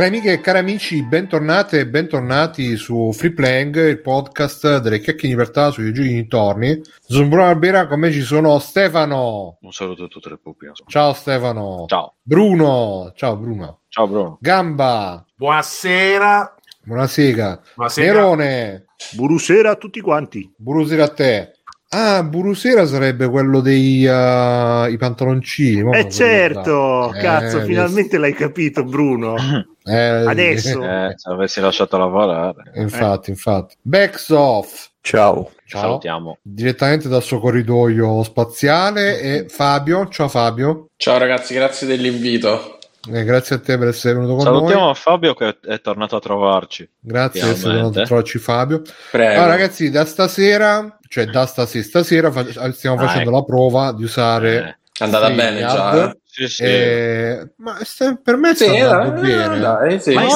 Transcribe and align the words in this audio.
Cari 0.00 0.12
amiche 0.12 0.32
e 0.32 0.40
cari 0.40 0.58
amici, 0.60 1.02
bentornate 1.02 1.80
e 1.80 1.86
bentornati 1.86 2.74
su 2.76 3.12
Free 3.12 3.34
Playing, 3.34 3.86
il 3.86 4.00
podcast 4.00 4.78
delle 4.78 4.98
chiacchiere 4.98 5.28
di 5.28 5.28
libertà 5.34 5.70
sui 5.70 5.92
giochi 5.92 6.08
dintorni. 6.08 6.80
Sono 7.06 7.28
Bruno 7.28 7.44
Albera, 7.44 7.86
con 7.86 8.00
me 8.00 8.10
ci 8.10 8.22
sono 8.22 8.58
Stefano. 8.60 9.58
Un 9.60 9.72
saluto 9.72 10.04
a 10.04 10.08
tutte 10.08 10.30
le 10.30 10.38
pupi. 10.38 10.70
Ciao 10.86 11.12
Stefano. 11.12 11.84
Ciao. 11.86 12.14
Bruno. 12.22 13.12
Ciao 13.14 13.36
Bruno. 13.36 13.80
Ciao 13.88 14.08
Bruno. 14.08 14.38
Gamba. 14.40 15.22
Buonasera. 15.36 16.54
Buonasera. 16.82 17.60
Buonasera. 17.74 18.12
Nerone. 18.14 18.86
Burusera 19.12 19.72
a 19.72 19.76
tutti 19.76 20.00
quanti. 20.00 20.50
Burusera 20.56 21.04
a 21.04 21.08
te. 21.08 21.52
Ah, 21.90 22.22
Burusera 22.22 22.86
sarebbe 22.86 23.28
quello 23.28 23.60
dei 23.60 24.06
uh, 24.06 24.90
i 24.90 24.96
pantaloncini. 24.96 25.94
Eh 25.94 26.08
certo, 26.08 27.12
cazzo, 27.12 27.58
Eh, 27.58 27.64
finalmente 27.64 28.16
l'hai 28.16 28.32
capito 28.32 28.82
Bruno. 28.82 29.34
eh, 29.84 30.24
Adesso. 30.26 30.82
Eh, 30.82 31.12
se 31.16 31.30
avessi 31.30 31.60
lasciato 31.60 31.96
lavorare. 31.98 32.70
infatti, 32.74 33.30
infatti. 33.30 33.76
Backsoft. 33.80 34.88
Ciao. 35.02 35.50
Ciao. 35.64 35.80
Salutiamo. 35.82 36.38
Direttamente 36.42 37.08
dal 37.08 37.22
suo 37.22 37.38
corridoio 37.40 38.22
spaziale 38.22 39.20
e 39.20 39.46
Fabio. 39.48 40.08
Ciao 40.08 40.28
Fabio. 40.28 40.88
Ciao 40.96 41.16
ragazzi, 41.18 41.54
grazie 41.54 41.86
dell'invito. 41.86 42.78
Eh, 43.10 43.24
grazie 43.24 43.56
a 43.56 43.60
te 43.60 43.78
per 43.78 43.88
essere 43.88 44.12
venuto 44.14 44.34
con 44.34 44.42
Salutiamo 44.44 44.84
noi. 44.84 44.94
Fabio 44.94 45.32
che 45.34 45.56
è 45.66 45.80
tornato 45.80 46.16
a 46.16 46.20
trovarci. 46.20 46.86
Grazie 47.00 47.40
per 47.40 47.50
essere 47.50 47.74
venuto 47.76 48.00
a 48.00 48.04
trovarci 48.04 48.38
Fabio. 48.38 48.82
Prego. 49.10 49.32
Allora 49.40 49.46
ragazzi, 49.56 49.88
da 49.90 50.04
stasera, 50.04 50.98
cioè 51.08 51.24
da 51.26 51.46
stasera, 51.46 51.82
stasera 51.84 52.30
fa- 52.30 52.72
stiamo 52.72 52.96
Ah, 52.96 53.06
facendo 53.06 53.30
ecco. 53.30 53.38
la 53.38 53.44
prova 53.44 53.92
di 53.92 54.02
usare 54.04 54.56
Eh, 54.58 54.76
È 55.00 55.04
andata 55.04 55.30
bene 55.30 55.60
già. 55.60 56.14
Eh? 56.38 56.48
sì, 56.48 56.48
sì. 56.48 56.62
Eh, 56.64 57.50
ma 57.56 57.78
sta- 57.82 58.18
per 58.22 58.36
me 58.36 58.54
sta 58.54 58.64
Sì, 58.66 58.76
andando 58.78 59.20
eh, 59.22 59.26
bene. 59.26 59.58
dai, 59.58 60.00
sì. 60.00 60.14
Ma 60.14 60.24
è 60.24 60.28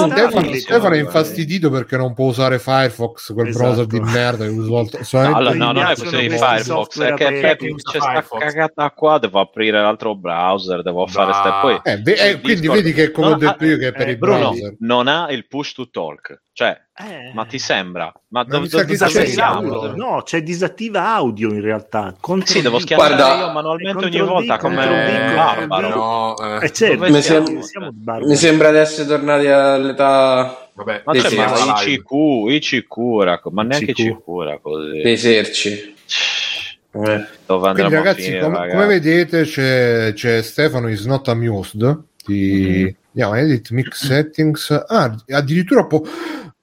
Stefano, 0.59 0.95
è 0.95 0.99
infastidito 0.99 1.71
perché 1.71 1.97
non 1.97 2.15
può 2.15 2.27
usare 2.27 2.59
Firefox, 2.59 3.33
quel 3.33 3.49
Esatto. 3.49 3.65
browser 3.65 3.87
di 3.87 4.01
merda 4.01 4.45
che 4.45 4.51
uso 4.51 4.73
No, 4.75 4.89
solamente- 5.03 5.39
allora, 5.39 5.55
no, 5.55 5.73
non 5.73 5.83
è 5.83 5.95
questione 5.95 6.27
di 6.29 6.37
Firefox, 6.37 7.01
è 7.01 7.15
che 7.15 7.57
c'è 7.83 8.01
sta 8.01 8.25
cagata 8.39 8.91
qua, 8.91 9.19
devo 9.19 9.41
aprire 9.41 9.81
l'altro 9.81 10.15
browser, 10.17 10.83
devo 10.83 11.07
fare 11.07 11.31
Bah. 11.31 11.39
ste 11.41 11.51
poi. 11.61 11.81
Eh, 11.85 12.29
eh, 12.31 12.41
quindi 12.41 12.61
Discord. 12.63 12.83
vedi 12.83 12.93
che 12.93 13.05
è 13.05 13.11
come 13.11 13.27
Non 13.29 13.37
ho 13.37 13.39
detto 13.39 13.65
ha- 13.65 13.67
io 13.67 13.77
che 13.79 13.87
è 13.89 13.93
per 13.93 14.09
eh, 14.09 14.13
i 14.13 14.17
Bruno 14.17 14.39
browser. 14.39 14.75
non 14.81 15.09
ha 15.09 15.31
il 15.31 15.47
push 15.47 15.73
to 15.75 15.89
talk, 15.91 16.43
cioè, 16.55 16.81
Eh. 16.97 17.33
ma 17.35 17.45
ti 17.47 17.59
sembra? 17.59 18.13
Ma 18.29 18.45
dove 18.45 18.69
c'è 18.69 18.87
siamo? 18.97 19.61
Disattiva- 19.63 19.93
No, 19.97 20.23
c'è 20.23 20.41
disattiva 20.41 21.13
audio 21.15 21.51
in 21.51 21.61
realtà. 21.61 22.15
Contro 22.21 22.47
Sì, 22.47 22.63
devo 22.63 22.79
schiacciare 22.79 23.17
Guarda, 23.17 23.39
io 23.47 23.51
manualmente 23.53 24.05
ogni 24.05 24.21
volta 24.21 24.57
come 24.59 24.87
barbaro. 25.35 25.89
No, 25.89 26.37
eh, 26.61 26.65
Eh 26.67 26.73
certo, 26.73 27.11
Mi 27.11 27.21
siamo? 27.21 27.47
sem-. 27.61 28.25
Mi 28.25 28.37
sembra 28.37 28.71
di 28.71 28.77
essere 28.79 29.09
tornati 29.09 29.47
all'età 29.49 30.69
vabbè, 30.75 31.03
Ma 31.05 31.13
c'è 31.13 31.29
sì, 31.29 31.37
ma 31.37 31.47
ma 31.51 31.83
ICQ, 31.83 32.11
ICQ 32.51 32.97
era 33.23 33.39
co- 33.41 33.51
ma 33.51 33.63
neanche 33.65 33.91
ICQ. 33.91 33.99
ICQ 33.99 34.61
così. 34.63 35.03
dei 35.03 35.17
serci. 35.19 35.95
Eh. 36.97 37.27
Dove 37.47 37.69
andremo 37.69 37.73
Quindi 37.73 37.95
a 37.95 37.99
ragazzi, 37.99 38.23
finire, 38.23 38.41
com- 38.43 38.53
ragazzi? 38.55 38.71
come 38.77 38.87
vedete 38.87 39.43
c'è, 39.43 40.13
c'è 40.15 40.43
Stefano 40.43 40.89
is 40.89 41.05
not 41.07 41.27
amused 41.27 42.03
di 42.25 42.97
andiamo 43.17 43.35
edit 43.35 43.71
mix 43.71 44.07
settings 44.07 44.71
ah, 44.71 45.15
addirittura 45.29 45.85
po- 45.87 46.05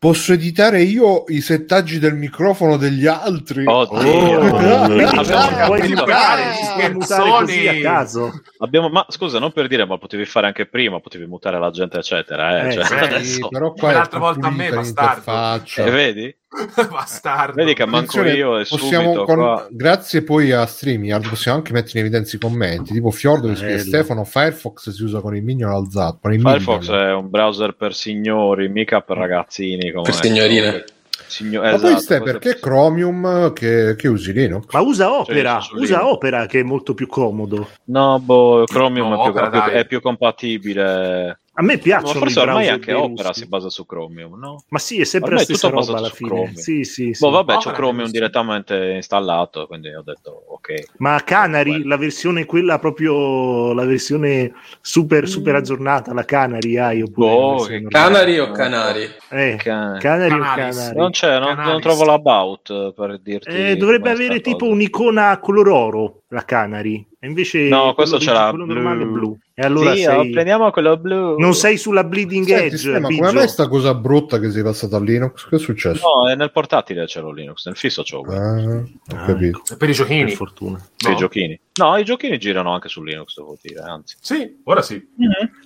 posso 0.02 0.34
editare 0.34 0.82
io 0.82 1.26
i 1.28 1.42
settaggi 1.42 2.00
del 2.00 2.16
microfono 2.16 2.76
degli 2.76 3.06
altri 3.06 3.66
Oddio. 3.68 4.40
Oh, 4.40 4.88
puoi 5.68 5.90
mutare, 5.90 7.70
a 7.70 7.82
caso. 7.84 8.32
Abbiamo- 8.58 8.90
ma 8.90 9.06
scusa, 9.10 9.38
non 9.38 9.52
per 9.52 9.68
dire, 9.68 9.86
ma 9.86 10.00
potevi 10.00 10.26
fare 10.26 10.48
anche 10.48 10.66
prima, 10.66 11.00
potevi 11.00 11.28
mutare 11.28 11.60
la 11.60 11.70
gente, 11.70 12.00
eccetera. 12.00 12.64
Eh, 12.64 12.70
Eh, 12.70 12.72
cioè, 12.74 12.86
sì, 12.86 12.94
adesso, 12.98 13.48
però 13.50 13.74
qua 13.74 13.92
l'altra 13.92 14.18
volta 14.18 14.48
a 14.48 14.50
me, 14.50 14.72
bastardo. 14.72 15.64
Eh, 15.76 15.92
vedi? 15.92 16.36
bastardo. 16.90 17.54
Vedi 17.56 17.74
che 17.74 17.86
manco 17.86 18.22
io 18.24 18.60
e 18.60 18.66
possiamo 18.68 19.04
subito 19.14 19.24
con- 19.24 19.36
qua. 19.38 19.68
grazie 19.70 20.22
poi 20.24 20.52
a 20.52 20.66
StreamYard 20.66 21.30
possiamo 21.30 21.58
anche 21.58 21.72
mettere 21.72 22.00
in 22.00 22.06
evidenza 22.06 22.36
i 22.36 22.40
commenti 22.40 22.94
tipo 22.94 23.10
Fiordo 23.12 23.48
che 23.48 23.56
scrive. 23.56 23.80
Stefano 23.80 24.24
Firefox 24.26 24.90
si 24.90 25.04
usa 25.04 25.22
con 25.22 25.36
il 25.36 25.44
minion 25.44 25.72
alzato 25.72 26.20
con 26.22 26.34
il 26.34 26.42
Firefox 26.42 26.88
minion. 26.90 27.08
è 27.08 27.14
un 27.14 27.30
browser 27.30 27.74
per 27.76 27.94
signori, 27.94 28.68
mica 28.70 29.02
per 29.02 29.18
ragazzini. 29.18 29.92
Come 29.92 30.04
Per 30.04 30.14
signorine. 30.14 30.84
Signo- 31.28 31.62
ma 31.62 31.68
esatto, 31.70 31.82
poi 31.84 31.94
questo- 31.94 32.22
perché 32.24 32.60
Chromium 32.60 33.54
che, 33.54 33.96
che 33.98 34.08
usi 34.10 34.34
Linux? 34.34 34.66
Ma 34.74 34.82
usa 34.82 35.10
Opera, 35.14 35.62
su 35.62 35.76
usa 35.78 36.00
Linux. 36.00 36.12
Opera 36.14 36.46
che 36.46 36.60
è 36.60 36.64
molto 36.64 36.94
più 36.94 37.08
comodo. 37.08 37.70
No, 37.86 38.20
boh, 38.20 38.66
Chromium 38.66 39.08
No, 39.08 39.14
è, 39.14 39.22
più, 39.22 39.30
Opera, 39.30 39.48
è 39.48 39.64
più- 39.70 39.72
è 39.80 39.86
più 39.86 40.02
compatibile. 40.02 41.40
A 41.54 41.64
me 41.64 41.76
Ma 41.76 41.82
piacciono 41.82 42.20
forse 42.20 42.40
ormai 42.40 42.54
browser 42.68 42.74
anche 42.74 42.94
Opera 42.94 43.28
russi. 43.28 43.42
si 43.42 43.48
basa 43.50 43.70
su 43.70 43.86
Chromium, 43.86 44.40
no? 44.40 44.64
Ma 44.70 44.80
sì, 44.80 45.02
è 45.02 45.04
sempre 45.04 45.32
Ormai 45.32 45.46
la 45.48 45.54
stessa 45.54 45.68
tutto 45.68 45.80
roba 45.82 45.92
basato 45.92 45.98
alla 46.06 46.08
su 46.10 46.16
fine. 46.16 46.30
Chromium. 46.30 46.56
Sì, 46.56 46.84
sì, 46.86 47.14
sì. 47.14 47.26
Boh, 47.26 47.30
vabbè, 47.32 47.54
c'ho 47.54 47.60
Opera 47.60 47.74
Chromium 47.76 47.98
giusto. 48.04 48.18
direttamente 48.20 48.92
installato, 48.96 49.68
quindi 49.68 49.94
ho 49.94 50.02
detto 50.02 50.44
ok. 50.48 50.84
Ma 51.00 51.22
Canary, 51.26 51.84
la 51.84 51.98
versione 51.98 52.46
quella 52.46 52.80
proprio 52.80 53.74
la 53.74 53.84
versione 53.84 54.54
super 54.80 55.28
super 55.28 55.56
aggiornata, 55.56 56.14
la 56.14 56.24
Canary 56.24 56.78
hai 56.78 57.02
oppure 57.02 57.28
Mm. 57.28 57.32
Boh, 57.32 57.58
normale? 57.68 57.90
Canari 57.90 58.40
o 58.40 58.52
canari? 58.52 59.10
Eh, 59.30 59.56
Can- 59.62 59.98
Canary 60.00 60.34
o. 60.40 60.40
Canary? 60.56 60.96
Non 60.98 61.12
c'è, 61.12 61.38
non, 61.38 61.58
non 61.58 61.82
trovo 61.82 62.06
l'about 62.06 62.94
per 62.94 63.20
dirti. 63.20 63.50
Eh, 63.50 63.76
dovrebbe 63.76 64.10
avere 64.10 64.40
tipo 64.40 64.66
un'icona 64.68 65.38
color 65.40 65.68
oro 65.68 66.22
la 66.30 66.46
Canary. 66.46 67.06
E 67.24 67.28
invece 67.28 67.68
No, 67.68 67.94
questo 67.94 68.20
ce 68.20 68.32
l'ha 68.32 68.50
quello 68.50 68.66
normale 68.66 69.04
è 69.04 69.06
blu. 69.06 69.12
blu. 69.14 69.38
E 69.54 69.62
allora 69.62 69.94
sì, 69.94 70.02
sei- 70.02 70.18
oh, 70.18 70.32
prendiamo 70.32 70.72
quello 70.72 70.98
blu. 70.98 71.38
non 71.38 71.54
sei 71.54 71.78
sulla 71.78 72.04
bleeding 72.04 72.48
Senti, 72.48 72.64
edge, 72.66 72.78
Ste, 72.78 73.00
ma 73.00 73.08
Biggio. 73.10 73.22
come 73.22 73.34
mai 73.34 73.48
sta 73.48 73.68
cosa 73.68 73.94
brutta 73.94 74.40
che 74.40 74.50
sei 74.50 74.64
passata 74.64 74.96
a 74.98 75.00
Linux? 75.00 75.48
Che 75.48 75.56
è 75.56 75.60
successo? 75.60 76.02
No, 76.04 76.28
è 76.28 76.36
nel 76.36 76.52
portatile 76.52 77.06
c'è 77.06 77.22
lo 77.22 77.32
Linux, 77.32 77.68
nel 77.68 77.76
fisso 77.78 78.02
c'ho. 78.02 78.22
Ah, 78.22 78.60
ho 78.60 78.86
Ah, 79.16 79.26
capito. 79.28 79.62
Per 79.78 79.88
i 79.88 79.94
giochini. 79.94 80.24
Per 80.24 80.34
fortuna. 80.34 80.80
Sì, 80.98 81.08
no? 81.10 81.14
i 81.14 81.16
giochini. 81.16 81.60
No, 81.74 81.96
i 81.98 82.04
giochini 82.04 82.40
girano 82.40 82.74
anche 82.74 82.90
su 82.90 83.04
Linux, 83.04 83.36
devo 83.38 83.56
dire, 83.62 83.82
anzi. 83.82 84.16
Sì, 84.20 84.60
ora 84.64 84.82
sì. 84.82 85.00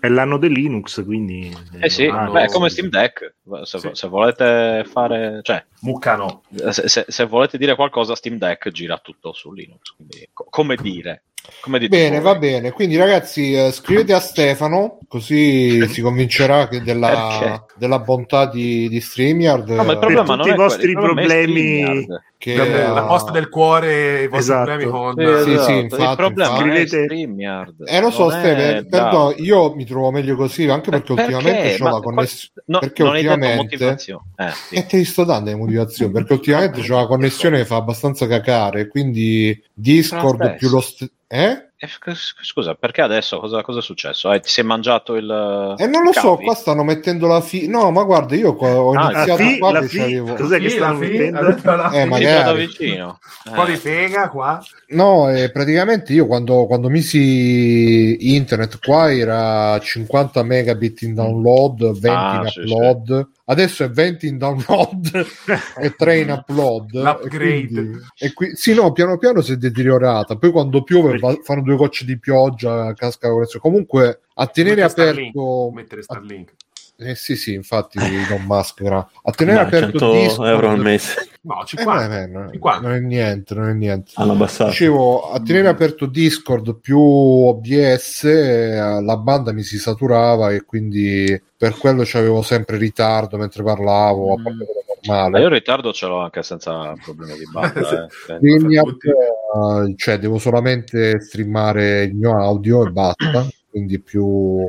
È 0.01 0.09
l'anno 0.09 0.37
del 0.37 0.51
Linux, 0.51 1.05
quindi 1.05 1.55
Eh 1.79 1.89
sì, 1.89 2.05
Ah, 2.07 2.29
beh, 2.29 2.43
è 2.43 2.47
come 2.49 2.67
Steam 2.67 2.89
Deck. 2.89 3.35
Se, 3.63 3.79
Sì. 3.79 3.89
se 3.93 4.07
volete 4.09 4.85
fare, 4.91 5.39
cioè, 5.41 5.63
Muccano. 5.83 6.41
se, 6.71 6.89
se- 6.89 7.05
se 7.07 7.25
volete 7.25 7.57
dire 7.57 7.75
qualcosa, 7.75 8.13
Steam 8.13 8.37
Deck 8.37 8.67
gira 8.71 8.97
tutto 8.97 9.31
su 9.31 9.53
Linux. 9.53 9.93
Quindi, 9.95 10.27
co- 10.33 10.47
come 10.49 10.75
dire? 10.75 11.23
Come 11.61 11.79
dite 11.79 11.95
Bene, 11.95 12.19
voi. 12.19 12.33
va 12.33 12.35
bene. 12.39 12.71
Quindi, 12.71 12.95
ragazzi, 12.95 13.53
eh, 13.53 13.71
scrivete 13.71 14.13
a 14.13 14.19
Stefano 14.19 14.99
così 15.07 15.85
si 15.89 16.01
convincerà 16.01 16.67
che 16.67 16.81
della, 16.81 17.37
Perché? 17.39 17.63
della 17.77 17.99
bontà 17.99 18.47
di, 18.47 18.87
di 18.89 18.99
StreamYard. 19.01 19.69
No, 19.69 19.83
ma 19.83 19.91
il 19.91 19.97
eh, 19.97 19.99
problema 19.99 20.35
tutti 20.35 20.47
non 20.49 20.55
i 20.57 20.57
vostri 20.57 20.93
quello, 20.93 21.13
problemi- 21.13 22.07
che, 22.37 22.55
Vabbè, 22.55 22.83
eh, 22.85 22.89
la 22.93 23.03
posta 23.05 23.31
del 23.31 23.49
cuore, 23.49 24.23
i 24.23 24.27
vostri 24.27 24.53
Esatto. 24.53 24.63
problemi 24.65 24.91
con... 24.91 25.13
Sì, 25.17 25.43
Sì, 25.43 25.51
esatto. 25.51 25.63
sì, 25.65 25.77
infatti, 25.79 26.01
il 26.03 26.15
problema 26.15 26.49
infatti. 26.51 26.69
è 26.69 26.73
Scrivete- 26.85 27.03
StreamYard. 27.03 27.75
Eh, 27.87 28.01
lo 28.01 28.11
so, 28.11 28.29
Steve, 28.29 28.51
è- 28.77 28.85
perdono, 28.85 29.09
bravo. 29.09 29.33
io 29.37 29.73
mi 29.73 29.85
trovo 29.85 30.11
meglio 30.11 30.35
così 30.35 30.67
anche 30.67 30.89
perché, 30.91 31.11
ultimamente 31.13 31.75
ho 31.79 31.83
Ma 31.85 31.89
la 31.91 31.91
qua- 31.91 32.01
connessione. 32.01 32.53
no, 32.67 32.79
perché 32.79 33.03
non 33.03 33.13
hai 33.15 33.23
detto 33.23 33.31
ultimamente-. 33.61 33.93
Eh, 34.35 34.51
sì. 34.51 34.75
E 34.75 34.85
te 34.85 34.97
li 34.97 35.05
sto 35.05 35.23
dando 35.23 35.49
le 35.49 35.55
motivazioni 35.55 36.11
perché 36.11 36.33
ultimamente 36.33 36.81
c'ho 36.81 36.95
la 36.97 37.07
connessione 37.07 37.57
che 37.57 37.65
fa 37.65 37.77
abbastanza 37.77 38.27
cacare. 38.27 38.87
Quindi 38.89 39.59
Discord 39.73 40.55
più 40.57 40.69
lo. 40.69 40.81
St- 40.81 41.09
eh? 41.27 41.69
Eh, 41.77 41.87
sc- 41.87 42.41
Scusa, 42.43 42.73
perché 42.75 43.01
adesso 43.01 43.37
cosa, 43.39 43.61
cosa 43.61 43.79
è 43.79 43.81
successo? 43.81 44.31
Eh, 44.31 44.39
ti 44.39 44.49
sei 44.49 44.63
mangiato 44.63 45.15
il. 45.15 45.75
Eh, 45.77 45.87
non 45.87 46.03
lo 46.03 46.13
so, 46.13 46.37
qua 46.37 46.53
stanno 46.55 46.83
mettendo 46.83 47.27
la 47.27 47.41
fi. 47.41 47.67
No, 47.67 47.91
ma 47.91 48.03
guarda, 48.03 48.33
io 48.35 48.55
qua 48.55 48.69
ho 48.79 48.91
Ah, 48.93 49.11
iniziato 49.11 49.43
fi- 49.43 49.57
qua 49.59 49.71
la 49.71 49.79
che 49.81 49.87
fi- 49.87 49.97
c'avevo. 49.97 50.33
cos'è 50.35 50.59
che 50.59 50.69
stanno 50.69 50.99
la 50.99 51.05
fi- 51.05 51.11
mettendo? 51.11 51.45
detto 51.45 51.75
la- 51.75 51.91
Eh, 51.91 52.05
magari. 52.05 52.43
da 52.43 52.53
vicino. 52.53 53.19
Un 53.45 53.53
po' 53.53 53.63
Eh. 53.63 53.71
di 53.71 53.75
fega 53.75 54.29
qua. 54.29 54.63
No, 54.89 55.29
eh, 55.31 55.49
praticamente 55.51 56.13
io 56.13 56.27
quando, 56.27 56.65
quando 56.67 56.89
misi 56.89 58.33
internet 58.35 58.77
qua 58.79 59.11
era 59.11 59.79
50 59.79 60.43
megabit 60.43 61.01
in 61.01 61.13
download, 61.15 61.91
20 61.91 62.07
Ah, 62.07 62.41
in 62.43 62.47
sì, 62.49 62.59
upload. 62.61 63.27
Adesso 63.45 63.83
è 63.83 63.89
20 63.89 64.27
in 64.27 64.37
download 64.37 65.25
e 65.81 65.93
3 65.95 66.19
in 66.19 66.29
upload. 66.31 66.93
L'upgrade. 66.93 67.55
E 67.55 67.67
quindi- 67.67 67.97
e 68.17 68.33
qui- 68.33 68.55
sì, 68.55 68.73
no, 68.73 68.91
piano 68.91 69.17
piano 69.17 69.41
si 69.41 69.53
è 69.53 69.55
deteriorata. 69.55 70.35
Poi 70.37 70.51
quando 70.51 70.83
piove 70.83 71.17
va- 71.17 71.37
fanno 71.43 71.61
due 71.61 71.75
gocce 71.75 72.05
di 72.05 72.19
pioggia, 72.19 72.93
casca. 72.93 73.27
Comunque 73.59 74.21
a 74.35 74.47
tenere 74.47 74.81
Mettere 74.81 74.89
Starlink, 74.89 75.35
aperto... 75.35 75.71
Mettere 75.73 76.01
Starlink. 76.03 76.53
Eh 76.97 77.13
sì, 77.15 77.35
sì, 77.35 77.53
infatti 77.53 77.97
Elon 77.99 78.43
Musk 78.45 78.81
era- 78.81 79.05
a 79.23 79.31
tenere 79.31 79.57
Dai, 79.57 79.65
aperto 79.67 79.99
100 79.99 80.11
Discord- 80.13 80.49
euro 80.49 80.69
al 80.69 80.79
mese 80.79 81.27
No, 81.41 81.61
Eh, 81.61 81.65
50. 81.65 82.07
beh, 82.07 82.25
no, 82.27 82.49
50. 82.51 82.87
non 82.87 82.95
è 82.95 82.99
niente, 83.01 83.53
non 83.53 83.69
è 83.69 83.73
niente. 83.73 84.11
hanno 84.15 84.31
abbassato. 84.31 84.69
Dicevo, 84.71 85.29
a 85.31 85.39
tenere 85.41 85.67
aperto 85.67 86.05
Discord 86.07 86.79
più 86.79 86.97
OBS, 86.99 88.23
eh, 88.23 89.01
la 89.01 89.17
banda 89.17 89.51
mi 89.51 89.61
si 89.61 89.77
saturava 89.77 90.51
e 90.51 90.63
quindi 90.63 91.39
per 91.57 91.77
quello 91.77 92.01
c'avevo 92.05 92.41
sempre 92.41 92.77
ritardo 92.77 93.37
mentre 93.37 93.61
parlavo, 93.61 94.33
a 94.33 94.41
parte 94.41 94.65
Ma 95.07 95.13
normale. 95.21 95.39
io 95.39 95.47
in 95.47 95.53
ritardo 95.53 95.93
ce 95.93 96.07
l'ho 96.07 96.17
anche 96.21 96.41
senza 96.41 96.93
problemi 97.03 97.37
di 97.37 97.45
banda. 97.51 98.07
eh. 98.29 98.37
Quindi, 98.39 98.77
tutti. 98.77 99.07
eh, 99.09 99.93
cioè, 99.97 100.17
devo 100.17 100.39
solamente 100.39 101.19
streamare 101.21 102.03
il 102.05 102.15
mio 102.15 102.35
audio 102.41 102.87
e 102.87 102.89
basta, 102.91 103.47
quindi 103.69 103.99
più... 103.99 104.65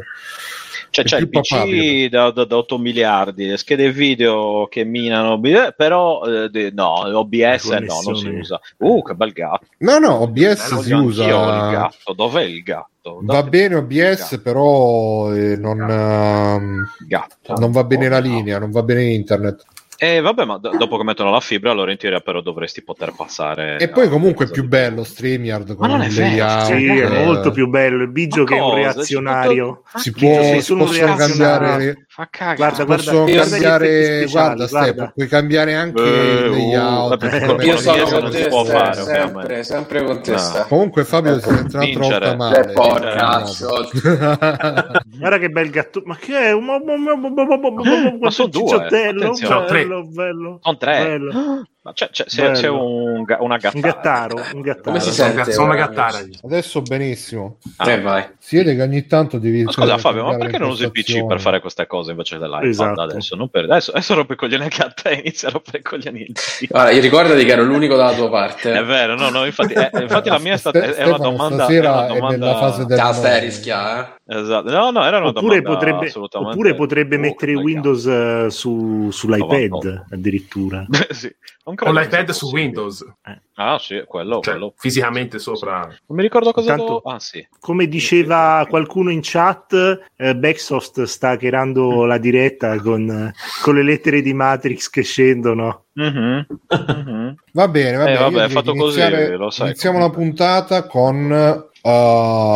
Cioè, 0.97 1.05
c'è 1.05 1.19
il 1.19 1.29
più 1.29 1.41
PC 1.41 2.09
da, 2.09 2.31
da- 2.31 2.47
da 2.47 2.57
8 2.57 2.79
miliardi, 2.79 3.45
le 3.47 3.59
schede 3.59 3.93
video 3.93 4.67
che 4.67 4.85
minano, 4.85 5.39
eh, 5.43 5.75
però 5.77 6.23
eh, 6.25 6.71
no, 6.73 7.19
OBS 7.19 7.69
no, 7.69 8.01
non 8.03 8.17
si 8.17 8.29
usa. 8.29 8.59
Uh, 8.79 9.03
che 9.03 9.15
bel 9.15 9.33
gatto. 9.33 9.67
No, 9.79 9.99
no, 9.99 10.23
OBS 10.23 10.39
Bello, 10.39 10.55
si 10.57 10.73
anch'io 10.73 10.99
il 11.01 11.05
usa. 11.05 11.27
gatto. 11.71 12.13
Dov'è 12.15 12.43
il 12.45 12.63
gatto? 12.63 13.21
Va 13.21 13.43
bene 13.43 13.75
OBS, 13.75 14.41
però 14.43 15.33
eh, 15.35 15.57
non, 15.57 15.81
ehm, 15.83 16.89
Gatto. 17.07 17.53
non 17.59 17.71
va 17.73 17.85
bene 17.85 18.09
la 18.09 18.19
linea, 18.19 18.59
non 18.59 18.71
va 18.71 18.83
bene 18.83 19.05
internet. 19.05 19.65
Eh, 19.99 20.21
vabbè, 20.21 20.45
ma 20.45 20.59
do- 20.59 20.77
dopo 20.77 20.97
che 20.97 21.05
mettono 21.05 21.31
la 21.31 21.41
fibra, 21.41 21.71
allora 21.71 21.91
in 21.91 21.97
teoria 21.97 22.21
però 22.21 22.41
dovresti 22.41 22.83
poter 22.83 23.15
passare. 23.17 23.79
E 23.79 23.89
poi 23.89 24.09
comunque 24.09 24.47
è 24.47 24.51
più 24.51 24.63
di- 24.63 24.69
bello 24.69 25.05
StreamYard 25.05 25.75
con 25.75 25.89
Ma 25.89 25.97
non 25.97 26.03
è 26.05 26.09
vero, 26.09 26.29
layout, 26.29 26.77
Sì, 26.77 26.87
è 26.87 27.05
eh, 27.05 27.25
molto 27.25 27.51
più 27.51 27.69
bello. 27.69 28.03
Il 28.03 28.11
Bigio 28.11 28.43
Ma 28.43 28.49
che 28.49 28.57
è 28.57 28.61
un 28.61 28.75
reazionario. 28.75 29.83
Si 29.95 30.13
può, 30.13 30.61
si 30.61 30.75
possono 30.75 31.15
cambiare 31.15 32.06
Fa 32.17 32.29
cagare. 32.31 32.57
Guarda, 32.57 32.85
guarda, 32.85 33.13
guarda 33.13 33.43
cambiare 33.43 34.25
guarda 34.31 34.67
guarda. 34.69 35.13
puoi 35.15 35.29
cambiare 35.29 35.75
anche 35.75 36.03
Eh, 36.03 36.47
il 36.47 36.49
uh, 36.49 36.55
layout 36.55 37.09
vabbè, 37.19 37.63
Io 37.63 37.77
sono 37.77 38.05
con 38.05 38.23
non 38.23 38.31
te, 38.31 38.43
si 38.43 38.49
può 38.49 38.65
fare, 38.65 39.03
sempre, 39.03 39.63
sempre 39.63 40.03
con 40.03 40.23
te. 40.23 40.31
No. 40.31 40.65
Comunque 40.67 41.05
Fabio 41.05 41.39
si 41.39 41.49
è 41.51 41.53
entrato 41.53 41.99
volta 41.99 42.35
male 42.35 42.71
Eh, 42.71 42.73
porca 42.73 43.45
Eh, 43.45 45.01
Guarda 45.19 45.39
che 45.39 45.51
bel 45.51 45.69
gatto. 45.69 46.01
Ma 46.07 46.17
che 46.17 46.39
è? 46.39 46.55
Ma, 46.55 48.31
sono 48.31 48.49
due, 48.49 48.77
attenzione. 48.77 49.67
bello, 49.67 50.07
bello. 50.07 50.61
Sono 50.63 50.77
tre. 50.79 51.21
Ma 51.87 51.93
c'è, 51.93 52.11
c'è, 52.11 52.25
c'è, 52.25 52.67
un, 52.67 53.25
una 53.39 53.57
gattara. 53.59 53.75
Un 53.77 53.81
gattaro, 53.81 54.43
un 54.55 54.61
gattaro. 54.61 54.83
Come 54.83 54.99
si 54.99 55.13
sente? 55.13 55.53
sono 55.53 55.67
una 55.67 55.77
gattara. 55.77 56.19
adesso 56.43 56.83
benissimo 56.83 57.59
Ah. 57.77 57.91
Eh, 57.93 58.01
vai. 58.01 58.25
si 58.39 58.57
vede 58.57 58.75
che 58.75 58.83
ogni 58.83 59.07
tanto 59.07 59.39
devi 59.39 59.63
Ma 59.63 59.71
scusa 59.71 59.95
eh, 59.95 59.99
Fabio, 59.99 60.25
ma 60.25 60.37
perché 60.37 60.59
non 60.59 60.71
usi 60.71 60.83
il 60.83 60.91
PC 60.91 61.25
per 61.27 61.41
fare 61.41 61.61
queste 61.61 61.87
cose 61.87 62.11
invece 62.11 62.39
dell'iPad 62.39 62.65
Esatto. 62.65 63.01
adesso? 63.03 63.37
Non 63.37 63.49
per... 63.51 63.65
adesso? 63.65 63.93
Adesso 63.93 64.15
rompe 64.15 64.33
i 64.33 64.37
coglioni 64.37 64.65
anche 64.65 64.83
a 64.83 64.91
te, 64.91 65.13
inizia 65.23 65.47
a 65.49 65.53
rompere 65.53 65.79
i 65.79 65.83
coglioni. 65.83 66.27
Guarda, 66.69 66.91
io 66.91 67.01
ricordati 67.01 67.45
che 67.45 67.53
ero 67.53 67.63
l'unico 67.63 67.95
dalla 67.95 68.15
tua 68.15 68.31
parte. 68.31 68.73
È 68.73 68.85
vero, 68.85 69.15
no, 69.15 69.29
no, 69.31 69.45
infatti, 69.45 69.75
eh, 69.75 69.91
infatti 70.01 70.29
la 70.29 70.39
mia 70.41 70.55
è 70.55 70.57
stata 70.59 70.83
Ste- 70.83 70.95
è 70.97 71.07
una 71.07 71.19
domanda... 71.19 71.55
stasera 71.65 71.89
è 71.89 71.93
una 71.93 72.07
è 72.07 72.15
domanda... 72.15 72.47
nella 72.47 72.59
fase 72.59 72.85
del 72.85 72.99
Ah, 72.99 73.13
stai 73.13 73.31
a 73.31 73.35
no. 73.39 73.45
rischiare, 73.45 74.01
eh? 74.27 74.39
Esatto. 74.41 74.71
No, 74.71 74.91
no, 74.91 75.05
era 75.05 75.19
una 75.19 75.29
Oppure 75.29 75.61
domanda 75.61 75.71
potrebbe, 75.71 76.07
assolutamente... 76.07 76.53
oppure 76.55 76.75
potrebbe 76.75 77.17
Oh, 77.17 77.21
mettere 77.21 77.55
Windows 77.55 78.07
eh, 78.07 78.47
su, 78.51 79.09
sull'iPad 79.11 80.07
addirittura. 80.11 80.85
sì. 81.11 81.33
Non 81.65 81.75
Con 81.77 81.95
l'iPad 81.95 82.31
su. 82.31 82.51
Windows. 82.51 83.05
Ah 83.59 83.79
sì, 83.79 84.03
quello, 84.07 84.41
Cioè, 84.41 84.55
quello. 84.55 84.75
fisicamente 84.77 85.39
sopra. 85.39 85.81
Non 85.81 86.17
mi 86.17 86.23
ricordo 86.23 86.53
cosa... 86.53 86.73
Intanto- 86.73 87.01
do- 87.05 87.11
Ah 87.11 87.19
sì. 87.21 87.47
Come 87.59 87.87
diceva 87.89 88.67
qualcuno 88.69 89.11
in 89.11 89.21
chat, 89.23 90.01
eh, 90.17 90.35
Backsoft 90.37 91.03
sta 91.05 91.31
hackerando 91.31 92.05
la 92.05 92.19
diretta 92.19 92.79
con, 92.81 93.09
eh, 93.09 93.33
con 93.63 93.75
le 93.77 93.83
lettere 93.83 94.21
di 94.21 94.35
Matrix 94.35 94.91
che 94.91 95.03
scendono. 95.03 95.85
Mhm, 95.95 96.47
mhm. 96.69 97.35
va 97.53 97.69
bene, 97.69 97.97
va 97.97 98.03
Eh, 98.03 98.07
bene. 98.07 98.19
vabbè, 98.19 98.31
direi 98.33 98.49
fatto 98.51 98.75
così, 98.75 99.01
lo 99.37 99.49
sai 99.51 99.69
iniziamo 99.69 99.99
la 99.99 100.11
puntata 100.11 100.87
con 100.87 101.15
uh, 101.31 101.89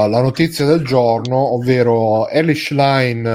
la 0.09 0.21
notizia 0.21 0.67
del 0.67 0.85
giorno, 0.85 1.55
ovvero 1.55 2.29
Elish 2.29 2.71
Line, 2.73 3.27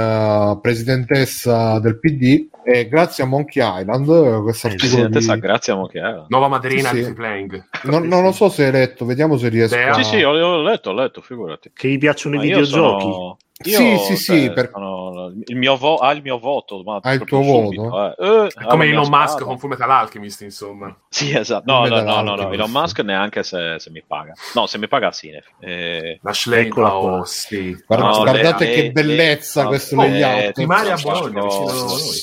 uh, 0.51 0.61
presidentessa 0.61 1.79
del 1.79 1.97
PD, 1.99 2.47
e 2.65 2.87
grazie 2.87 3.23
a 3.23 3.27
Monkey 3.27 3.61
Island, 3.81 4.07
uh, 4.07 4.41
questo 4.43 4.67
Eh, 4.67 4.71
articolo 4.71 5.07
Presidente 5.07 5.19
di- 5.19 5.23
sa, 5.25 5.35
grazie 5.35 5.73
a 5.73 5.75
Mochiera. 5.75 6.25
Nuova 6.27 6.47
madrina 6.47 6.89
Sì, 6.89 6.95
di 6.95 7.03
sì. 7.03 7.13
Playing. 7.13 7.67
non, 7.83 8.07
non 8.07 8.23
lo 8.23 8.31
so 8.31 8.49
se 8.49 8.65
hai 8.65 8.71
letto, 8.71 9.05
vediamo 9.05 9.37
se 9.37 9.49
riesco 9.49 9.75
Beh, 9.75 9.87
a... 9.89 9.93
Sì, 9.93 10.03
sì, 10.03 10.23
ho, 10.23 10.31
ho 10.31 10.61
letto, 10.61 10.89
ho 10.89 10.93
letto, 10.93 11.21
figurati. 11.21 11.71
Che 11.73 11.87
gli 11.87 11.97
piacciono 11.97 12.35
Ma 12.37 12.43
i 12.43 12.47
io 12.47 12.57
videogiochi. 12.59 13.03
sono- 13.03 13.37
Sì, 13.39 13.44
io, 13.63 13.77
sì, 13.77 13.97
cioè, 14.05 14.15
sì, 14.17 14.51
per- 14.51 14.69
sono- 14.73 15.31
il 15.45 15.55
mio 15.55 15.77
vo- 15.77 15.95
ha 15.95 16.11
il 16.11 16.21
mio 16.21 16.37
voto. 16.37 16.83
Ma 16.83 16.99
Ha 17.01 17.11
il 17.13 17.23
proprio 17.23 17.39
tuo 17.41 17.63
subito, 17.63 17.81
voto? 17.83 18.15
eh. 18.17 18.45
Eh, 18.45 18.47
È 18.53 18.65
come 18.65 18.85
mia 18.85 18.93
Elon 18.95 19.09
Musk 19.09 19.41
con 19.43 19.57
Full 19.57 19.69
Metal 19.69 19.89
Alchemist, 19.91 20.41
insomma. 20.41 20.93
Sì, 21.07 21.33
esatto. 21.33 21.63
No, 21.71 21.85
no, 21.87 22.01
no, 22.01 22.21
no, 22.21 22.35
no, 22.35 22.51
Elon. 22.51 22.69
Musk 22.71 22.99
neanche 22.99 23.43
se, 23.43 23.75
se 23.79 23.89
mi 23.91 24.03
paga. 24.05 24.33
No, 24.55 24.67
se 24.67 24.77
mi 24.77 24.87
paga 24.89 25.11
sì. 25.13 25.31
eh, 25.61 26.19
La 26.21 26.31
Lane, 26.45 26.61
Eccola 26.63 26.97
oh, 26.97 27.23
sì. 27.23 27.81
Guarda- 27.87 28.05
no, 28.07 28.17
guardate 28.23 28.65
lei- 28.65 28.75
che 28.75 28.91
bellezza 28.91 29.61
lei- 29.61 29.69
questo 29.69 29.95
no, 29.95 30.01
layout. 30.01 30.43
eh, 30.43 30.51
Primaria 30.51 30.93
a 30.95 30.97
Bologna, 31.01 31.41
vicino 31.41 31.69
a 31.69 31.73
noi. 31.73 32.19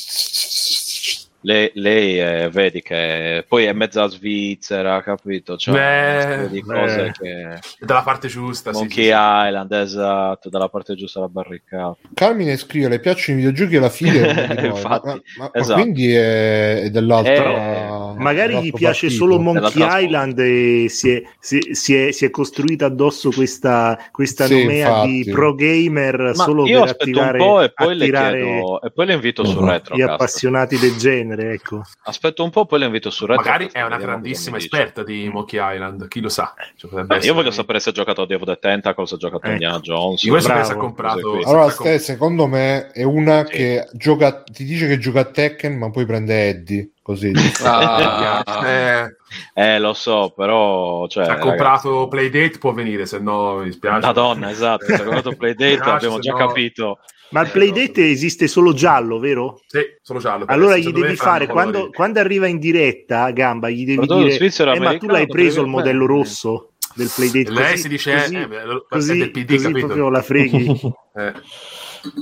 Lei, 1.45 1.71
lei 1.75 2.19
è- 2.19 2.49
vedi 2.51 2.83
che 2.83 3.45
poi 3.49 3.65
è 3.65 3.73
mezza 3.73 4.07
svizzera, 4.09 5.03
capito? 5.03 5.57
Cioè, 5.57 5.75
Beh, 5.75 6.11
una 6.13 6.21
serie 6.21 6.49
di 6.49 6.61
cose 6.63 7.03
beh. 7.03 7.11
che... 7.13 7.49
È 7.81 7.85
dalla 7.85 8.03
parte 8.03 8.29
giusta, 8.29 8.71
Monkey 8.71 8.89
sì, 8.89 9.03
sì. 9.03 9.09
Island, 9.09 9.73
esatto, 9.73 10.49
dalla 10.49 10.69
parte 10.69 10.95
giusta 10.95 11.19
della 11.19 11.33
barricata. 11.33 11.97
Carmine 12.15 12.57
scrive 12.57 12.89
le 12.89 13.01
piacciono 13.01 13.39
i 13.39 13.43
videogiochi 13.43 13.77
alla 13.77 13.89
fine. 13.89 14.19
Infatti, 14.71 15.07
ma, 15.09 15.15
ma- 15.15 15.21
ma 15.37 15.51
esatto. 15.53 15.81
quindi 15.81 16.13
è, 16.15 16.83
è 16.83 16.91
dell'altra 16.91 18.15
Eh, 18.15 18.15
Magari 18.19 18.61
gli 18.63 18.71
piace 18.73 19.07
partito. 19.09 19.25
solo 19.25 19.41
Monkey. 19.41 20.05
Island 20.05 20.39
e 20.39 20.87
si 20.89 21.11
è, 21.11 21.23
si, 21.41 21.71
si 21.73 21.95
è, 21.97 22.13
si 22.13 22.25
è 22.25 22.31
costruita 22.31 22.87
addosso 22.87 23.31
questa, 23.33 23.99
questa 24.13 24.47
Sì, 24.47 24.61
nomea 24.61 24.89
infatti. 24.89 25.23
di 25.25 25.31
pro 25.31 25.55
gamer 25.57 26.19
Ma 26.37 26.45
solo 26.45 26.67
io 26.69 26.83
per 26.83 26.91
attirare, 26.91 27.39
un 27.41 27.45
po' 27.49 27.61
e 27.63 27.73
poi 27.73 27.95
le 27.97 28.05
attirare 28.05 28.39
chiedo 28.43 28.81
e 28.83 28.91
poi 28.93 29.07
le 29.07 29.13
invito 29.15 29.45
su 29.45 29.59
Mhm. 29.61 29.69
retro. 29.69 29.97
gli 29.97 30.03
appassionati 30.03 30.79
del 30.79 30.97
genere. 30.97 31.31
Ecco. 31.41 31.83
Aspetto 32.05 32.43
un 32.45 32.51
po', 32.51 32.67
poi 32.67 32.79
le 32.81 32.87
invito 32.87 33.11
su 33.11 33.27
retro. 33.27 33.43
Magari 33.43 33.69
è 33.73 33.83
una 33.83 33.97
grandissima 33.97 34.57
esperta 34.57 35.03
di 35.03 35.29
Monkey 35.33 35.59
Island, 35.75 36.09
chi 36.09 36.21
lo 36.21 36.29
sa. 36.29 36.55
Cioè, 36.77 36.91
potrebbe 36.91 37.15
io 37.15 37.21
essere- 37.21 37.35
voglio 37.35 37.51
sapere 37.51 37.81
se 37.81 37.91
ha 37.91 37.93
giocato 37.93 38.23
a 38.23 38.27
of 38.35 38.45
the 38.45 38.59
Tentacle, 38.59 39.07
se 39.07 39.15
ha 39.15 39.19
giocato 39.19 39.47
a 39.47 39.49
Ecco. 39.49 39.53
Indiana 39.53 39.79
Jones. 39.81 40.23
Di 40.23 40.29
questo 40.31 40.53
è 40.53 40.77
comprato. 40.77 41.39
Allora, 41.45 41.71
Ste, 41.71 41.99
secondo 41.99 42.47
me 42.47 42.91
è 42.93 43.03
una 43.03 43.45
Sì. 43.47 43.53
che 43.53 43.89
gioca, 43.93 44.43
ti 44.43 44.65
dice 44.65 44.87
che 44.87 44.99
gioca 44.99 45.21
a 45.21 45.25
Tekken, 45.25 45.77
ma 45.79 45.91
poi 45.91 46.07
prende 46.07 46.49
Eddie. 46.49 46.91
Così. 47.03 47.33
Ah, 47.65 48.45
Eh, 48.65 49.17
Eh, 49.55 49.79
lo 49.81 49.93
so, 49.93 50.33
però... 50.37 51.07
Cioè, 51.09 51.25
se 51.25 51.31
ha 51.31 51.35
ragazzi, 51.35 51.49
comprato 51.49 52.07
Playdate 52.09 52.59
può 52.59 52.73
venire, 52.73 53.07
se 53.07 53.19
no 53.19 53.57
mi 53.57 53.65
dispiace. 53.65 54.07
Madonna, 54.07 54.51
esatto, 54.51 54.85
se 54.85 54.95
ha 54.95 55.03
comprato 55.03 55.33
Playdate 55.37 55.81
abbiamo 55.91 56.19
già 56.21 56.33
no- 56.33 56.37
capito. 56.39 56.99
Ma 57.33 57.43
il 57.43 57.51
Playdate 57.51 58.09
esiste 58.11 58.47
solo 58.47 58.73
giallo, 58.73 59.19
vero? 59.19 59.61
Sì, 59.67 59.81
solo 60.03 60.19
giallo. 60.21 60.45
Allora 60.49 60.77
gli 60.77 60.93
devi 60.93 61.17
fare 61.17 61.47
quando, 61.47 61.91
quando 61.91 62.21
arriva 62.21 62.47
in 62.47 62.59
diretta, 62.59 63.31
Gamba, 63.31 63.71
gli 63.71 63.85
devi 63.85 64.07
Prodotto 64.07 64.29
dire: 64.29 64.75
Eh, 64.75 64.79
ma 64.81 64.97
tu 64.99 65.07
l'hai 65.07 65.27
preso 65.27 65.61
il 65.63 65.67
modello 65.69 66.05
eh. 66.05 66.09
rosso 66.09 66.73
del 66.95 67.11
Playdate. 67.15 67.51
Lei 67.51 67.71
così- 67.71 67.83
si 67.83 67.89
dice, 67.89 68.15
così, 68.15 68.37
eh, 68.37 68.47
beh, 68.49 68.65
lo- 68.65 68.87
così, 68.89 69.13
è 69.13 69.17
del 69.17 69.31
PD, 69.31 69.51
così 69.53 69.63
capito? 69.65 69.87
proprio 69.87 70.09
la 70.11 70.23
freghi. 70.23 70.67
Eh, 71.15 71.33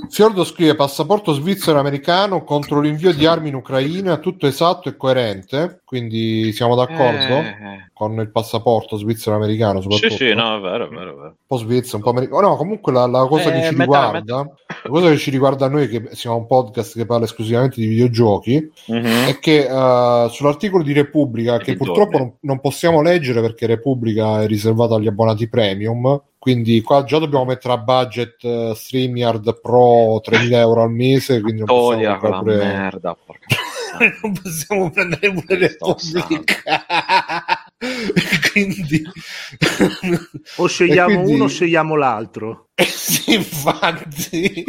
Fiordo 0.09 0.43
scrive 0.43 0.75
passaporto 0.75 1.33
svizzero 1.33 1.79
americano 1.79 2.43
contro 2.43 2.79
l'invio 2.81 3.13
di 3.13 3.25
armi 3.25 3.49
in 3.49 3.55
Ucraina, 3.55 4.17
tutto 4.17 4.45
esatto 4.45 4.89
e 4.89 4.95
coerente, 4.95 5.81
quindi 5.83 6.51
siamo 6.53 6.75
d'accordo 6.75 7.35
Eh, 7.37 7.89
con 7.93 8.13
il 8.19 8.29
passaporto 8.31 8.95
svizzero 8.97 9.35
americano 9.35 9.81
Sì, 9.81 9.89
soprattutto. 9.91 10.23
sì, 10.23 10.33
no, 10.35 10.57
è 10.57 10.59
vero, 10.59 10.85
è 10.85 10.89
vero, 10.89 11.11
è 11.11 11.15
vero. 11.15 11.27
Un 11.27 11.33
po' 11.47 11.57
svizzero, 11.57 11.97
un 11.97 12.03
po' 12.03 12.09
americano. 12.11 12.47
No, 12.49 12.55
comunque 12.57 12.91
la, 12.91 13.05
la 13.07 13.25
cosa 13.25 13.49
Eh, 13.49 13.53
che 13.53 13.67
ci 13.69 13.75
metà, 13.75 14.11
riguarda, 14.11 14.35
la 14.83 14.89
cosa 14.89 15.09
che 15.09 15.17
ci 15.17 15.29
riguarda 15.31 15.67
noi, 15.67 15.87
che 15.87 16.09
siamo 16.11 16.37
un 16.37 16.45
podcast 16.47 16.95
che 16.95 17.05
parla 17.05 17.25
esclusivamente 17.25 17.79
di 17.81 17.87
videogiochi, 17.87 18.71
Mhm. 18.87 19.25
è 19.27 19.39
che 19.39 19.65
eh, 19.67 20.27
sull'articolo 20.29 20.83
di 20.83 20.93
Repubblica, 20.93 21.57
che 21.57 21.75
purtroppo 21.75 22.17
non, 22.17 22.33
non 22.41 22.59
possiamo 22.59 23.01
leggere 23.01 23.41
perché 23.41 23.65
Repubblica 23.65 24.41
è 24.43 24.47
riservata 24.47 24.95
agli 24.95 25.07
abbonati 25.07 25.47
premium, 25.49 26.21
quindi 26.41 26.81
qua 26.81 27.03
già 27.03 27.19
dobbiamo 27.19 27.45
mettere 27.45 27.75
a 27.75 27.77
budget 27.77 28.43
eh, 28.43 28.73
StreamYard 28.75 29.61
Pro 29.61 30.19
3.000 30.25 30.53
euro 30.55 30.81
al 30.81 30.91
mese, 30.91 31.39
quindi 31.39 31.59
non 31.59 31.67
Toglia 31.67 32.17
possiamo 32.17 32.41
pure... 32.41 32.55
merda, 32.55 33.15
porca 33.15 33.45
non 34.23 34.33
possiamo 34.41 34.89
prendere 34.89 35.31
pure 35.33 35.69
Sto 35.69 35.95
Repubblica. 35.99 37.63
quindi... 38.51 39.03
O 40.57 40.65
scegliamo 40.65 41.13
quindi- 41.13 41.33
uno 41.33 41.43
o 41.43 41.47
scegliamo 41.47 41.95
l'altro. 41.95 42.69
Eh 42.73 42.85
sì, 42.85 43.35
infatti. 43.35 44.65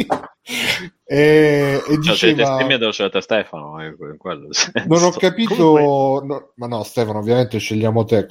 E, 1.15 1.79
e 1.87 2.01
Cioè, 2.01 2.15
scegliete 2.15 2.41
diceva... 2.41 2.87
E 2.87 2.91
scegliete 2.91 3.21
Stefano, 3.21 3.79
eh, 3.83 3.95
quello. 4.17 4.47
Non 4.87 5.03
ho 5.03 5.11
capito, 5.17 6.23
no, 6.25 6.49
ma 6.55 6.65
no, 6.65 6.81
Stefano, 6.83 7.19
ovviamente 7.19 7.59
scegliamo 7.59 8.03
te 8.03 8.25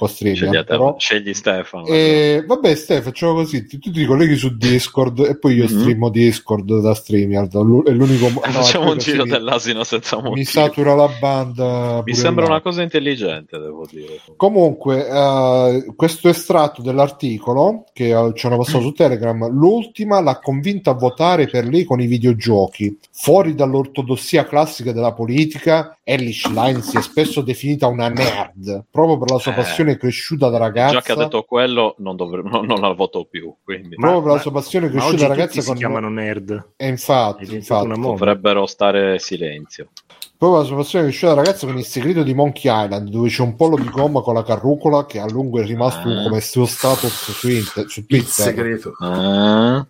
però... 0.65 0.95
Scegli 0.97 1.33
Stefano. 1.33 1.85
E, 1.85 2.43
vabbè, 2.45 2.75
Ste, 2.75 3.01
facciamo 3.01 3.35
così: 3.35 3.65
tu, 3.65 3.79
tu 3.79 3.89
ti 3.89 4.05
colleghi 4.05 4.35
su 4.35 4.57
Discord 4.57 5.19
e 5.19 5.37
poi 5.39 5.55
io 5.55 5.63
Mhm. 5.63 5.79
streamo 5.79 6.09
Discord 6.09 6.79
da 6.81 6.93
StreamYard. 6.93 7.53
È 7.85 7.91
l'unico 7.91 8.29
mo- 8.29 8.43
Eh, 8.43 8.47
no, 8.51 8.53
Facciamo 8.53 8.91
un 8.91 8.97
giro 8.97 9.23
dell'asino 9.23 9.83
senza 9.85 10.17
motivo. 10.17 10.33
Mi 10.35 10.43
satura 10.43 10.93
la 10.93 11.09
banda. 11.19 12.01
Mi 12.03 12.13
sembra 12.13 12.43
là. 12.43 12.49
una 12.51 12.61
cosa 12.61 12.81
intelligente, 12.81 13.57
devo 13.59 13.85
dire. 13.89 14.19
Comunque, 14.35 15.07
eh, 15.07 15.93
questo 15.95 16.27
estratto 16.27 16.81
dell'articolo 16.81 17.85
che 17.93 18.09
eh, 18.09 18.31
ci 18.35 18.45
hanno 18.45 18.57
passato 18.57 18.81
su 18.81 18.91
Telegram, 18.91 19.49
l'ultima 19.49 20.19
l'ha 20.19 20.39
convinta 20.39 20.91
a 20.91 20.95
votare 20.95 21.47
per 21.47 21.65
lei 21.65 21.85
con 21.85 22.01
i 22.01 22.07
videogiochi. 22.07 22.71
Videogiochi. 22.73 22.99
Fuori 23.11 23.55
dall'ortodossia 23.55 24.45
classica 24.45 24.91
della 24.91 25.13
politica, 25.13 25.97
Ellie 26.03 26.33
Schlein 26.33 26.81
si 26.81 26.97
è 26.97 27.01
spesso 27.01 27.41
definita 27.41 27.87
una 27.87 28.09
nerd, 28.09 28.85
proprio 28.89 29.17
per 29.17 29.31
la 29.31 29.37
sua 29.39 29.51
Eh, 29.51 29.55
passione 29.55 29.97
cresciuta 29.97 30.49
da 30.49 30.57
ragazza. 30.57 30.93
Già 30.95 31.01
che 31.01 31.11
ha 31.13 31.15
detto 31.15 31.43
quello, 31.43 31.95
non, 31.99 32.15
dovre- 32.15 32.41
no, 32.43 32.61
non 32.65 32.79
la 32.81 32.91
voto 32.93 33.25
più. 33.29 33.53
Quindi 33.63 33.95
proprio 33.95 34.19
per 34.21 34.29
la 34.29 34.35
Ma- 34.35 34.41
sua 34.41 34.51
passione 34.51 34.87
Ma 34.87 34.91
cresciuta 34.93 35.21
da 35.21 35.27
ragazza 35.27 35.61
si 35.61 35.67
con 35.67 35.75
chiamano 35.77 36.09
nerd. 36.09 36.71
E 36.75 36.87
infatti, 36.87 37.45
È 37.45 37.53
infatti 37.53 37.99
dovrebbero 37.99 38.65
stare 38.65 39.19
silenzio. 39.19 39.89
proprio 40.37 40.61
la 40.61 40.65
sua 40.67 40.75
passione 40.77 41.05
cresciuta 41.05 41.33
da 41.35 41.41
ragazza 41.41 41.65
con 41.67 41.77
il 41.77 41.85
segreto 41.85 42.23
di 42.23 42.33
Monkey 42.33 42.83
Island, 42.83 43.09
dove 43.09 43.29
c'è 43.29 43.41
un 43.41 43.55
pollo 43.55 43.77
di 43.77 43.89
gomma 43.89 44.21
con 44.21 44.33
la 44.33 44.43
carrucola 44.43 45.05
che 45.05 45.19
a 45.19 45.29
lungo 45.29 45.59
è 45.61 45.65
rimasto 45.65 46.09
Ah. 46.09 46.23
come 46.23 46.41
suo 46.41 46.65
status 46.65 47.31
su, 47.31 47.49
Inter- 47.49 47.87
su 47.87 47.99
Il 48.01 48.05
Twitter. 48.07 48.27
segreto. 48.29 48.93
Ah, 48.99 49.85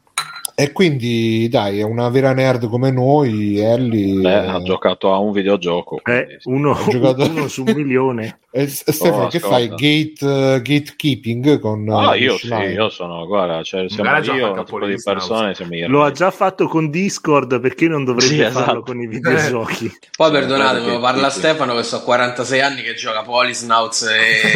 E 0.56 0.72
quindi, 0.72 1.48
dai, 1.50 1.80
è 1.80 1.84
una 1.84 2.10
vera 2.10 2.34
nerd 2.34 2.68
come 2.70 2.92
noi. 2.92 3.58
Ellie 3.60 4.22
beh, 4.22 4.44
eh, 4.44 4.48
ha 4.50 4.62
giocato 4.62 5.12
a 5.12 5.18
un 5.18 5.32
videogioco. 5.32 6.00
Eh, 6.04 6.40
uno, 6.44 6.78
giocato- 6.90 7.24
uno 7.28 7.48
su 7.48 7.64
un 7.66 7.74
milione. 7.76 8.40
E 8.56 8.68
S- 8.68 8.88
Stefano, 8.92 9.24
Oh, 9.24 9.28
che 9.30 9.40
fai? 9.40 9.68
Gate, 9.68 10.14
eh, 10.22 10.62
gatekeeping 10.62 11.60
con 11.60 11.90
Ah, 11.90 12.16
eh, 12.16 12.20
io 12.20 12.38
sì, 12.38 12.54
io 12.54 12.88
sono, 12.90 13.26
guarda, 13.26 13.64
cioè, 13.64 13.90
siamo 13.90 14.12
Magari 14.12 14.26
già 14.26 14.34
io, 14.36 14.54
un 14.54 14.64
tipo 14.64 14.86
di 14.86 15.02
persone, 15.02 15.56
siamo 15.56 15.74
io. 15.74 15.88
Lo 15.88 16.04
ha 16.04 16.12
già 16.12 16.30
fatto 16.30 16.68
con 16.68 16.92
Discord, 16.92 17.60
perché 17.60 17.88
non 17.88 18.06
dovrebbe 18.06 18.28
Sì, 18.32 18.42
esatto. 18.42 18.64
farlo 18.66 18.84
con 18.84 19.02
i 19.02 19.08
videogiochi? 19.08 19.90
Poi 20.16 20.28
Sì, 20.28 20.34
perdonatemi, 20.34 20.92
ma 20.92 21.00
parla 21.00 21.32
Stefano 21.32 21.74
che 21.76 21.82
so 21.82 22.04
46 22.04 22.62
anni 22.62 22.84
che 22.84 22.94
gioca 22.94 23.24
Polisnauts 23.24 24.04
e, 24.04 24.52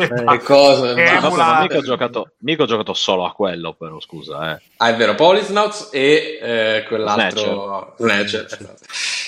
Eh. 0.00 0.34
e 0.34 0.38
cose. 0.38 0.90
Eh, 0.92 0.94
basta. 0.94 1.04
Vabbè, 1.04 1.20
ma 1.20 1.26
emulate. 1.26 1.62
mica 1.64 1.76
ho, 1.76 1.82
giocato, 1.82 2.30
mica 2.38 2.62
ho 2.62 2.66
giocato 2.66 2.94
solo 2.94 3.26
a 3.26 3.32
quello, 3.32 3.74
però 3.74 4.00
scusa, 4.00 4.54
eh. 4.54 4.62
Ah, 4.78 4.88
è 4.88 4.96
vero, 4.96 5.14
Polisnauts 5.14 5.90
e 5.92 6.38
eh, 6.40 6.84
quell'altro 6.88 7.92
Snatcher. 7.98 8.48
Snatch. 8.48 9.21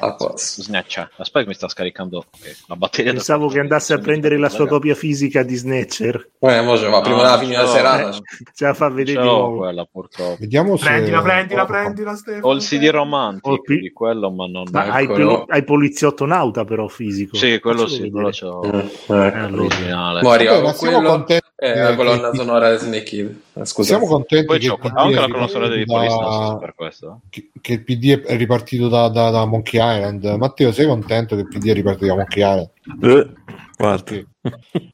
A 0.00 0.14
posto. 0.14 0.62
Snatcha. 0.62 1.10
Aspetta 1.16 1.40
che 1.42 1.46
mi 1.48 1.54
sta 1.54 1.68
scaricando 1.68 2.18
ok, 2.18 2.56
la 2.68 2.76
batteria. 2.76 3.12
Pensavo 3.12 3.48
che 3.48 3.60
andasse 3.60 3.92
a 3.94 3.98
prendere 3.98 4.36
la 4.38 4.48
sua 4.48 4.66
copia 4.66 4.94
fisica 4.94 5.42
di 5.42 5.54
Snatcher. 5.54 6.28
Eh, 6.38 6.60
mo 6.60 6.76
va, 6.90 7.00
prima 7.00 7.16
No, 7.16 7.22
della 7.22 7.38
fine 7.38 7.56
della 7.56 7.66
serata. 7.68 8.08
Eh, 8.10 8.20
ce 8.54 8.64
la 8.66 8.74
fa 8.74 8.88
vedere 8.90 9.20
di 9.20 9.26
nuovo. 9.26 9.56
quella 9.58 9.84
purtroppo. 9.90 10.36
Vediamo 10.38 10.76
se... 10.76 10.84
Prendila, 10.84 11.22
prendila, 11.22 11.62
Oh, 11.62 11.66
prendila, 11.66 12.14
Stefano. 12.16 12.46
Ho 12.46 12.52
il 12.52 12.60
CD 12.62 12.88
romantico 12.90 13.50
Oh, 13.50 13.60
qui- 13.62 13.78
di 13.80 13.92
quello, 13.92 14.30
ma 14.30 14.46
non... 14.46 14.64
Ma 14.70 14.90
hai, 14.90 15.04
Eccolo. 15.04 15.16
però- 15.16 15.44
hai 15.48 15.64
poliziotto 15.64 16.26
nauta 16.26 16.64
però 16.64 16.86
fisico. 16.88 17.36
Sì, 17.36 17.58
quello 17.60 17.86
sì, 17.86 18.10
quello 18.10 18.30
l'ho. 18.38 18.62
Eh, 18.62 18.76
Eh, 18.78 18.82
ecco. 18.82 19.12
allora. 19.14 19.62
Originale. 19.62 20.22
Mo 20.22 20.30
arriva 20.30 20.72
quello 20.74 21.02
contenti 21.02 21.46
e 21.56 21.72
che- 21.72 21.78
la 21.80 21.94
colonna 21.94 22.30
che- 22.30 22.36
sonora 22.36 22.70
di 22.72 22.78
Snake. 22.78 23.34
Eh, 23.54 23.64
Scusa. 23.64 23.88
Siamo 23.88 24.06
contenti 24.06 24.46
Poi 24.46 24.58
che 24.58 24.66
c'ho 24.68 24.74
il 24.74 24.80
PD 24.80 24.92
anche 24.96 25.12
è 25.16 25.20
la 25.20 25.26
colonna 25.28 25.46
sonora 25.48 25.68
di 25.72 25.78
ripartito 25.78 26.16
Police 26.18 26.48
da- 26.48 26.56
per 26.58 26.74
questo. 26.74 27.20
che, 27.30 27.50
che 27.60 27.72
il 27.72 27.82
PD 27.84 28.20
è 28.24 28.36
ripartito 28.36 28.88
da, 28.88 29.08
da- 29.08 29.30
da 29.30 29.44
Monkey 29.54 29.80
Island. 29.80 30.24
Matteo, 30.36 30.72
sei 30.72 30.86
contento 30.86 31.36
che 31.36 31.42
il 31.42 31.48
PD 31.48 31.68
è 31.68 31.74
ripartito 31.74 32.06
da 32.06 32.14
Monkey 32.14 32.42
Island? 32.42 32.70
Eh, 33.02 33.30
guarda. 33.76 34.12
Sì. 34.12 34.26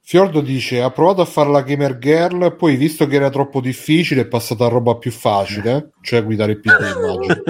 Fiordo 0.02 0.40
dice: 0.40 0.80
Ha 0.82 0.90
provato 0.90 1.22
a 1.22 1.24
fare 1.24 1.50
la 1.50 1.62
gamer 1.62 1.98
girl, 1.98 2.54
poi 2.56 2.76
visto 2.76 3.06
che 3.06 3.16
era 3.16 3.30
troppo 3.30 3.60
difficile, 3.60 4.22
è 4.22 4.26
passata 4.26 4.66
a 4.66 4.68
roba 4.68 4.96
più 4.96 5.10
facile, 5.10 5.90
cioè 6.02 6.24
guidare 6.24 6.52
il 6.52 6.60
PD. 6.60 6.96
immagino. 6.96 7.42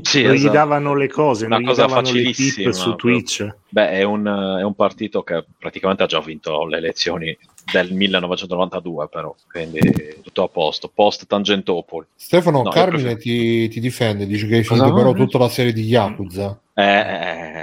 Sì, 0.00 0.22
non 0.22 0.32
gli 0.32 0.36
esatto. 0.36 0.52
davano 0.52 0.94
le 0.94 1.08
cose, 1.08 1.46
Una 1.46 1.60
cosa 1.60 1.86
facilissima, 1.86 2.72
su 2.72 2.94
Twitch. 2.94 3.46
Beh, 3.68 3.90
è 3.90 4.02
un, 4.04 4.26
è 4.26 4.62
un 4.62 4.74
partito 4.74 5.22
che 5.22 5.44
praticamente 5.58 6.02
ha 6.02 6.06
già 6.06 6.20
vinto 6.20 6.64
le 6.64 6.78
elezioni 6.78 7.36
del 7.70 7.92
1992, 7.92 9.08
però, 9.08 9.34
quindi 9.50 9.78
tutto 10.22 10.42
a 10.44 10.48
posto. 10.48 10.90
Post 10.92 11.26
Tangentopoli. 11.26 12.06
Stefano 12.14 12.62
No, 12.62 12.70
Carmine 12.70 13.16
ti, 13.16 13.68
ti 13.68 13.80
difende, 13.80 14.26
dice 14.26 14.46
che 14.46 14.56
hai 14.56 14.64
finito 14.64 14.92
però 14.92 15.12
tutta 15.12 15.38
la 15.38 15.48
serie 15.48 15.72
di 15.72 15.82
Yakuza. 15.84 16.58
Eh, 16.74 16.84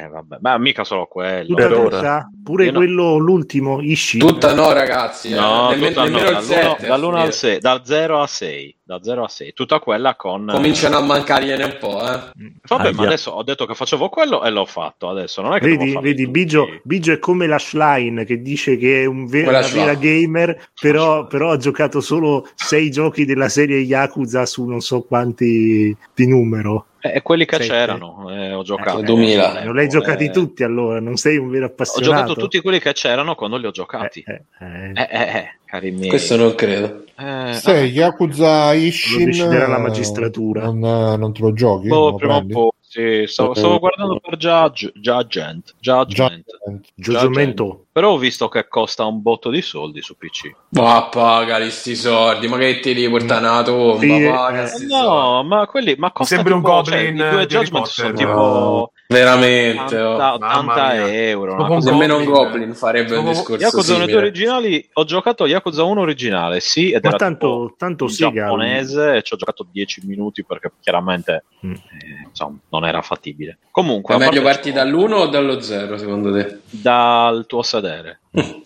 eh, 0.02 0.08
vabbè, 0.10 0.38
ma 0.42 0.58
mica 0.58 0.84
solo 0.84 1.06
quello. 1.06 1.46
Tutta 1.48 1.68
tutta? 1.70 2.30
Pure 2.44 2.66
Io 2.66 2.72
no. 2.72 2.78
quello, 2.80 3.16
l'ultimo, 3.16 3.80
Ishi. 3.82 4.18
Tutta 4.18 4.54
no, 4.54 4.74
ragazzi. 4.74 5.30
eh. 5.30 5.36
No, 5.36 5.70
Nemme- 5.70 5.88
tutta 5.88 6.02
no, 6.04 6.10
nemmeno 6.10 6.30
il 6.30 6.36
dall'1 6.36 6.76
7. 6.76 6.88
dall'1 6.88 7.14
al 7.16 7.34
6, 7.34 7.60
dal 7.60 7.82
0 7.86 8.22
a 8.22 8.28
6, 8.28 8.76
da 8.88 9.02
0 9.02 9.24
a 9.24 9.28
6, 9.28 9.54
tutta 9.54 9.80
quella 9.80 10.16
con... 10.16 10.48
Cominciano 10.48 10.98
a 10.98 11.02
mancargliene 11.02 11.64
un 11.64 11.78
po', 11.80 12.00
eh. 12.02 12.20
Vabbè, 12.68 12.92
ma 12.92 13.00
Aia. 13.00 13.08
adesso 13.08 13.32
ho 13.32 13.42
detto 13.42 13.66
che 13.66 13.74
facevo 13.74 14.10
quello 14.10 14.44
e 14.44 14.52
l'ho 14.52 14.66
fatto, 14.66 15.10
adesso 15.10 15.42
non 15.42 15.56
è 15.56 15.60
che 15.60 15.76
Vedi, 15.76 15.98
vedi 16.00 16.26
tutti. 16.26 16.28
Bigio, 16.28 16.68
Bigio 16.84 17.14
è 17.14 17.18
come 17.18 17.48
la 17.48 17.58
Schlein 17.58 18.24
che 18.28 18.44
dice 18.44 18.78
che 18.78 19.02
è 19.02 19.06
un 19.06 19.26
ve- 19.26 19.42
Quella 19.42 19.58
una 19.58 19.68
vera 19.70 19.94
gamer, 19.96 20.70
però, 20.80 21.26
però 21.26 21.50
ha 21.50 21.58
giocato 21.58 22.00
solo 22.00 22.48
sei 22.54 22.92
giochi 22.92 23.26
della 23.26 23.50
serie 23.50 23.80
Yakuza 23.80 24.46
su 24.46 24.66
non 24.66 24.82
so 24.82 25.02
quanti 25.02 25.98
di 26.14 26.28
numero. 26.28 26.86
Eh, 27.14 27.22
quelli 27.22 27.46
che 27.46 27.58
Sette. 27.58 27.68
c'erano, 27.70 28.30
eh, 28.32 28.54
ho 28.54 28.64
giocato. 28.64 29.00
Eh, 29.00 29.04
2000. 29.04 29.64
non 29.64 29.74
li 29.74 29.80
hai 29.82 29.86
Eh, 29.86 29.90
giocati 29.90 30.32
tutti 30.32 30.64
allora, 30.64 31.00
non 31.00 31.16
sei 31.18 31.38
un 31.38 31.50
vero 31.50 31.66
Ho 31.66 31.70
appassionato. 31.70 32.12
giocato 32.14 32.34
tutti 32.36 32.62
quelli 32.62 32.80
che 32.80 32.94
c'erano 32.94 33.36
quando 33.36 33.58
li 33.58 33.68
ho 33.68 33.72
giocati. 33.72 34.24
Eh, 34.26 34.42
eh, 34.60 34.66
eh. 34.66 34.92
Eh, 34.96 35.08
eh, 35.12 35.38
eh, 35.38 35.56
cari 35.66 35.92
miei. 35.92 36.10
Questo 36.10 36.36
non 36.36 36.56
credo. 36.56 37.04
Eh, 37.18 37.54
Se 37.54 37.72
ah, 37.72 37.84
Yakuza 37.84 38.74
Ishin 38.74 39.20
Lo 39.20 39.26
deciderà 39.26 39.68
la 39.68 39.78
eh, 39.78 39.82
magistratura. 39.82 40.64
Non, 40.66 40.84
eh, 40.84 41.18
non 41.18 41.34
te 41.34 41.42
lo 41.42 41.54
giochi? 41.54 41.88
boh, 41.88 42.16
prima 42.16 42.38
o 42.38 42.46
poi, 42.46 42.70
sì, 42.96 43.24
stavo, 43.28 43.54
stavo 43.54 43.80
guardando 43.80 44.22
per 44.22 44.38
Judge, 44.38 44.90
Judgment, 44.96 45.76
Judgment. 45.80 46.46
Già- 46.46 46.82
Giugimento. 46.96 47.88
Però 47.92 48.12
ho 48.12 48.18
visto 48.18 48.48
che 48.48 48.70
costa 48.70 49.06
un 49.06 49.22
botto 49.22 49.50
di 49.50 49.62
soldi 49.62 50.02
su 50.02 50.16
PC. 50.16 50.50
Ma 50.70 51.04
pagali 51.04 51.70
sti 51.70 51.94
soldi, 51.94 52.48
ma 52.48 52.58
che 52.58 52.80
ti 52.80 52.94
devi 52.94 53.10
portare 53.10 53.46
una 53.46 53.64
tomba? 53.64 54.00
Sì, 54.00 54.30
paga 54.30 54.64
eh, 54.64 54.68
soldi. 54.68 54.86
No, 54.86 55.44
ma 55.44 55.66
quelli, 55.68 55.96
ma 55.98 56.12
costa 56.14 56.36
sembri 56.36 56.54
un 56.54 56.62
tipo, 56.62 56.72
goblin, 56.72 57.18
cioè, 57.18 57.28
i 57.28 57.32
due 57.32 57.42
eh, 57.42 57.46
Judgment 57.48 57.86
sono 57.88 58.14
tipo 58.14 58.92
Veramente, 59.08 60.00
oh. 60.00 60.14
80, 60.16 60.38
Mamma 60.46 60.74
80 60.74 60.94
mia. 60.94 61.14
euro. 61.30 61.56
cosa 61.68 61.92
Nemmeno 61.92 62.18
un 62.18 62.26
Goblin. 62.26 62.74
Farebbe 62.74 63.16
un 63.18 63.26
discorso 63.28 63.64
Yakuza 63.64 63.94
1 63.96 64.04
e 64.04 64.06
2 64.06 64.08
simile. 64.08 64.28
originali 64.28 64.90
ho 64.94 65.04
giocato 65.04 65.46
Yakuza 65.46 65.84
1 65.84 66.02
originale, 66.02 66.60
sì, 66.60 66.92
ed 66.92 67.04
Ma 67.04 67.10
era 67.10 67.18
tanto- 67.18 67.74
tanto 67.78 68.08
giapponese 68.08 69.18
e 69.18 69.22
ci 69.22 69.34
ho 69.34 69.38
giocato 69.38 69.66
10 69.72 70.02
minuti 70.06 70.44
perché 70.44 70.72
chiaramente 70.82 71.44
Mm. 71.66 71.72
eh, 71.74 71.80
insomma, 72.28 72.58
non 72.70 72.86
era 72.86 73.02
fattibile. 73.02 73.58
Comunque, 73.72 74.16
È 74.16 74.18
meglio 74.18 74.42
ciò, 74.52 74.72
dall'1 74.72 75.14
o 75.14 75.28
dallo 75.28 75.60
0 75.62 75.98
secondo 75.98 76.32
te? 76.34 76.60
dal 76.70 77.46
tuo 77.48 77.62
sedere. 77.64 78.20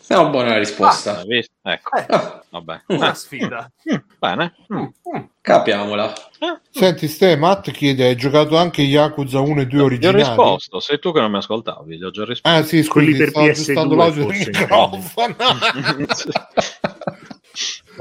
È 0.08 0.16
una 0.16 0.30
buona 0.30 0.58
risposta. 0.58 1.24
Visto? 1.26 1.54
Ecco, 1.62 1.98
Eh, 1.98 2.06
vabbè. 2.50 2.82
una 2.88 3.12
Eh, 3.12 3.16
sfida. 3.16 3.72
mm, 3.92 3.96
bene. 4.18 4.56
Mm. 4.74 4.78
Mm, 4.78 4.82
mm. 5.18 5.24
Capiamola. 5.42 6.14
Eh, 6.40 6.60
Senti, 6.72 7.08
Ste, 7.08 7.36
Matt 7.36 7.70
chiede: 7.72 8.06
hai 8.08 8.16
giocato 8.16 8.58
anche 8.58 8.82
Yakuza 8.82 9.40
1 9.40 9.62
e 9.62 9.66
2 9.68 9.78
Gli 9.78 9.82
ho 9.82 9.86
originali? 9.86 10.18
risposto, 10.24 10.80
sei 10.80 10.98
tu 11.00 11.12
che 11.14 11.20
non 11.20 11.30
mi 11.32 11.38
ascoltavi, 11.38 11.98
gli 11.98 12.04
ho 12.04 12.10
già 12.12 12.26
risposto. 12.26 12.58
Ah, 12.58 12.64
sì, 12.64 12.84
Quelli 12.88 13.08
scusi, 13.14 13.18
per 13.20 13.30
stavo 13.30 13.46
PS2 13.46 13.50
aggiustando 13.52 13.96
l'audio 13.96 14.26
del 14.26 14.38
microfono. 14.38 15.36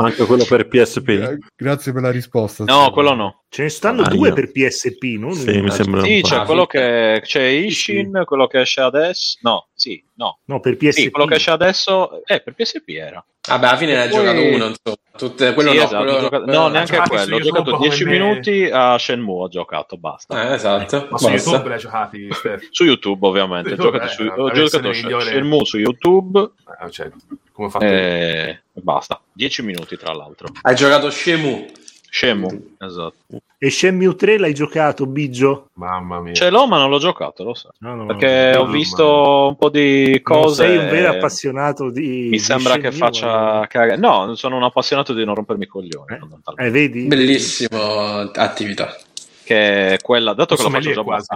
Anche 0.01 0.25
quello 0.27 0.45
per 0.45 0.69
PSP. 0.69 1.39
Grazie 1.57 1.93
per 1.93 2.03
la 2.03 2.11
risposta. 2.13 2.63
no, 2.65 2.83
Ste. 2.83 2.91
quello 2.93 3.15
no. 3.15 3.43
Ce 3.49 3.63
ne 3.65 3.69
stanno 3.69 4.03
Ah, 4.03 4.09
due 4.09 4.29
io. 4.29 4.35
per 4.35 4.53
PSP, 4.53 5.03
non 5.19 5.33
Sì, 5.35 5.51
uno. 5.51 5.63
mi 5.63 5.71
sembra 5.73 6.03
Sì, 6.05 6.21
c'è 6.23 6.37
Ah, 6.37 6.45
quello 6.45 6.67
che 6.67 7.21
c'è 7.25 7.43
Ishin, 7.43 8.23
quello 8.25 8.47
che 8.47 8.61
esce 8.61 8.81
adesso. 8.81 9.39
No, 9.43 9.67
sì, 9.79 10.03
no. 10.15 10.39
No, 10.47 10.59
per 10.61 10.77
PSP. 10.77 10.91
Sì, 11.03 11.11
quello 11.11 11.27
che 11.29 11.37
esce 11.37 11.51
adesso, 11.53 12.25
eh, 12.27 12.41
per 12.41 12.53
PSP 12.55 12.89
era. 12.89 13.25
Vabbè, 13.49 13.67
alla 13.69 13.77
fine 13.79 13.93
ne 13.95 14.01
hai 14.03 14.09
poi- 14.09 14.19
giocato 14.19 14.41
uno, 14.43 14.65
insomma. 14.67 14.97
Tutte, 15.17 15.55
quello 15.55 15.71
Sì, 15.71 15.77
no, 15.77 15.83
esatto, 15.85 15.97
quello 16.03 16.13
ho 16.17 16.21
giocato- 16.21 16.45
no, 16.47 16.69
neanche 16.69 16.93
giocati 16.93 17.09
quello. 17.11 17.37
Ho 17.37 17.39
giocato 17.41 17.71
YouTube 17.71 17.89
10 17.89 18.05
come 18.05 18.19
me. 18.19 18.25
minuti 18.25 18.69
a 18.73 18.99
Shenmue, 18.99 19.43
ho 19.43 19.49
giocato, 19.49 19.97
basta. 19.97 20.51
Eh, 20.51 20.55
esatto. 20.55 21.07
Ma 21.11 21.19
su 21.19 21.29
Basta. 21.29 21.51
YouTube 21.51 21.69
l'hai 21.69 21.79
giocati? 21.79 22.29
Su 22.71 22.85
YouTube, 22.85 23.27
ovviamente. 23.27 23.69
Ho 23.71 23.77
YouTube, 23.77 23.99
giocato, 23.99 24.05
eh, 24.13 24.15
su, 24.15 24.41
ho 24.41 24.51
giocato 24.51 24.93
Sh- 24.93 25.03
migliore. 25.03 25.25
Shenmue 25.25 25.65
su 25.65 25.79
YouTube 25.79 26.51
Eh, 26.85 26.91
cioè, 26.91 27.11
come 27.53 27.67
ho 27.69 27.71
fatto 27.71 27.85
io. 27.85 27.91
e 27.93 28.61
basta. 28.75 29.21
10 29.33 29.63
minuti, 29.63 29.97
tra 29.97 30.13
l'altro. 30.13 30.49
Hai 30.63 30.75
giocato 30.75 31.09
Shemu. 31.11 31.67
Shenmue, 32.11 32.75
esatto. 32.79 33.15
E 33.59 33.71
Shenmue 33.71 34.15
3 34.15 34.39
l'hai 34.39 34.55
giocato, 34.55 35.07
Biggio? 35.07 35.71
Mamma 35.75 36.21
mia. 36.21 36.33
Ce 36.33 36.49
l'ho, 36.49 36.67
ma 36.67 36.79
non 36.79 36.91
l'ho 36.91 36.99
giocato, 36.99 37.43
lo 37.45 37.55
so. 37.55 37.71
No, 37.81 37.95
no, 37.95 38.07
Perché 38.07 38.53
no, 38.55 38.61
ho 38.61 38.65
no, 38.67 38.71
visto 38.71 39.47
un 39.49 39.57
po' 39.57 39.69
di 39.69 40.11
non 40.11 40.23
cose. 40.23 40.67
sei 40.67 40.77
un 40.77 40.89
vero 40.89 41.11
appassionato 41.11 41.91
di 41.91 42.09
Mi 42.25 42.31
di 42.31 42.39
sembra 42.39 42.75
che 42.77 42.91
Shenmue, 42.91 42.99
faccia 42.99 43.67
cagare. 43.67 43.99
No, 43.99 44.35
sono 44.37 44.57
un 44.57 44.63
appassionato 44.63 45.13
di 45.13 45.25
non 45.25 45.35
rompermi 45.35 45.65
i 45.65 45.67
coglioni. 45.67 46.17
Eh? 46.57 46.67
Eh, 46.67 46.71
vedi? 46.71 47.07
Bellissima 47.07 48.31
attività. 48.33 48.97
Che 49.45 49.95
è 49.95 49.97
quella, 49.99 50.35
dato 50.35 50.55
che 50.57 50.63
lo 50.63 50.69
faccio 50.71 50.83
già 50.83 50.89
meglio 50.89 51.05
quasi. 51.05 51.27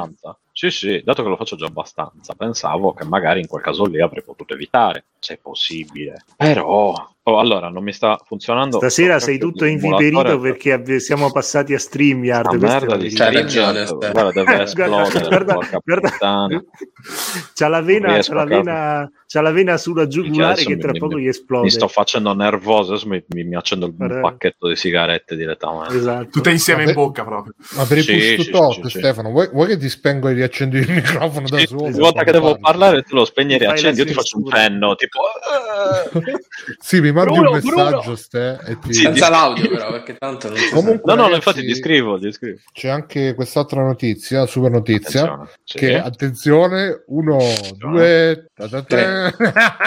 Sì, 0.55 0.71
sì, 0.71 1.01
dato 1.03 1.23
che 1.23 1.31
lo 1.31 1.37
faccio 1.37 1.57
già 1.57 1.65
abbastanza, 1.67 2.35
pensavo 2.35 2.93
che 2.93 3.05
magari 3.05 3.41
in 3.41 3.47
quel 3.47 3.63
caso 3.63 3.87
lì 3.87 4.01
avrei 4.03 4.23
potuto 4.23 4.53
evitare, 4.53 5.05
se 5.19 5.35
è 5.35 5.39
possibile. 5.39 6.25
Però, 6.37 6.93
oh, 7.23 7.39
allora, 7.39 7.71
non 7.71 7.83
mi 7.83 7.93
sta 7.95 8.19
funzionando. 8.23 8.77
Stasera 8.77 9.19
sei 9.19 9.39
tutto 9.39 9.65
inviperito 9.65 10.39
perché 10.39 10.73
abbi- 10.73 11.01
siamo 11.01 11.33
passati 11.33 11.73
a 11.73 11.79
StreamYard. 11.79 12.49
Questo 12.49 12.67
merda 12.67 12.97
di 12.99 13.17
la 13.17 13.25
C'hai 13.25 13.35
ragione, 13.35 13.85
guarda, 13.87 14.31
deve 14.33 14.63
esplodere, 14.63 15.29
guarda, 15.29 15.55
porca 15.55 15.79
guarda. 15.83 16.11
puttana. 16.11 16.65
C'ha 17.55 17.69
la 17.69 17.81
vena, 17.81 18.19
c'ha 18.21 18.35
la 18.35 18.45
vena, 18.45 19.11
c'ha 19.27 19.41
la 19.41 19.51
vena 19.53 19.77
sulla 19.79 20.07
giugulare 20.07 20.65
che 20.65 20.77
tra 20.77 20.93
mi- 20.93 20.99
poco 20.99 21.15
mi- 21.17 21.23
gli 21.23 21.29
esplode. 21.29 21.65
Mi 21.65 21.71
sto 21.71 21.89
facendo 21.89 22.35
nervoso, 22.35 22.93
adesso 22.93 23.09
mi, 23.09 23.25
mi- 23.29 23.45
mi 23.45 23.55
accendo 23.57 23.87
il 23.87 23.95
Guarda. 23.97 24.21
pacchetto 24.21 24.69
di 24.69 24.77
sigarette 24.77 25.35
direttamente. 25.37 25.97
Esatto. 25.97 26.29
Tutte 26.29 26.51
insieme 26.51 26.81
in 26.83 26.87
Vabbè. 26.93 26.99
bocca 26.99 27.25
proprio. 27.25 27.55
Ma 27.77 27.85
per 27.87 27.99
il 27.99 28.05
Sì, 28.05 28.35
push 28.51 28.81
sì, 28.83 28.89
sì. 28.91 28.99
Stefano, 28.99 29.31
vuoi, 29.31 29.49
vuoi 29.51 29.69
che 29.69 29.77
ti 29.79 29.89
spengo 29.89 30.29
e 30.29 30.35
riaccendi 30.43 30.79
il 30.79 30.91
microfono 30.91 31.49
da 31.49 31.59
Sì, 31.59 31.67
solo? 31.67 31.85
ogni 31.85 31.99
volta 31.99 32.25
che 32.25 32.33
devo 32.33 32.57
parlare 32.59 33.03
tu 33.03 33.15
lo 33.15 33.25
spegni 33.25 33.55
e 33.55 33.59
riaccendi, 33.59 34.01
io 34.01 34.07
ti 34.07 34.13
faccio 34.13 34.39
un 34.39 34.47
cenno, 34.51 34.95
tipo... 34.95 35.21
"Eh". 36.15 36.41
Sì, 36.79 37.01
mi 37.01 37.11
mandi 37.13 37.33
Bruno, 37.33 37.51
un 37.51 37.55
messaggio, 37.57 37.99
Bruno. 38.01 38.15
Ste, 38.17 38.59
e 38.67 38.79
ti... 38.79 38.93
Sì, 38.95 39.03
Senza 39.03 39.25
di- 39.27 39.31
l'audio 39.31 39.69
però, 39.69 39.91
perché 39.91 40.17
tanto 40.17 40.49
non 40.49 40.57
si 40.59 40.71
Comunque- 40.71 41.15
No, 41.15 41.27
no, 41.29 41.35
infatti 41.35 41.63
ti 41.65 41.75
scrivo, 41.75 42.19
ti 42.19 42.31
scrivo. 42.33 42.59
C'è 42.73 42.89
anche 42.89 43.35
quest'altra 43.35 43.83
notizia, 43.83 44.47
super 44.47 44.71
notizia, 44.71 45.23
Attenzione. 45.23 45.51
Sì. 45.65 45.79
che 45.79 45.99
attenzione, 45.99 47.05
uno, 47.09 47.39
due, 47.77 48.47
ta 48.55 48.69
ta. 48.83 49.33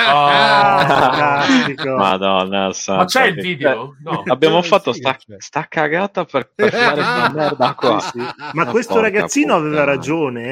Ah, 0.06 0.86
fantastico. 1.46 1.96
Madonna 1.96 2.74
santa. 2.74 3.02
Ma 3.02 3.06
c'è 3.08 3.26
il 3.28 3.36
video? 3.42 3.96
No. 4.04 4.24
Abbiamo 4.28 4.62
fatto 4.62 4.92
sta, 4.94 5.18
sta 5.38 5.66
cagata 5.70 6.26
per, 6.26 6.50
per 6.54 6.72
fare 6.74 7.02
sta 7.02 7.32
merda 7.34 7.74
qua. 7.76 8.00
Sì. 8.00 8.18
Ma 8.18 8.34
Ma 8.54 8.66
questo 8.66 9.00
ragazzino 9.00 9.56
aveva 9.56 9.84
puttana. 9.84 9.92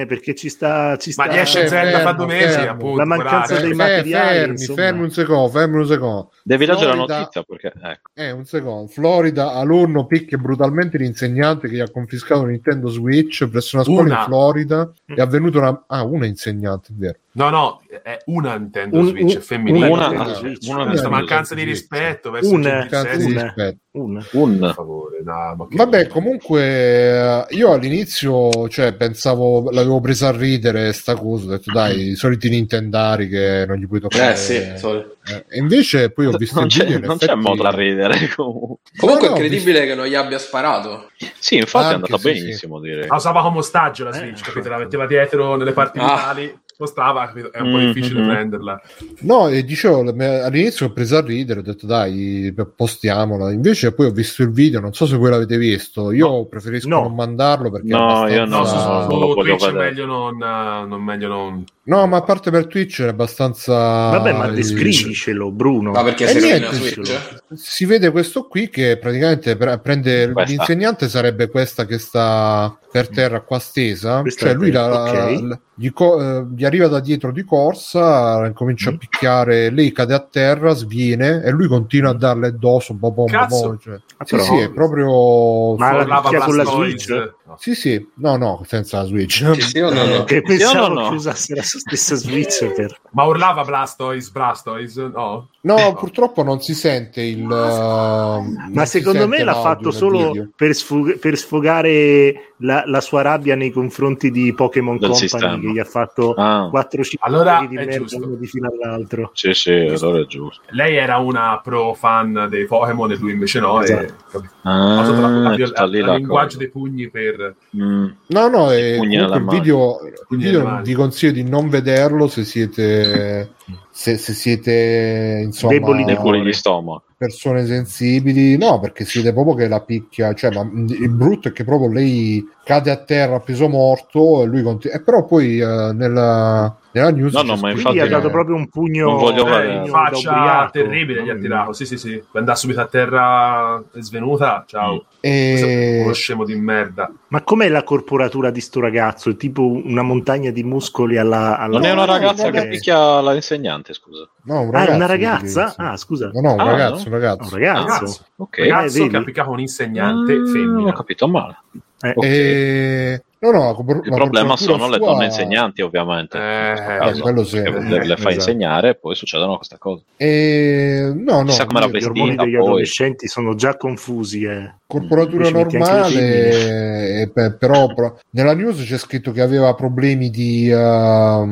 Eh, 0.02 0.06
perché 0.06 0.36
ci 0.36 0.50
sta, 0.50 0.98
ci 0.98 1.12
sta 1.12 1.26
Ma 1.26 1.32
riesce 1.32 1.64
Eh, 1.64 1.68
Zelda 1.68 2.00
fa 2.00 2.04
fermo, 2.10 2.26
due 2.26 2.34
mesi, 2.34 2.48
fermo. 2.58 2.72
appunto. 2.72 2.98
La 2.98 3.06
mancanza 3.06 3.36
guardate. 3.56 3.62
dei 3.62 3.70
Fe- 3.70 3.76
materiali, 3.76 4.36
fermi, 4.38 4.52
insomma. 4.52 4.82
fermi 4.82 5.02
un 5.04 5.12
secondo, 5.12 5.50
fermi 5.50 5.76
un 5.78 5.86
secondo. 5.88 6.32
Devi 6.44 6.66
leggere 6.66 6.86
la 6.88 6.94
Florida- 6.94 7.18
notizia 7.20 7.44
perché, 7.44 7.74
ecco. 7.82 8.10
Eh, 8.14 8.32
un 8.32 8.46
secondo. 8.46 8.88
Florida, 8.88 9.52
alunno 9.54 10.06
picchia 10.06 10.38
brutalmente 10.38 10.98
l'insegnante 10.98 11.68
che 11.68 11.76
gli 11.76 11.80
ha 11.80 11.90
confiscato 11.90 12.42
un 12.42 12.50
Nintendo 12.50 12.90
Switch 12.90 13.48
presso 13.48 13.76
una 13.76 13.86
scuola 13.86 14.02
Una. 14.02 14.20
in 14.20 14.26
Florida. 14.26 14.92
È 15.06 15.22
avvenuta 15.22 15.58
una... 15.60 15.84
Ah, 15.88 16.04
una 16.04 16.26
insegnante, 16.26 16.90
è 16.92 16.96
vero. 16.96 17.18
No, 17.36 17.50
no, 17.50 17.82
è 18.04 18.20
una 18.26 18.56
Nintendo 18.58 19.00
Un- 19.00 19.08
Switch 19.08 19.36
un- 19.36 19.42
femminile. 19.42 19.88
una 19.88 20.10
Una, 20.10 20.34
Switch. 20.36 20.68
una 20.68 20.86
Questa 20.86 20.86
Nintendo 20.86 21.10
mancanza 21.10 21.56
di 21.56 21.64
rispetto 21.64 22.30
verso 22.32 22.52
Una. 22.54 22.82
rispetto. 23.16 23.78
Una. 23.94 24.26
Un 24.32 24.58
per 24.60 24.74
favore, 24.74 25.22
no, 25.24 25.68
Vabbè, 25.70 26.08
comunque 26.08 26.62
eh, 26.64 27.46
io 27.56 27.72
all'inizio 27.72 28.68
cioè, 28.68 28.94
pensavo, 28.94 29.70
l'avevo 29.70 30.00
presa 30.00 30.30
a 30.30 30.32
ridere 30.36 30.94
sta 30.94 31.16
cosa, 31.16 31.46
ho 31.46 31.50
detto 31.50 31.72
dai, 31.72 32.10
i 32.10 32.16
soliti 32.16 32.50
nintendari 32.50 33.28
che 33.28 33.66
non 33.68 33.78
gli 33.78 33.88
puoi 33.88 34.00
toccare. 34.00 34.34
Eh 34.34 34.36
sì, 34.36 34.72
sorry. 34.78 35.06
Eh, 35.28 35.46
e 35.48 35.58
invece 35.60 36.10
poi 36.12 36.26
ho 36.26 36.32
visto 36.38 36.56
non 36.56 36.66
il 36.66 36.72
c'è, 36.74 36.86
video. 36.86 37.00
non 37.08 37.18
c'è 37.18 37.26
effetti- 37.26 37.40
modo 37.42 37.62
da 37.64 37.70
ridere 37.72 38.30
comunque. 38.36 38.78
Comunque 38.98 39.28
No, 39.30 39.36
è 39.36 39.40
incredibile 39.40 39.86
che 39.88 39.96
non 39.96 40.06
gli 40.06 40.14
abbia 40.16 40.38
sparato. 40.38 41.10
Sì, 41.40 41.58
infatti 41.58 41.86
è 41.86 41.94
Anche 41.94 42.06
andata 42.12 42.18
sì, 42.18 42.32
benissimo 42.42 42.80
direi. 42.80 43.08
La 43.08 43.16
usava 43.16 43.42
come 43.42 43.58
ostaggio 43.60 44.04
la 44.04 44.12
Eh, 44.12 44.14
Switch, 44.18 44.42
capito? 44.44 44.70
La 44.70 44.78
metteva 44.78 45.08
dietro 45.08 45.56
nelle 45.56 45.72
parti 45.72 45.98
Ah. 46.00 46.04
vitali, 46.16 46.60
spostava? 46.74 47.32
È 47.32 47.60
un 47.60 47.72
po' 47.72 47.78
Mhm. 47.78 47.92
difficile 47.94 48.24
prenderla. 48.24 48.82
No, 49.22 49.48
e 49.48 49.64
dicevo, 49.64 50.00
all'inizio 50.00 50.88
ho 50.88 50.92
preso 50.92 51.18
a 51.18 51.22
ridere, 51.22 51.60
ho 51.60 51.64
detto 51.64 51.86
dai, 51.86 52.54
postiamola. 52.76 53.52
Invece 53.52 53.94
poi 53.94 54.08
ho 54.08 54.12
visto 54.12 54.42
il 54.44 54.52
video, 54.52 54.80
non 54.80 54.94
so 54.94 55.06
se 55.06 55.16
voi 55.16 55.30
l'avete 55.30 55.58
visto. 55.58 56.12
Io 56.12 56.46
preferisco 56.48 56.88
No. 56.88 57.02
non 57.04 57.16
mandarlo 57.16 57.70
perché 57.72 57.88
No, 57.88 57.98
abbastanza- 58.04 58.34
io 58.36 58.46
No, 58.46 58.58
no, 58.58 58.66
su, 58.66 58.78
su, 58.78 58.88
non 58.88 59.32
su 59.32 59.34
Twitch 59.42 59.72
meglio 59.74 60.06
non, 60.06 60.42
eh, 60.42 60.86
non 60.88 61.04
meglio 61.04 61.28
non... 61.28 61.64
No, 61.86 62.08
ma 62.08 62.18
a 62.18 62.22
parte 62.22 62.50
per 62.50 62.68
Twitch 62.68 63.02
è 63.02 63.08
abbastanza 63.08 63.74
Vabbè, 63.74 64.32
ma 64.34 64.48
eh, 64.48 64.54
descrivicelo, 64.54 65.52
Bruno. 65.52 65.92
Ma 65.92 66.02
perché 66.04 66.24
E 66.24 66.28
se 66.28 66.40
niente, 66.40 66.74
Switch? 66.76 67.42
si 67.56 67.86
vede 67.86 68.10
questo 68.12 68.48
qui 68.48 68.70
che 68.70 68.98
praticamente 68.98 69.58
pre- 69.58 69.80
prende 69.80 70.32
Questa. 70.32 70.52
l'insegnante 70.52 71.10
sarebbe 71.10 71.50
questa 71.50 71.86
che 71.86 71.98
sta 71.98 72.78
per 72.90 73.10
terra 73.10 73.42
qua 73.42 73.60
stesa 73.60 74.22
Questa 74.22 74.46
cioè 74.46 74.56
lui 74.56 74.72
la- 74.72 75.02
ok. 75.04 75.42
la- 75.42 75.60
gli, 75.76 75.92
co- 75.92 76.22
eh, 76.22 76.46
gli 76.64 76.66
arriva 76.66 76.88
da 76.88 77.02
dietro 77.02 77.34
di 77.34 77.44
corsa 77.44 78.50
comincia 78.54 78.90
Mm. 78.90 78.94
a 78.94 78.98
picchiare 78.98 79.70
lei 79.70 79.92
cade 79.92 80.14
a 80.14 80.20
terra 80.20 80.74
sviene 80.74 81.44
e 81.44 81.50
lui 81.52 81.68
continua 81.68 82.12
a 82.12 82.14
darle 82.14 82.48
addosso 82.48 82.94
bo 82.94 83.12
bo 83.12 83.26
bom, 83.26 83.78
cioè. 83.80 84.00
Ah, 84.18 84.26
sì 84.26 84.40
sì 84.40 84.56
è 84.60 84.72
proprio 84.72 85.76
Ma 85.76 85.92
la 85.92 86.02
Urlava 86.04 86.30
picchia 86.30 86.46
con 86.46 86.56
la. 86.56 86.64
Switch? 86.64 87.10
No. 87.10 87.56
sì 87.58 87.76
sì 87.76 88.10
no 88.16 88.38
no 88.38 88.64
senza 88.66 89.00
la 89.00 89.04
switch 89.06 89.54
Sì, 89.56 89.62
sì 89.62 89.80
o 89.80 89.92
no? 89.94 90.06
no? 90.06 90.24
Che 90.24 90.42
pensavo 90.42 90.88
no, 90.88 91.02
no. 91.02 91.10
che 91.10 91.16
usasse 91.16 91.54
la 91.56 91.62
stessa 91.64 92.16
Switch 92.16 92.66
per... 92.74 92.98
Ma 93.12 93.24
urlava 93.26 93.64
Blastoise, 93.66 94.30
Blastoise? 94.32 95.10
No? 95.14 95.50
No 95.66 95.94
purtroppo 95.98 96.44
non 96.44 96.62
si 96.62 96.74
sente 96.74 97.22
il 97.22 97.42
uh, 97.44 97.50
Ma 97.50 98.86
si 98.86 99.00
secondo 99.00 99.28
me 99.28 99.44
l'ha 99.44 99.54
fatto 99.56 99.92
solo 99.92 100.50
per, 100.56 100.74
sfog- 100.76 101.18
per 101.18 101.38
sfogare 101.38 102.54
la, 102.58 102.84
la 102.86 103.02
sua 103.02 103.22
rabbia 103.22 103.56
nei 103.56 103.72
confronti 103.72 104.30
di 104.32 104.54
Pokémon 104.54 104.98
Company 104.98 105.16
sistema. 105.28 105.60
che 105.60 105.68
gli 105.72 105.80
ha 105.80 105.84
fatto 105.86 106.34
Ah, 106.34 106.70
4-5 106.74 107.14
Allora 107.20 107.66
di 107.68 107.76
merda 107.76 108.18
uno 108.18 108.36
di 108.36 108.48
fino 108.48 108.70
all'altro. 108.70 109.32
sì, 109.34 109.54
sì, 109.54 109.72
allora 109.72 110.20
è 110.22 110.26
giusto. 110.26 110.62
Lei 110.70 110.96
era 110.96 111.18
una 111.18 111.60
pro 111.64 111.94
fan 111.94 112.48
dei 112.50 112.66
Pokémon 112.66 113.12
e 113.12 113.16
lui 113.16 113.32
invece 113.34 113.60
no. 113.60 113.82
E, 113.82 113.84
Esatto. 113.84 114.44
Ha 114.64 115.02
usato 115.02 115.22
la, 115.22 115.50
Ah, 115.50 115.66
sta 115.68 115.86
lì 115.86 115.98
il 116.00 116.06
la 116.06 116.16
linguaggio 116.16 116.46
cosa. 116.48 116.58
dei 116.60 116.70
pugni 116.70 117.10
per... 117.10 117.56
Mm. 117.78 118.06
No, 118.28 118.48
no, 118.48 118.72
e 118.72 118.96
comunque 118.98 119.24
alla 119.24 119.36
il 119.38 119.46
video, 119.46 119.98
il 120.30 120.38
video 120.38 120.82
vi 120.84 120.94
consiglio 120.94 121.32
di 121.32 121.44
non 121.44 121.70
vederlo 121.70 122.28
se 122.28 122.44
siete, 122.44 123.52
se, 123.92 124.18
se 124.18 124.34
siete 124.34 125.42
insomma 125.44 125.74
Deboli 125.74 126.42
di 126.42 126.54
stomaco. 126.54 127.13
Persone 127.24 127.66
sensibili. 127.66 128.58
No, 128.58 128.80
perché 128.80 129.06
si 129.06 129.20
vede 129.20 129.34
proprio 129.34 129.56
che 129.56 129.68
la 129.68 129.82
picchia, 129.82 130.34
cioè, 130.34 130.52
ma 130.54 130.62
il 130.88 131.10
brutto 131.10 131.48
è 131.48 131.52
che 131.52 131.64
proprio 131.64 131.90
lei 131.92 132.44
cade 132.64 132.92
a 132.92 132.98
terra 132.98 133.40
peso 133.40 133.68
morto 133.70 134.44
e 134.44 134.46
lui 134.46 134.62
continua. 134.64 134.96
E 134.98 135.02
però 135.02 135.26
poi 135.26 135.60
eh, 135.60 135.66
nella, 135.94 136.76
nella 136.92 137.12
news 137.12 137.34
No, 137.34 137.42
no, 137.42 137.56
ma 137.58 137.70
infatti 137.70 137.96
Quindi 137.98 138.00
ha 138.00 138.08
dato 138.08 138.30
proprio 138.30 138.56
un 138.56 138.68
pugno. 138.70 139.30
Eh, 139.30 139.74
in 139.76 139.84
da 139.84 139.90
faccia 139.90 140.30
ubriaco. 140.30 140.72
terribile 140.72 141.24
gli 141.24 141.30
ha 141.30 141.36
tirato. 141.36 141.74
Sì, 141.74 141.86
sì, 141.86 141.98
sì. 141.98 142.22
Andava 142.34 142.58
subito 142.58 142.82
a 142.82 142.86
terra 142.86 143.84
svenuta. 144.00 144.64
Ciao. 144.68 145.06
e- 145.22 146.02
Uno 146.04 146.14
scemo 146.14 146.44
di 146.46 146.56
merda. 146.56 147.12
Ma 147.30 147.42
com'è 147.42 147.68
la 147.70 147.84
corporatura 147.84 148.52
di 148.52 148.62
sto 148.62 148.80
ragazzo? 148.80 149.30
È 149.30 149.36
tipo 149.36 149.66
una 149.66 150.02
montagna 150.04 150.52
di 150.52 150.64
muscoli 150.64 151.18
alla... 151.18 151.58
alla- 151.58 151.78
Non 151.80 151.88
è 151.88 151.92
una 151.92 152.06
ragazza 152.06 152.50
che 152.52 152.68
picchia 152.68 153.22
la 153.22 153.34
insegnante, 153.34 153.94
scusa. 153.94 154.30
no, 154.44 154.62
un 154.62 154.76
Ah, 154.76 154.84
è 154.84 154.86
ragazzo, 154.86 154.96
una 154.96 155.06
sì, 155.06 155.12
ragazza? 155.12 155.74
Ah, 155.78 155.98
scusa. 155.98 156.30
No, 156.34 156.42
no, 156.42 156.54
un 156.54 156.60
Ah, 156.60 156.64
ragazzo, 156.72 157.10
ragazzo. 157.14 157.44
Un 157.44 157.50
ragazzo. 157.60 157.86
Ragazzo. 157.88 158.26
Ok. 158.38 158.58
Ragazzo 158.60 158.98
vedi? 159.00 159.10
che 159.10 159.18
ha 159.18 159.24
piccato 159.24 159.50
un 159.52 159.60
insegnante 159.60 160.34
Ah, 160.34 160.46
femmina. 160.52 160.90
Ho 160.90 160.94
capito 160.94 161.28
male. 161.28 161.58
Eh, 162.02 162.14
Ok. 162.16 162.24
E... 162.26 163.24
No, 163.44 163.52
no, 163.52 163.78
Il 164.06 164.10
problema 164.14 164.56
sono 164.56 164.88
le 164.88 164.96
sua- 164.98 165.06
donne 165.06 165.26
insegnanti, 165.26 165.82
ovviamente. 165.82 166.38
Eh, 166.38 166.72
questo 166.76 166.98
caso, 166.98 167.22
quello 167.22 167.44
sì. 167.44 167.62
le, 167.62 167.72
le 167.72 167.82
fa 168.06 168.14
Esatto. 168.14 168.34
insegnare 168.36 168.90
e 168.92 168.96
poi 168.96 169.16
succedono 169.16 169.58
queste 169.58 169.78
cose. 169.78 170.04
E... 170.16 171.12
No, 171.14 171.40
no, 171.40 171.44
Chissà 171.46 171.66
come 171.66 171.80
la 171.82 171.86
io- 171.88 171.92
Gli 171.92 171.94
vestita, 171.96 172.12
ormoni 172.22 172.36
degli 172.38 172.56
poi. 172.56 172.66
adolescenti 172.66 173.28
sono 173.28 173.56
già 173.56 173.76
confusi. 173.76 174.44
Eh. 174.44 174.74
corporatura 174.88 175.44
le 175.46 175.52
normale, 175.52 177.22
eh, 177.22 177.32
beh, 177.34 177.54
però 177.56 177.94
pro- 177.94 178.20
nella 178.30 178.54
news 178.54 178.82
c'è 178.82 178.98
scritto 178.98 179.32
che 179.34 179.42
aveva 179.42 179.74
problemi 179.74 180.30
di. 180.30 180.70
era 180.70 181.44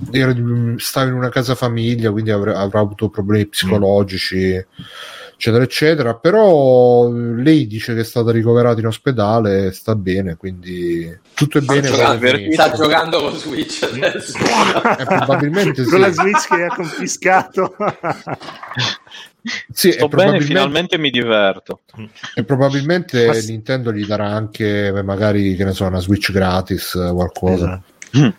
di- 0.00 0.74
stava 0.78 1.08
in 1.08 1.14
una 1.14 1.28
casa 1.28 1.54
famiglia, 1.54 2.10
quindi 2.10 2.30
avrà, 2.30 2.58
avrà 2.58 2.80
avuto 2.80 3.08
problemi 3.08 3.46
psicologici, 3.46 4.64
eccetera, 5.34 5.62
eccetera. 5.62 6.14
Però 6.14 7.10
lei 7.10 7.66
dice 7.66 7.94
che 7.94 8.00
è 8.00 8.04
stata 8.04 8.30
ricoverata 8.32 8.80
in 8.80 8.86
ospedale, 8.86 9.72
sta 9.72 9.94
bene, 9.94 10.36
quindi 10.36 11.18
tutto 11.34 11.58
è 11.58 11.60
bene. 11.60 11.88
Sta, 11.88 12.16
bene. 12.16 12.52
sta 12.52 12.72
giocando 12.72 13.20
con 13.20 13.36
Switch 13.36 13.82
adesso. 13.82 14.36
Eh, 14.38 15.04
probabilmente 15.04 15.84
sì. 15.84 15.90
Con 15.90 16.00
la 16.00 16.10
Switch 16.10 16.48
che 16.48 16.62
ha 16.62 16.74
confiscato. 16.74 17.74
Sì, 19.72 19.92
Sto 19.92 20.06
bene, 20.06 20.08
probabilmente, 20.08 20.44
finalmente 20.44 20.98
mi 20.98 21.10
diverto. 21.10 21.80
e 22.34 22.44
probabilmente. 22.44 23.42
Nintendo 23.46 23.92
gli 23.92 24.04
darà 24.04 24.26
anche 24.26 24.92
magari 25.02 25.56
che 25.56 25.64
ne 25.64 25.72
so, 25.72 25.86
una 25.86 26.00
Switch 26.00 26.30
gratis, 26.30 26.94
eh, 26.94 27.10
qualcosa. 27.12 27.54
Esatto. 27.54 27.82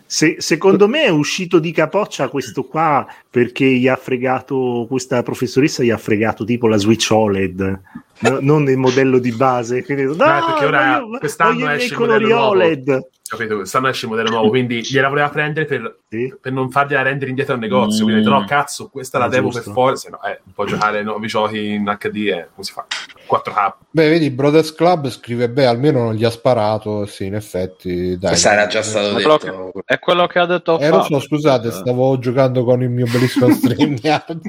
Se- 0.04 0.36
secondo 0.38 0.86
me 0.88 1.04
è 1.04 1.08
uscito 1.08 1.58
di 1.58 1.72
capoccia 1.72 2.28
questo 2.28 2.64
qua 2.64 3.06
perché 3.30 3.64
gli 3.64 3.88
ha 3.88 3.96
fregato 3.96 4.84
questa 4.88 5.22
professoressa 5.22 5.82
gli 5.82 5.90
ha 5.90 5.96
fregato 5.96 6.44
tipo 6.44 6.66
la 6.68 6.76
Switch 6.76 7.08
OLED 7.10 7.80
no- 8.20 8.38
non 8.40 8.68
il 8.68 8.76
modello 8.76 9.18
di 9.18 9.32
base 9.32 9.82
quindi, 9.82 10.04
no, 10.04 10.14
perché 10.14 10.64
ora 10.66 11.00
voglio- 11.00 11.18
quest'anno 11.18 11.58
voglio 11.60 11.70
esce 11.70 11.94
colori 11.94 12.24
modello 12.24 12.40
nuovo. 12.54 12.54
Capito? 13.32 13.64
Stanno 13.64 13.88
esce 13.88 14.04
il 14.04 14.10
modello 14.10 14.28
nuovo, 14.28 14.48
quindi 14.50 14.80
gliela 14.82 15.08
voleva 15.08 15.30
prendere 15.30 15.64
per, 15.64 16.00
Sì. 16.10 16.34
per 16.38 16.52
non 16.52 16.70
fargliela 16.70 17.00
rendere 17.00 17.30
indietro 17.30 17.54
al 17.54 17.60
negozio. 17.60 18.02
Mm. 18.04 18.08
Quindi 18.08 18.20
ha 18.20 18.24
detto, 18.30 18.40
no, 18.40 18.46
cazzo, 18.46 18.88
questa 18.90 19.18
la 19.18 19.28
devo 19.28 19.48
giusto. 19.48 19.62
per 19.64 19.72
forza. 19.72 20.10
No, 20.10 20.22
eh, 20.22 20.40
può 20.54 20.66
giocare 20.66 21.02
nuovi 21.02 21.26
giochi 21.28 21.68
in 21.70 21.84
HD, 21.98 22.16
eh, 22.28 22.48
come 22.52 22.64
si 22.64 22.72
fa? 22.72 22.84
4K. 23.26 23.74
Beh, 23.90 24.08
vedi, 24.10 24.30
Brothers 24.30 24.74
Club 24.74 25.08
scrive, 25.08 25.48
beh, 25.48 25.64
almeno 25.64 26.02
non 26.02 26.14
gli 26.14 26.24
ha 26.24 26.30
sparato. 26.30 27.06
Sì, 27.06 27.24
in 27.24 27.34
effetti, 27.36 28.18
dai. 28.18 28.30
Questa 28.30 28.52
era 28.52 28.66
già 28.66 28.82
stato 28.82 29.08
È 29.08 29.12
quello, 29.22 29.38
detto. 29.40 29.72
che, 29.72 29.82
è 29.94 29.98
quello 29.98 30.26
che 30.26 30.38
ha 30.38 30.46
detto 30.46 30.78
Eh, 30.78 30.88
lo 30.90 31.02
so, 31.02 31.18
scusate, 31.20 31.70
stavo 31.70 32.18
giocando 32.18 32.64
con 32.64 32.82
il 32.82 32.90
mio 32.90 33.06
bellissimo 33.10 33.48
StreamYard. 33.54 34.40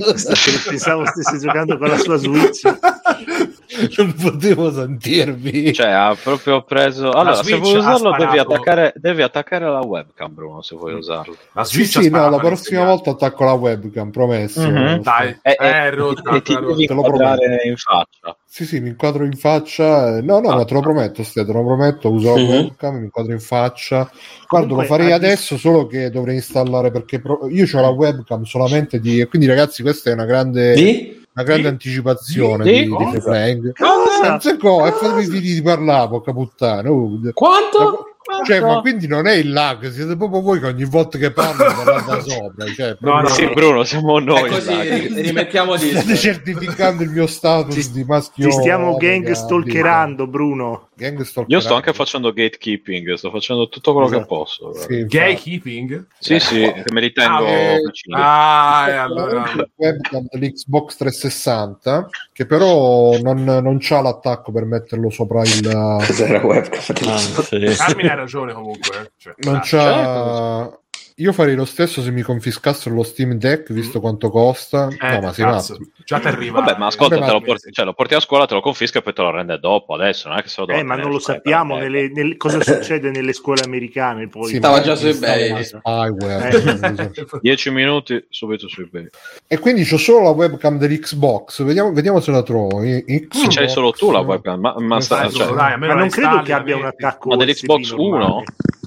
Pensavo 0.67 1.05
stesse 1.05 1.37
giocando 1.39 1.77
con 1.77 1.87
la 1.87 1.97
sua 1.97 2.17
Switch. 2.17 2.61
non 3.97 4.13
potevo 4.13 4.71
sentirvi. 4.71 5.73
Cioè, 5.73 5.87
ha 5.89 6.15
proprio 6.21 6.61
preso. 6.63 7.11
Allora, 7.11 7.41
se 7.43 7.57
vuoi 7.57 7.77
usarlo, 7.77 8.15
devi 8.17 8.37
attaccare, 8.37 8.93
devi 8.95 9.21
attaccare 9.21 9.65
la 9.65 9.81
webcam, 9.81 10.33
Bruno. 10.33 10.61
Se 10.61 10.75
vuoi 10.75 10.93
usarlo. 10.93 11.35
La 11.53 11.63
Sì, 11.63 11.83
Switch 11.85 12.03
sì, 12.05 12.09
no, 12.09 12.29
la 12.29 12.37
prossima 12.39 12.85
volta 12.85 13.11
attacco 13.11 13.43
la 13.43 13.53
webcam, 13.53 14.09
promesso. 14.11 14.69
Mhm. 14.69 15.01
Dai, 15.01 15.37
E, 15.41 15.55
eh, 15.59 15.67
e- 15.67 15.89
rotta, 15.91 16.35
e 16.35 16.41
ti 16.41 16.53
rotta. 16.53 16.65
devi 16.67 16.85
te 16.85 16.93
lo 16.93 17.01
inquadrare 17.01 17.61
in 17.65 17.75
faccia. 17.77 18.37
Sì, 18.45 18.65
sì, 18.65 18.79
mi 18.79 18.89
inquadro 18.89 19.25
in 19.25 19.33
faccia. 19.33 20.21
No, 20.21 20.39
no, 20.39 20.49
Ah. 20.49 20.55
ma 20.57 20.65
te 20.65 20.73
lo 20.75 20.79
prometto, 20.81 21.23
Ste, 21.23 21.43
te 21.43 21.51
lo 21.51 21.63
prometto, 21.65 22.11
uso 22.11 22.35
la 22.35 22.41
Mhm. 22.41 22.47
webcam, 22.49 22.95
mi 22.97 23.05
inquadro 23.05 23.31
in 23.31 23.39
faccia. 23.39 24.09
Guarda, 24.47 24.67
Comunque, 24.67 24.75
lo 24.75 24.83
farei 24.83 25.11
ha 25.11 25.15
adesso, 25.15 25.57
solo 25.57 25.87
che 25.87 26.11
dovrei 26.11 26.35
installare 26.35 26.91
perché 26.91 27.19
pro- 27.19 27.47
io 27.49 27.65
ho 27.71 27.81
la 27.81 27.89
webcam 27.89 28.43
solamente 28.43 28.99
di... 28.99 29.25
Quindi 29.27 29.47
ragazzi, 29.47 29.81
questa 29.81 30.11
è 30.11 30.13
una 30.13 30.25
grande, 30.25 30.73
Di? 30.75 31.22
Una 31.35 31.45
grande 31.45 31.63
Di? 31.63 31.67
anticipazione 31.67 32.63
Di? 32.63 32.71
di, 32.85 33.09
di 33.11 33.19
Playing. 33.19 33.73
Cosa? 33.73 34.39
So 34.39 34.57
cosa, 34.57 34.87
e 34.87 34.91
fatemi 34.91 35.25
finire 35.25 35.53
di 35.53 35.61
parlare, 35.61 36.09
porca 36.09 36.31
puttana. 36.31 36.89
Oh, 36.89 37.19
Quanto? 37.33 38.07
Cioè, 38.45 38.61
ma 38.61 38.79
quindi 38.79 39.05
non 39.05 39.27
è 39.27 39.33
il 39.33 39.51
lag, 39.51 39.89
siete 39.91 40.15
proprio 40.15 40.41
voi 40.41 40.59
che 40.59 40.67
ogni 40.67 40.85
volta 40.85 41.17
che 41.17 41.31
parlo 41.31 41.65
parlate 41.65 42.09
da 42.09 42.21
sopra. 42.21 42.65
Cioè, 42.73 42.97
No, 42.99 43.21
no, 43.21 43.27
Sì, 43.27 43.47
Bruno, 43.53 43.83
siamo 43.83 44.17
noi. 44.19 44.43
È 44.43 44.47
così, 44.47 45.21
rimettiamo 45.21 45.75
di 45.75 45.89
State 45.89 46.15
certificando 46.15 47.03
il 47.03 47.09
mio 47.09 47.27
status 47.27 47.91
di 47.91 48.03
maschio. 48.03 48.47
Ti 48.47 48.53
stiamo 48.53 48.95
gang 48.95 49.29
stalkerando, 49.29 50.27
Bruno. 50.27 50.87
Gang 51.03 51.21
stalkerando. 51.21 51.53
Io 51.53 51.59
sto 51.59 51.73
anche 51.75 51.93
facendo 51.93 52.31
gatekeeping, 52.31 53.13
sto 53.13 53.29
facendo 53.29 53.67
tutto 53.67 53.91
quello 53.91 54.07
che 54.07 54.15
Esatto. 54.15 54.35
posso. 54.35 54.73
Sì. 54.73 55.05
Gatekeeping? 55.05 56.07
Sì, 56.17 56.39
sì, 56.39 56.59
che 56.61 56.91
me 56.91 57.01
li 57.01 57.11
tengo 57.11 57.45
Ah, 57.45 57.75
vicini. 57.85 58.15
Ah, 58.17 58.85
e 58.87 58.93
allora... 58.93 59.51
La 59.55 59.69
webcam 59.75 60.25
dell'Xbox 60.29 60.95
360 60.95 62.09
che 62.31 62.45
però 62.45 63.17
non, 63.19 63.43
non 63.43 63.77
c'ha 63.79 64.01
l'attacco 64.01 64.51
per 64.51 64.65
metterlo 64.65 65.09
sopra 65.09 65.41
il 65.41 65.99
Cos'era 66.05 66.39
webcam? 66.39 67.07
Ah, 67.07 67.17
sì. 67.43 67.59
Carmine 67.75 68.09
ha 68.09 68.15
ragione 68.15 68.53
comunque. 68.53 69.01
eh. 69.01 69.11
Cioè, 69.17 69.33
non 69.39 69.55
ah, 69.55 69.61
c'ha 69.61 70.77
io 71.17 71.31
farei 71.33 71.55
lo 71.55 71.65
stesso 71.65 72.01
se 72.01 72.11
mi 72.11 72.21
confiscassero 72.21 72.95
lo 72.95 73.03
Steam 73.03 73.33
Deck 73.33 73.71
visto 73.71 73.99
quanto 73.99 74.29
costa 74.29 74.87
eh, 74.89 75.13
no 75.15 75.21
ma 75.21 75.33
sei 75.33 75.45
cazzo, 75.45 75.77
Già 76.05 76.19
ti 76.19 76.27
arriva. 76.27 76.59
Vabbè, 76.59 76.77
ma 76.77 76.87
ascolta, 76.87 77.15
Vabbè, 77.15 77.27
te 77.27 77.33
lo 77.33 77.41
porti, 77.41 77.71
cioè, 77.71 77.85
lo 77.85 77.93
porti 77.93 78.13
a 78.13 78.19
scuola, 78.19 78.45
te 78.45 78.55
lo 78.55 78.59
confisca 78.61 78.99
e 78.99 79.01
poi 79.01 79.13
te 79.13 79.21
lo 79.21 79.31
rende 79.31 79.57
dopo. 79.57 79.93
Adesso 79.93 80.27
non 80.27 80.37
è 80.37 80.41
che 80.41 80.49
se 80.49 80.59
lo 80.59 80.65
devo 80.65 80.79
Eh, 80.79 80.83
ma 80.83 80.95
non 80.95 81.11
lo 81.11 81.19
sappiamo 81.19 81.77
nelle- 81.77 82.09
nelle- 82.09 82.35
cosa 82.35 82.59
succede 82.61 83.09
nelle 83.09 83.31
scuole 83.31 83.61
americane. 83.63 84.27
Poi. 84.27 84.47
Sì, 84.49 84.55
Stava 84.57 84.81
già 84.81 84.95
su 84.95 85.07
eBay. 85.07 85.63
spyware, 85.63 86.49
Eh. 86.49 86.63
non 86.73 86.95
lo 87.13 87.25
so. 87.27 87.39
10 87.41 87.69
minuti 87.71 88.25
subito 88.29 88.67
su 88.67 88.81
eBay. 88.81 89.07
e 89.47 89.59
quindi 89.59 89.85
c'ho 89.85 89.97
solo 89.97 90.23
la 90.23 90.29
webcam 90.31 90.77
dell'Xbox 90.77 91.63
vediamo, 91.63 91.93
vediamo 91.93 92.19
se 92.19 92.31
la 92.31 92.43
trovo 92.43 92.79
Xbox, 92.81 93.55
C'hai 93.55 93.69
solo 93.69 93.91
tu 93.91 94.11
la 94.11 94.19
webcam, 94.19 94.59
ma, 94.59 94.75
ma, 94.79 94.99
sta- 94.99 95.21
Dai, 95.21 95.31
cioè, 95.31 95.53
dai, 95.53 95.77
Ma 95.77 95.93
non 95.93 96.09
credo 96.09 96.41
che 96.41 96.51
abbia 96.53 96.75
la 96.75 96.81
un 96.81 96.87
attacco 96.87 97.29
Ma 97.29 97.35
dell'Xbox 97.37 97.81
USB 97.91 97.97
normale. 97.99 98.23
Uno? 98.25 98.43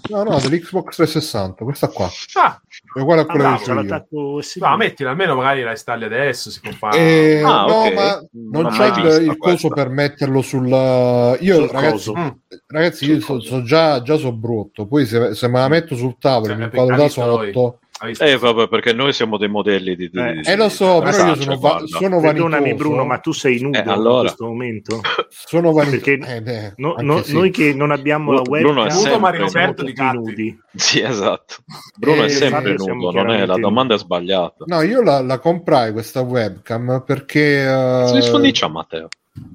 No 0.09 0.23
no 0.23 0.39
dell'Xbox 0.41 0.95
360 0.97 1.65
questa 1.65 1.89
qua 1.89 2.09
Ah, 2.35 2.61
è 2.95 3.01
uguale 3.01 3.23
a 3.23 3.25
quella 3.27 3.57
bravo, 3.57 3.57
che 3.57 3.73
no, 4.61 4.77
mettila, 4.77 5.11
almeno 5.11 5.35
magari 5.35 5.63
la 5.63 5.71
installi 5.71 6.05
adesso, 6.05 6.51
si 6.51 6.61
può 6.61 6.71
fare. 6.73 6.99
Eh, 6.99 7.43
Ah, 7.43 7.65
no, 7.67 7.73
ok. 7.75 7.93
ma 7.95 8.21
non 8.33 8.63
Non 8.63 8.73
c'è 8.73 8.87
il, 9.01 9.23
il 9.29 9.37
coso 9.37 9.69
per 9.69 9.89
metterlo 9.89 10.41
sul. 10.43 10.67
Io, 10.67 11.55
Sul 11.57 11.69
ragazzi, 11.69 11.91
coso. 11.93 12.15
Mm. 12.17 12.29
ragazzi, 12.69 13.05
io 13.07 13.21
so, 13.21 13.41
so 13.41 13.63
già, 13.63 14.01
già 14.03 14.17
so 14.17 14.33
brutto. 14.33 14.87
Poi 14.87 15.07
se, 15.07 15.35
se 15.35 15.49
me 15.49 15.59
la 15.61 15.69
metto 15.69 15.95
sul 15.95 16.17
tavolo 16.19 16.47
Cioè, 16.47 16.57
mi 16.57 16.63
eh, 16.63 16.65
inquadro 16.67 16.97
da 16.97 17.03
visto 17.05 17.25
noi. 17.25 17.53
Eh, 18.19 18.37
vabbè, 18.37 18.69
perché 18.69 18.93
noi 18.93 19.15
siamo 19.15 19.39
dei 19.39 19.49
modelli 19.49 19.97
di... 19.97 20.11
di- 20.11 20.19
Eh, 20.19 20.33
di- 20.43 20.49
Eh, 20.51 20.57
lo 20.57 20.69
so, 20.69 21.01
di- 21.01 21.11
però 21.11 21.29
io 21.29 21.35
sono, 21.41 21.57
va- 21.59 21.83
sono 21.87 22.21
Perdonami. 22.21 22.75
Bruno, 22.75 23.05
ma 23.07 23.19
tu 23.19 23.33
sei 23.33 23.59
nudo 23.61 23.79
Eh, 23.79 23.83
allora. 23.87 24.17
in 24.21 24.25
questo 24.27 24.45
momento. 24.47 25.01
Sono 25.31 25.73
vanitoso. 25.73 26.01
Perché 26.05 26.37
Eh, 26.37 26.43
beh, 26.43 26.73
No- 26.77 26.95
no- 26.99 27.23
sì. 27.23 27.33
Noi 27.33 27.51
che 27.51 27.73
non 27.73 27.91
abbiamo 27.93 28.33
la 28.33 28.43
Bruno 28.43 28.81
è 28.83 28.85
webcam 28.85 28.91
sempre 28.99 29.19
Mario 29.21 29.49
siamo 29.49 29.67
Roberto 29.67 29.85
di 29.85 29.93
Gatti. 29.93 30.17
nudi. 30.17 30.59
Sì, 30.77 31.01
esatto. 31.01 31.55
Bruno 31.99 32.23
Eh, 32.23 32.27
è 32.27 32.29
sempre 32.29 32.59
Fabio 32.61 32.79
siamo 32.79 33.05
nudo, 33.05 33.23
non 33.23 33.31
è, 33.31 33.47
la 33.47 33.57
domanda 33.57 33.95
è 33.95 33.99
sbagliata. 33.99 34.65
No, 34.67 34.83
io 34.83 35.03
la, 35.03 35.21
la 35.23 35.39
comprai 35.39 35.93
questa 35.93 36.21
webcam 36.21 37.03
perché. 37.07 37.63
eh, 37.63 38.07
Se 38.09 38.15
li 38.15 38.23
sfondi 38.23 38.53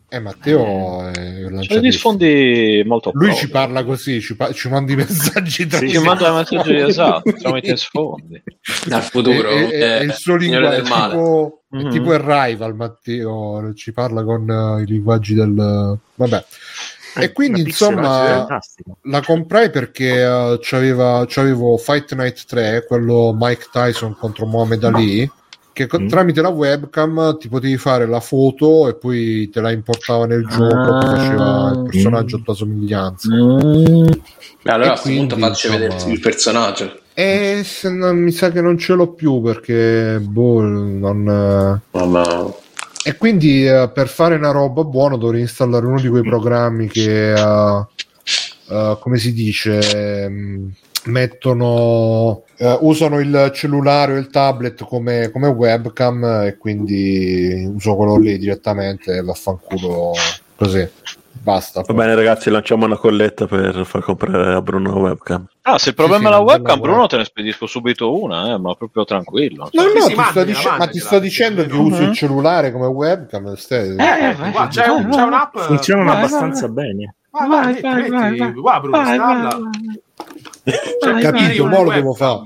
c'ha 0.09 0.19
Matteo. 0.19 0.65
Eh, 0.65 1.09
Matteo 1.09 1.47
è 1.47 1.49
lanciatissimo. 1.49 1.91
sfondi 1.91 2.83
molto 2.85 3.11
Lui 3.13 3.33
ci 3.35 3.49
parla 3.49 3.83
così, 3.83 4.19
ci, 4.21 4.35
pa- 4.35 4.51
ci 4.51 4.67
manda 4.69 4.91
i 4.91 4.95
messaggi 4.95 5.65
tra 5.67 5.79
Sì, 5.79 5.89
Ci 5.89 5.97
manda 5.99 6.29
i 6.29 6.33
messaggi 6.33 6.75
esatto, 6.79 7.31
tramite 7.33 7.77
sfondi. 7.77 8.43
Dal 8.85 9.03
futuro. 9.03 9.49
È, 9.49 9.67
è- 9.69 9.69
è 9.69 9.99
eh, 9.99 10.03
il 10.03 10.13
suo 10.13 10.35
linguaggio, 10.35 10.81
tipo, 10.83 11.63
è 11.69 11.75
Mhm. 11.77 11.89
tipo 11.89 12.13
il 12.13 12.19
rival 12.19 12.75
Matteo, 12.75 13.73
ci 13.73 13.93
parla 13.93 14.23
con 14.23 14.49
eh, 14.49 14.81
i 14.81 14.85
linguaggi 14.85 15.33
del... 15.33 15.97
Vabbè. 16.15 16.45
Eh, 17.15 17.23
E 17.23 17.31
quindi 17.33 17.63
pixel 17.63 17.97
art 17.97 18.49
insomma 18.51 18.59
la 19.03 19.21
comprai 19.21 19.69
perché 19.69 20.21
eh, 20.23 20.57
c'aveva, 20.61 21.25
c'avevo 21.27 21.75
Fight 21.77 22.13
Night 22.15 22.45
3, 22.45 22.85
quello 22.87 23.35
Mike 23.37 23.67
Tyson 23.71 24.15
contro 24.17 24.45
Muhammad 24.45 24.83
Ali, 24.83 25.29
che 25.73 25.87
Mm. 25.97 26.07
tramite 26.07 26.41
la 26.41 26.49
webcam 26.49 27.37
ti 27.37 27.47
potevi 27.47 27.77
fare 27.77 28.05
la 28.05 28.19
foto 28.19 28.87
e 28.89 28.95
poi 28.95 29.49
te 29.49 29.61
la 29.61 29.71
importava 29.71 30.25
nel 30.25 30.45
gioco, 30.47 30.97
ti 30.99 31.05
faceva 31.05 31.71
il 31.75 31.83
personaggio 31.89 32.35
a 32.37 32.39
tua 32.43 32.53
somiglianza. 32.53 33.29
Beh, 33.33 34.71
allora 34.71 34.85
E 34.85 34.87
a 34.87 34.99
questo 34.99 35.09
punto 35.09 35.35
quindi, 35.35 35.41
faccio 35.53 35.67
insomma- 35.67 35.87
vedere 35.89 36.11
il 36.11 36.19
personaggio. 36.19 36.99
E 37.13 37.61
se 37.63 37.89
non- 37.89 38.17
mi 38.17 38.31
sa 38.31 38.51
che 38.51 38.61
non 38.61 38.77
ce 38.77 38.93
l'ho 38.93 39.11
più 39.13 39.41
perché 39.41 40.19
boh, 40.21 40.61
non... 40.61 41.81
Mamma. 41.91 42.53
E 43.03 43.15
quindi 43.17 43.65
eh, 43.67 43.89
per 43.93 44.07
fare 44.07 44.35
una 44.35 44.51
roba 44.51 44.83
buona 44.83 45.17
dovrei 45.17 45.41
installare 45.41 45.85
uno 45.85 45.99
di 45.99 46.07
quei 46.07 46.21
programmi 46.21 46.87
che, 46.87 47.33
eh, 47.33 47.85
eh, 48.69 48.97
come 48.99 49.17
si 49.17 49.33
dice, 49.33 49.79
ehm, 50.23 50.71
mettono, 51.05 52.43
eh, 52.57 52.77
usano 52.81 53.19
il 53.19 53.51
cellulare 53.53 54.13
o 54.13 54.17
il 54.17 54.29
tablet 54.29 54.83
come, 54.85 55.29
come 55.31 55.47
webcam 55.47 56.23
e 56.45 56.57
quindi 56.57 57.69
uso 57.73 57.95
quello 57.95 58.17
lì 58.17 58.37
direttamente 58.37 59.17
e 59.17 59.21
vaffanculo 59.21 60.13
così. 60.55 60.89
Basta. 61.43 61.81
Va 61.87 61.93
bene, 61.95 62.13
ragazzi, 62.13 62.51
lanciamo 62.51 62.85
una 62.85 62.97
colletta 62.97 63.47
per 63.47 63.81
far 63.85 64.03
comprare 64.03 64.53
a 64.53 64.61
Bruno 64.61 64.91
una 64.91 64.99
webcam. 64.99 65.47
Ah, 65.63 65.79
se 65.79 65.89
il 65.89 65.95
problema 65.95 66.19
sì, 66.21 66.27
è 66.27 66.29
la 66.29 66.39
webcam, 66.39 66.79
Bruno 66.79 67.07
te 67.07 67.17
ne 67.17 67.25
spedisco 67.25 67.65
subito 67.65 68.21
una, 68.21 68.53
eh, 68.53 68.59
ma 68.59 68.75
proprio 68.75 69.05
tranquillo. 69.05 69.67
No, 69.71 69.81
no, 69.81 69.89
ti 69.91 69.99
sto 70.01 70.15
mandala, 70.15 70.43
dice- 70.45 70.69
ma 70.77 70.87
ti 70.87 70.99
sto 70.99 71.17
dicendo 71.17 71.63
che 71.65 71.71
almeno. 71.71 71.95
uso 71.95 72.03
il 72.03 72.13
cellulare 72.13 72.71
come 72.71 72.85
webcam. 72.85 73.55
stai- 73.55 73.89
Eh, 73.89 74.35
guarda, 74.51 74.67
c'è, 74.67 74.87
un- 74.87 75.09
c'è 75.09 75.21
un'app. 75.23 75.57
Funzionano 75.57 76.09
vai, 76.09 76.17
abbastanza 76.17 76.67
bene. 76.67 77.15
Vai, 77.31 77.47
vai, 77.49 77.73
installa. 79.09 79.59
Cioè, 80.63 81.21
Capito, 81.21 81.65
mo 81.65 81.83
lo 81.83 81.91
devo 81.91 82.09
webcam. 82.09 82.43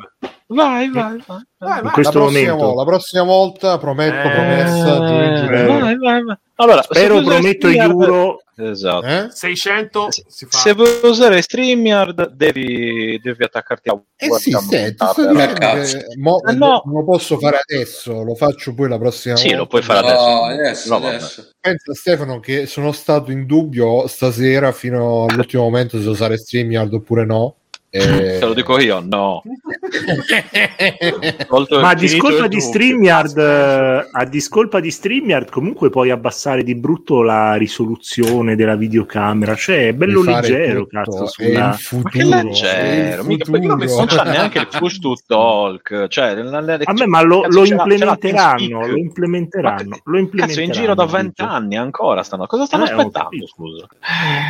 Vai, 0.47 0.89
vai, 0.91 1.17
vai. 1.25 1.41
Vai, 1.57 1.77
In 1.77 1.83
vai. 1.83 1.91
questo 1.93 2.19
la, 2.19 2.25
prossima, 2.25 2.51
momento. 2.53 2.75
la 2.75 2.85
prossima 2.85 3.23
volta 3.23 3.77
prometto 3.79 4.27
Eh, 4.27 4.31
promessa 4.31 4.95
eh. 4.95 5.65
vai, 5.65 5.97
vai, 5.97 6.23
vai. 6.23 6.35
Allora, 6.57 6.81
se 6.83 6.87
Spero, 6.91 7.13
vuoi 7.19 7.23
usare 7.25 7.39
prometto 7.39 7.67
e 7.67 7.71
StreamYard- 7.71 7.91
giuro. 8.05 8.39
Esatto. 8.57 9.05
Eh? 9.05 9.27
600 9.31 10.07
si 10.27 10.45
fa. 10.49 10.57
Se 10.59 10.73
vuoi 10.73 10.99
usare 11.03 11.41
StreamYard 11.41 12.29
devi, 12.35 13.19
devi 13.21 13.43
attaccarti 13.43 13.89
a 13.89 13.99
Eh 14.15 14.29
sì, 14.39 14.51
senti, 14.51 15.03
ah, 15.03 15.13
che 15.13 16.15
mo- 16.17 16.41
Eh, 16.47 16.53
no. 16.53 16.81
non 16.85 16.95
lo 16.99 17.03
posso 17.03 17.37
fare 17.37 17.59
adesso, 17.67 18.21
lo 18.23 18.35
faccio 18.35 18.73
poi 18.73 18.87
la 18.87 18.97
prossima 18.97 19.35
Sì, 19.35 19.47
volta. 19.47 19.57
lo 19.59 19.67
puoi 19.67 19.81
fare 19.81 19.99
No, 20.07 20.43
adesso. 20.43 20.53
adesso, 20.61 20.89
No, 20.99 21.07
adesso. 21.07 21.49
Pensa 21.59 21.93
Stefano 21.93 22.39
che 22.39 22.65
sono 22.67 22.91
stato 22.93 23.31
in 23.31 23.45
dubbio 23.45 24.07
stasera 24.07 24.71
fino 24.71 25.25
all'ultimo 25.27 25.63
momento 25.63 25.99
se 25.99 26.07
usare 26.07 26.37
StreamYard 26.37 26.93
oppure 26.93 27.25
no. 27.25 27.55
E... 28.05 28.39
Te 28.39 28.45
lo 28.45 28.53
dico 28.53 28.77
io, 28.79 29.01
no. 29.05 29.41
Ma 31.81 31.89
a 31.89 31.93
discolpa 31.95 32.47
di. 32.47 32.59
StreamYard, 32.59 33.37
eh, 33.37 34.09
a 34.11 34.25
discolpa 34.25 34.79
di 34.79 34.91
StreamYard, 34.91 35.49
comunque 35.49 35.89
puoi 35.89 36.09
abbassare 36.09 36.63
di 36.63 36.75
brutto 36.75 37.21
la 37.21 37.55
risoluzione 37.55 38.55
della 38.55 38.75
videocamera. 38.75 39.55
Cioè, 39.55 39.87
è 39.87 39.93
bello 39.93 40.23
leggero, 40.23 40.85
cazzo. 40.87 41.23
è 41.23 41.27
Sulla... 41.27 41.69
il 41.69 41.75
futuro, 41.75 42.01
Ma 42.03 42.09
che 42.09 42.19
è 42.19 42.43
leggero, 42.43 43.23
mica- 43.23 43.51
non 43.51 44.05
c'ha 44.07 44.23
neanche 44.23 44.59
il 44.59 44.67
push 44.77 44.99
to 44.99 45.13
talk. 45.25 46.07
Cioè, 46.07 46.33
la- 46.35 46.59
la- 46.61 46.79
A 46.83 46.93
me, 46.93 47.05
ma 47.07 47.21
lo, 47.21 47.41
cazzo, 47.41 47.59
lo 47.59 47.65
implementeranno, 47.65 48.87
lo 48.87 48.97
implementeranno, 48.97 49.89
Ma- 49.89 49.97
lo 50.03 50.17
implementeranno. 50.17 50.45
Cazzo, 50.47 50.59
è 50.59 50.63
in 50.63 50.71
giro 50.71 50.95
da 50.95 51.05
20 51.05 51.41
anni 51.41 51.77
ancora 51.77 52.23
stanno. 52.23 52.45
Cosa 52.45 52.65
stanno 52.65 52.85
Eh, 52.85 52.91
aspettando? 52.91 53.47
Scusa. 53.47 53.87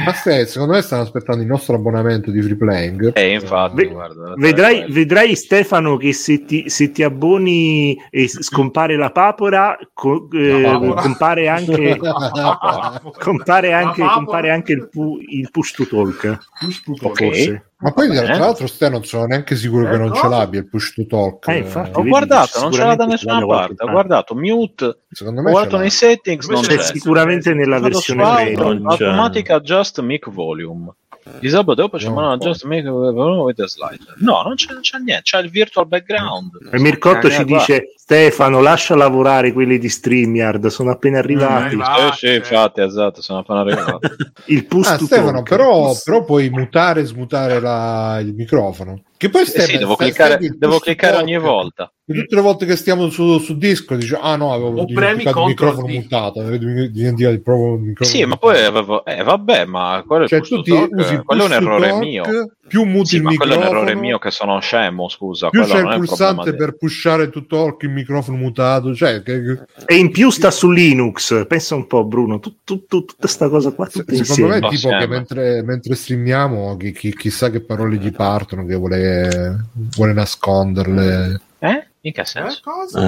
Ma 0.05 0.13
stai, 0.13 0.45
secondo 0.47 0.73
me 0.73 0.81
stanno 0.81 1.03
aspettando 1.03 1.41
il 1.43 1.47
nostro 1.47 1.75
abbonamento 1.75 2.31
di 2.31 2.41
free 2.41 2.55
playing. 2.55 3.11
Eh, 3.13 3.34
infatti, 3.35 3.75
Ve- 3.75 3.87
guarda, 3.87 4.33
Vedrai, 4.35 4.85
vedrai 4.91 5.35
Stefano 5.35 5.97
che 5.97 6.13
se 6.13 6.43
ti, 6.45 6.69
se 6.69 6.91
ti 6.91 7.03
abboni 7.03 7.95
e 8.09 8.27
scompare 8.27 8.95
la 8.97 9.11
papora, 9.11 9.77
co- 9.93 10.27
eh, 10.33 10.61
La 10.61 10.71
papora. 10.71 11.01
compare 11.01 11.47
anche, 11.47 11.97
compare 13.19 13.73
anche, 13.73 14.03
compare 14.03 14.51
anche 14.51 14.73
il, 14.73 14.89
pu- 14.89 15.17
il 15.19 15.49
push 15.51 15.71
to 15.73 15.85
talk. 15.87 16.37
Push 16.59 16.83
to 16.83 16.93
talk. 16.93 17.17
Forse. 17.17 17.69
Ma 17.77 17.91
poi 17.91 18.07
tra 18.09 18.21
bene. 18.21 18.37
l'altro 18.39 18.67
Ste 18.67 18.89
non 18.89 19.03
sono 19.03 19.25
neanche 19.25 19.55
sicuro 19.55 19.85
che 19.89 19.95
Eh, 19.95 19.97
non 19.97 20.13
ce 20.13 20.21
cosa? 20.21 20.37
l'abbia 20.37 20.59
il 20.61 20.69
push 20.69 20.93
to 20.93 21.05
talk. 21.05 21.47
Eh, 21.49 21.57
infatti. 21.57 21.89
Ho 21.91 21.97
vedi, 21.97 22.09
guardato, 22.09 22.61
non 22.61 22.71
ce 22.71 22.83
l'ha 22.83 22.95
da 22.95 23.05
nessuna 23.05 23.45
parte. 23.45 23.83
Ho 23.83 23.89
guardato 23.91 24.33
mute, 24.35 24.99
Secondo 25.09 25.41
ho 25.41 25.43
me 25.43 25.51
guardato 25.51 25.71
ce 25.71 25.75
l'ha. 25.75 25.81
nei 25.81 25.91
settings, 25.91 26.47
non 26.47 26.61
C'è 26.61 26.79
sicuramente 26.79 27.53
nella 27.53 27.79
versione 27.79 28.23
su 28.23 28.33
premium. 28.33 28.61
auto, 28.61 28.73
Non 28.79 28.95
c'è. 28.95 29.03
automatic 29.05 29.49
adjust 29.49 30.01
mic 30.01 30.29
volume. 30.29 30.93
Disable 31.39 31.73
dopo 31.73 31.97
c'è 31.97 32.07
No. 32.07 32.13
mano 32.13 32.31
adjust 32.33 32.65
mic 32.65 32.85
volume 32.85 33.41
with 33.41 33.55
the 33.55 33.67
slider. 33.67 34.13
No, 34.17 34.43
non 34.43 34.53
c'è, 34.55 34.71
non 34.73 34.81
c'è 34.81 34.99
niente, 34.99 35.23
c'è 35.23 35.39
il 35.39 35.49
virtual 35.49 35.87
background. 35.87 36.51
E 36.71 36.79
Mircotto 36.79 37.29
ci 37.29 37.37
Cagà, 37.37 37.43
guarda. 37.43 37.65
dice 37.73 37.93
Stefano 37.95 38.61
lascia 38.61 38.95
lavorare 38.95 39.51
quelli 39.51 39.79
di 39.79 39.89
StreamYard 39.89 40.67
sono 40.67 40.91
appena 40.91 41.17
arrivati 41.17 41.63
arriva- 41.65 42.11
Sì, 42.15 42.27
sì, 42.27 42.33
infatti, 42.35 42.81
esatto, 42.81 43.21
sono 43.23 43.39
appena 43.39 43.61
arrivato. 43.61 43.99
il 44.45 44.65
push 44.67 44.87
Ah, 44.87 44.97
Stefano, 44.99 45.41
però, 45.41 45.91
però 46.03 46.23
puoi 46.23 46.49
mutare 46.51 47.01
e 47.01 47.05
smutare 47.05 47.59
la- 47.59 48.19
il 48.21 48.33
microfono. 48.35 49.01
Che 49.17 49.29
poi 49.29 49.45
Sì, 49.45 49.49
Stefano, 49.51 49.71
sì, 49.71 49.77
devo 49.79 49.93
stai- 49.95 50.07
cliccare, 50.11 50.33
stai- 50.35 50.57
devo 50.59 50.79
cliccare 50.79 51.17
ogni 51.17 51.37
volta. 51.39 51.91
E 52.07 52.13
Tutte 52.13 52.35
le 52.35 52.41
volte 52.41 52.65
che 52.67 52.75
stiamo 52.75 53.09
su, 53.09 53.39
su 53.39 53.57
disco 53.57 53.95
dice 53.95 54.15
ah 54.21 54.35
no 54.35 54.53
avevo 54.53 54.81
O 54.81 54.85
premi 54.85 55.23
dimenticato 55.23 55.39
il 55.39 55.45
microfono 55.47 55.87
mutato 55.87 56.39
avevo 56.39 56.57
dimenticato 56.91 57.33
il 57.33 57.41
proprio 57.41 57.77
microfono 57.77 58.17
Sì, 58.19 58.25
ma 58.25 58.37
poi 58.37 58.63
avevo... 58.63 59.03
Eh, 59.05 59.23
vabbè, 59.23 59.65
ma 59.65 60.03
quello 60.05 60.25
è 60.25 60.27
cioè 60.27 60.37
push 60.39 60.49
tu 60.49 60.61
talk, 60.61 60.89
usi 60.91 61.13
il 61.13 61.23
quello 61.23 61.43
è 61.43 61.45
un 61.47 61.51
errore 61.53 61.87
talk, 61.89 62.03
mio. 62.03 62.23
più 62.67 62.83
muti 62.83 63.07
Sì, 63.07 63.15
il 63.15 63.21
ma 63.23 63.33
quello 63.33 63.53
è 63.53 63.55
un 63.55 63.61
microfono 63.63 63.87
errore 63.89 63.99
mio 64.01 64.17
che 64.19 64.29
sono 64.29 64.59
scemo, 64.59 65.09
scusa. 65.09 65.49
più 65.49 65.63
c'è 65.63 65.81
non 65.81 65.85
il 65.87 65.93
è 65.93 65.97
pulsante 65.97 66.51
di- 66.51 66.57
per 66.57 66.77
pushare 66.77 67.29
tutto 67.31 67.55
talk 67.57 67.81
il 67.83 67.89
microfono 67.89 68.37
mutato 68.37 68.93
cioè 68.93 69.23
che, 69.23 69.41
e 69.87 69.95
in 69.95 70.11
più 70.11 70.29
sta 70.29 70.51
su 70.51 70.69
Linux 70.69 71.47
pensa 71.47 71.73
un 71.73 71.87
po' 71.87 72.05
Bruno 72.05 72.37
tu- 72.39 72.57
tu- 72.63 72.85
tu- 72.85 73.05
tutta 73.05 73.27
sta 73.27 73.49
cosa 73.49 73.71
qua 73.71 73.89
se- 73.89 74.03
secondo 74.07 74.47
me 74.53 74.57
è 74.57 74.69
tipo 74.69 74.89
che 74.89 75.07
mentre, 75.07 75.63
mentre 75.63 75.95
streamiamo 75.95 76.77
chi- 76.77 76.91
chi- 76.91 77.15
chissà 77.15 77.49
che 77.49 77.61
parole 77.61 77.97
gli 77.97 78.11
partono 78.11 78.63
che 78.63 78.75
vuole, 78.75 79.69
vuole 79.95 80.13
nasconderle 80.13 81.41
Eh? 81.59 81.87
In 82.05 82.11
che 82.13 82.21
Eh, 82.21 82.25
senso? 82.25 82.59
cosa? 82.63 82.99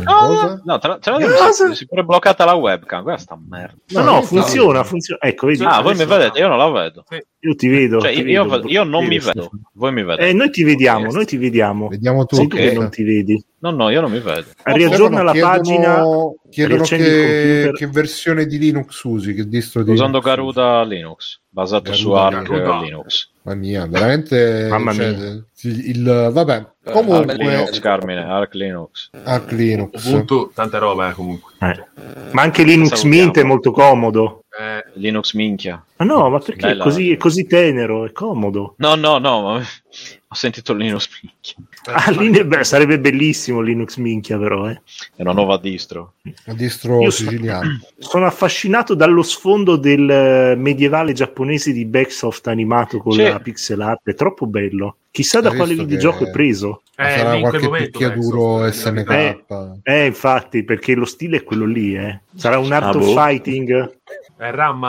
Eh, 0.00 0.04
Cosa? 0.04 0.62
No, 0.64 0.78
tra, 0.78 0.96
tra 0.98 1.18
l'altro 1.18 1.68
mi 1.68 1.74
si- 1.74 1.84
è 1.84 1.86
pure 1.86 2.02
bloccata 2.02 2.46
la 2.46 2.54
webcam. 2.54 3.02
Questa 3.02 3.34
sta 3.34 3.38
merda. 3.46 3.76
no 3.88 4.00
No, 4.00 4.06
no 4.10 4.16
io 4.16 4.22
funziona 4.22 4.84
funziona 4.84 5.20
ecco 5.20 5.46
vedi 5.48 5.64
Ah, 5.64 5.82
voi 5.82 5.94
mi 5.94 6.06
vedete? 6.06 6.38
Io 6.38 6.48
non 6.48 6.56
la 6.56 6.70
vedo. 6.70 7.04
io 7.40 7.54
ti 7.54 7.68
vedo 7.68 8.00
Cioè, 8.00 8.14
ti 8.14 8.22
io, 8.22 8.46
vedo, 8.48 8.66
io 8.68 8.84
non 8.84 9.04
mi 9.04 9.20
Stefano. 9.20 9.50
vedo. 9.52 9.62
Voi 9.74 9.92
mi 9.92 10.02
vedete? 10.02 10.28
eh, 10.30 10.32
noi 10.32 10.50
ti 10.50 10.64
vediamo 10.64 11.10
noi 11.12 11.26
ti 11.26 11.36
vediamo 11.36 11.88
vediamo 11.88 12.24
sei 12.26 12.38
tutti 12.46 12.56
tu 12.56 12.62
che 12.62 12.72
non 12.72 12.88
ti 12.90 13.02
vedi 13.02 13.44
No, 13.60 13.70
no, 13.72 13.90
io 13.90 14.00
non 14.00 14.10
mi 14.12 14.20
vedo. 14.20 14.46
riaggiorna 14.62 15.22
la 15.22 15.30
Stefano, 15.32 15.56
pagina 15.56 15.94
chiedono, 15.94 16.34
chiedono 16.48 16.82
che, 16.84 17.70
che 17.74 17.86
versione 17.88 18.46
di 18.46 18.56
Linux 18.58 19.02
usi 19.02 19.34
che 19.34 19.46
distro 19.48 19.82
di 19.82 19.90
Usando 19.90 20.18
Linux 20.20 20.24
Garuda 20.36 20.82
Linux, 20.84 21.40
basato 21.48 21.92
su 21.92 22.10
Garuda, 22.12 22.38
Arc 22.38 22.48
Garuda. 22.50 22.80
Linux. 22.80 23.30
Mamma 23.42 23.58
mia, 23.60 23.86
veramente. 23.86 24.66
Mamma 24.70 24.92
cioè, 24.92 25.10
mia. 25.12 25.44
il, 25.62 25.88
il- 25.88 26.30
vabbè, 26.32 26.66
Eh, 26.84 26.92
comunque 26.92 27.34
Linux, 27.34 27.80
Carmine, 27.80 28.22
Arc 28.38 28.54
Linux. 28.54 29.10
Arc 29.24 29.50
Linux. 29.52 30.04
Ubuntu, 30.06 30.50
tanta 30.54 30.78
roba, 30.78 31.10
eh, 31.10 31.12
comunque. 31.12 31.52
Eh. 31.60 31.84
ma 32.32 32.42
anche 32.42 32.62
Linux. 32.62 33.02
Mint 33.02 33.36
è 33.38 33.42
molto 33.42 33.70
comodo 33.72 34.44
Eh, 34.58 34.84
Linux 34.94 35.34
minchia. 35.34 35.82
ma 35.96 36.04
no 36.04 36.28
ma 36.30 36.38
perché 36.40 36.70
è 36.72 36.76
così, 36.76 37.12
è 37.12 37.16
così 37.16 37.46
tenero 37.46 38.04
è 38.06 38.12
comodo 38.12 38.74
No, 38.78 38.94
no, 38.96 39.18
no, 39.18 39.42
ma 39.42 39.54
ho 40.30 40.34
sentito 40.34 40.72
Linux 40.74 41.08
minchia. 41.22 41.54
Ah, 41.92 42.10
Linux- 42.10 42.44
beh, 42.44 42.64
sarebbe 42.64 42.98
bellissimo 43.00 43.60
Linux 43.60 43.96
minchia 43.96 44.36
però 44.38 44.68
eh. 44.68 44.80
È 45.16 45.22
una 45.22 45.32
nuova 45.32 45.58
distro. 45.58 46.14
Un 46.46 46.56
distro 46.56 47.00
Io 47.02 47.10
siciliano. 47.10 47.78
sono 47.98 48.26
affascinato 48.26 48.94
dallo 48.94 49.22
sfondo 49.22 49.76
del 49.76 50.08
eh, 50.10 50.54
medievale 50.56 51.12
giapponese 51.12 51.72
di 51.72 51.84
Backsoft 51.84 52.46
animato 52.48 52.98
con 52.98 53.12
Sì. 53.12 53.22
la 53.22 53.38
pixel 53.40 53.80
art, 53.80 54.00
è 54.04 54.14
troppo 54.14 54.46
bello. 54.46 54.96
Chissà 55.18 55.40
da 55.40 55.52
quale 55.52 55.74
videogioco 55.74 56.26
è 56.26 56.30
preso. 56.30 56.82
eh, 56.96 57.02
Sarà 57.16 57.40
qualche 57.40 57.64
momento, 57.64 57.98
picchiaduro 57.98 58.64
ecco, 58.66 58.72
SNK. 58.72 59.10
Eh. 59.10 59.44
Eh, 59.82 60.06
infatti, 60.06 60.62
perché 60.62 60.94
lo 60.94 61.06
stile 61.06 61.38
è 61.38 61.42
quello 61.42 61.64
lì, 61.64 61.96
eh. 61.96 62.20
Sarà 62.36 62.58
un 62.58 62.70
art 62.70 62.94
Ah, 62.94 62.98
of 62.98 63.04
boh. 63.04 63.20
fighting. 63.20 63.96
È 64.36 64.50
RAM 64.52 64.80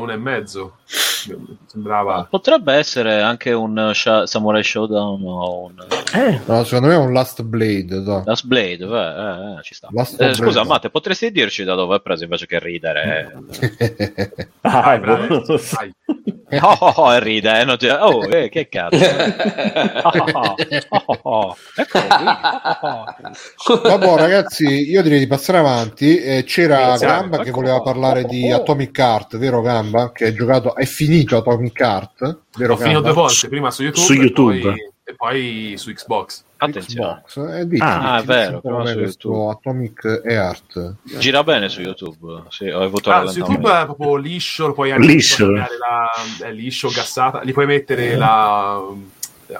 uno 0.00 0.10
e 0.10 0.16
mezzo. 0.16 0.78
Sembrava. 1.66 2.26
Potrebbe 2.30 2.74
essere 2.74 3.20
anche 3.20 3.52
un 3.52 3.76
uh, 3.76 3.92
Sha- 3.92 4.26
Samurai 4.26 4.62
Showdown 4.62 5.20
o 5.24 5.64
un 5.64 5.74
Eh, 6.14 6.40
No, 6.46 6.62
secondo 6.64 6.86
me 6.88 6.94
è 6.94 6.98
un 6.98 7.12
Last 7.12 7.42
Blade. 7.42 8.00
no. 8.00 8.22
Last 8.24 8.46
Blade. 8.46 8.86
beh, 8.86 9.08
eh, 9.54 9.58
eh, 9.58 9.62
ci 9.62 9.74
sta. 9.74 9.88
Last 9.90 10.12
Eh, 10.14 10.16
Blade. 10.18 10.34
scusa, 10.34 10.64
Matte, 10.64 10.90
potresti 10.90 11.30
dirci 11.32 11.64
da 11.64 11.74
dove 11.74 11.96
è 11.96 12.00
preso 12.00 12.24
invece 12.24 12.46
che 12.46 12.58
ridere? 12.60 13.34
ah, 14.62 14.80
Vai, 14.80 14.98
bravo. 15.00 15.42
Vai. 15.72 15.92
Oh, 16.62 16.76
oh, 16.78 16.92
oh, 16.96 17.12
e 17.12 17.18
ride, 17.20 17.60
eh, 17.60 17.64
non 17.64 17.76
ti- 17.76 17.88
oh, 17.88 18.24
eh, 18.30 18.48
che 18.48 18.68
cazzo. 18.68 18.94
Oh, 20.06 20.54
oh, 20.88 21.04
oh, 21.06 21.18
oh. 21.22 21.56
Eccolo 21.74 22.04
qui. 22.06 22.24
Vabbè, 23.82 24.14
ragazzi, 24.16 24.64
io 24.88 25.02
direi 25.02 25.18
di 25.18 25.26
passare 25.26 25.58
avanti. 25.58 26.16
Eh, 26.18 26.44
c'era. 26.44 26.96
Gamba 26.96 27.38
che 27.38 27.48
Ecco. 27.48 27.60
voleva 27.60 27.80
parlare 27.82 28.24
di 28.24 28.50
Atomic 28.50 28.96
Heart, 28.96 29.36
vero 29.38 29.60
Gamba? 29.60 30.12
Che 30.12 30.26
hai 30.26 30.34
giocato, 30.34 30.75
hai 30.76 30.86
finito 30.86 31.36
Atomic 31.38 31.80
Heart, 31.80 32.38
vero 32.56 32.74
Ho 32.74 32.76
finito 32.76 33.00
due 33.00 33.12
volte, 33.12 33.48
prima 33.48 33.70
su 33.70 33.82
YouTube, 33.82 34.04
Su 34.04 34.12
e 34.12 34.16
YouTube. 34.16 34.60
poi- 34.60 34.90
E, 35.08 35.14
poi, 35.14 35.74
su 35.76 35.92
Xbox. 35.92 36.42
Attenzione. 36.56 37.22
Xbox. 37.24 37.54
Eh, 37.58 37.68
dici, 37.68 37.82
Ah, 37.84 38.20
dici, 38.20 38.22
è 38.22 38.34
vero, 38.34 38.60
prima 38.60 38.86
su 38.86 38.98
questo 38.98 39.28
YouTube. 39.28 39.50
Atomic 39.52 40.22
Heart. 40.24 40.94
Gira 41.18 41.44
bene 41.44 41.68
su 41.68 41.80
YouTube. 41.80 42.42
Sì, 42.48 42.68
ho 42.68 42.80
avuto 42.80 43.10
Ah, 43.12 43.24
su. 43.28 43.38
YouTube 43.38 43.70
è 43.70 43.84
proprio 43.84 44.16
liscio, 44.16 44.66
lo 44.66 44.72
puoi 44.72 44.90
anche 44.90 45.06
Liscio. 45.06 45.48
La, 45.52 45.68
è 46.42 46.50
liscio, 46.50 46.88
gassata, 46.88 47.44
gli 47.44 47.52
puoi 47.52 47.66
mettere 47.66 48.16
la 48.16 48.78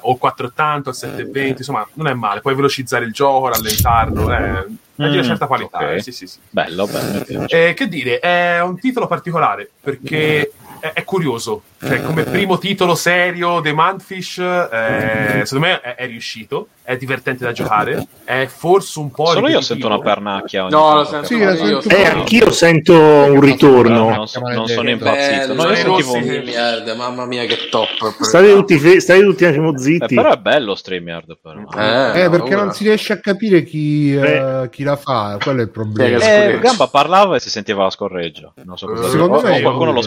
o 0.00 0.16
480 0.16 0.90
o 0.90 0.92
720, 0.92 1.58
insomma, 1.58 1.86
non 1.92 2.08
è 2.08 2.14
male. 2.14 2.40
Puoi 2.40 2.56
velocizzare 2.56 3.04
il 3.04 3.12
gioco, 3.12 3.46
rallentarlo, 3.46 4.32
è, 4.32 4.40
è 4.40 4.64
di 4.66 4.74
una 4.96 5.20
Mm, 5.20 5.22
certa 5.22 5.46
qualità. 5.46 5.78
ok. 5.78 5.90
eh, 5.92 6.02
sì, 6.02 6.10
sì, 6.10 6.26
sì. 6.26 6.38
Bello, 6.50 6.86
bello. 6.88 7.46
Eh, 7.46 7.72
che 7.74 7.86
dire, 7.86 8.18
è 8.18 8.60
un 8.62 8.76
titolo 8.80 9.06
particolare 9.06 9.70
perché 9.80 10.50
è, 10.88 10.92
è 10.94 11.04
curioso. 11.04 11.62
Cioè, 11.80 12.02
come 12.02 12.22
primo 12.24 12.58
titolo 12.58 12.94
serio 12.94 13.60
dei 13.60 13.74
Manfish, 13.74 14.38
eh, 14.38 15.42
secondo 15.44 15.66
me 15.66 15.80
è, 15.80 15.94
è 15.96 16.06
riuscito. 16.06 16.68
È 16.86 16.96
divertente 16.96 17.42
da 17.44 17.50
giocare. 17.50 18.06
È 18.24 18.46
forse 18.46 19.00
un 19.00 19.10
po'. 19.10 19.26
Solo 19.26 19.48
io 19.48 19.60
sento 19.60 19.86
una 19.88 19.98
pernacchia. 19.98 20.62
ogni 20.66 20.70
No, 20.70 21.02
sento 21.04 21.26
Sì, 21.26 21.34
io. 21.34 21.82
eh, 21.82 22.04
anch'io 22.06 22.50
sento 22.52 22.94
un 22.94 23.40
ritorno. 23.40 24.08
Non, 24.14 24.28
so- 24.28 24.38
non 24.38 24.68
sono 24.68 24.88
impazzito. 24.90 25.54
No, 25.54 25.64
io 25.68 25.74
sentivo 25.74 26.00
StreamYard, 26.00 26.88
mamma 26.96 27.26
mia 27.26 27.44
che 27.44 27.68
top. 27.70 28.22
State 28.22 28.52
tutti, 28.54 28.78
fe- 28.78 29.00
state 29.00 29.20
tutti 29.20 29.44
attimo 29.44 29.74
Eh, 29.74 29.78
zitti. 29.78 30.14
però 30.14 30.30
è 30.32 30.36
bello 30.36 30.76
StreamYard. 30.76 31.38
Però. 31.42 31.58
Eh, 31.76 32.20
Eh, 32.20 32.22
no, 32.24 32.30
perché 32.30 32.54
ora. 32.54 32.62
non 32.64 32.72
si 32.72 32.84
riesce 32.84 33.12
a 33.14 33.18
capire 33.18 33.64
chi, 33.64 34.14
eh, 34.14 34.20
Beh. 34.20 34.68
chi 34.70 34.84
la 34.84 34.94
fa, 34.94 35.38
quello 35.42 35.58
è 35.60 35.64
il 35.64 35.70
problema. 35.70 36.18
Eh. 36.20 36.58
Gamba 36.60 36.86
parlava 36.86 37.34
e 37.34 37.40
si 37.40 37.50
sentiva 37.50 37.82
la 37.82 37.90
scorreggia. 37.90 38.52
Non 38.64 38.78
so 38.78 38.86
cosa 38.86 39.08
Secondo 39.08 39.38
o- 39.38 39.42
me 39.42 39.58
o 39.58 39.60
qualcuno 39.60 39.90
lo 39.90 40.00
io- 40.02 40.06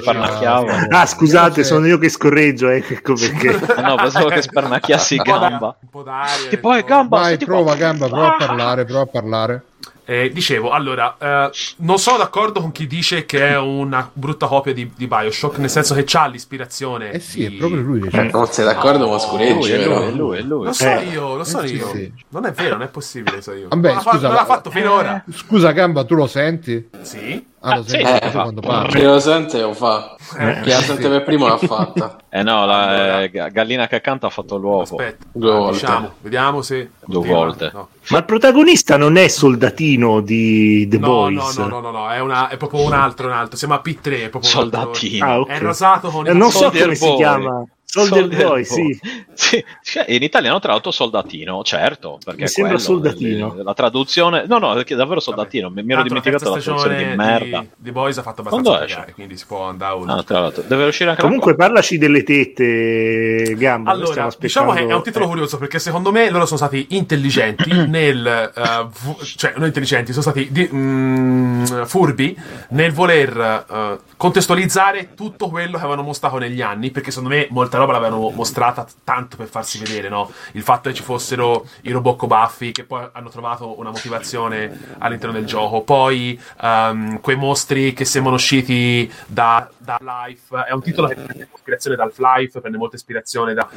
Ah, 0.90 1.06
scusate, 1.06 1.64
sono 1.64 1.86
io 1.88 1.98
che 1.98 2.10
scorreggio, 2.10 2.70
eh, 2.70 2.84
ecco 2.88 3.14
perché. 3.14 3.60
No, 3.82 3.96
pensavo 3.96 4.28
che 4.28 4.42
da- 4.52 4.80
Gamba. 5.24 5.76
un 5.80 5.90
po' 5.90 6.04
d'aria, 6.04 6.50
Tipo, 6.50 6.68
un 6.70 6.76
eh, 6.76 6.82
po'- 6.82 6.88
Gamba, 6.88 7.20
Vai, 7.20 7.38
prova 7.38 7.64
qua. 7.64 7.76
Gamba, 7.76 8.08
prova 8.08 8.28
a 8.28 8.34
Ah! 8.36 8.46
parlare, 8.46 8.86
prova 8.86 9.02
a 9.02 9.06
parlare. 9.08 9.64
Eh, 10.06 10.32
dicevo, 10.34 10.72
allora, 10.72 11.16
eh, 11.20 11.52
non 11.78 12.00
sono 12.00 12.18
d'accordo 12.18 12.62
con 12.62 12.72
chi 12.72 12.88
dice 12.88 13.26
che 13.28 13.50
è 13.50 13.60
una 13.60 14.10
brutta 14.12 14.48
copia 14.48 14.74
di, 14.74 14.92
di 14.96 15.06
Bioshock, 15.06 15.60
nel 15.60 15.70
senso 15.70 15.94
che 15.94 16.04
c'ha 16.04 16.26
l'ispirazione. 16.26 17.12
Eh 17.12 17.20
sì, 17.20 17.46
è 17.46 17.50
di- 17.50 17.58
proprio 17.58 17.82
lui 17.82 18.02
che 18.02 18.10
c'è. 18.10 18.24
Non 18.32 18.48
sei 18.48 18.66
d'accordo 18.66 19.08
con 19.08 19.20
Scureggi, 19.20 19.72
è 19.72 19.86
lui, 19.86 20.08
è 20.08 20.10
lui, 20.12 20.38
è 20.40 20.42
lui. 20.42 20.66
Lo 20.66 20.74
so 20.74 20.86
Eh. 20.88 21.04
io, 21.12 21.36
lo 21.36 21.44
so 21.44 21.60
Eh, 21.62 21.68
sì, 21.68 21.76
io. 21.76 21.88
sì. 21.90 22.12
Non 22.30 22.46
è 22.48 22.52
vero, 22.54 22.78
non 22.78 22.84
è 22.84 22.90
possibile, 22.90 23.40
so 23.44 23.54
io. 23.54 23.68
Vabbè, 23.70 23.88
non 23.88 23.96
l'ha 23.98 24.02
scusa, 24.02 24.12
fatto, 24.12 24.22
non 24.26 24.32
ma- 24.34 24.40
l'ha 24.40 24.46
fatto 24.48 24.72
finora. 24.72 25.24
Scusa 25.32 25.72
Gamba, 25.74 26.04
tu 26.04 26.16
lo 26.16 26.26
senti? 26.28 26.90
Sì. 27.02 27.46
Ah, 27.62 27.76
lo 27.76 27.82
Ah, 27.82 27.88
sì. 27.88 27.98
anche 27.98 28.26
Eh, 28.28 28.32
quando 28.32 28.62
parli. 28.62 29.00
Chi 29.00 29.04
lo 29.06 29.19
sente 29.19 29.60
lo 29.62 29.74
fa. 29.74 30.15
Eh, 30.38 30.62
Chi 30.62 30.69
la 30.69 30.80
sente 30.82 31.10
per 31.10 31.24
primo 31.24 31.48
l'ha 31.48 31.58
fatta. 31.58 32.17
Eh 32.32 32.43
no, 32.43 32.65
la 32.67 32.88
Allora. 32.88 33.24
eh, 33.24 33.30
ga- 33.32 33.50
gallina 33.50 33.88
che 33.88 34.02
canta 34.02 34.28
ha 34.28 34.30
fatto 34.30 34.56
l'uovo. 34.58 34.82
Aspetta, 34.84 35.26
Due 35.34 35.52
ah, 35.52 35.56
volte. 35.58 35.72
diciamo, 35.80 36.12
vediamo 36.22 36.62
se. 36.62 36.89
Due 37.06 37.28
volte. 37.28 37.72
No. 37.74 37.88
Ma 38.10 38.17
il 38.19 38.26
protagonista 38.26 38.98
non 38.98 39.17
è 39.17 39.28
soldatino 39.28 40.22
di 40.22 40.88
The 40.88 41.00
No, 41.00 41.08
Boys. 41.08 41.58
no, 41.58 41.63
no, 41.65 41.80
no, 41.80 41.80
no, 41.80 41.91
no, 41.91 42.10
è, 42.12 42.19
una, 42.19 42.48
è 42.50 42.58
proprio 42.58 42.82
un 42.86 42.93
altro, 42.93 43.26
un 43.28 43.34
altro. 43.34 43.58
Si 43.58 43.65
chiama 43.65 43.82
P3. 43.84 44.26
È 44.26 44.30
proprio 44.30 44.52
un 44.54 44.63
altro- 44.63 44.80
Soldatino. 44.93 45.26
Ah, 45.26 45.39
ok. 45.39 45.48
È 45.50 45.60
rosato 45.60 46.10
con 46.10 46.28
Eh, 46.28 46.32
i 46.32 46.38
non 46.38 46.52
so 46.52 46.69
come 46.72 46.95
si 46.95 47.15
chiama. 47.15 47.63
Soldier 47.91 48.28
Boy, 48.28 48.63
sì. 48.65 48.99
Sì, 49.34 49.63
in 50.08 50.21
italiano 50.21 50.60
tradotto 50.60 50.91
soldatino, 50.91 51.63
certo, 51.63 52.19
perché 52.23 52.41
Mi 52.41 52.47
sembra 52.47 52.73
quello, 52.75 52.88
soldatino. 52.88 53.56
il- 53.58 53.63
La 53.63 53.73
traduzione, 53.73 54.45
no, 54.47 54.60
no, 54.60 54.73
perché 54.75 54.93
è 54.93 54.97
davvero 54.97 55.19
soldatino. 55.19 55.69
Mi, 55.71 55.82
mi 55.82 55.93
ero 55.93 56.02
la 56.02 56.08
dimenticato 56.08 56.43
la 56.45 56.52
terza 56.54 56.69
traduzione 56.69 56.97
di 56.97 57.04
stagione 57.04 57.30
merda. 57.39 57.60
Di, 57.62 57.67
di 57.78 57.91
Boys 57.91 58.17
ha 58.19 58.21
fatto 58.21 58.41
abbastanza 58.41 58.69
Quando 58.71 58.88
cagare, 58.93 59.13
quindi 59.13 59.38
si 59.38 59.45
può 59.47 59.63
andare 59.63 59.93
oltre. 59.95 60.36
Ah, 60.36 60.54
deve 60.67 60.84
uscire 60.86 61.10
anche 61.10 61.21
Comunque 61.23 61.52
la 61.52 61.58
parlaci 61.58 61.97
delle 61.97 62.21
tette, 62.23 63.56
Gamba. 63.58 63.89
Allora, 63.89 64.30
diciamo 64.38 64.71
che 64.73 64.86
è 64.86 64.93
un 64.93 65.02
titolo 65.04 65.25
curioso 65.28 65.58
perché 65.58 65.80
secondo 65.80 66.12
me 66.12 66.30
loro 66.30 66.45
sono 66.45 66.58
stati 66.58 66.86
intelligenti 66.91 67.71
nel 67.89 68.25
eh, 68.56 68.88
vu- 69.02 69.23
cioè 69.23 69.54
non 69.56 69.65
intelligenti, 69.65 70.12
sono 70.12 70.21
stati 70.21 70.47
di- 70.52 70.69
mm, 70.71 71.63
furbi 71.86 72.38
nel 72.69 72.91
voler 72.91 73.65
eh, 73.67 73.99
contestualizzare 74.15 75.13
tutto 75.15 75.49
quello 75.49 75.71
che 75.71 75.78
avevano 75.80 76.04
mostrato 76.04 76.38
negli 76.38 76.62
anni, 76.62 76.91
perché 76.91 77.10
secondo 77.10 77.34
me 77.36 77.47
molta 77.49 77.78
roba 77.80 77.94
l'avevano 77.94 78.30
mostrata 78.30 78.86
tanto 79.04 79.38
per 79.38 79.48
farsi 79.48 79.80
vedere, 79.80 80.10
no? 80.10 80.32
Il 80.54 80.63
fatto 80.63 80.89
che 80.89 80.96
ci 80.96 81.04
fossero 81.04 81.65
i 81.82 81.92
robot 81.92 82.26
baffi 82.26 82.72
che 82.72 82.84
poi 82.84 83.08
hanno 83.12 83.30
trovato 83.30 83.80
una 83.80 83.89
motivazione 83.89 84.96
all'interno 85.00 85.36
del 85.36 85.46
gioco, 85.46 85.82
poi 85.82 86.39
ehm, 86.62 87.20
quei 87.22 87.36
mostri 87.36 87.94
che 87.94 88.06
sembrano 88.06 88.38
usciti 88.38 89.12
da, 89.26 89.70
da 89.78 89.98
Life, 90.02 90.56
è 90.68 90.72
un 90.72 90.82
titolo 90.82 91.08
che 91.08 91.15
prende 91.15 91.48
ispirazione 91.54 91.96
da 91.96 92.04
Half-Life, 92.04 92.60
prende 92.60 92.78
molta 92.78 92.96
ispirazione 92.96 93.54
da 93.54 93.70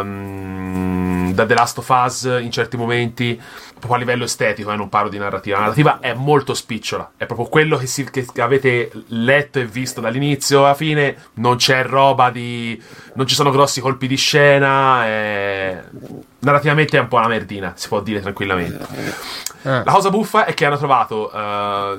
ehm, 0.00 1.13
da 1.32 1.46
The 1.46 1.54
Last 1.54 1.78
of 1.78 1.88
Us 1.88 2.22
in 2.40 2.50
certi 2.50 2.76
momenti, 2.76 3.40
proprio 3.70 3.94
a 3.94 3.98
livello 3.98 4.24
estetico, 4.24 4.72
e 4.72 4.76
non 4.76 4.88
parlo 4.88 5.08
di 5.08 5.18
narrativa. 5.18 5.56
La 5.56 5.62
narrativa 5.62 5.98
è 6.00 6.12
molto 6.14 6.52
spicciola, 6.54 7.12
è 7.16 7.26
proprio 7.26 7.46
quello 7.48 7.76
che, 7.76 7.86
si- 7.86 8.08
che 8.10 8.26
avete 8.40 8.90
letto 9.08 9.58
e 9.60 9.64
visto 9.66 10.00
dall'inizio 10.00 10.64
alla 10.64 10.74
fine. 10.74 11.16
Non 11.34 11.56
c'è 11.56 11.84
roba 11.84 12.30
di. 12.30 12.80
non 13.14 13.26
ci 13.26 13.34
sono 13.34 13.50
grossi 13.50 13.80
colpi 13.80 14.06
di 14.06 14.16
scena. 14.16 15.04
è- 15.06 15.82
Narrativamente 16.40 16.98
è 16.98 17.00
un 17.00 17.08
po' 17.08 17.16
una 17.16 17.28
merdina, 17.28 17.72
si 17.74 17.88
può 17.88 18.00
dire 18.00 18.20
tranquillamente. 18.20 18.86
Eh, 19.62 19.82
La 19.82 19.82
cosa 19.92 20.10
buffa 20.10 20.44
è 20.44 20.52
che 20.52 20.66
hanno 20.66 20.76
trovato. 20.76 21.32
eh, 21.32 21.98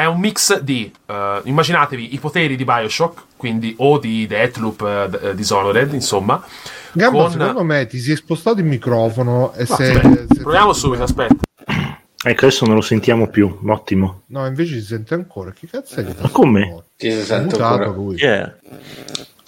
è 0.00 0.06
un 0.06 0.18
mix 0.20 0.60
di. 0.60 0.90
eh, 1.06 1.40
immaginatevi 1.44 2.14
i 2.14 2.18
poteri 2.18 2.56
di 2.56 2.64
Bioshock, 2.64 3.22
quindi 3.36 3.74
o 3.78 3.98
di 3.98 4.26
Deathloop, 4.26 5.18
eh, 5.22 5.34
Dishonored, 5.34 5.92
insomma. 5.94 6.44
Gabbo, 6.92 7.18
con- 7.22 7.30
secondo 7.30 7.62
me 7.64 7.86
ti 7.86 7.98
si 7.98 8.12
è 8.12 8.16
spostato 8.16 8.58
il 8.60 8.66
microfono 8.66 9.52
e 9.54 9.64
No, 9.68 9.74
se, 9.76 9.90
aspetta, 9.92 10.34
se- 10.34 10.40
proviamo 10.42 10.72
subito, 10.72 11.02
aspetta. 11.04 11.34
Ecco, 12.22 12.44
adesso 12.46 12.66
non 12.66 12.74
lo 12.74 12.80
sentiamo 12.82 13.28
più. 13.28 13.60
Ottimo. 13.66 14.22
No, 14.26 14.44
invece 14.46 14.74
si 14.80 14.84
sente 14.86 15.14
ancora. 15.14 15.52
Che 15.52 15.66
cazzo 15.66 16.00
è 16.00 16.04
che 16.04 16.14
Ma 16.20 16.28
come? 16.28 16.82
Ti 16.96 17.06
È 17.06 17.22
sento 17.22 17.56
mutato 17.56 17.72
ancora. 17.82 17.90
lui. 17.96 18.16
Yeah. 18.16 18.56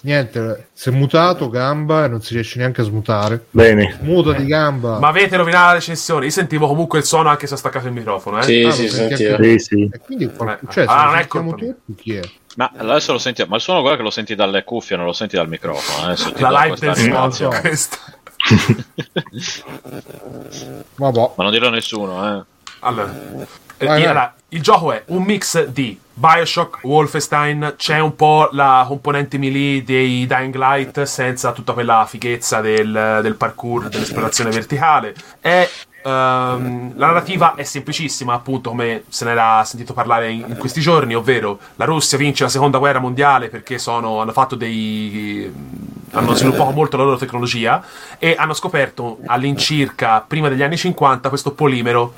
Niente, 0.05 0.69
si 0.73 0.89
è 0.89 0.93
mutato 0.93 1.49
gamba 1.49 2.05
e 2.05 2.09
non 2.09 2.21
si 2.23 2.35
riesce 2.35 2.59
neanche 2.59 2.81
a 2.81 2.85
smutare. 2.85 3.45
Bene. 3.51 3.99
Muta 4.01 4.33
di 4.33 4.45
gamba. 4.47 4.99
Ma 4.99 5.07
avete 5.09 5.37
rovinato 5.37 5.67
la 5.67 5.73
recensione? 5.75 6.25
Io 6.25 6.31
sentivo 6.33 6.67
comunque 6.67 6.99
il 6.99 7.05
suono 7.05 7.29
anche 7.29 7.47
se 7.47 7.55
ho 7.55 7.57
staccato 7.57 7.87
il 7.87 7.93
microfono, 7.93 8.41
eh? 8.41 8.43
Sì, 8.43 8.65
Ah, 8.67 8.71
sì, 8.73 8.83
lo 8.87 8.89
senti 8.93 9.17
sentivo. 9.17 9.37
anche- 9.37 9.59
Sì, 9.61 9.65
sì. 9.65 9.89
E 9.93 9.99
quindi 10.01 10.33
qual- 10.33 10.59
Eh, 10.61 10.73
cioè, 10.73 10.85
ah, 10.89 11.05
non 11.05 11.45
mia. 11.45 11.55
tutti, 11.57 11.95
chi 11.95 12.15
è? 12.17 12.21
Ma 12.57 12.73
adesso 12.77 13.13
lo 13.13 13.19
senti, 13.19 13.45
ma 13.47 13.55
il 13.57 13.63
suono 13.63 13.81
guarda 13.81 13.99
che 13.99 14.03
lo 14.03 14.11
senti 14.11 14.35
dalle 14.35 14.65
cuffie, 14.65 14.97
non 14.97 15.07
lo 15.07 15.13
senti 15.13 15.37
dal 15.37 15.49
microfono. 15.49 16.07
Adesso 16.07 16.33
ti 16.33 16.41
La 16.43 16.51
live 16.65 16.77
del 16.79 17.33
so. 17.33 17.49
Questa. 17.49 17.97
Ma 20.97 21.11
non 21.37 21.51
dirlo 21.51 21.69
a 21.69 21.71
nessuno, 21.71 22.39
eh. 22.41 22.45
Allora, 22.81 23.13
eh, 23.13 23.47
Vai, 23.79 23.87
vai. 23.87 24.03
allora, 24.05 24.35
il 24.49 24.61
gioco 24.63 24.93
è 24.93 25.03
un 25.07 25.23
mix 25.23 25.65
di 25.67 25.99
Bioshock, 26.15 26.81
Wolfenstein, 26.83 27.75
c'è 27.77 27.99
un 27.99 28.15
po' 28.15 28.49
la 28.53 28.85
componente 28.87 29.39
melee 29.39 29.83
dei 29.83 30.27
Dying 30.27 30.55
Light 30.55 31.03
senza 31.03 31.53
tutta 31.53 31.73
quella 31.73 32.05
fighezza 32.09 32.61
del, 32.61 33.21
del 33.23 33.35
parkour, 33.35 33.89
dell'esplorazione 33.89 34.51
verticale. 34.51 35.15
È, 35.41 35.69
ehm, 36.03 36.93
la 36.97 37.07
narrativa 37.07 37.55
è 37.55 37.63
semplicissima, 37.65 38.35
appunto, 38.35 38.71
come 38.71 39.05
se 39.09 39.25
ne 39.25 39.31
era 39.33 39.63
sentito 39.65 39.93
parlare 39.93 40.31
in, 40.31 40.45
in 40.49 40.57
questi 40.57 40.81
giorni, 40.81 41.15
ovvero 41.15 41.59
la 41.77 41.85
Russia 41.85 42.19
vince 42.19 42.45
la 42.45 42.51
seconda 42.51 42.79
guerra 42.79 42.99
mondiale 42.99 43.49
perché 43.49 43.79
sono, 43.79 44.21
hanno 44.21 44.33
fatto 44.33 44.55
dei 44.57 45.91
hanno 46.13 46.35
sviluppato 46.35 46.73
molto 46.73 46.97
la 46.97 47.05
loro 47.05 47.17
tecnologia 47.17 47.83
e 48.19 48.35
hanno 48.37 48.53
scoperto 48.53 49.19
all'incirca 49.27 50.21
prima 50.21 50.49
degli 50.49 50.63
anni 50.63 50.77
50 50.77 51.29
questo 51.29 51.53
polimero 51.53 52.13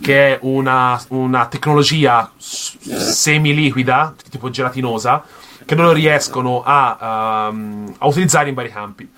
che 0.00 0.34
è 0.34 0.38
una, 0.42 1.00
una 1.08 1.46
tecnologia 1.46 2.30
semiliquida, 2.36 4.14
tipo 4.30 4.50
gelatinosa, 4.50 5.22
che 5.64 5.74
loro 5.74 5.92
riescono 5.92 6.62
a, 6.64 7.48
ehm, 7.50 7.94
a 7.98 8.06
utilizzare 8.06 8.48
in 8.48 8.54
vari 8.54 8.70
campi. 8.70 9.08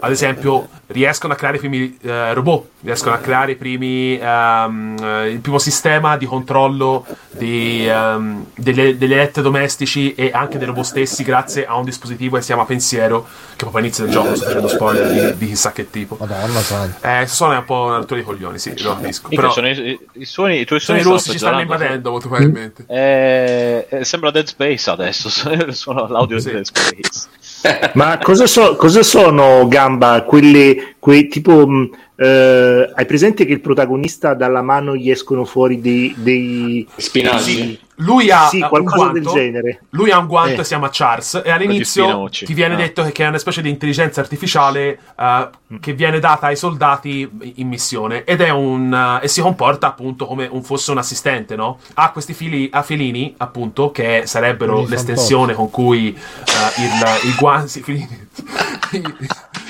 Ad 0.00 0.10
esempio, 0.10 0.68
riescono 0.86 1.32
a 1.32 1.36
creare 1.36 1.56
i 1.56 1.60
primi 1.60 1.98
eh, 2.02 2.32
robot, 2.32 2.68
riescono 2.82 3.14
a 3.14 3.18
creare 3.18 3.52
i 3.52 3.56
primi, 3.56 4.18
ehm, 4.18 4.96
eh, 5.02 5.28
il 5.30 5.40
primo 5.40 5.58
sistema 5.58 6.16
di 6.16 6.26
controllo 6.26 7.04
di, 7.30 7.86
ehm, 7.88 8.46
degli, 8.54 8.94
degli 8.94 9.12
elettrodomestici 9.12 10.14
e 10.14 10.30
anche 10.32 10.58
dei 10.58 10.66
robot 10.66 10.84
stessi 10.84 11.22
grazie 11.24 11.66
a 11.66 11.76
un 11.76 11.84
dispositivo 11.84 12.36
che 12.36 12.42
si 12.42 12.48
chiama 12.48 12.64
Pensiero, 12.64 13.22
che 13.50 13.56
proprio 13.56 13.78
all'inizio 13.78 14.04
del 14.04 14.12
gioco 14.12 14.34
sto 14.36 14.44
facendo 14.46 14.68
spoiler 14.68 15.32
di, 15.32 15.38
di 15.38 15.46
chissà 15.48 15.72
che 15.72 15.90
tipo. 15.90 16.16
Madonna. 16.18 17.20
Eh, 17.22 17.26
suona 17.26 17.58
un 17.58 17.64
po' 17.64 17.84
una 17.84 17.96
rottura 17.96 18.20
di 18.20 18.26
coglioni, 18.26 18.58
sì, 18.58 18.80
lo 18.82 18.94
capisco. 18.94 19.28
Però 19.28 19.50
sono 19.50 19.68
i, 19.68 19.78
i- 19.90 19.98
i 20.12 20.24
suoni, 20.24 20.60
i 20.60 20.64
tuoi 20.64 20.80
suoni 20.80 21.00
i 21.00 21.02
russi, 21.02 21.32
ci 21.32 21.38
stanno 21.38 21.60
invadendo 21.60 22.10
molto 22.10 22.28
probabilmente. 22.28 22.84
Eh, 22.86 23.86
eh, 23.90 24.04
sembra 24.04 24.30
Dead 24.30 24.46
Space 24.46 24.88
adesso. 24.88 25.28
Suona 25.90 26.08
l'audio 26.08 26.38
Sì. 26.38 26.52
Dead 26.52 26.64
Space. 26.64 27.90
Ma 27.94 28.18
cosa, 28.18 28.46
so- 28.46 28.76
cosa 28.76 29.02
sono 29.02 29.66
Gamba? 29.68 30.22
Quelle, 30.22 30.94
quei 30.98 31.28
tipo. 31.28 31.66
mh, 31.66 31.90
eh, 32.22 32.90
hai 32.94 33.06
presente 33.06 33.46
che 33.46 33.52
il 33.52 33.60
protagonista 33.62 34.34
dalla 34.34 34.60
mano 34.60 34.94
gli 34.94 35.10
escono 35.10 35.46
fuori 35.46 35.80
dei. 35.80 36.14
dei 36.18 36.86
Spinaci. 36.96 37.80
Lui 38.00 38.30
ha 38.30 38.46
sì, 38.48 38.60
un 38.60 38.68
qualcosa 38.68 39.12
del 39.12 39.22
guanto, 39.22 39.38
genere. 39.38 39.80
Lui 39.90 40.10
ha 40.10 40.18
un 40.18 40.26
guanto 40.26 40.52
Eh. 40.52 40.60
e 40.60 40.62
si 40.62 40.68
chiama 40.68 40.88
Charles 40.90 41.42
e 41.44 41.50
all'inizio 41.50 42.28
ti 42.30 42.54
viene 42.54 42.74
Ah. 42.74 42.78
detto 42.78 43.02
che, 43.12 43.24
è 43.24 43.28
una 43.28 43.36
specie 43.38 43.60
di 43.60 43.68
intelligenza 43.68 44.20
artificiale 44.22 44.98
eh, 45.18 45.48
che 45.80 45.92
viene 45.92 46.18
data 46.18 46.46
ai 46.46 46.56
soldati 46.56 47.28
in 47.56 47.68
missione 47.68 48.24
ed 48.24 48.40
è 48.40 48.48
un 48.48 48.92
eh, 49.20 49.24
e 49.24 49.28
si 49.28 49.42
comporta 49.42 49.86
appunto 49.86 50.26
come 50.26 50.48
un, 50.50 50.62
fosse 50.62 50.90
un 50.92 50.98
assistente, 50.98 51.56
no? 51.56 51.78
Ha 51.94 52.10
questi 52.10 52.32
fili 52.32 52.68
a 52.72 52.82
filini, 52.82 53.34
appunto, 53.36 53.90
che 53.90 54.22
sarebbero 54.24 54.72
Quindi 54.74 54.90
l'estensione 54.92 55.52
con 55.52 55.68
cui 55.70 56.08
eh, 56.08 56.82
il, 56.82 57.28
il 57.30 57.34
guanto 57.38 57.66
sì, 57.68 57.82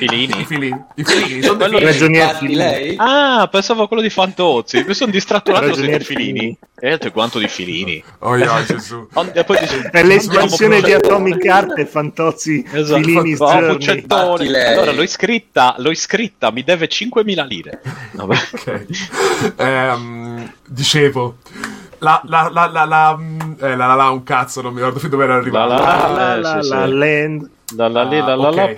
filini. 0.07 0.45
Filini? 0.45 0.45
I 0.45 0.45
filini, 0.45 0.85
i 0.95 1.05
filini 1.05 1.43
sono 1.43 1.57
Quello- 1.59 1.79
filini. 1.79 2.21
Filini. 2.39 2.55
lei? 2.55 2.95
Ah, 2.99 3.49
pensavo 3.51 3.83
a 3.83 3.87
quello 3.89 4.03
di 4.03 4.11
Fantozzi. 4.11 4.85
Mi 4.87 4.95
sono 4.95 5.11
distratto 5.11 5.51
un 5.51 5.57
attimo 5.57 5.71
Ragionier 5.75 6.03
filini. 6.03 6.39
Filini. 6.39 6.59
E 6.83 6.89
detto 6.91 7.11
quanto 7.13 7.39
di 7.39 7.47
filini. 7.49 8.03
Oh, 8.21 8.37
yeah, 8.37 8.65
Gesù. 8.65 9.07
E 9.35 9.45
poi 9.45 9.59
dici- 9.61 9.89
È 9.91 10.03
l'espansione 10.03 10.81
di 10.81 10.93
Atomic 10.93 11.45
Heart 11.45 11.79
e 11.79 11.87
Fantozzi 11.87 12.65
Esatto. 12.73 13.03
Filini's 13.03 13.39
Oh, 13.41 13.49
Allora 13.51 14.93
l'ho 14.93 15.03
iscritta, 15.03 15.75
l'ho 15.79 15.91
iscritta, 15.91 16.51
mi 16.51 16.63
deve 16.65 16.89
5.000 16.89 17.47
lire. 17.47 17.81
Vabbè. 18.13 18.37
Ok. 18.53 18.85
Ehm, 19.57 20.53
dicevo. 20.67 21.37
La 22.03 22.19
la 22.25 22.49
la 22.51 22.67
la 22.67 22.85
la, 22.87 23.15
mm, 23.17 23.39
eh, 23.61 23.77
la 23.77 23.87
la 23.87 23.95
la 23.95 24.09
un 24.09 24.23
cazzo, 24.23 24.63
non 24.63 24.73
mi 24.73 24.79
ricordo 24.79 24.99
più 25.01 25.11
dove 25.11 25.25
era 25.25 25.35
arrivato. 25.37 25.75
La 25.75 25.79
La, 25.79 25.85
la- 25.85 26.09
la, 26.09 26.35
eh, 26.37 26.41
la, 26.41 26.41
la. 26.41 26.63
La 26.63 26.63
la 26.63 26.63
lì, 26.63 26.63
la 26.63 26.77
la 26.77 26.83
Ah, 26.83 26.87
la, 26.87 27.35
ok. 27.37 27.49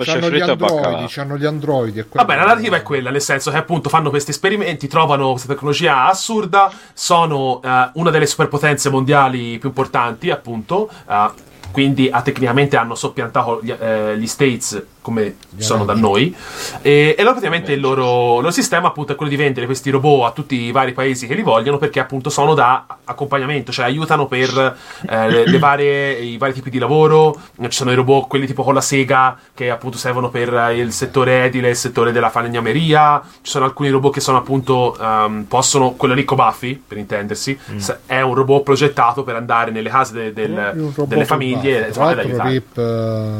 C'hanno 0.03 0.29
gli 0.29 0.29
fritto 0.29 0.51
e 0.51 0.55
baccalà. 0.55 0.87
androidi, 0.87 1.05
c'hanno 1.07 1.37
gli 1.37 1.45
androidi. 1.45 1.99
è 1.99 2.07
quello 2.07 2.25
Vabbè, 2.25 2.39
la 2.39 2.45
narrativa 2.45 2.77
è 2.77 2.81
quella, 2.83 3.09
nel 3.09 3.21
senso 3.21 3.51
che 3.51 3.57
appunto 3.57 3.89
fanno 3.89 4.09
questi 4.09 4.31
esperimenti, 4.31 4.87
trovano 4.87 5.31
questa 5.31 5.53
tecnologia 5.53 6.07
assurda, 6.07 6.71
sono 6.93 7.61
eh, 7.63 7.89
una 7.93 8.09
delle 8.09 8.25
superpotenze 8.25 8.89
mondiali 8.89 9.57
più 9.57 9.69
importanti, 9.69 10.29
appunto, 10.29 10.89
eh, 11.09 11.29
quindi 11.71 12.09
ah, 12.11 12.21
tecnicamente 12.21 12.77
hanno 12.77 12.95
soppiantato 12.95 13.59
gli, 13.61 13.71
eh, 13.71 14.17
gli 14.17 14.27
States 14.27 14.85
come 15.03 15.35
sono 15.57 15.85
da 15.85 15.93
noi, 15.93 16.35
e, 16.81 17.13
e 17.15 17.21
loro 17.21 17.33
praticamente 17.33 17.73
il 17.73 17.79
loro, 17.81 18.37
il 18.37 18.41
loro 18.41 18.49
sistema 18.51 18.87
appunto 18.87 19.11
è 19.11 19.15
quello 19.15 19.29
di 19.29 19.37
vendere 19.37 19.67
questi 19.67 19.91
robot 19.91 20.25
a 20.25 20.31
tutti 20.31 20.55
i 20.55 20.71
vari 20.71 20.93
paesi 20.93 21.27
che 21.27 21.35
li 21.35 21.43
vogliono 21.43 21.77
perché 21.77 21.99
appunto 21.99 22.31
sono 22.31 22.55
da 22.55 22.85
accompagnamento, 23.03 23.71
cioè 23.71 23.85
aiutano 23.85 24.25
per 24.25 24.77
eh, 25.07 25.29
le, 25.29 25.45
le 25.45 25.59
varie, 25.59 26.13
i 26.13 26.37
vari 26.37 26.53
tipi 26.53 26.69
di 26.71 26.79
lavoro, 26.79 27.37
ci 27.61 27.67
sono 27.69 27.91
i 27.91 27.95
robot, 27.95 28.27
quelli 28.27 28.47
tipo 28.47 28.63
con 28.63 28.73
la 28.73 28.81
sega 28.81 29.37
che 29.53 29.69
appunto 29.69 29.97
servono 29.97 30.29
per 30.29 30.51
eh, 30.53 30.77
il 30.77 30.91
settore 30.93 31.43
edile, 31.45 31.69
il 31.69 31.75
settore 31.75 32.11
della 32.11 32.29
falegnameria, 32.29 33.21
ci 33.41 33.51
sono 33.51 33.65
alcuni 33.65 33.89
robot 33.89 34.13
che 34.13 34.21
sono 34.21 34.37
appunto, 34.37 34.97
ehm, 34.97 35.45
possono, 35.47 35.91
quello 35.93 36.13
Ricco 36.13 36.35
Buffy 36.35 36.81
per 36.87 36.97
intendersi, 36.97 37.57
s- 37.75 37.97
è 38.05 38.21
un 38.21 38.33
robot 38.33 38.63
progettato 38.63 39.23
per 39.23 39.35
andare 39.35 39.71
nelle 39.71 39.89
case 39.89 40.31
de- 40.33 40.45
un 40.45 40.91
robot 40.95 41.07
delle 41.07 41.25
famiglie 41.25 41.89
Tra 41.91 42.07
ad 42.07 42.15
l'altro. 42.15 42.47
Rip, 42.47 42.77
eh, 42.77 42.81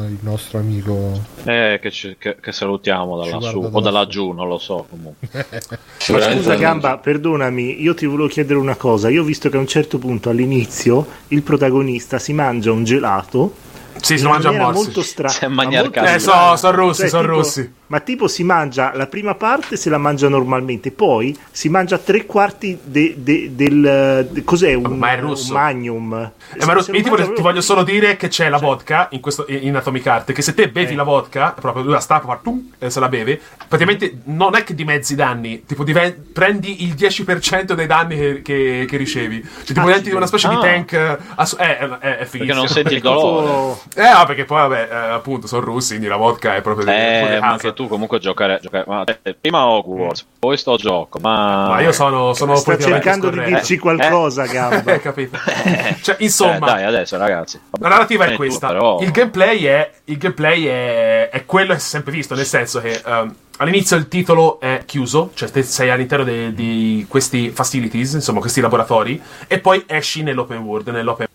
il 0.10 0.17
nostro 0.21 0.60
amico 0.60 1.21
Eh, 1.45 1.53
che, 1.82 1.92
ci- 1.92 2.16
che- 2.18 2.38
che 2.39 2.52
salutiamo 2.52 3.18
da 3.18 3.26
lassù, 3.39 3.60
o 3.72 3.80
da 3.82 3.92
laggiù, 3.92 4.32
non 4.32 4.48
lo 4.48 4.58
so 4.58 4.86
comunque. 4.89 5.28
Ma 6.10 6.22
scusa 6.22 6.56
Gamba, 6.56 6.98
perdonami, 6.98 7.82
io 7.82 7.94
ti 7.94 8.06
volevo 8.06 8.28
chiedere 8.28 8.60
una 8.60 8.76
cosa. 8.76 9.10
Io 9.10 9.22
ho 9.22 9.26
visto 9.26 9.50
che 9.50 9.58
a 9.58 9.60
un 9.60 9.68
certo 9.68 9.98
punto 9.98 10.30
all'inizio 10.30 11.06
il 11.30 11.42
protagonista 11.44 12.20
si 12.20 12.34
mangia 12.34 12.72
un 12.72 12.84
gelato 12.84 13.54
Sì, 14.04 14.18
si 14.18 14.26
mangia 14.28 14.50
a 14.50 14.52
morsi. 14.52 14.84
molto 14.84 15.02
strana. 15.02 15.30
Si 15.34 15.46
è 15.46 15.48
ma 15.48 15.63
mangiato 15.63 15.84
molto 15.86 16.00
il 16.00 16.06
Eh, 16.16 16.20
so, 16.20 16.56
sono 16.58 16.76
rossi, 16.76 17.00
Cioè, 17.02 17.10
sono 17.10 17.22
tipo- 17.24 17.36
rossi. 17.36 17.74
Ma 17.94 18.00
tipo 18.00 18.28
si 18.28 18.44
mangia 18.44 18.92
la 18.96 19.06
prima 19.06 19.36
parte 19.36 19.76
se 19.78 19.89
la 19.92 20.00
mangia 20.00 20.28
normalmente, 20.28 20.89
poi 20.92 21.38
si 21.52 21.70
mangia 21.70 22.00
tre 22.00 22.26
quarti 22.26 22.80
de- 22.84 23.13
de- 23.18 23.52
del 23.54 24.28
de- 24.32 24.44
cos'è 24.44 24.74
un, 24.74 24.98
Ma 24.98 25.12
è 25.12 25.20
russo. 25.20 25.54
un 25.54 25.60
magnum. 25.60 26.32
Eh, 26.60 26.66
ma 26.66 26.74
Ros- 26.74 26.86
Se 26.86 26.92
lo 26.92 26.98
io 26.98 27.04
ti 27.04 27.10
voglio, 27.10 27.34
ti 27.34 27.42
voglio 27.44 27.62
solo 27.62 27.84
dire 27.84 28.16
che 28.18 28.30
c'è 28.30 28.50
la 28.50 28.58
vodka 28.58 29.10
in, 29.12 29.20
questo, 29.20 29.46
in 29.48 29.76
Atomic 29.76 30.06
Heart. 30.08 30.32
Che 30.32 30.42
se 30.42 30.56
te 30.56 30.70
bevi 30.70 30.94
Eh. 30.94 30.96
la 30.96 31.04
vodka, 31.04 31.52
proprio 31.60 31.84
lui 31.84 31.94
la 31.94 32.00
stappa, 32.00 32.25
fa 32.25 32.40
tum, 32.42 32.71
e 32.80 32.90
se 32.90 33.00
la 33.00 33.10
beve, 33.10 33.40
praticamente 33.67 34.21
non 34.25 34.56
è 34.56 34.63
che 34.63 34.73
dimezzi 34.73 35.13
i 35.13 35.15
danni, 35.15 35.63
tipo 35.65 35.84
diven- 35.84 36.30
prendi 36.34 36.84
il 36.86 36.96
10% 36.96 37.75
dei 37.75 37.86
danni 37.86 38.15
che, 38.17 38.42
che- 38.42 38.86
che 38.90 38.98
ricevi. 38.98 39.42
Cioè, 39.44 39.65
tipo 39.65 39.82
diventi 39.82 40.10
una 40.12 40.25
specie 40.25 40.50
di 40.50 40.56
Ah. 40.56 40.60
tank. 40.60 40.92
eh, 40.94 41.17
ass- 41.36 41.58
eh, 41.60 41.77
è, 41.77 41.88
è, 41.90 42.17
è 42.17 42.25
Perché 42.25 42.54
non 42.54 42.67
senti 42.67 42.96
il 42.96 43.02
dolore. 43.02 43.77
Eh, 43.96 44.10
no, 44.12 44.25
perché 44.25 44.46
poi, 44.46 44.58
vabbè, 44.67 44.87
eh, 44.91 44.96
appunto, 45.12 45.46
sono 45.46 45.62
russi, 45.63 45.89
quindi 45.89 46.08
la 46.08 46.15
vodka 46.15 46.56
è 46.56 46.62
proprio 46.62 46.87
Eh, 46.87 47.37
ma 47.39 47.50
anche 47.50 47.73
tu 47.73 47.87
comunque 47.87 48.17
giocare, 48.19 48.60
giocare 48.62 48.85
ma, 48.87 49.04
eh, 49.04 49.35
prima 49.35 49.67
Hogwarts, 49.67 50.25
poi 50.39 50.58
sto 50.58 50.75
gioco, 50.77 51.19
ma... 51.19 51.67
Ma 51.67 51.81
io 51.81 51.91
sono, 51.91 52.33
sono 52.33 52.56
Sta 52.56 52.77
cercando 52.77 53.29
di 53.29 53.44
dirci 53.44 53.77
qualcosa. 53.77 54.46
Eh, 54.46 55.00
capito? 55.02 55.37
Cioè, 56.02 56.15
Eh, 56.17 56.23
insomma, 56.23 56.65
dai, 56.71 56.83
adesso 56.85 57.17
ragazzi. 57.17 57.60
La 57.79 57.89
narrativa 57.89 58.25
è 58.25 58.27
Eh, 58.29 58.31
tu, 58.31 58.37
questa. 58.37 58.67
però- 58.67 59.00
Il 59.02 59.12
gameplay, 59.12 59.63
è, 59.63 59.91
il 60.06 60.17
gameplay 60.17 60.63
è, 60.65 61.29
è 61.29 61.46
quello 61.46 61.73
che 61.73 61.79
si 61.79 61.85
è 61.85 61.89
sempre 61.89 62.12
visto, 62.13 62.33
nel 62.33 62.46
senso 62.46 62.81
che 62.81 63.00
ehm, 63.06 63.35
all'inizio 63.58 63.96
il 63.96 64.08
titolo 64.08 64.60
è 64.60 64.81
chiuso, 64.85 65.29
cioè 65.35 65.52
te 65.52 65.62
sei 65.62 65.91
all'interno 65.91 66.25
di 66.25 67.06
questi 67.08 67.52
facilities, 67.52 68.13
insomma 68.13 68.39
questi 68.39 68.60
laboratori, 68.60 69.21
e 69.48 69.60
poi 69.60 69.83
esci 69.85 70.23
nell'open 70.23 70.58
world, 70.60 70.87
nell'open. 70.87 71.27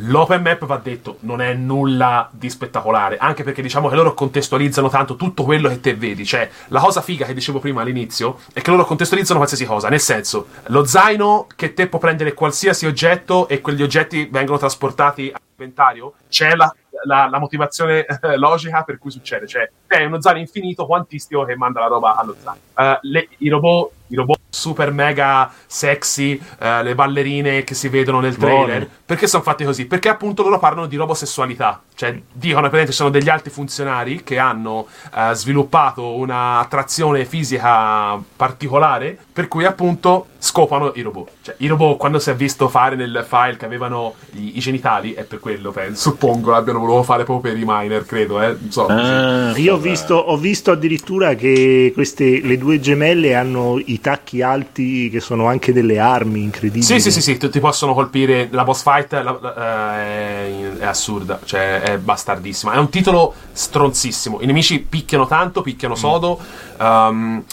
L'open 0.00 0.42
map 0.42 0.66
va 0.66 0.76
detto, 0.76 1.16
non 1.20 1.40
è 1.40 1.54
nulla 1.54 2.28
di 2.30 2.50
spettacolare, 2.50 3.16
anche 3.16 3.44
perché 3.44 3.62
diciamo 3.62 3.88
che 3.88 3.94
loro 3.94 4.12
contestualizzano 4.12 4.90
tanto 4.90 5.16
tutto 5.16 5.42
quello 5.42 5.68
che 5.70 5.80
te 5.80 5.94
vedi. 5.94 6.26
Cioè, 6.26 6.50
la 6.68 6.80
cosa 6.80 7.00
figa 7.00 7.24
che 7.24 7.32
dicevo 7.32 7.60
prima 7.60 7.80
all'inizio 7.80 8.40
è 8.52 8.60
che 8.60 8.70
loro 8.70 8.84
contestualizzano 8.84 9.38
qualsiasi 9.38 9.64
cosa, 9.64 9.88
nel 9.88 10.00
senso, 10.00 10.48
lo 10.66 10.84
zaino 10.84 11.46
che 11.56 11.72
te 11.72 11.88
può 11.88 11.98
prendere 11.98 12.34
qualsiasi 12.34 12.84
oggetto 12.86 13.48
e 13.48 13.62
quegli 13.62 13.82
oggetti 13.82 14.28
vengono 14.30 14.58
trasportati 14.58 15.32
all'inventario, 15.32 16.12
c'è 16.28 16.54
la, 16.54 16.70
la- 17.04 17.28
la 17.30 17.38
motivazione 17.38 18.04
eh, 18.04 18.36
logica 18.36 18.82
per 18.82 18.98
cui 18.98 19.10
succede. 19.10 19.46
Cioè, 19.46 19.70
è 19.86 20.04
uno 20.04 20.20
zaino 20.20 20.40
infinito 20.40 20.84
quantistico 20.84 21.44
che 21.44 21.56
manda 21.56 21.80
la 21.80 21.86
roba 21.86 22.16
allo 22.16 22.36
zaino. 22.42 22.60
Eh, 22.76 22.98
le- 23.00 23.28
I 23.38 23.48
robot, 23.48 23.90
i 24.08 24.14
robot 24.14 24.40
super 24.48 24.90
mega 24.90 25.52
sexy, 25.66 26.40
eh, 26.58 26.82
le 26.82 26.94
ballerine 26.94 27.62
che 27.62 27.74
si 27.74 27.88
vedono 27.88 28.20
nel 28.20 28.36
trailer, 28.36 28.78
Buone. 28.78 28.90
perché 29.04 29.26
sono 29.26 29.42
fatti 29.42 29.64
così? 29.64 29.86
Perché 29.86 30.08
appunto 30.08 30.42
loro 30.42 30.58
parlano 30.58 30.86
di 30.86 30.96
robosessualità, 30.96 31.82
cioè 31.94 32.18
dicono 32.32 32.60
praticamente 32.60 32.92
ci 32.92 32.96
sono 32.96 33.10
degli 33.10 33.28
altri 33.28 33.50
funzionari 33.50 34.22
che 34.22 34.38
hanno 34.38 34.86
eh, 35.14 35.34
sviluppato 35.34 36.16
un'attrazione 36.16 37.24
fisica 37.24 38.18
particolare, 38.36 39.18
per 39.32 39.48
cui 39.48 39.64
appunto 39.64 40.28
scopano 40.38 40.92
i 40.94 41.02
robot. 41.02 41.30
Cioè 41.42 41.54
i 41.58 41.66
robot 41.66 41.96
quando 41.98 42.18
si 42.18 42.30
è 42.30 42.34
visto 42.34 42.68
fare 42.68 42.96
nel 42.96 43.24
file 43.28 43.56
che 43.56 43.64
avevano 43.66 44.14
i, 44.32 44.56
i 44.56 44.60
genitali, 44.60 45.12
è 45.12 45.24
per 45.24 45.40
quello, 45.40 45.70
penso, 45.70 46.10
suppongo 46.10 46.50
l'abbiano 46.50 46.78
voluto 46.78 47.02
fare 47.02 47.24
proprio 47.24 47.52
per 47.52 47.60
i 47.60 47.64
miner, 47.66 48.06
credo, 48.06 48.40
eh, 48.40 48.56
non 48.58 48.70
so. 48.70 48.86
Ah, 48.86 49.56
Io 49.56 49.74
ho 49.74 49.78
visto, 49.78 50.14
ho 50.14 50.36
visto 50.36 50.70
addirittura 50.70 51.34
che 51.34 51.90
queste, 51.92 52.40
le 52.40 52.56
due 52.56 52.80
gemelle 52.80 53.34
hanno 53.34 53.78
i 53.84 53.95
tacchi 54.00 54.42
alti 54.42 55.08
che 55.10 55.20
sono 55.20 55.46
anche 55.46 55.72
delle 55.72 55.98
armi 55.98 56.42
incredibili. 56.42 56.82
Sì, 56.84 57.00
sì, 57.00 57.10
sì, 57.10 57.20
sì, 57.20 57.36
ti 57.38 57.60
possono 57.60 57.94
colpire. 57.94 58.48
La 58.50 58.64
boss 58.64 58.82
fight 58.82 59.12
la- 59.12 59.38
la- 59.40 59.98
eh, 59.98 60.76
è, 60.78 60.78
è 60.78 60.86
assurda, 60.86 61.40
cioè 61.44 61.80
è 61.80 61.98
bastardissima. 61.98 62.72
È 62.72 62.78
un 62.78 62.88
titolo 62.88 63.34
stronzissimo. 63.52 64.40
I 64.40 64.46
nemici 64.46 64.80
picchiano 64.80 65.26
tanto, 65.26 65.62
picchiano 65.62 65.94
sodo. 65.94 66.38
Um, 66.78 67.44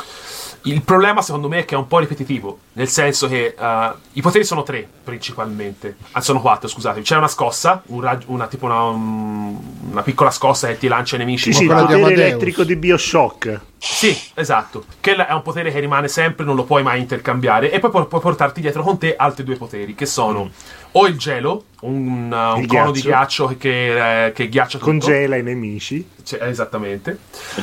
il 0.66 0.82
problema, 0.82 1.22
secondo 1.22 1.50
me, 1.50 1.60
è 1.60 1.66
che 1.66 1.76
è 1.76 1.78
un 1.78 1.88
po' 1.88 2.00
ripetitivo. 2.00 2.58
Nel 2.74 2.88
senso 2.88 3.28
che 3.28 3.54
uh, 3.58 3.94
i 4.14 4.22
poteri 4.22 4.46
sono 4.46 4.64
tre, 4.64 4.88
principalmente. 5.04 5.98
Ah, 6.12 6.22
sono 6.22 6.40
quattro, 6.40 6.70
scusate. 6.70 7.02
C'è 7.02 7.18
una 7.18 7.28
scossa, 7.28 7.82
un 7.88 8.00
rag- 8.00 8.24
una, 8.28 8.48
tipo 8.48 8.66
una, 8.66 8.84
um, 8.84 9.60
una 9.92 10.02
piccola 10.04 10.32
scossa 10.32 10.68
che 10.68 10.78
ti 10.78 10.88
lancia 10.88 11.16
i 11.16 11.20
nemici. 11.20 11.52
Sì, 11.52 11.60
sì, 11.60 11.64
il 11.64 11.70
di 11.70 11.76
potere 11.76 12.14
elettrico 12.14 12.64
di 12.64 12.76
Bioshock. 12.78 13.62
Sì, 13.86 14.18
esatto. 14.36 14.86
Che 15.02 15.14
è 15.14 15.34
un 15.34 15.42
potere 15.42 15.70
che 15.70 15.80
rimane 15.82 16.08
sempre, 16.08 16.46
non 16.46 16.56
lo 16.56 16.64
puoi 16.64 16.84
mai 16.84 17.02
intercambiare. 17.02 17.70
E 17.70 17.80
poi 17.80 17.92
pu- 17.92 18.08
puoi 18.08 18.22
portarti 18.22 18.62
dietro 18.62 18.82
con 18.82 18.98
te 18.98 19.14
altri 19.18 19.44
due 19.44 19.58
poteri, 19.58 19.94
che 19.94 20.06
sono 20.06 20.50
o 20.96 21.06
il 21.08 21.18
gelo, 21.18 21.66
un, 21.82 22.32
uh, 22.32 22.56
un 22.56 22.62
Il 22.62 22.68
cono 22.68 22.92
di 22.92 23.02
ghiaccio. 23.02 23.56
che, 23.58 24.28
eh, 24.28 24.32
che 24.32 24.48
ghiaccia 24.48 24.78
tutto. 24.78 24.90
Congela 24.90 25.36
i 25.36 25.44
nemici. 25.44 26.08
Cioè, 26.24 26.44
esattamente. 26.44 27.18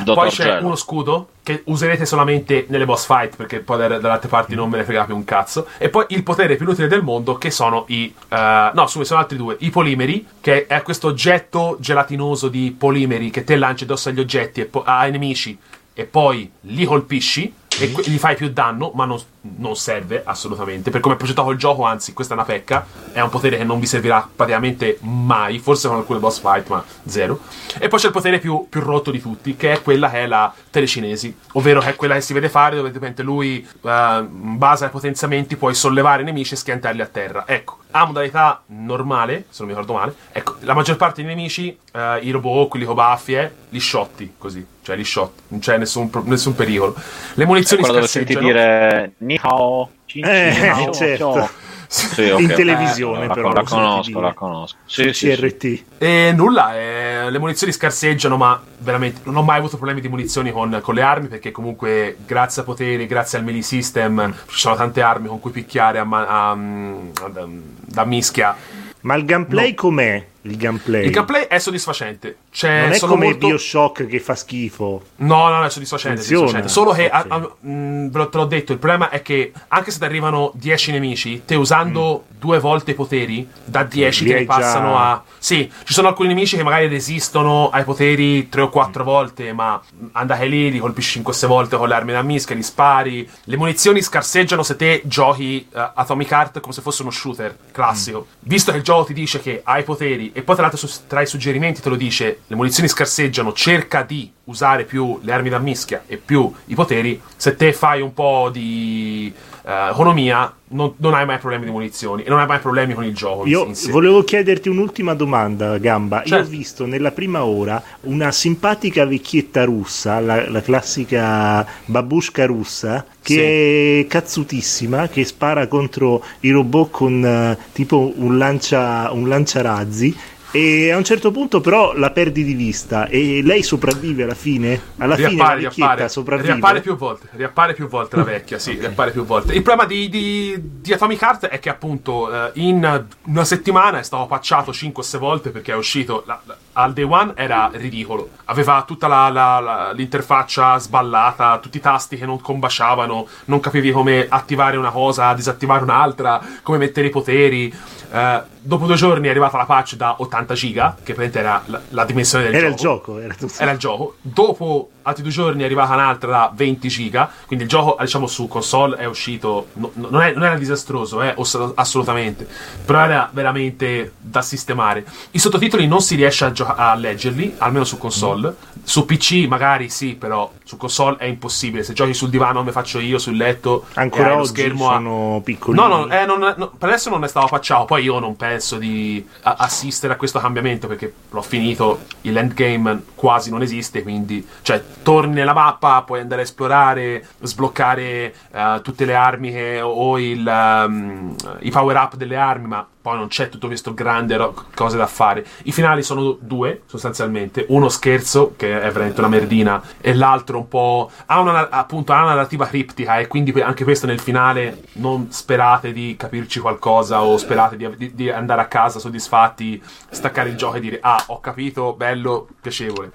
Poi 0.05 0.29
c'è 0.29 0.45
Gelo. 0.45 0.67
uno 0.67 0.77
scudo 0.77 1.29
che 1.43 1.63
userete 1.65 2.05
solamente 2.05 2.67
nelle 2.69 2.85
boss 2.85 3.07
fight, 3.07 3.37
perché 3.37 3.61
poi 3.61 3.79
da- 3.79 3.89
dalle 3.89 4.13
altre 4.13 4.29
parti 4.29 4.55
non 4.55 4.69
me 4.69 4.77
ne 4.77 4.85
frega 4.85 5.05
più 5.07 5.15
un 5.17 5.25
cazzo. 5.25 5.69
E 5.79 5.89
poi 5.89 6.05
il 6.09 6.23
potere 6.23 6.57
più 6.57 6.69
utile 6.69 6.87
del 6.87 7.03
mondo, 7.03 7.39
che 7.39 7.51
sono 7.51 7.85
i. 7.89 8.13
eh, 8.29 8.71
no, 8.75 8.87
su, 8.89 9.03
sono 9.05 9.21
altri 9.21 9.39
due. 9.39 9.57
I 9.61 9.71
polimeri, 9.71 10.27
che 10.43 10.67
è 10.67 10.83
questo 10.83 11.07
oggetto 11.09 11.79
gelatinoso 11.81 12.49
di 12.49 12.75
polimeri 12.77 13.31
che 13.31 13.43
te 13.43 13.57
lanci 13.57 13.85
addosso 13.85 14.11
agli 14.11 14.21
oggetti 14.21 14.61
e 14.61 14.67
po- 14.67 14.83
ai 14.85 15.11
nemici 15.13 15.57
e 16.01 16.07
poi 16.07 16.51
li 16.61 16.87
colpisci 16.87 17.53
e 17.79 17.87
gli 17.87 18.19
fai 18.19 18.35
più 18.35 18.51
danno, 18.51 18.91
ma 18.95 19.05
non, 19.05 19.19
non 19.57 19.77
serve 19.77 20.23
assolutamente. 20.25 20.91
Per 20.91 21.01
come 21.01 21.15
è 21.15 21.17
progettato 21.17 21.51
il 21.51 21.59
gioco, 21.59 21.85
anzi, 21.85 22.13
questa 22.15 22.35
è 22.35 22.37
una 22.37 22.47
pecca. 22.47 22.87
È 23.13 23.21
un 23.21 23.29
potere 23.29 23.59
che 23.59 23.65
non 23.65 23.79
vi 23.79 23.87
servirà 23.87 24.29
praticamente 24.35 24.99
mai, 25.03 25.59
forse 25.59 25.89
con 25.89 25.99
alcune 25.99 26.19
boss 26.19 26.41
fight, 26.41 26.69
ma 26.69 26.83
zero. 27.07 27.41
E 27.79 27.89
poi 27.89 27.99
c'è 27.99 28.07
il 28.07 28.13
potere 28.13 28.39
più, 28.39 28.67
più 28.69 28.81
rotto 28.81 29.11
di 29.11 29.21
tutti, 29.21 29.57
che 29.57 29.73
è 29.73 29.83
quella 29.83 30.11
che 30.11 30.23
è 30.23 30.27
la 30.27 30.53
telecinesi, 30.71 31.35
ovvero 31.53 31.81
è 31.81 31.95
quella 31.97 32.15
che 32.15 32.23
si 32.23 32.33
vede 32.33 32.49
fare, 32.49 32.77
dove 32.77 32.89
praticamente 32.89 33.23
lui, 33.23 33.67
eh, 33.83 34.27
in 34.31 34.59
base 34.59 34.85
ai 34.85 34.91
potenziamenti, 34.91 35.57
puoi 35.57 35.75
sollevare 35.75 36.23
i 36.23 36.25
nemici 36.25 36.55
e 36.55 36.57
schiantarli 36.57 37.01
a 37.01 37.07
terra. 37.07 37.45
Ecco, 37.47 37.79
ha 37.93 38.05
modalità 38.05 38.63
normale, 38.67 39.47
se 39.49 39.63
non 39.63 39.69
mi 39.69 39.79
ricordo 39.79 39.99
male. 39.99 40.15
Ecco, 40.33 40.57
la 40.61 40.75
maggior 40.75 40.97
parte 40.97 41.23
dei 41.23 41.35
nemici, 41.35 41.79
eh, 41.93 42.19
i 42.23 42.31
robot, 42.31 42.69
quelli 42.69 42.85
con 42.85 42.95
baffie, 42.95 43.43
eh, 43.43 43.51
li 43.71 43.81
shotti 43.81 44.35
così, 44.37 44.65
cioè 44.91 44.97
li 44.99 45.05
shot, 45.05 45.33
non 45.49 45.61
c'è 45.61 45.79
nessun, 45.79 46.11
nessun 46.25 46.55
pericolo. 46.57 46.97
Le 47.35 47.47
munizioni 47.47 47.83
dove 47.83 48.07
senti 48.09 48.33
scarseggiano. 48.33 48.47
dire 48.47 49.13
Ni 49.19 49.39
hao, 49.41 49.89
cin- 50.07 50.25
Eh, 50.25 50.53
cin- 50.53 50.69
hao, 50.69 50.93
certo. 50.93 51.51
Sì, 51.87 52.29
ok. 52.31 52.41
In 52.41 52.49
televisione, 52.55 53.25
Eh, 53.25 53.27
la, 53.29 53.35
però, 53.35 53.53
La 53.53 53.63
conosco, 53.65 54.21
la 54.21 54.33
conosco. 54.33 54.77
Sì, 54.87 55.13
sì, 55.13 55.13
sì. 55.13 55.37
CRT. 55.37 55.85
E 55.99 56.33
nulla, 56.37 56.77
eh, 56.77 57.31
le 57.31 57.39
munizioni 57.41 57.73
scarseggiano, 57.73 58.37
ma 58.37 58.61
veramente 58.79 59.21
non 59.25 59.37
ho 59.37 59.43
mai 59.43 59.59
avuto 59.59 59.77
problemi 59.77 60.01
di 60.01 60.09
munizioni 60.09 60.53
con, 60.53 60.79
con 60.83 60.95
le 60.95 61.03
armi 61.03 61.27
perché 61.27 61.51
comunque 61.51 62.17
grazie 62.25 62.63
a 62.63 62.65
poteri, 62.65 63.07
grazie 63.07 63.39
al 63.39 63.45
melee 63.45 63.63
system, 63.63 64.33
ci 64.47 64.59
sono 64.59 64.77
tante 64.77 65.03
armi 65.03 65.27
con 65.27 65.41
cui 65.41 65.51
picchiare 65.51 65.99
a, 65.99 66.07
a- 66.09 66.51
a- 66.53 67.47
da 67.87 68.05
mischia. 68.05 68.57
Ma 69.03 69.15
il 69.17 69.25
gameplay 69.25 69.75
com'è? 69.75 70.25
Il 70.43 70.57
gameplay. 70.57 71.05
Il 71.05 71.11
gameplay 71.11 71.43
è 71.49 71.59
soddisfacente. 71.59 72.37
Cioè, 72.51 72.81
non 72.83 72.93
è 72.93 72.99
come 72.99 73.25
molto... 73.27 73.47
Bioshock 73.49 74.07
che 74.07 74.21
fa 74.21 74.35
schifo. 74.35 75.03
No, 75.17 75.49
no, 75.49 75.59
no, 75.59 75.65
è 75.65 75.71
soddisfacente. 75.71 76.21
è 76.21 76.25
soddisfacente. 76.25 76.69
Solo 76.69 76.93
che, 76.93 77.05
Ok. 77.07 77.13
a- 77.13 77.25
a- 77.29 77.39
mh, 77.61 78.09
ve 78.11 78.19
lo- 78.19 78.29
te 78.31 78.37
l'ho 78.39 78.45
detto, 78.47 78.73
il 78.73 78.79
problema 78.79 79.11
è 79.11 79.21
che 79.23 79.53
anche 79.69 79.91
se 79.91 79.99
ti 79.99 80.05
arrivano 80.05 80.51
10 80.55 80.93
nemici, 80.93 81.43
te 81.45 81.55
usando 81.57 82.25
due 82.39 82.59
volte 82.59 82.93
i 82.93 82.95
poteri, 82.95 83.47
da 83.65 83.83
10 83.83 84.23
Li 84.23 84.29
te 84.29 84.35
ne 84.35 84.41
hai 84.41 84.47
passano 84.47 84.93
già- 84.93 85.11
a... 85.11 85.23
Sì, 85.39 85.71
ci 85.85 85.93
sono 85.93 86.09
alcuni 86.09 86.29
nemici 86.29 86.57
che 86.57 86.63
magari 86.63 86.89
resistono 86.89 87.69
ai 87.71 87.85
poteri 87.85 88.49
3 88.49 88.63
o 88.63 88.69
4 88.71 89.05
volte, 89.05 89.53
ma 89.53 89.81
andate 90.13 90.47
lì, 90.47 90.71
li 90.71 90.79
colpisci 90.79 91.13
5 91.13 91.33
o 91.33 91.37
6 91.37 91.49
volte 91.49 91.77
con 91.77 91.89
le 91.89 91.95
armi 91.95 92.13
da 92.13 92.23
mischia, 92.23 92.55
li 92.55 92.63
spari. 92.63 93.29
Le 93.45 93.57
munizioni 93.59 94.01
scarseggiano 94.01 94.63
se 94.63 94.77
te 94.77 95.03
giochi 95.05 95.69
eh, 95.71 95.91
Atomic 95.95 96.31
Heart 96.31 96.61
come 96.61 96.73
se 96.73 96.81
fosse 96.81 97.03
uno 97.03 97.11
shooter 97.11 97.57
classico. 97.73 98.27
Visto 98.41 98.71
che 98.71 98.79
il 98.79 98.83
gioco 98.85 99.05
ti 99.05 99.13
dice 99.13 99.41
che 99.41 99.61
hai 99.65 99.83
poteri, 99.83 100.30
e 100.33 100.43
poi 100.43 100.57
tra 100.57 100.67
l'altro 100.67 100.89
tra 101.07 101.21
i 101.21 101.27
suggerimenti 101.27 101.81
te 101.81 101.89
lo 101.89 101.97
dice, 101.97 102.41
le 102.47 102.57
munizioni 102.57 102.89
scarseggiano, 102.89 103.53
cerca 103.53 104.03
di 104.03 104.33
usare 104.45 104.85
più 104.85 105.19
le 105.23 105.33
armi 105.33 105.49
da 105.49 105.59
mischia 105.59 106.05
e 106.07 106.17
più 106.17 106.53
i 106.67 106.75
poteri, 106.75 107.21
se 107.37 107.57
te 107.57 107.73
fai 107.73 108.01
un 108.01 108.13
po' 108.13 108.51
di 108.53 109.33
eh, 109.71 109.91
economia, 109.91 110.53
non, 110.71 110.95
non 110.97 111.15
hai 111.15 111.25
mai 111.25 111.39
problemi 111.39 111.65
di 111.67 111.71
munizioni 111.71 112.25
e 112.25 112.29
non 112.29 112.41
hai 112.41 112.47
mai 112.47 112.59
problemi 112.59 112.95
con 112.95 113.05
il 113.05 113.15
gioco. 113.15 113.47
Io 113.47 113.73
volevo 113.91 114.25
chiederti 114.25 114.69
un'ultima 114.69 115.15
domanda, 115.15 115.79
Gamba. 115.79 116.23
Io 116.23 116.29
Certo. 116.29 116.47
ho 116.47 116.51
visto 116.51 116.87
nella 116.87 117.13
prima 117.13 117.45
ora 117.45 117.81
una 118.03 118.33
simpatica 118.33 119.05
vecchietta 119.07 119.65
russa, 119.65 120.19
la, 120.21 120.49
la 120.51 120.61
classica 120.61 121.65
babushka 121.85 122.47
russa, 122.47 123.05
che 123.23 124.01
è 124.01 124.07
cazzutissima, 124.07 125.09
che 125.09 125.25
spara 125.25 125.67
contro 125.69 126.25
i 126.41 126.51
robot 126.51 126.91
con 126.91 127.25
eh, 127.25 127.59
tipo 127.73 128.13
un, 128.17 128.39
lancia, 128.39 129.11
un 129.13 129.29
lanciarazzi. 129.29 130.17
E 130.53 130.91
a 130.91 130.97
un 130.97 131.05
certo 131.05 131.31
punto 131.31 131.61
però 131.61 131.93
la 131.95 132.11
perdi 132.11 132.43
di 132.43 132.55
vista 132.55 133.07
e 133.07 133.41
lei 133.45 133.63
sopravvive 133.63 134.25
alla 134.25 134.35
fine? 134.35 134.81
Alla 134.97 135.15
fine 135.15 135.29
la 135.29 135.53
riappare, 135.55 135.59
riappare, 135.61 136.09
sopravvive? 136.09 136.53
riappare 136.53 136.81
più 136.81 136.97
volte, 136.97 137.29
riappare 137.33 137.73
più 137.75 137.87
volte 137.87 138.17
la 138.17 138.25
vecchia, 138.25 138.59
sì, 138.59 138.73
riappare 138.73 139.13
più 139.13 139.25
volte. 139.25 139.55
Il 139.55 139.63
problema 139.63 139.89
di, 139.89 140.09
di, 140.09 140.57
di 140.81 140.93
Atomic 140.93 141.23
Heart 141.23 141.47
è 141.47 141.61
che 141.61 141.69
appunto 141.69 142.33
eh, 142.33 142.51
in 142.55 143.05
una 143.27 143.45
settimana 143.45 144.01
è 144.01 144.03
stato 144.03 144.27
patchato 144.27 144.73
5 144.73 145.03
o 145.03 145.07
6 145.07 145.21
volte 145.21 145.51
perché 145.51 145.73
è 145.73 145.77
uscito, 145.77 146.25
la- 146.27 146.41
la- 146.45 146.57
al 146.73 146.93
day 146.95 147.05
one 147.05 147.33
era 147.37 147.71
ridicolo. 147.73 148.31
Aveva 148.47 148.83
tutta 148.87 149.07
la- 149.07 149.93
l'interfaccia 149.95 150.79
sballata, 150.79 151.59
tutti 151.59 151.77
i 151.77 151.81
tasti 151.81 152.17
che 152.17 152.27
non 152.27 152.41
combaciavano, 152.41 153.27
non 153.45 153.61
capivi 153.61 153.93
come 153.93 154.27
attivare 154.29 154.77
una 154.77 154.91
cosa, 154.91 155.33
disattivare 155.35 155.83
un'altra, 155.85 156.41
come 156.63 156.79
mettere 156.79 157.07
i 157.07 157.11
poteri. 157.11 157.73
Eh, 158.13 158.43
dopo 158.61 158.87
due 158.87 158.97
giorni 158.97 159.29
è 159.29 159.31
arrivata 159.31 159.57
la 159.57 159.65
patch 159.67 159.95
da 159.95 160.17
80 160.19 160.39
giga, 160.55 160.97
che 161.03 161.15
praticamente 161.15 161.39
era 161.39 161.63
la, 161.67 161.81
la 161.91 162.05
dimensione 162.05 162.45
del 162.45 162.55
Era 162.55 162.67
il 162.69 162.75
gioco. 162.75 163.13
gioco, 163.13 163.21
era 163.21 163.35
tutto. 163.35 163.55
Era 163.59 163.71
il 163.73 163.79
gioco. 163.79 164.17
Dopo 164.21 164.91
altri 165.11 165.23
due 165.23 165.33
giorni 165.33 165.63
è 165.63 165.65
arrivata 165.67 165.93
un'altra 165.95 166.31
da 166.31 166.53
20 166.55 166.89
giga. 166.89 167.31
Quindi 167.47 167.65
il 167.65 167.71
gioco, 167.71 167.97
diciamo, 168.01 168.27
su 168.27 168.49
console 168.49 168.97
è 168.97 169.05
uscito. 169.05 169.69
no- 169.75 169.91
no- 169.95 170.09
non, 170.11 170.23
è- 170.23 170.33
non 170.33 170.45
era 170.45 170.57
disastroso, 170.57 171.23
eh, 171.23 171.35
assolutamente. 171.75 172.47
Però 172.85 173.01
era 173.01 173.29
veramente 173.33 174.13
da 174.19 174.43
sistemare. 174.43 175.05
I 175.33 175.39
sottotitoli 175.39 175.87
non 175.87 176.01
si 176.01 176.15
riesce 176.15 176.45
a, 176.45 176.53
gio- 176.53 176.67
a 176.75 176.95
leggerli, 176.95 177.55
almeno 177.59 177.85
su 177.85 177.99
console. 177.99 178.55
Su 178.83 179.05
PC 179.05 179.47
magari 179.49 179.89
sì, 179.91 180.15
però 180.15 180.51
su 180.65 180.77
console 180.77 181.17
è 181.19 181.25
impossibile. 181.27 181.83
Se 181.83 181.93
giochi 181.93 182.15
sul 182.15 182.31
divano 182.31 182.61
come 182.61 182.73
faccio 182.73 182.99
io, 182.99 183.19
sul 183.19 183.37
letto, 183.37 183.85
Ancora 183.95 184.35
lo 184.35 184.45
schermo 184.45 184.91
a- 184.91 184.95
sono 184.95 185.41
piccolini. 185.45 185.83
No, 185.83 185.89
no, 186.07 186.09
eh, 186.11 186.25
non- 186.25 186.55
no, 186.57 186.69
per 186.79 186.89
adesso 186.89 187.11
non 187.11 187.25
è 187.25 187.29
stato 187.29 187.47
patchato. 187.49 187.85
Poi 187.85 188.03
io 188.05 188.19
non 188.19 188.37
penso 188.37 188.77
di 188.79 189.25
a- 189.43 189.57
assistere 189.59 190.13
a 190.13 190.17
questo 190.17 190.39
cambiamento 190.39 190.87
perché 190.87 191.13
l'ho 191.31 191.43
finito. 191.43 192.01
Il 192.23 192.37
endgame 192.37 193.03
quasi 193.15 193.51
non 193.51 193.63
esiste. 193.63 194.03
Quindi, 194.03 194.47
cioè, 194.63 194.83
torni 195.03 195.35
nella 195.35 195.55
mappa, 195.55 196.03
puoi 196.03 196.21
andare 196.21 196.43
a 196.43 196.45
esplorare, 196.45 197.27
sbloccare 197.41 198.35
eh, 198.53 198.81
tutte 198.83 199.05
le 199.05 199.15
armi 199.15 199.51
che- 199.51 199.81
o 199.81 200.19
il, 200.19 200.47
ehm, 200.47 201.35
i 201.61 201.71
power 201.71 201.97
up 201.97 202.17
delle 202.17 202.37
armi, 202.37 202.67
ma 202.67 202.87
poi 203.01 203.17
non 203.17 203.29
c'è 203.29 203.49
tutto 203.49 203.67
questo 203.67 203.95
grande 203.95 204.37
ro- 204.37 204.67
cose 204.75 204.97
da 204.97 205.07
fare. 205.07 205.45
I 205.63 205.73
finali 205.73 206.03
sono 206.03 206.37
due, 206.39 206.83
sostanzialmente. 206.87 207.65
Uno 207.69 207.89
scherzo, 207.89 208.55
che 208.57 208.81
è 208.81 208.91
veramente 208.91 209.21
una 209.21 209.29
merdina, 209.29 209.83
e 210.01 210.15
l'altro 210.15 210.59
un 210.59 210.69
po'. 210.69 211.11
Ha 211.27 211.41
una, 211.41 211.71
appunto, 211.71 212.13
ha 212.13 212.23
una 212.23 212.35
narrativa 212.35 212.67
criptica, 212.67 213.19
e 213.19 213.27
quindi 213.27 213.59
anche 213.61 213.85
questo 213.85 214.07
nel 214.07 214.21
finale 214.21 214.83
non 214.95 215.31
sperate 215.31 215.93
di 215.93 216.15
capirci 216.19 216.61
qualcosa 216.61 217.23
o 217.23 217.37
sperate 217.39 217.77
di, 217.77 217.89
di- 217.97 218.15
di 218.15 218.31
andare 218.31 218.61
a 218.61 218.67
casa 218.67 218.99
soddisfatti, 218.99 219.83
staccare 220.11 220.51
il 220.51 220.57
gioco 220.57 220.77
e 220.77 220.81
dire: 220.81 220.99
Ah, 221.01 221.25
ho 221.29 221.41
capito, 221.41 221.95
bello, 221.95 222.49
piacevole. 222.61 223.11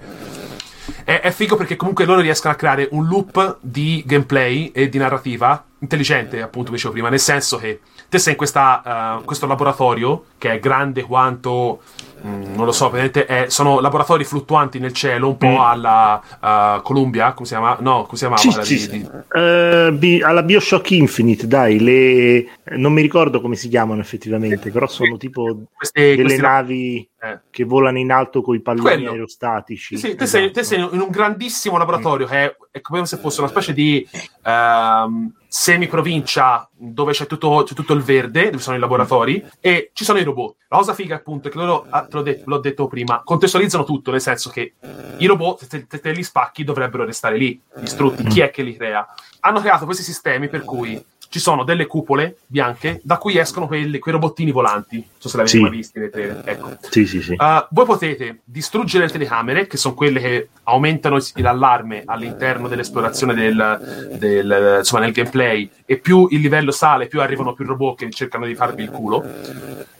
È, 1.04 1.20
è 1.20 1.30
figo 1.30 1.56
perché 1.56 1.76
comunque 1.76 2.04
loro 2.04 2.20
riescono 2.20 2.52
a 2.52 2.56
creare 2.56 2.88
un 2.92 3.06
loop 3.06 3.58
di 3.60 4.02
gameplay 4.04 4.70
e 4.74 4.88
di 4.88 4.98
narrativa 4.98 5.64
intelligente, 5.78 6.40
appunto, 6.42 6.70
dicevo 6.70 6.92
prima, 6.92 7.08
nel 7.08 7.20
senso 7.20 7.58
che 7.58 7.80
te 8.08 8.18
sei 8.18 8.32
in 8.32 8.38
questa, 8.38 9.18
eh, 9.20 9.24
questo 9.24 9.46
laboratorio 9.46 10.24
che 10.38 10.52
è 10.52 10.58
grande 10.60 11.02
quanto. 11.02 11.80
mm, 12.26 12.54
non 12.54 12.64
lo 12.64 12.72
so, 12.72 12.90
è- 12.90 13.44
sono 13.48 13.78
laboratori 13.78 14.24
fluttuanti 14.24 14.78
nel 14.78 14.92
cielo, 14.94 15.28
un 15.28 15.36
po' 15.36 15.46
Mm. 15.48 15.58
alla 15.58 16.20
eh, 16.42 16.80
Columbia, 16.82 17.32
come 17.34 17.46
si 17.46 17.52
chiama? 17.52 17.76
No, 17.80 18.04
come 18.04 18.16
si 18.16 18.26
chiamava? 18.26 18.40
Sì, 18.40 18.48
quella 18.48 18.64
sì, 18.64 18.88
di- 18.88 19.08
Eh, 19.34 19.92
bi- 19.92 20.22
alla 20.22 20.42
Bioshock 20.42 20.90
Infinite, 20.92 21.46
dai, 21.46 21.78
le... 21.78 22.48
non 22.78 22.92
mi 22.94 23.02
ricordo 23.02 23.40
come 23.42 23.54
si 23.54 23.68
chiamano 23.68 24.00
effettivamente, 24.00 24.70
però 24.70 24.86
sono 24.88 25.18
tipo 25.18 25.64
queste, 25.74 26.00
delle 26.16 26.22
questi- 26.22 26.40
navi 26.40 27.08
eh. 27.20 27.40
che 27.50 27.64
volano 27.64 27.98
in 27.98 28.10
alto 28.10 28.40
con 28.40 28.54
i 28.56 28.60
palloni 28.60 28.82
Quello. 28.94 29.10
aerostatici. 29.10 29.96
Sì, 29.98 30.14
te, 30.16 30.26
sei, 30.26 30.50
te 30.50 30.62
sei 30.64 30.80
in 30.80 31.00
un 31.00 31.10
grandissimo 31.10 31.76
laboratorio 31.76 32.26
che 32.26 32.36
è, 32.44 32.56
è 32.72 32.80
come 32.80 33.04
se 33.06 33.18
fosse 33.18 33.40
una 33.40 33.50
specie 33.50 33.72
di 33.74 34.04
ehm, 34.42 35.32
semi-provincia 35.58 36.68
dove 36.70 37.12
c'è 37.12 37.26
tutto, 37.26 37.62
c'è 37.64 37.74
tutto 37.74 37.94
il 37.94 38.02
verde, 38.02 38.50
dove 38.50 38.62
sono 38.62 38.76
i 38.76 38.78
laboratori, 38.78 39.42
e 39.58 39.90
ci 39.94 40.04
sono 40.04 40.18
i 40.18 40.22
robot. 40.22 40.56
La 40.68 40.76
cosa 40.76 40.92
figa, 40.92 41.16
appunto, 41.16 41.48
è 41.48 41.50
che 41.50 41.56
loro, 41.56 41.86
ah, 41.88 42.02
te 42.02 42.16
l'ho, 42.16 42.22
de- 42.22 42.42
l'ho 42.44 42.58
detto 42.58 42.86
prima, 42.88 43.22
contestualizzano 43.24 43.84
tutto, 43.84 44.10
nel 44.10 44.20
senso 44.20 44.50
che 44.50 44.74
i 45.16 45.24
robot, 45.24 45.66
se 45.66 45.86
te, 45.86 45.98
te 45.98 46.12
li 46.12 46.22
spacchi, 46.22 46.62
dovrebbero 46.62 47.06
restare 47.06 47.38
lì, 47.38 47.58
distrutti. 47.76 48.22
Chi 48.24 48.40
è 48.40 48.50
che 48.50 48.62
li 48.62 48.76
crea? 48.76 49.06
Hanno 49.40 49.60
creato 49.60 49.86
questi 49.86 50.02
sistemi 50.02 50.48
per 50.48 50.62
cui 50.62 51.02
ci 51.28 51.38
sono 51.38 51.64
delle 51.64 51.86
cupole 51.86 52.36
bianche 52.46 53.00
da 53.02 53.16
cui 53.16 53.38
escono 53.38 53.66
quelli- 53.66 53.98
quei 53.98 54.12
robottini 54.14 54.50
volanti. 54.50 55.08
So 55.26 55.28
se 55.28 55.36
l'avete 55.38 55.56
Sì. 55.56 55.62
mai 55.62 55.70
visti 55.70 55.98
nei 55.98 56.10
trailer. 56.10 56.42
Ecco. 56.44 56.76
Sì, 56.88 57.04
sì, 57.06 57.20
sì. 57.20 57.32
Uh, 57.32 57.66
voi 57.70 57.84
potete 57.84 58.40
distruggere 58.44 59.06
le 59.06 59.10
telecamere, 59.10 59.66
che 59.66 59.76
sono 59.76 59.94
quelle 59.94 60.20
che 60.20 60.48
aumentano 60.64 61.18
l'allarme 61.34 62.02
all'interno 62.04 62.68
dell'esplorazione 62.68 63.34
del, 63.34 64.08
del- 64.18 64.76
insomma, 64.78 65.02
nel 65.02 65.12
gameplay, 65.12 65.68
e 65.84 65.96
più 65.98 66.26
il 66.30 66.40
livello 66.40 66.70
sale, 66.70 67.06
più 67.08 67.20
arrivano 67.20 67.52
più 67.54 67.64
robot 67.66 67.98
che 67.98 68.10
cercano 68.10 68.46
di 68.46 68.54
farvi 68.54 68.82
il 68.84 68.90
culo. 68.90 69.24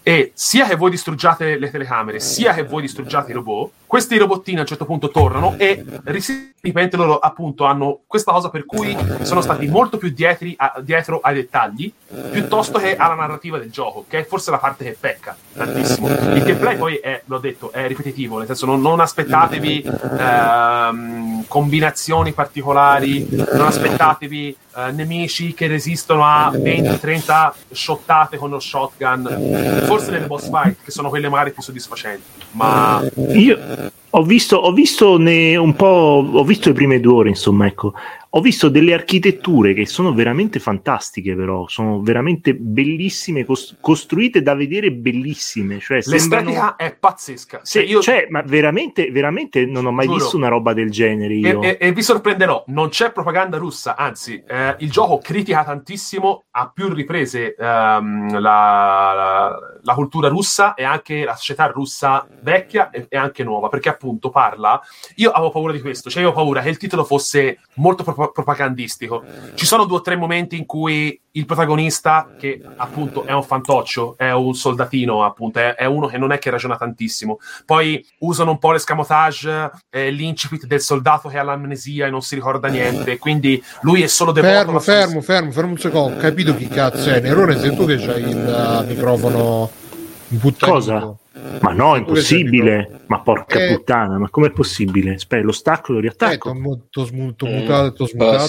E 0.02 0.30
sia 0.34 0.66
che 0.68 0.76
voi 0.76 0.90
distruggiate 0.90 1.58
le 1.58 1.68
telecamere, 1.70 2.20
sia 2.20 2.54
che 2.54 2.62
voi 2.62 2.82
distruggiate 2.82 3.32
i 3.32 3.34
robot, 3.34 3.70
questi 3.86 4.16
robottini 4.18 4.58
a 4.58 4.60
un 4.60 4.66
certo 4.66 4.84
punto 4.84 5.10
tornano 5.10 5.54
e 5.58 5.84
ripeto 6.60 6.96
loro 6.96 7.18
appunto 7.18 7.64
hanno 7.64 8.00
questa 8.06 8.32
cosa 8.32 8.48
per 8.50 8.64
cui 8.66 8.96
sono 9.22 9.40
stati 9.40 9.66
molto 9.68 9.96
più 9.98 10.10
dietri 10.10 10.54
a- 10.58 10.74
dietro 10.80 11.20
ai 11.20 11.34
dettagli 11.34 11.92
piuttosto 12.30 12.78
che 12.78 12.96
alla 12.96 13.14
narrativa 13.14 13.58
del 13.58 13.70
gioco, 13.70 14.04
che 14.08 14.20
è 14.20 14.24
forse 14.24 14.50
la 14.50 14.58
parte 14.58 14.84
che 14.84 14.96
pecca 14.98 15.15
tantissimo. 15.54 16.08
Il 16.08 16.42
gameplay 16.42 16.76
poi 16.76 16.96
è, 16.96 17.22
l'ho 17.24 17.38
detto, 17.38 17.72
è 17.72 17.86
ripetitivo, 17.86 18.38
nel 18.38 18.46
senso 18.46 18.66
non, 18.66 18.80
non 18.80 19.00
aspettatevi 19.00 19.84
ehm, 20.18 21.44
combinazioni 21.46 22.32
particolari, 22.32 23.26
non 23.30 23.66
aspettatevi 23.66 24.56
eh, 24.76 24.90
nemici 24.92 25.54
che 25.54 25.66
resistono 25.66 26.24
a 26.24 26.50
20-30 26.52 27.52
shottate 27.70 28.36
con 28.36 28.50
lo 28.50 28.60
shotgun, 28.60 29.82
forse 29.86 30.10
nelle 30.10 30.26
boss 30.26 30.50
fight, 30.50 30.76
che 30.84 30.90
sono 30.90 31.08
quelle 31.08 31.28
magari 31.28 31.52
più 31.52 31.62
soddisfacenti, 31.62 32.22
ma 32.52 33.02
Io 33.32 33.92
ho 34.10 34.22
visto, 34.22 34.56
ho 34.56 34.72
visto 34.72 35.18
ne- 35.18 35.56
un 35.56 35.74
po', 35.74 36.26
ho 36.32 36.44
visto 36.44 36.68
le 36.68 36.74
prime 36.74 37.00
due 37.00 37.12
ore, 37.12 37.28
insomma, 37.30 37.66
ecco. 37.66 37.92
Ho 38.36 38.40
visto 38.42 38.68
delle 38.68 38.92
architetture 38.92 39.72
che 39.72 39.86
sono 39.86 40.12
veramente 40.12 40.58
fantastiche, 40.58 41.34
però 41.34 41.66
sono 41.68 42.02
veramente 42.02 42.54
bellissime, 42.54 43.46
cos- 43.46 43.78
costruite 43.80 44.42
da 44.42 44.54
vedere 44.54 44.92
bellissime. 44.92 45.80
Cioè, 45.80 46.02
sembrano... 46.02 46.50
l'estetica 46.50 46.76
è 46.76 46.94
pazzesca. 46.94 47.60
Sì, 47.62 47.78
Cioè, 47.78 47.88
io- 47.88 48.02
cioè, 48.02 48.26
ma 48.28 48.42
veramente, 48.42 49.10
veramente 49.10 49.64
non 49.64 49.86
ho 49.86 49.90
mai 49.90 50.04
Giuro. 50.04 50.18
visto 50.18 50.36
una 50.36 50.48
roba 50.48 50.74
del 50.74 50.90
genere 50.90 51.32
io. 51.32 51.62
E, 51.62 51.78
e- 51.80 51.86
e 51.88 51.92
vi 51.92 52.02
sorprenderò, 52.02 52.64
non 52.66 52.90
c'è 52.90 53.10
propaganda 53.10 53.56
russa, 53.56 53.96
anzi, 53.96 54.42
eh, 54.46 54.76
il 54.80 54.90
gioco 54.90 55.16
critica 55.16 55.64
tantissimo 55.64 56.44
a 56.50 56.70
più 56.70 56.92
riprese 56.92 57.54
ehm, 57.54 58.32
la, 58.38 58.38
la- 58.40 59.58
la 59.80 59.94
cultura 59.94 60.28
russa 60.28 60.74
e 60.74 60.84
anche 60.84 61.24
la 61.24 61.36
società 61.36 61.66
russa 61.68 62.26
vecchia 62.42 62.90
e, 62.90 63.06
e 63.08 63.16
anche 63.16 63.44
nuova, 63.44 63.68
perché 63.70 63.88
appunto 63.88 64.28
parla. 64.28 64.78
Io 65.14 65.30
avevo 65.30 65.50
paura 65.50 65.72
di 65.72 65.80
questo, 65.80 66.10
cioè 66.10 66.20
io 66.20 66.28
avevo 66.28 66.42
paura 66.42 66.60
che 66.60 66.68
il 66.68 66.76
titolo 66.76 67.02
fosse 67.04 67.60
molto 67.76 68.04
pro- 68.26 68.32
propagandistico. 68.32 69.24
Ci 69.54 69.66
sono 69.66 69.84
due 69.84 69.98
o 69.98 70.00
tre 70.00 70.16
momenti 70.16 70.56
in 70.56 70.66
cui 70.66 71.20
il 71.32 71.44
protagonista, 71.44 72.30
che 72.38 72.60
appunto 72.76 73.24
è 73.24 73.32
un 73.32 73.42
fantoccio, 73.42 74.14
è 74.16 74.32
un 74.32 74.54
soldatino, 74.54 75.24
appunto, 75.24 75.58
è, 75.58 75.74
è 75.74 75.84
uno 75.84 76.06
che 76.06 76.18
non 76.18 76.32
è 76.32 76.38
che 76.38 76.50
ragiona 76.50 76.76
tantissimo. 76.76 77.38
Poi 77.64 78.04
usano 78.20 78.52
un 78.52 78.58
po' 78.58 78.72
l'escamotage, 78.72 79.70
eh, 79.90 80.10
l'incipit 80.10 80.66
del 80.66 80.80
soldato 80.80 81.28
che 81.28 81.38
ha 81.38 81.42
l'amnesia 81.42 82.06
e 82.06 82.10
non 82.10 82.22
si 82.22 82.34
ricorda 82.34 82.68
niente, 82.68 83.18
quindi 83.18 83.62
lui 83.82 84.02
è 84.02 84.06
solo 84.06 84.32
devoto. 84.32 84.52
Fermo, 84.52 84.78
sua- 84.78 84.92
fermo, 84.92 85.20
fermo, 85.20 85.50
fermo 85.52 85.70
un 85.72 85.78
secondo. 85.78 86.16
Ho 86.16 86.20
capito 86.20 86.54
chi 86.54 86.68
cazzo 86.68 87.10
è. 87.10 87.20
Nerone, 87.20 87.58
sei 87.58 87.74
tu 87.74 87.84
che 87.84 87.96
c'hai 87.96 88.22
il 88.22 88.82
uh, 88.82 88.86
microfono 88.86 89.70
imputtanato. 90.28 90.78
Cosa? 90.78 91.16
Ma 91.60 91.72
no, 91.72 91.94
è 91.96 91.98
impossibile. 91.98 93.00
Ma 93.06 93.20
porca 93.20 93.58
Eh. 93.58 93.74
puttana, 93.74 94.18
ma 94.18 94.28
com'è 94.30 94.50
possibile? 94.50 95.14
Aspetta, 95.14 95.44
lo 95.44 95.52
stacco 95.52 95.92
lo 95.92 95.98
Eh, 95.98 96.02
riattacco. 96.02 96.50
t'ho 96.50 96.58
mu- 96.58 96.88
t'ho 96.88 97.04
smu- 97.04 97.34
t'ho 97.36 97.46
mutato, 97.46 97.92
t'ho 97.92 98.06
smutato. 98.06 98.46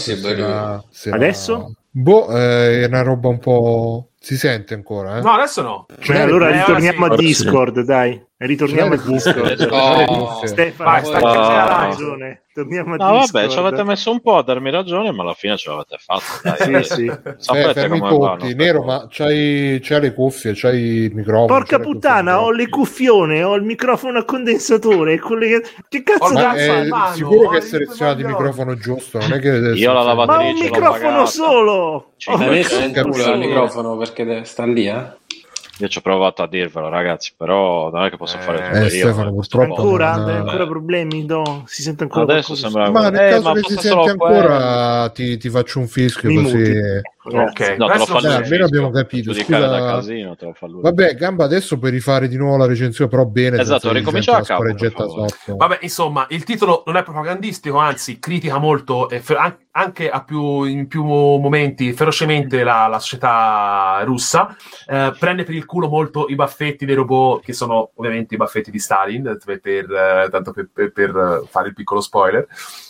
Adesso? 1.11 1.73
Boh, 1.89 2.29
eh, 2.35 2.83
è 2.83 2.85
una 2.85 3.01
roba 3.01 3.27
un 3.29 3.39
po'... 3.39 4.09
Si 4.19 4.37
sente 4.37 4.73
ancora, 4.73 5.17
eh? 5.17 5.21
No, 5.21 5.31
adesso 5.31 5.61
no. 5.61 5.85
Cioè, 5.99 6.19
allora 6.19 6.49
eh, 6.49 6.57
ritorniamo 6.59 7.05
ora 7.05 7.13
a 7.13 7.17
sì. 7.17 7.25
Discord, 7.25 7.81
dai. 7.81 8.21
Ritorniamo 8.39 8.93
a 8.93 8.97
le 8.97 9.01
Discord. 9.03 9.67
Oh. 9.71 10.45
Stefano, 10.45 10.89
Ah. 11.25 11.85
ragione. 11.87 12.43
Torniamo 12.53 12.93
a 12.93 12.97
No, 12.97 13.25
vabbè, 13.25 13.47
ci 13.47 13.57
avete 13.57 13.83
messo 13.83 14.11
un 14.11 14.21
po' 14.21 14.37
a 14.37 14.43
darmi 14.43 14.69
ragione, 14.69 15.11
ma 15.11 15.23
alla 15.23 15.33
fine 15.33 15.57
ce 15.57 15.69
l'avete 15.71 15.97
fatta. 15.99 16.55
Dai, 16.55 16.83
Sì, 16.83 16.93
sì. 16.93 17.05
Eh, 17.05 17.33
Sapete 17.37 17.73
fermi 17.73 17.97
i 17.97 17.99
come 17.99 18.11
vanno 18.17 18.29
conti. 18.37 18.53
Nero, 18.55 18.83
ma 18.83 19.07
c'hai, 19.09 19.79
c'hai 19.81 20.01
le 20.01 20.13
cuffie, 20.13 20.51
c'hai 20.55 20.79
il 20.79 21.15
microfono. 21.15 21.47
Porca 21.47 21.77
le 21.77 21.83
puttana, 21.83 22.33
cuffie 22.33 22.45
ho 22.47 22.51
le 22.51 22.69
cuffione, 22.69 23.43
ho 23.43 23.55
il 23.55 23.63
microfono 23.63 24.19
a 24.19 24.25
condensatore. 24.25 25.19
quelle 25.19 25.61
che... 25.89 26.03
cazzo 26.03 26.33
Ma 26.33 26.41
Cazzo, 26.41 26.73
è 26.73 26.87
fare? 26.87 27.15
sicuro 27.15 27.49
che 27.49 27.55
hai 27.55 27.61
selezionato 27.63 28.19
il 28.19 28.25
microfono 28.27 28.75
giusto, 28.75 29.17
non 29.19 29.33
è 29.33 29.39
che 29.39 29.49
Io 29.49 29.93
la 29.93 29.99
Ma 29.99 30.13
lavatrice 30.13 30.51
un 30.51 30.57
l'ho 30.57 30.63
microfono 30.63 31.25
solo! 31.25 32.11
Ci 32.17 32.29
L'hai 32.37 32.63
Oh, 33.01 33.33
il 33.33 33.37
microfono 33.39 33.97
perché 33.97 34.43
sta 34.45 34.65
lì, 34.65 34.87
eh? 34.87 35.15
Io 35.79 35.87
ci 35.87 35.97
ho 35.99 36.01
provato 36.01 36.41
a 36.41 36.47
dirvelo, 36.47 36.89
ragazzi, 36.89 37.33
però 37.37 37.89
non 37.91 38.05
è 38.05 38.09
che 38.09 38.17
posso 38.17 38.37
Eh, 38.37 38.41
fare 38.41 38.61
tutto 38.63 38.75
eh, 38.85 38.89
io. 38.89 39.07
Stefano, 39.07 39.29
eh, 39.29 39.33
purtroppo 39.33 39.73
Ancora? 39.81 40.15
non- 40.15 40.29
Hai 40.29 40.37
ancora 40.37 40.65
problemi? 40.67 41.25
No, 41.25 41.63
si 41.67 41.81
sente 41.83 42.03
ancora 42.03 42.25
Adesso 42.25 42.55
qualcosa? 42.55 42.69
sembra 42.69 42.91
Ma 42.91 43.09
nel 43.09 43.19
Eh, 43.19 43.29
caso 43.29 43.43
ma 43.43 43.53
che 43.53 43.63
si 43.63 43.77
senti 43.77 44.09
ancora, 44.09 45.09
ti, 45.13 45.37
ti 45.37 45.49
faccio 45.49 45.79
un 45.79 45.87
fischio 45.87 46.29
Mi 46.29 46.41
così. 46.41 46.57
muti. 46.57 46.73
Ok, 47.27 47.75
No, 47.77 47.87
te 47.87 47.97
lo 47.97 48.05
fa 48.05 48.19
Dai, 48.19 48.35
lui. 48.35 48.43
almeno 48.43 48.65
abbiamo 48.65 48.89
capito. 48.89 49.33
Scusa- 49.33 49.59
da 49.67 49.79
casino, 49.79 50.35
te 50.35 50.45
lo 50.45 50.53
fa 50.53 50.67
lui. 50.67 50.81
Vabbè, 50.81 51.15
Gamba, 51.15 51.43
adesso 51.43 51.77
puoi 51.77 51.91
rifare 51.91 52.27
di 52.27 52.37
nuovo 52.37 52.57
la 52.57 52.65
recensione, 52.65 53.09
però 53.09 53.25
bene. 53.25 53.59
Esatto, 53.59 53.79
senza 53.81 53.97
ricomincia 53.97 54.31
gente 54.41 54.47
da 54.47 54.73
capo, 54.93 55.13
per. 55.45 55.55
Vabbè, 55.55 55.77
insomma, 55.81 56.25
il 56.29 56.43
titolo 56.43 56.83
non 56.85 56.95
è 56.97 57.03
propagandistico, 57.03 57.77
anzi, 57.77 58.19
critica 58.19 58.57
molto, 58.57 59.09
e 59.09 59.19
fe- 59.19 59.35
an- 59.35 59.57
anche 59.71 60.09
a 60.09 60.23
più, 60.23 60.63
in 60.63 60.87
più 60.87 61.03
momenti, 61.03 61.93
ferocemente 61.93 62.63
la, 62.63 62.87
la 62.87 62.99
società 62.99 64.01
russa. 64.03 64.55
Eh, 64.87 65.13
prende 65.19 65.43
per 65.43 65.53
il 65.55 65.65
culo 65.65 65.87
molto 65.87 66.27
i 66.29 66.35
baffetti 66.35 66.85
dei 66.85 66.95
robot, 66.95 67.43
che 67.43 67.53
sono 67.53 67.91
ovviamente 67.95 68.33
i 68.35 68.37
baffetti 68.37 68.71
di 68.71 68.79
Stalin, 68.79 69.37
per, 69.43 69.59
per, 69.59 69.91
eh, 69.91 70.29
tanto 70.31 70.51
per, 70.51 70.69
per- 70.73 70.91
per, 70.91 71.09
eh, 71.43 71.47
fare 71.47 71.67
il 71.67 71.73
piccolo 71.73 72.01
spoiler. 72.01 72.47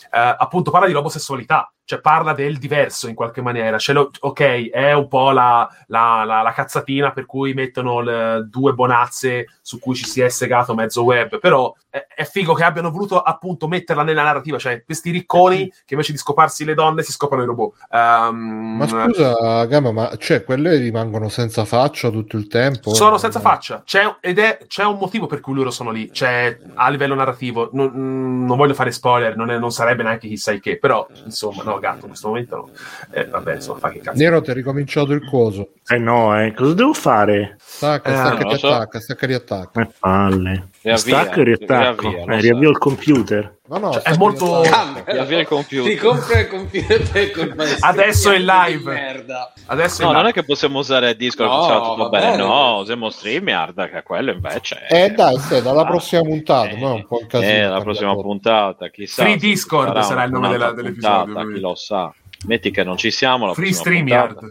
Eh, 0.10 0.36
appunto, 0.38 0.72
parla 0.72 0.88
di 0.88 0.94
omosessualità, 0.94 1.70
cioè 1.88 2.02
parla 2.02 2.34
del 2.34 2.58
diverso 2.58 3.08
in 3.08 3.16
qualche 3.16 3.42
maniera. 3.42 3.78
C'è 3.78 3.94
lo- 3.94 4.12
ok, 4.20 4.70
è 4.72 4.92
un 4.92 5.08
po' 5.08 5.32
la, 5.32 5.66
la- 5.88 6.26
la- 6.26 6.42
la 6.42 6.52
cazzatina 6.52 7.12
per 7.12 7.26
cui 7.26 7.54
mettono 7.54 8.02
le 8.02 8.46
due 8.50 8.74
bonazze 8.74 9.46
su 9.62 9.80
cui 9.80 9.96
ci 9.96 10.04
si 10.04 10.20
è 10.20 10.28
segato 10.28 10.76
mezzo 10.76 11.04
web, 11.06 11.40
però 11.40 11.74
è, 11.90 12.06
è 12.14 12.26
figo 12.26 12.54
che 12.54 12.66
abbiano 12.66 12.92
voluto 12.92 13.22
appunto 13.22 13.70
metterla 13.70 14.04
nella 14.04 14.24
narrativa, 14.24 14.58
cioè 14.58 14.84
questi 14.84 15.12
ricconi 15.12 15.70
che 15.86 15.94
invece 15.94 16.12
di 16.12 16.18
scoparsi 16.18 16.66
le 16.66 16.74
donne 16.74 17.04
si 17.04 17.14
scopano 17.14 17.42
i 17.42 17.46
robot. 17.46 17.76
Ehm, 17.90 18.76
Ma 18.78 18.88
scusa, 18.88 19.66
Gamba, 19.66 19.92
ma 19.94 20.16
cioè, 20.18 20.44
quelle 20.44 20.76
rimangono 20.76 21.30
senza 21.30 21.64
faccia 21.64 22.10
tutto 22.10 22.36
il 22.36 22.48
tempo? 22.48 22.94
sono 22.94 23.18
senza 23.18 23.40
faccia 23.40 23.82
c'è, 23.86 24.18
ed 24.20 24.40
è, 24.40 24.58
c'è 24.68 24.84
un 24.84 24.98
motivo 24.98 25.26
per 25.28 25.40
cui 25.40 25.54
loro 25.54 25.72
sono 25.72 25.92
lì 25.92 26.12
cioè 26.12 26.58
a 26.76 26.90
livello 26.90 27.14
narrativo 27.16 27.70
non, 27.74 28.46
non 28.46 28.58
voglio 28.58 28.74
fare 28.74 28.92
spoiler 28.92 29.36
non, 29.38 29.50
è- 29.52 29.58
non 29.58 29.72
sarebbe 29.72 30.04
neanche 30.04 30.28
chissà 30.28 30.54
che 30.58 30.78
però 30.80 31.08
insomma 31.26 31.64
no 31.64 31.77
gatto 31.80 32.02
in 32.02 32.08
questo 32.08 32.28
momento 32.28 32.56
no 32.56 32.70
eh, 33.12 33.26
vabbè 33.26 33.56
insomma 33.56 33.80
fa 33.80 33.90
che 33.90 34.00
cazzo 34.00 34.18
Nero, 34.18 34.42
ti 34.42 34.52
è 34.52 34.54
ricominciato 34.54 35.12
il 35.14 35.24
coso. 35.26 35.72
Eh 35.88 35.98
no, 35.98 36.40
eh, 36.40 36.54
cosa 36.54 36.74
devo 36.74 36.94
fare? 36.94 37.56
Stacca, 37.60 38.10
Eh, 38.12 38.16
stacca, 38.16 38.38
ti 38.38 38.44
lo 38.44 38.58
so. 38.58 38.68
attacca, 38.74 39.00
stacca, 39.00 39.26
riattacca. 39.26 39.82
Eh, 39.82 39.90
palle. 40.00 40.70
Riavvia, 40.82 41.22
Stacco 41.22 41.40
e 41.40 41.44
riattacco. 41.44 42.10
riavvia, 42.10 42.34
Eh, 42.34 42.36
so. 42.36 42.42
riavvio 42.48 42.70
il 42.70 42.78
computer. 42.78 43.56
No, 43.68 43.78
no, 43.80 43.92
Cioè, 43.94 44.02
è 44.04 44.16
molto-. 44.16 44.62
Riavvia 45.06 45.40
il 45.40 45.48
computer. 45.48 45.92
Ti 45.92 45.98
compra 46.00 46.40
il 46.40 46.48
computer 46.48 47.02
di 47.02 47.76
Adesso 47.82 48.32
è 48.32 48.38
live. 48.40 49.26
adesso 49.66 50.04
No, 50.04 50.12
là- 50.12 50.18
non 50.20 50.28
è 50.28 50.32
che 50.32 50.44
possiamo 50.46 50.80
usare 50.80 51.16
Discord, 51.18 51.50
No, 51.50 51.58
funziona 51.58 51.82
tutto 51.82 52.04
va 52.04 52.10
bene. 52.10 52.26
bene. 52.32 52.44
No, 52.44 52.78
usiamo 52.78 53.10
StreamYard, 53.10 53.90
che 53.92 54.04
quello 54.04 54.32
invece 54.32 54.76
è... 54.88 55.04
Eh 55.06 55.10
dai, 55.12 55.38
stai, 55.40 55.62
dalla 55.62 55.82
Ah, 55.82 55.86
prossima 55.88 56.22
puntata, 56.22 56.70
eh, 56.70 56.78
è 56.78 56.84
un 56.86 57.06
po' 57.06 57.18
un 57.22 57.28
casino. 57.28 57.52
Eh, 57.52 57.68
la 57.68 57.82
prossima 57.82 58.14
puntata, 58.16 58.88
chissà. 58.90 59.24
Free 59.24 59.36
Discord 59.38 59.88
sarà 59.90 60.02
sarà 60.04 60.24
il 60.24 60.32
nome 60.32 60.48
della- 60.50 60.72
dell'episodio, 60.72 61.26
puntata, 61.34 61.52
chi 61.52 61.60
lo 61.60 61.76
sa. 61.76 62.14
Metti 62.46 62.70
che 62.70 62.84
non 62.84 62.98
ci 62.98 63.10
siamo, 63.10 63.48
la 63.48 63.54
Free 63.54 63.74
StreamYard. 63.74 64.42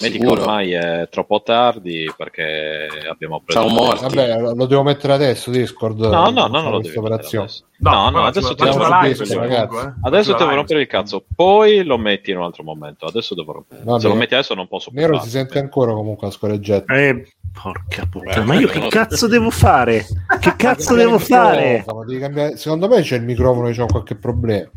Metti 0.00 0.18
che 0.18 0.24
Sicuro. 0.24 0.40
ormai 0.40 0.72
è 0.72 1.08
troppo 1.10 1.42
tardi 1.42 2.10
perché 2.16 2.88
abbiamo 3.08 3.42
preso... 3.44 3.60
Ciao, 3.60 3.68
morti. 3.68 4.02
Vabbè, 4.02 4.54
lo 4.54 4.64
devo 4.66 4.82
mettere 4.82 5.12
adesso 5.12 5.50
Discord. 5.50 6.00
No, 6.00 6.30
no, 6.30 6.46
no, 6.46 6.46
non 6.46 6.70
lo 6.70 6.78
mettere 6.78 6.98
operazione. 6.98 7.44
adesso. 7.44 7.64
No, 7.76 7.90
no, 7.90 8.10
guarda, 8.12 8.28
adesso 8.28 8.54
ti 8.54 8.64
devo 8.64 8.78
live, 8.78 8.88
rompere, 8.88 9.16
comunque, 9.16 9.56
ragazzi. 9.56 9.86
eh. 9.86 9.92
Adesso 10.02 10.34
devo 10.34 10.54
rompere 10.54 10.80
il 10.80 10.86
cazzo, 10.86 11.24
poi 11.34 11.84
lo 11.84 11.98
metti 11.98 12.30
in 12.30 12.38
un 12.38 12.44
altro 12.44 12.62
momento. 12.62 13.04
Adesso 13.04 13.34
devo 13.34 13.52
rompere. 13.52 14.00
Se 14.00 14.08
lo 14.08 14.14
metti 14.14 14.34
adesso 14.34 14.54
non 14.54 14.66
posso 14.66 14.90
più 14.90 15.00
Nero 15.00 15.20
si 15.20 15.28
sente 15.28 15.58
ancora 15.58 15.92
comunque 15.92 16.26
la 16.28 16.32
scorreggetta. 16.32 16.94
Eh, 16.94 17.28
porca 17.60 18.04
puttana, 18.10 18.44
ma 18.44 18.54
io 18.54 18.66
che 18.68 18.88
cazzo 18.88 19.26
devo 19.28 19.50
fare? 19.50 20.06
Che 20.40 20.54
cazzo 20.56 20.94
devo 20.94 21.18
fare? 21.18 21.84
Cambiare- 22.18 22.56
Secondo 22.56 22.88
me 22.88 23.00
c'è 23.02 23.16
il 23.16 23.22
microfono 23.22 23.68
che 23.68 23.74
c'ha 23.74 23.86
qualche 23.86 24.14
problema. 24.16 24.68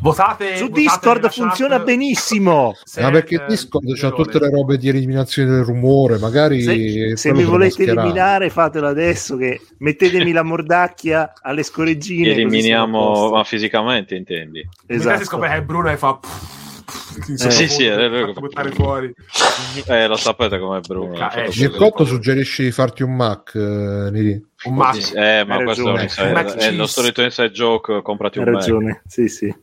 votate 0.00 0.56
Su 0.56 0.64
votate 0.64 0.80
Discord 0.80 1.30
funziona 1.30 1.76
chat 1.76 1.84
benissimo. 1.86 2.74
se- 2.84 3.00
Ma 3.00 3.10
perché 3.10 3.36
eh, 3.36 3.44
Discord 3.48 3.86
c'ha 3.94 4.08
Nerone. 4.08 4.24
tutte 4.24 4.38
le 4.38 4.50
robe 4.50 4.76
di 4.76 4.88
eliminazione 4.88 5.50
del 5.50 5.64
rumore, 5.64 6.18
magari 6.18 6.62
Se, 6.62 7.16
se 7.16 7.32
mi 7.32 7.44
volete 7.44 7.76
mascherare. 7.84 8.00
eliminare, 8.00 8.50
fatelo 8.50 8.86
adesso. 8.88 9.36
Che 9.36 9.60
mettetemi 9.78 10.32
la 10.32 10.42
mordacchia 10.42 11.32
alle 11.40 11.62
scoreggine. 11.62 12.30
Eliminiamo, 12.32 13.30
ma 13.30 13.44
fisicamente 13.44 14.14
intendi? 14.14 14.58
Mentre 14.86 14.98
si 15.00 15.08
Esatto. 15.08 15.24
scopre 15.24 15.48
che 15.48 15.54
è 15.54 15.62
Bruno 15.62 15.90
e 15.90 15.96
fa 15.96 16.18
Sì, 16.90 17.68
sì, 17.68 17.84
è 17.84 17.96
vero. 18.08 18.32
buttare 18.32 18.70
fuori 18.72 19.12
Eh, 19.86 20.06
lo 20.06 20.16
sapete 20.16 20.58
com'è 20.58 20.80
Bruno. 20.80 21.14
Eh, 21.14 21.28
vedere. 21.42 21.52
Mircotto 21.56 22.04
suggerisce 22.04 22.62
di 22.64 22.70
farti 22.70 23.02
un 23.02 23.14
Mac, 23.14 23.52
eh, 23.54 23.58
Neri. 24.10 24.44
un 24.64 24.74
Mac 24.74 25.12
Eh, 25.14 25.44
ma 25.46 25.56
Hai 25.56 25.64
questo 25.64 25.82
è, 25.88 25.92
un 26.26 26.32
Mac 26.32 26.46
è 26.46 26.56
cheese. 26.58 26.72
lo 26.72 26.86
solito 26.86 27.22
inside 27.22 27.50
joke, 27.50 28.02
comprati 28.02 28.38
Hai 28.38 28.44
un 28.44 28.50
Mac. 28.52 28.60
ragione, 28.62 29.02
sì, 29.06 29.28
sì. 29.28 29.54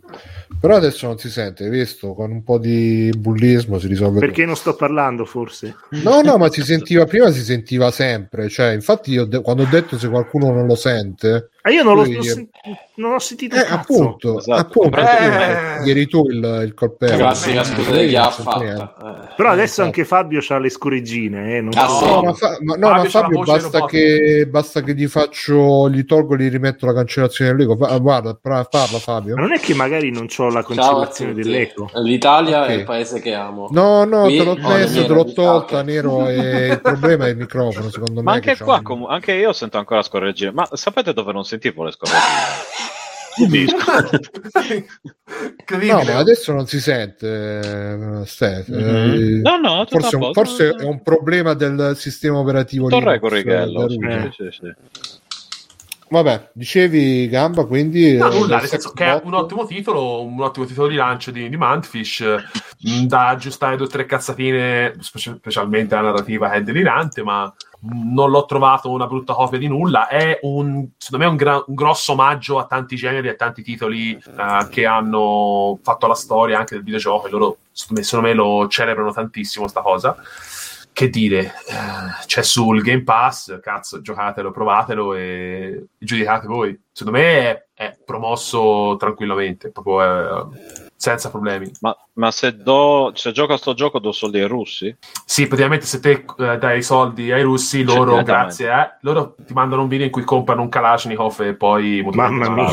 Però 0.60 0.76
adesso 0.76 1.06
non 1.08 1.18
si 1.18 1.30
sente, 1.30 1.66
hai 1.66 1.70
visto? 1.70 2.14
Con 2.14 2.32
un 2.32 2.44
po' 2.44 2.58
di 2.58 3.12
bullismo 3.16 3.78
si 3.80 3.88
risolve. 3.88 4.20
Perché 4.20 4.46
non 4.46 4.56
sto 4.56 4.76
parlando, 4.76 5.26
forse? 5.26 5.76
tutto. 5.90 6.10
No, 6.10 6.22
no, 6.22 6.38
ma 6.38 6.50
si 6.50 6.62
sentiva 6.64 7.06
prima, 7.06 7.30
si 7.32 7.42
sentiva 7.44 7.92
sempre. 7.92 8.50
Cioè, 8.50 8.72
infatti, 8.74 9.12
io 9.12 9.26
de- 9.26 9.42
quando 9.42 9.64
ho 9.64 9.68
detto 9.70 9.98
se 9.98 10.10
qualcuno 10.10 10.52
non 10.52 10.66
lo 10.66 10.76
sente, 10.76 11.50
Ah, 11.68 11.72
io 11.72 11.84
non, 11.84 11.96
Poi- 11.96 12.14
non 12.14 12.22
sen- 12.24 12.48
non 12.96 13.14
ho 13.16 13.20
sentito 13.20 13.58
eh, 13.58 13.66
appunto, 13.68 14.38
Esatto. 14.40 14.58
appunto, 14.62 14.98
Eh. 15.00 15.80
tu, 15.84 15.90
eri 15.90 16.08
tu 16.08 16.26
il, 16.30 16.62
il 16.66 16.74
colpevole. 16.74 17.18
Classica 17.18 17.60
Eh, 17.60 17.64
scusa 17.66 17.92
chi 18.06 18.16
ha 18.16 18.30
fatta. 18.30 19.34
Però 19.36 19.50
adesso 19.50 19.84
anche 19.84 20.06
Fabio 20.06 20.40
ha 20.48 20.60
le 20.60 20.70
scoreggine. 20.70 21.58
Eh, 21.58 21.62
non 21.62 21.74
Ah, 21.76 21.88
so. 21.90 22.06
No, 22.06 22.22
ma, 22.24 22.34
fa- 22.34 22.58
ma- 22.62 22.76
no, 22.78 22.88
Fabio 22.88 22.96
ma 22.96 23.04
la 23.04 23.10
Fabio 23.10 23.44
basta 23.44 23.86
che, 23.86 24.48
basta 24.50 24.82
che 24.82 24.96
gli 24.96 25.08
faccio, 25.08 25.90
gli 25.90 26.06
tolgo 26.06 26.38
gli 26.38 26.50
rimetto 26.50 26.86
la 26.86 26.94
cancellazione. 26.94 27.66
Va- 27.66 27.98
Guarda, 28.00 28.34
parla 28.42 28.64
Fabio. 29.00 29.36
Ma 29.36 29.42
non 29.42 29.52
è 29.52 29.60
che 29.60 29.74
magari 29.74 30.10
non 30.10 30.30
ho 30.44 30.50
la 30.50 30.64
tutti. 30.64 31.34
dell'eco. 31.34 31.90
L'Italia 31.96 32.62
Ok. 32.64 32.68
è 32.70 32.72
il 32.74 32.84
paese 32.84 33.20
che 33.20 33.34
amo. 33.34 33.68
No, 33.72 34.04
no, 34.06 34.24
Qui 34.24 34.38
te 34.38 34.44
l'ho 34.44 34.56
messo, 34.56 35.02
te 35.02 35.08
l'ho 35.08 35.14
novità. 35.16 35.42
tolta, 35.42 35.82
Nero, 35.84 36.28
e 36.28 36.68
il 36.68 36.82
problema 36.84 37.26
è 37.28 37.30
il 37.30 37.38
microfono, 37.38 37.90
secondo 37.90 38.22
Ma 38.22 38.32
me. 38.32 38.38
anche 38.38 38.56
che 38.56 38.64
qua, 38.64 38.82
comu- 38.82 39.10
anche 39.10 39.34
io 39.34 39.54
sento 39.54 39.78
ancora 39.78 40.02
scorreggine. 40.02 40.52
Ma 40.52 40.68
sapete 40.74 41.14
dove 41.14 41.32
non 41.34 41.44
sentivo 41.46 41.84
le 41.84 41.92
scorreggine? 41.92 42.26
No, 45.70 46.02
ma 46.04 46.18
adesso 46.18 46.54
non 46.54 46.66
si 46.66 46.80
sente, 46.80 48.24
Steph. 48.26 48.68
Eh, 48.70 49.42
No, 49.44 49.58
no, 49.58 49.86
tutto 49.86 50.00
forse, 50.00 50.16
a 50.16 50.18
un- 50.26 50.34
forse 50.34 50.70
è 50.76 50.84
un 50.84 51.02
problema 51.04 51.54
del 51.54 51.94
sistema 51.98 52.40
operativo 52.40 52.88
Torre 52.90 53.20
Corrighello. 53.20 53.86
eh, 53.88 54.32
sì, 54.36 54.48
sì. 54.50 54.74
Vabbè, 56.10 56.52
dicevi 56.54 57.28
Gamba, 57.28 57.66
quindi... 57.66 58.16
No, 58.16 58.32
eh, 58.32 58.40
nulla, 58.40 58.60
nel 58.60 58.68
senso 58.68 58.92
che 58.92 59.06
è 59.06 59.22
un 59.24 59.34
ottimo 59.34 59.66
titolo, 59.66 60.24
un 60.24 60.42
ottimo 60.42 60.66
titolo 60.66 60.88
di 60.88 60.96
lancio 60.96 61.32
di, 61.32 61.50
di 61.50 61.58
Mantfish, 61.58 62.24
mh, 62.80 63.04
da 63.06 63.28
aggiustare 63.28 63.76
due 63.76 63.88
o 63.88 63.90
tre 63.90 64.06
cazzatine, 64.06 64.96
specialmente 65.00 65.96
la 65.96 66.02
narrativa 66.02 66.52
è 66.52 66.62
delirante, 66.62 67.24
ma 67.24 67.54
non 67.80 68.32
l'ho 68.32 68.46
trovato 68.46 68.90
una 68.90 69.06
brutta 69.06 69.34
copia 69.34 69.60
di 69.60 69.68
nulla. 69.68 70.08
È 70.08 70.40
un, 70.44 70.88
secondo 70.98 71.26
me, 71.26 71.32
un, 71.32 71.38
gra- 71.38 71.64
un 71.68 71.76
grosso 71.76 72.14
omaggio 72.14 72.58
a 72.58 72.66
tanti 72.66 72.96
generi 72.96 73.28
e 73.28 73.32
a 73.32 73.36
tanti 73.36 73.62
titoli 73.62 74.14
eh, 74.14 74.68
che 74.70 74.86
hanno 74.86 75.78
fatto 75.84 76.08
la 76.08 76.16
storia 76.16 76.60
anche 76.60 76.76
del 76.76 76.84
videogioco 76.84 77.28
e 77.28 77.30
loro, 77.30 77.58
secondo 77.72 78.02
me, 78.02 78.08
secondo 78.08 78.28
me 78.28 78.34
lo 78.34 78.68
celebrano 78.68 79.12
tantissimo 79.12 79.68
sta 79.68 79.82
cosa. 79.82 80.16
Che 80.98 81.10
dire, 81.10 81.54
eh, 81.68 82.26
c'è 82.26 82.42
sul 82.42 82.82
Game 82.82 83.04
Pass, 83.04 83.60
cazzo, 83.60 84.02
giocatelo, 84.02 84.50
provatelo 84.50 85.14
e 85.14 85.90
giudicate 85.96 86.48
voi. 86.48 86.76
Secondo 86.92 87.20
me 87.20 87.52
è, 87.52 87.68
è 87.76 88.00
promosso 88.04 88.96
tranquillamente, 88.98 89.70
proprio 89.70 90.52
eh, 90.52 90.87
senza 90.98 91.30
problemi. 91.30 91.72
Ma, 91.82 91.96
ma 92.14 92.32
se, 92.32 92.58
do, 92.58 93.12
se 93.14 93.32
gioco 93.32 93.54
a 93.54 93.58
sto 93.58 93.74
gioco 93.76 94.00
do 94.00 94.12
soldi 94.12 94.40
ai 94.40 94.48
russi? 94.48 94.94
Sì, 95.26 95.46
praticamente 95.48 95.86
se 95.86 96.00
te 96.00 96.26
eh, 96.40 96.58
dai 96.58 96.80
i 96.80 96.84
soldi 96.84 97.32
ai 97.32 97.44
russi, 97.44 97.84
loro, 97.84 98.22
grazie, 98.24 98.70
eh, 98.70 98.98
loro 99.02 99.36
ti 99.46 99.54
mandano 99.54 99.84
un 99.84 99.88
video 99.88 100.06
in 100.06 100.12
cui 100.12 100.24
comprano 100.24 100.62
un 100.64 100.70
Kalashnikov 100.70 101.40
e 101.42 101.54
poi... 101.54 102.04
Mamma 102.12 102.50
mia. 102.50 102.70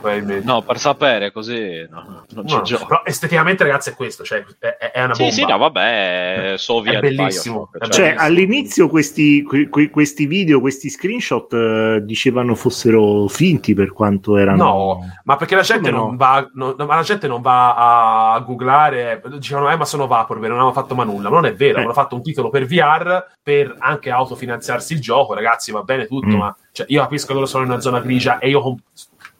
Probabilmente. 0.00 0.44
No, 0.56 0.62
per 0.62 0.78
sapere 0.78 1.32
così 1.32 1.86
no, 1.90 2.24
non 2.32 2.46
ci 2.46 2.54
No, 2.54 2.62
gioco. 2.62 2.86
però 2.86 3.02
esteticamente, 3.04 3.64
ragazzi, 3.64 3.90
è 3.90 3.94
questo, 3.94 4.24
cioè, 4.24 4.44
è, 4.58 4.76
è 4.92 5.02
una 5.04 5.14
bomba. 5.14 5.30
Sì, 5.32 5.40
sì, 5.40 5.44
no, 5.44 5.58
vabbè, 5.58 6.52
è 6.52 6.56
Soviet 6.56 6.96
È 6.96 7.00
bellissimo, 7.00 7.68
Bioshock, 7.70 7.94
Cioè, 7.94 8.04
bellissimo. 8.04 8.26
all'inizio 8.26 8.88
questi, 8.88 9.42
que- 9.42 9.68
que- 9.68 9.90
questi 9.90 10.26
video, 10.26 10.60
questi 10.60 10.88
screenshot 10.88 11.52
eh, 11.52 12.00
dicevano 12.04 12.54
fossero 12.54 13.26
finti 13.28 13.74
per 13.74 13.92
quanto 13.92 14.36
erano. 14.36 14.62
No, 14.64 15.20
ma 15.24 15.36
perché 15.36 15.54
la 15.56 15.62
gente, 15.62 15.90
no? 15.90 15.96
non 15.98 16.16
va, 16.16 16.45
no, 16.54 16.74
no, 16.76 16.86
ma 16.86 16.94
la 16.96 17.02
gente 17.02 17.26
non 17.28 17.40
va 17.42 18.32
a 18.34 18.38
googlare, 18.40 19.22
dicevano, 19.38 19.70
eh, 19.70 19.76
ma 19.76 19.84
sono 19.84 20.06
Vaporware, 20.06 20.48
non 20.52 20.60
hanno 20.60 20.72
fatto 20.72 20.94
ma 20.94 21.04
nulla. 21.04 21.28
Ma 21.28 21.36
non 21.36 21.46
è 21.46 21.54
vero, 21.54 21.78
Eh. 21.78 21.82
hanno 21.82 21.92
fatto 21.92 22.14
un 22.14 22.22
titolo 22.22 22.48
per 22.50 22.66
VR 22.66 23.24
per 23.42 23.74
anche 23.78 24.10
autofinanziarsi 24.10 24.92
il 24.94 25.00
gioco, 25.00 25.34
ragazzi, 25.34 25.72
va 25.72 25.82
bene 25.82 26.06
tutto, 26.06 26.26
Mm. 26.28 26.36
ma 26.38 26.56
cioè, 26.72 26.86
io 26.88 27.00
capisco 27.02 27.28
che 27.28 27.32
loro 27.34 27.46
sono 27.46 27.64
in 27.64 27.70
una 27.70 27.80
zona 27.80 28.00
grigia 28.00 28.38
e 28.38 28.48
io 28.48 28.60
com- 28.60 28.76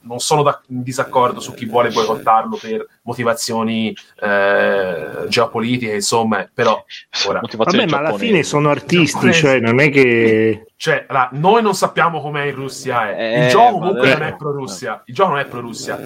non 0.06 0.20
sono 0.20 0.42
da- 0.44 0.60
in 0.68 0.84
disaccordo 0.84 1.40
su 1.40 1.52
chi 1.52 1.64
vuole 1.66 1.90
boicottarlo 1.90 2.56
per 2.60 2.86
motivazioni 3.02 3.92
eh, 4.22 5.24
geopolitiche, 5.28 5.94
insomma, 5.94 6.48
però 6.52 6.82
ora, 7.26 7.40
Vabbè, 7.40 7.86
ma 7.86 7.98
alla 7.98 8.16
fine 8.16 8.42
sono 8.44 8.70
artisti, 8.70 9.32
cioè 9.32 9.58
non 9.58 9.80
è 9.80 9.90
che... 9.90 10.66
cioè, 10.78 11.06
allora, 11.08 11.28
noi 11.32 11.62
non 11.62 11.74
sappiamo 11.74 12.20
com'è 12.20 12.42
in 12.44 12.54
Russia. 12.54 13.10
eh. 13.16 13.38
Il 13.38 13.44
Eh, 13.44 13.48
gioco 13.48 13.78
comunque 13.78 14.12
non 14.12 14.22
è 14.22 14.36
pro 14.36 14.52
Russia. 14.52 15.00
Il 15.06 15.14
gioco 15.14 15.30
non 15.30 15.38
è 15.38 15.46
pro 15.46 15.60
Russia. 15.60 15.98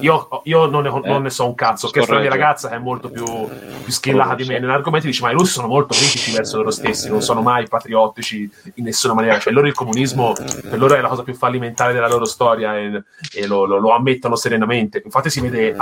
Io, 0.00 0.28
io 0.44 0.66
non, 0.66 0.82
ne, 0.82 0.90
non 1.04 1.22
ne 1.22 1.30
so 1.30 1.46
un 1.46 1.54
cazzo. 1.54 1.88
Che 1.88 2.02
sta 2.02 2.14
la 2.14 2.20
mia 2.20 2.28
ragazza 2.28 2.68
che 2.68 2.74
è 2.74 2.78
molto 2.78 3.08
più, 3.08 3.24
più 3.24 3.90
skillata 3.92 4.34
di 4.34 4.44
me 4.44 4.58
nell'argomento 4.58 5.06
dice: 5.06 5.22
Ma 5.22 5.30
i 5.30 5.32
russi 5.34 5.52
sono 5.52 5.68
molto 5.68 5.94
critici 5.94 6.32
verso 6.32 6.58
loro 6.58 6.70
stessi, 6.70 7.08
non 7.08 7.22
sono 7.22 7.40
mai 7.40 7.66
patriottici 7.66 8.50
in 8.74 8.84
nessuna 8.84 9.14
maniera. 9.14 9.38
Cioè, 9.38 9.52
loro 9.54 9.66
il 9.66 9.74
comunismo 9.74 10.34
per 10.34 10.78
loro 10.78 10.94
è 10.96 11.00
la 11.00 11.08
cosa 11.08 11.22
più 11.22 11.34
fallimentare 11.34 11.94
della 11.94 12.08
loro 12.08 12.26
storia 12.26 12.76
e, 12.76 13.02
e 13.34 13.46
lo, 13.46 13.64
lo- 13.64 13.78
lo 13.78 13.90
ammettono 13.94 14.36
serenamente. 14.36 15.00
Infatti, 15.02 15.30
si 15.30 15.40
vede. 15.40 15.74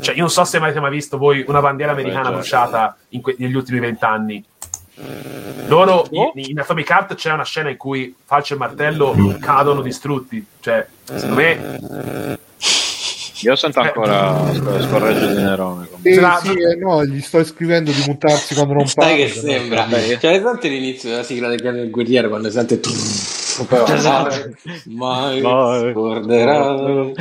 Cioè, 0.00 0.14
io 0.14 0.20
non 0.20 0.30
so 0.30 0.44
se 0.44 0.58
avete 0.58 0.78
mai 0.78 0.90
visto 0.90 1.16
voi 1.16 1.42
una 1.48 1.60
bandiera 1.60 1.92
americana 1.92 2.24
certo. 2.24 2.38
bruciata 2.38 2.96
in 3.10 3.22
que- 3.22 3.36
negli 3.38 3.54
ultimi 3.54 3.80
vent'anni. 3.80 4.44
Loro 5.66 6.06
in, 6.10 6.30
in 6.34 6.58
Atomic 6.58 6.88
Heart 6.88 7.14
c'è 7.14 7.32
una 7.32 7.44
scena 7.44 7.70
in 7.70 7.76
cui 7.76 8.14
falce 8.24 8.54
e 8.54 8.56
martello 8.56 9.14
cadono 9.38 9.80
distrutti. 9.80 10.44
Cioè, 10.60 10.86
secondo 11.04 11.34
me, 11.34 12.38
Io 13.42 13.54
sento 13.54 13.80
ancora 13.80 14.52
sc- 14.52 14.88
scorreggio 14.88 15.26
di 15.26 15.42
Nerone. 15.42 15.88
Sì, 16.02 16.14
sì, 16.14 16.52
eh, 16.60 16.74
no, 16.76 17.04
gli 17.04 17.20
sto 17.20 17.44
scrivendo 17.44 17.92
di 17.92 18.02
mutarsi 18.06 18.54
quando 18.54 18.74
non 18.74 18.86
parlo. 18.92 19.10
Sai 19.10 19.16
che 19.16 19.28
sembra? 19.28 19.82
vabbè. 19.82 20.18
Cioè, 20.18 20.40
sente 20.42 20.68
l'inizio 20.68 21.10
della 21.10 21.22
sigla 21.22 21.48
del 21.48 21.60
del 21.60 21.90
Guerriero 21.90 22.28
quando 22.28 22.50
sente. 22.50 22.80
Esatto. 22.80 24.50
Mai 24.86 25.40
Mai 25.40 25.92
scorderà. 25.92 27.12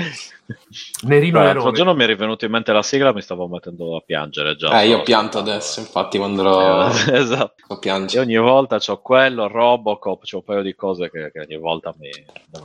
Nerino 1.02 1.40
Beh, 1.40 1.46
Nerone. 1.46 1.54
L'altro 1.64 1.72
giorno 1.72 1.94
mi 1.96 2.04
è 2.04 2.08
rivenuto 2.08 2.46
in 2.46 2.52
mente 2.52 2.72
la 2.74 2.82
sigla 2.82 3.14
mi 3.14 3.22
stavo 3.22 3.48
mettendo 3.48 3.96
a 3.96 4.02
piangere 4.06 4.56
già. 4.56 4.82
Eh, 4.82 4.88
io 4.88 5.02
pianto 5.04 5.38
adesso, 5.38 5.80
infatti, 5.80 6.18
quando 6.18 6.44
lo, 6.44 6.88
Eh, 6.88 6.92
esatto. 7.18 7.54
lo 7.68 7.80
E 7.82 8.20
ogni 8.20 8.38
volta 8.38 8.78
c'ho 8.80 9.00
quello, 9.02 9.48
Robocop, 9.48 10.24
c'ho 10.30 10.38
un 10.38 10.44
paio 10.44 10.62
di 10.62 10.76
cose 10.76 11.10
che, 11.10 11.32
che 11.32 11.40
ogni 11.42 11.58
volta 11.58 11.94
mi... 12.00 12.10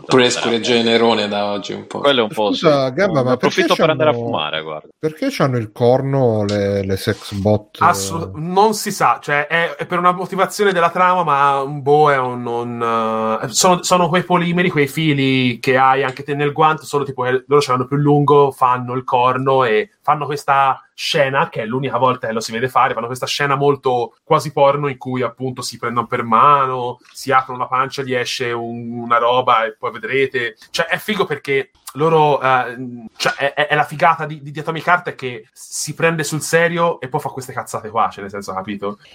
Pure 0.06 0.30
scorreggio 0.30 0.72
di 0.72 0.82
Nerone 0.82 1.28
da 1.28 1.50
oggi 1.52 1.72
un 1.72 1.86
po'. 1.86 2.00
Quello 2.00 2.20
è 2.20 2.22
un 2.22 2.28
po'... 2.28 2.48
Scusa, 2.52 2.88
sì. 2.88 2.94
Gabba, 2.94 3.22
ma 3.22 3.32
approfitto 3.32 3.66
perché 3.68 3.82
per 3.82 3.90
andare 3.90 4.10
a 4.10 4.12
c'hanno- 4.12 4.24
fumare, 4.24 4.62
guarda. 4.62 4.88
Perché 4.98 5.30
hanno 5.38 5.56
il 5.58 5.72
corno 5.72 6.44
le, 6.44 6.84
le 6.84 6.96
sex 6.96 7.32
bot? 7.32 7.76
Assolut- 7.80 8.34
non 8.36 8.74
si 8.74 8.90
sa, 8.90 9.18
cioè 9.22 9.46
è, 9.46 9.74
è 9.76 9.86
per 9.86 9.98
una 9.98 10.12
motivazione 10.12 10.72
della 10.72 10.90
trama, 10.90 11.22
ma 11.24 11.60
un 11.60 11.82
boh 11.82 12.10
è 12.10 12.18
un 12.18 12.42
non. 12.42 13.40
eh, 13.42 13.48
sono, 13.48 13.82
sono 13.82 14.08
quei 14.08 14.22
polimeri, 14.24 14.70
quei 14.70 14.86
fili 14.88 15.58
che 15.60 15.76
hai 15.76 16.02
anche 16.02 16.22
te 16.22 16.34
nel 16.34 16.52
guanto, 16.52 16.84
solo 16.84 17.04
tipo 17.04 17.22
che 17.22 17.44
loro 17.46 17.60
ce 17.60 17.72
l'hanno 17.72 17.86
più 17.86 17.96
lungo, 18.02 18.50
fanno 18.50 18.92
il 18.94 19.04
corno 19.04 19.64
e 19.64 19.90
fanno 20.02 20.26
questa 20.26 20.84
scena, 20.94 21.48
che 21.48 21.62
è 21.62 21.66
l'unica 21.66 21.98
volta 21.98 22.26
che 22.26 22.32
lo 22.32 22.40
si 22.40 22.52
vede 22.52 22.68
fare, 22.68 22.94
fanno 22.94 23.06
questa 23.06 23.26
scena 23.26 23.54
molto 23.56 24.16
quasi 24.22 24.52
porno 24.52 24.88
in 24.88 24.98
cui 24.98 25.22
appunto 25.22 25.62
si 25.62 25.78
prendono 25.78 26.06
per 26.06 26.22
mano, 26.22 26.98
si 27.12 27.32
aprono 27.32 27.60
la 27.60 27.66
pancia, 27.66 28.02
gli 28.02 28.14
esce 28.14 28.52
un- 28.52 29.00
una 29.00 29.18
roba 29.18 29.64
e 29.64 29.74
poi 29.76 29.92
vedrete. 29.92 30.56
Cioè 30.70 30.86
è 30.86 30.98
figo 30.98 31.24
perché 31.24 31.70
loro 31.94 32.40
eh, 32.40 32.76
cioè, 33.16 33.32
è, 33.34 33.66
è- 33.68 33.74
la 33.74 33.84
figata 33.84 34.24
di, 34.26 34.40
di 34.42 34.58
Atomic 34.58 34.86
Heart 34.86 35.14
che 35.14 35.48
si 35.52 35.94
prende 35.94 36.24
sul 36.24 36.40
serio 36.40 37.00
e 37.00 37.08
poi 37.08 37.20
fa 37.20 37.28
queste 37.28 37.52
cazzate 37.52 37.90
qua 37.90 38.08
cioè 38.10 38.22
nel 38.22 38.30
senso 38.30 38.52
capito? 38.54 38.98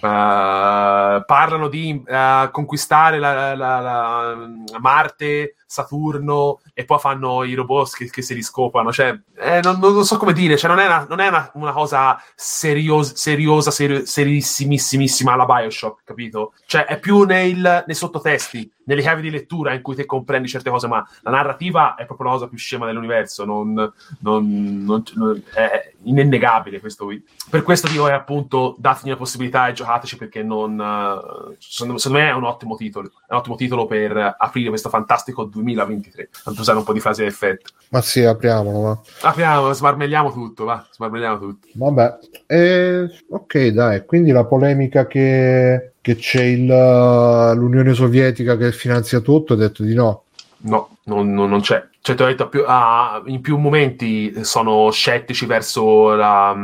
parlano 1.26 1.68
di 1.68 2.02
eh, 2.06 2.48
conquistare 2.52 3.18
la, 3.18 3.54
la- 3.54 3.80
la- 3.80 4.36
Marte 4.78 5.54
Saturno 5.66 6.60
e 6.72 6.84
poi 6.84 6.98
fanno 6.98 7.42
i 7.44 7.54
robot 7.54 7.94
che, 7.96 8.08
che 8.10 8.34
li 8.34 8.42
scopano 8.42 8.92
cioè 8.92 9.18
eh, 9.36 9.60
non, 9.62 9.78
non 9.80 10.04
so 10.04 10.16
come 10.16 10.32
dire 10.32 10.56
cioè 10.56 10.70
non 10.70 10.78
è 10.78 10.86
una, 10.86 11.06
non 11.08 11.20
è 11.20 11.28
una, 11.28 11.50
una 11.54 11.72
cosa 11.72 12.20
serios- 12.34 13.14
seriosa 13.14 13.70
serio- 13.70 14.04
serissimissima 14.06 15.32
alla 15.32 15.44
Bioshock 15.46 16.02
capito? 16.04 16.52
Cioè 16.66 16.84
è 16.86 16.98
più 16.98 17.22
nel- 17.24 17.84
nei 17.86 17.94
sottotesti 17.96 18.70
nelle 18.88 19.02
chiavi 19.02 19.20
di 19.20 19.30
lettura 19.30 19.74
in 19.74 19.82
cui 19.82 19.94
te 19.94 20.06
comprendi 20.06 20.48
certe 20.48 20.70
cose, 20.70 20.86
ma 20.88 21.06
la 21.20 21.30
narrativa 21.30 21.94
è 21.94 22.06
proprio 22.06 22.28
la 22.28 22.32
cosa 22.32 22.48
più 22.48 22.56
scema 22.56 22.86
dell'universo, 22.86 23.44
non, 23.44 23.74
non- 24.20 24.84
non- 25.14 25.42
è 25.52 25.92
innegabile 26.16 26.80
questo 26.80 27.04
qui. 27.04 27.22
Per 27.50 27.62
questo 27.62 27.88
dico 27.88 28.04
che 28.04 28.12
appunto 28.12 28.76
dategli 28.78 29.08
una 29.08 29.16
possibilità 29.16 29.68
e 29.68 29.72
giocateci 29.72 30.16
perché 30.16 30.42
non, 30.42 30.80
eh, 30.80 31.56
secondo, 31.58 32.00
me 32.10 32.28
è 32.28 32.32
un 32.32 32.44
ottimo 32.44 32.76
titolo, 32.76 33.10
è 33.26 33.32
un 33.32 33.38
ottimo 33.38 33.56
titolo 33.56 33.86
per 33.86 34.36
aprire 34.38 34.68
questo 34.68 34.88
fantastico 34.88 35.44
2023, 35.44 36.30
tanto 36.44 36.60
usare 36.60 36.78
un 36.78 36.84
po' 36.84 36.92
di 36.92 37.00
frasi 37.00 37.24
d'effetto. 37.24 37.72
Ma 37.90 38.00
sì, 38.00 38.22
apriamolo, 38.22 38.80
va. 38.80 39.00
Apriamo, 39.28 39.72
smarmelliamo 39.72 40.32
tutto, 40.32 40.64
va, 40.64 40.86
smarmelliamo 40.90 41.38
tutto. 41.38 41.68
Vabbè, 41.72 42.18
Eh, 42.46 43.08
ok, 43.28 43.66
dai, 43.68 44.04
quindi 44.04 44.30
la 44.30 44.44
polemica 44.44 45.06
che, 45.06 45.92
che 46.00 46.16
c'è 46.16 46.42
il, 46.42 46.66
l'Unione 46.66 47.94
Sovietica 47.94 48.56
che 48.56 48.72
finanzia 48.72 49.20
tutto, 49.20 49.54
ha 49.54 49.56
detto 49.56 49.82
di 49.82 49.94
no. 49.94 50.24
No, 50.60 50.96
non, 51.04 51.32
non- 51.32 51.60
c'è. 51.60 51.86
Cioè, 52.00 52.16
ti 52.16 52.22
ho 52.22 52.26
detto, 52.26 52.48
più- 52.48 52.64
ah, 52.66 53.22
in 53.26 53.40
più 53.40 53.56
momenti 53.58 54.44
sono 54.44 54.90
scettici 54.90 55.46
verso 55.46 56.14
la... 56.14 56.56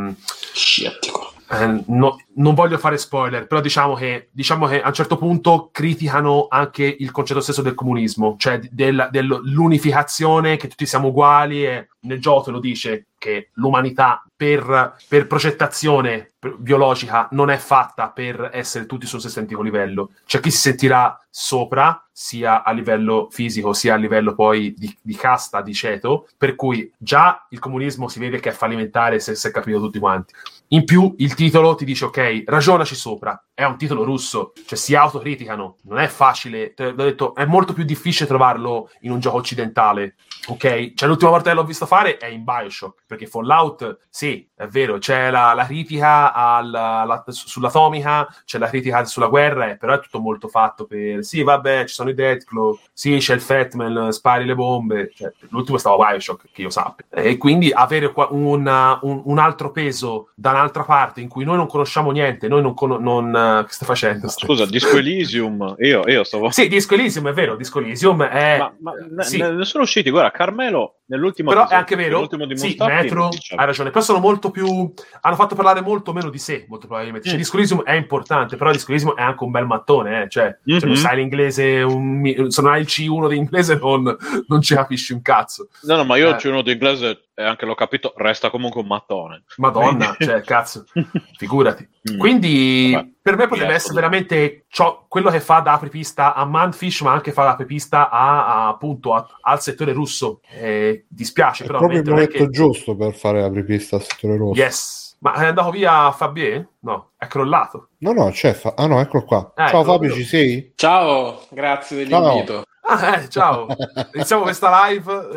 Scettico. 0.52 1.33
Eh, 1.50 1.82
no- 1.86 2.18
non 2.36 2.54
voglio 2.54 2.78
fare 2.78 2.96
spoiler, 2.96 3.46
però 3.46 3.60
diciamo 3.60 3.94
che, 3.94 4.28
diciamo 4.32 4.66
che 4.66 4.80
a 4.80 4.88
un 4.88 4.94
certo 4.94 5.16
punto 5.16 5.68
criticano 5.70 6.46
anche 6.48 6.84
il 6.84 7.10
concetto 7.10 7.40
stesso 7.40 7.62
del 7.62 7.74
comunismo, 7.74 8.36
cioè 8.38 8.58
del- 8.70 9.08
dell'unificazione, 9.10 10.56
che 10.56 10.68
tutti 10.68 10.86
siamo 10.86 11.08
uguali 11.08 11.64
e 11.64 11.88
nel 12.00 12.20
gioco 12.20 12.50
lo 12.50 12.60
dice 12.60 13.06
che 13.18 13.50
l'umanità 13.54 14.22
per, 14.36 14.96
per 15.08 15.26
progettazione 15.26 16.32
biologica 16.58 17.28
non 17.30 17.50
è 17.50 17.56
fatta 17.56 18.10
per 18.10 18.50
essere 18.52 18.86
tutti 18.86 19.06
sullo 19.06 19.20
stesso 19.20 19.38
identico 19.38 19.62
livello. 19.62 20.10
C'è 20.26 20.40
chi 20.40 20.50
si 20.50 20.58
sentirà 20.58 21.18
sopra, 21.30 22.06
sia 22.12 22.62
a 22.62 22.70
livello 22.72 23.28
fisico, 23.30 23.72
sia 23.72 23.94
a 23.94 23.96
livello 23.96 24.34
poi 24.34 24.74
di, 24.76 24.94
di 25.00 25.16
casta, 25.16 25.62
di 25.62 25.72
ceto, 25.72 26.28
per 26.36 26.54
cui 26.54 26.92
già 26.98 27.46
il 27.50 27.58
comunismo 27.58 28.08
si 28.08 28.18
vede 28.18 28.40
che 28.40 28.50
è 28.50 28.52
fallimentare 28.52 29.18
se 29.18 29.34
si 29.34 29.46
è 29.46 29.50
capito 29.50 29.80
tutti 29.80 29.98
quanti. 29.98 30.34
In 30.68 30.84
più 30.84 31.14
il 31.18 31.34
titolo 31.34 31.74
ti 31.74 31.84
dice 31.84 32.06
ok, 32.06 32.42
ragionaci 32.46 32.94
sopra, 32.96 33.40
è 33.52 33.62
un 33.64 33.76
titolo 33.76 34.02
russo, 34.02 34.52
cioè 34.66 34.76
si 34.76 34.94
autocriticano, 34.96 35.76
non 35.82 35.98
è 35.98 36.08
facile, 36.08 36.74
te 36.74 36.86
l'ho 36.90 37.04
detto, 37.04 37.34
è 37.34 37.44
molto 37.44 37.72
più 37.74 37.84
difficile 37.84 38.26
trovarlo 38.26 38.90
in 39.00 39.12
un 39.12 39.20
gioco 39.20 39.36
occidentale, 39.36 40.16
ok? 40.48 40.94
Cioè 40.94 41.08
l'ultima 41.08 41.30
volta 41.30 41.50
che 41.50 41.54
l'ho 41.56 41.64
visto 41.64 41.86
fare 41.86 42.16
è 42.16 42.26
in 42.26 42.42
Bioshock, 42.42 43.02
perché 43.06 43.26
Fallout, 43.26 43.98
sì, 44.08 44.48
è 44.56 44.66
vero, 44.66 44.98
c'è 44.98 45.30
la, 45.30 45.52
la 45.54 45.64
critica 45.66 46.32
alla- 46.32 47.00
alla- 47.02 47.24
sull'atomica, 47.28 48.26
c'è 48.44 48.58
la 48.58 48.66
critica 48.68 49.04
sulla 49.04 49.28
guerra, 49.28 49.70
eh, 49.70 49.76
però 49.76 49.94
è 49.94 50.00
tutto 50.00 50.18
molto 50.18 50.48
fatto 50.48 50.86
per, 50.86 51.22
sì, 51.24 51.42
vabbè, 51.42 51.84
ci 51.84 51.94
sono 51.94 52.10
i 52.10 52.14
Deathclaw, 52.14 52.76
sì, 52.92 53.18
c'è 53.18 53.34
il 53.34 53.40
Fatman, 53.42 54.10
spari 54.12 54.44
le 54.44 54.54
bombe, 54.56 55.12
cioè, 55.14 55.30
l'ultimo 55.50 55.78
stava 55.78 56.08
Bioshock, 56.08 56.46
che 56.52 56.62
io 56.62 56.70
sappia. 56.70 57.04
E 57.10 57.36
quindi 57.36 57.70
avere 57.72 58.12
una- 58.30 58.98
un, 59.02 59.22
un 59.24 59.38
altro 59.38 59.70
peso 59.70 60.30
da 60.34 60.50
un'altra 60.54 60.84
parte 60.84 61.20
in 61.20 61.28
cui 61.28 61.44
noi 61.44 61.56
non 61.56 61.66
conosciamo 61.66 62.10
niente, 62.10 62.48
noi 62.48 62.62
non... 62.62 62.74
cono- 62.74 62.98
non 62.98 63.34
eh, 63.34 63.64
che 63.66 63.72
stai 63.72 63.86
facendo? 63.86 64.28
Scusa, 64.28 64.66
Disco 64.66 64.96
Elysium, 64.96 65.76
io, 65.78 66.02
io 66.06 66.24
stavo... 66.24 66.50
Sì, 66.50 66.68
Disco 66.68 66.94
Elysium 66.94 67.28
è 67.28 67.32
vero, 67.32 67.56
Disco 67.56 67.80
Elysium 67.80 68.22
è... 68.24 68.58
Ma, 68.58 68.72
ma 69.12 69.22
sì. 69.22 69.38
ne, 69.38 69.52
ne 69.52 69.64
sono 69.64 69.84
usciti, 69.84 70.10
guarda, 70.10 70.30
Carmelo 70.30 71.00
nell'ultimo 71.14 71.48
però 71.50 71.62
è 71.62 71.64
episodio- 71.74 71.78
anche 71.80 71.96
vero, 71.96 72.46
di 72.46 72.56
sì, 72.58 72.76
Metro, 72.78 73.28
diciamo. 73.28 73.60
hai 73.60 73.66
ragione, 73.66 73.90
però 73.90 74.00
sono 74.02 74.18
molto 74.18 74.50
più, 74.50 74.92
hanno 75.20 75.36
fatto 75.36 75.54
parlare 75.54 75.80
molto 75.80 76.12
meno 76.12 76.30
di 76.30 76.38
sé, 76.38 76.66
molto 76.68 76.86
probabilmente. 76.86 77.26
Cioè, 77.28 77.36
Mm. 77.36 77.40
Disco 77.40 77.56
Elysium 77.56 77.82
è 77.82 77.92
importante, 77.94 78.56
però 78.56 78.70
Disco 78.72 78.90
Elysium 78.90 79.14
è 79.14 79.22
anche 79.22 79.44
un 79.44 79.50
bel 79.50 79.66
mattone, 79.66 80.22
eh. 80.24 80.28
cioè, 80.28 80.56
se 80.64 80.78
non 80.86 80.90
Mhm. 80.90 80.94
sai 80.96 81.16
l'inglese, 81.16 81.82
un 81.82 82.46
se 82.48 82.62
non 82.62 82.72
hai 82.72 82.80
il 82.80 82.86
C1 82.86 83.28
di 83.28 83.36
inglese 83.36 83.76
non, 83.76 84.16
non 84.48 84.60
ci 84.62 84.74
capisci 84.74 85.12
un 85.12 85.22
cazzo. 85.22 85.68
No, 85.82 85.96
no, 85.96 86.04
ma 86.04 86.16
io 86.16 86.30
Eh. 86.30 86.34
c'è 86.36 86.48
uno 86.48 86.62
di 86.62 86.72
inglese 86.72 87.20
e 87.36 87.42
anche 87.42 87.66
l'ho 87.66 87.74
capito, 87.74 88.12
resta 88.16 88.48
comunque 88.50 88.80
un 88.80 88.86
mattone. 88.86 89.42
Madonna, 89.56 90.14
cioè, 90.18 90.40
cazzo, 90.42 90.84
figurati. 91.36 91.88
Mm. 92.12 92.18
Quindi 92.18 92.90
Vabbè. 92.92 93.08
per 93.22 93.36
me 93.36 93.48
potrebbe 93.48 93.72
essere 93.72 93.94
veramente 93.94 94.64
ciò- 94.68 95.06
quello 95.08 95.30
che 95.30 95.40
fa 95.40 95.60
da 95.60 95.72
apripista 95.72 96.34
a 96.34 96.44
Manfish, 96.44 97.00
ma 97.00 97.12
anche 97.12 97.32
fa 97.32 97.44
da 97.44 97.50
apripista 97.52 98.10
a, 98.10 98.46
a, 98.46 98.68
appunto 98.68 99.14
a- 99.14 99.26
al 99.40 99.60
settore 99.60 99.92
russo. 99.92 100.40
Eh, 100.50 101.03
dispiace, 101.08 101.64
È 101.64 101.66
però 101.66 101.78
proprio 101.78 102.00
il 102.00 102.08
momento 102.08 102.38
che- 102.38 102.50
giusto 102.50 102.96
per 102.96 103.14
fare 103.14 103.42
apripista 103.42 103.96
al 103.96 104.02
settore 104.02 104.36
rosso. 104.36 104.60
Yes. 104.60 105.02
Ma 105.20 105.32
è 105.34 105.46
andato 105.46 105.70
via 105.70 106.10
Fabien? 106.12 106.68
No, 106.80 107.12
è 107.16 107.26
crollato. 107.26 107.88
No, 107.98 108.12
no, 108.12 108.28
c'è. 108.30 108.52
Fa- 108.52 108.74
ah, 108.76 108.86
no, 108.86 109.00
eccolo 109.00 109.24
qua. 109.24 109.52
Eh, 109.56 109.68
Ciao 109.68 109.82
Fabio, 109.82 110.10
io. 110.10 110.14
ci 110.16 110.24
sei? 110.24 110.72
Ciao, 110.74 111.40
grazie 111.50 111.96
dell'invito. 111.96 112.64
Ah, 112.86 113.16
eh, 113.22 113.28
ciao. 113.30 113.66
Iniziamo 114.12 114.42
questa 114.42 114.86
live. 114.88 115.28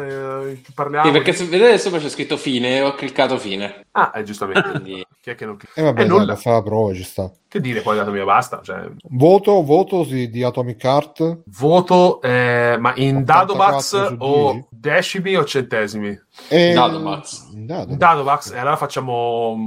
eh, 0.55 0.61
parliamo. 0.75 1.05
Sì, 1.05 1.11
perché 1.13 1.31
se 1.31 1.45
vedete 1.45 1.77
sopra 1.77 1.99
c'è 1.99 2.09
scritto 2.09 2.35
fine 2.35 2.77
e 2.77 2.81
ho 2.81 2.93
cliccato 2.95 3.37
fine. 3.37 3.85
Ah, 3.91 4.11
eh, 4.15 4.23
giustamente. 4.23 4.69
Quindi 4.71 5.05
Chi 5.21 5.29
è 5.29 5.35
che 5.35 5.45
non 5.45 5.57
E 5.73 5.81
vabbè, 5.81 6.01
Eh, 6.01 6.05
dai, 6.05 6.17
nulla. 6.17 6.35
fare 6.35 6.57
la 6.57 6.63
prova 6.63 6.93
ci 6.93 7.03
sta. 7.03 7.31
Che 7.57 7.63
dire 7.63 7.81
poi 7.81 7.97
dato 7.97 8.11
mio 8.11 8.23
basta? 8.23 8.59
Cioè, 8.63 8.87
Voto, 9.09 9.63
voto 9.63 10.03
di, 10.03 10.29
di 10.29 10.43
Atomic 10.43 10.83
Heart. 10.83 11.39
voto, 11.57 12.21
eh, 12.21 12.77
ma 12.79 12.93
in 12.97 13.17
84 13.17 13.23
Dadobax 13.23 14.15
o 14.19 14.51
10? 14.51 14.65
decimi 14.69 15.35
o 15.35 15.43
centesimi? 15.43 16.19
E... 16.49 16.73
Dadobax. 16.73 17.49
Dadobax. 17.53 17.89
In 17.91 17.97
Dadobax, 17.97 18.51
e 18.51 18.59
allora 18.59 18.75
facciamo 18.75 19.57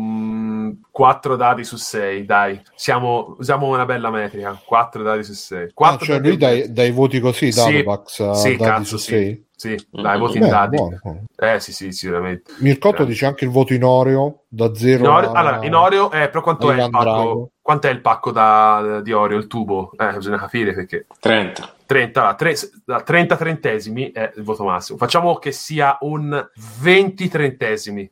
4 0.90 1.36
dadi 1.36 1.64
su 1.64 1.76
6, 1.76 2.24
dai. 2.24 2.60
Siamo, 2.76 3.34
usiamo 3.38 3.66
una 3.66 3.84
bella 3.84 4.10
metrica. 4.10 4.56
4 4.64 5.02
dadi 5.02 5.24
su 5.24 5.32
6. 5.32 5.64
Ah, 5.64 5.70
4 5.74 6.06
cioè 6.06 6.18
lui 6.20 6.36
dai, 6.36 6.72
dai 6.72 6.92
voti 6.92 7.18
così, 7.18 7.50
Sì. 7.50 7.60
Dadobax, 7.60 8.20
a 8.20 8.34
Sì, 8.34 8.56
dati 8.56 8.62
cazzo, 8.70 8.84
su 8.84 8.96
sì. 8.98 9.10
6. 9.10 9.34
Sì, 9.34 9.44
dai, 9.90 10.18
voti 10.18 10.38
in 10.38 10.44
Beh, 10.44 10.48
dadi. 10.48 10.76
buono, 10.76 10.98
buono. 11.02 11.24
Eh 11.36 11.60
sì, 11.60 11.72
sì, 11.72 11.92
sicuramente. 11.92 12.52
Mircotto 12.58 12.96
Grande. 12.96 13.12
dice 13.12 13.26
anche 13.26 13.44
il 13.44 13.50
voto 13.50 13.74
in 13.74 13.84
Oreo 13.84 14.44
da 14.48 14.74
0 14.74 15.04
In 15.04 15.10
Oreo, 15.10 15.32
a... 15.32 15.38
allora, 15.38 15.64
in 15.64 15.74
Oreo, 15.74 16.10
eh, 16.10 16.28
però 16.28 16.42
quanto 16.42 16.70
è, 16.70 16.88
pacco, 16.88 17.50
quanto 17.60 17.86
è 17.86 17.90
il 17.90 18.00
pacco 18.00 18.30
da, 18.32 19.00
di 19.02 19.12
Oreo, 19.12 19.38
il 19.38 19.46
tubo? 19.46 19.92
Eh, 19.96 20.12
bisogna 20.14 20.38
capire 20.38 20.72
perché 20.72 21.06
30. 21.20 21.74
30, 21.90 22.20
allora, 22.20 22.34
tre- 22.36 22.54
da 22.84 23.00
30 23.02 23.36
trentesimi 23.36 24.12
è 24.12 24.30
il 24.36 24.44
voto 24.44 24.62
massimo. 24.62 24.96
Facciamo 24.96 25.34
che 25.38 25.50
sia 25.50 25.98
un 26.02 26.48
20 26.80 27.28
trentesimi. 27.28 28.08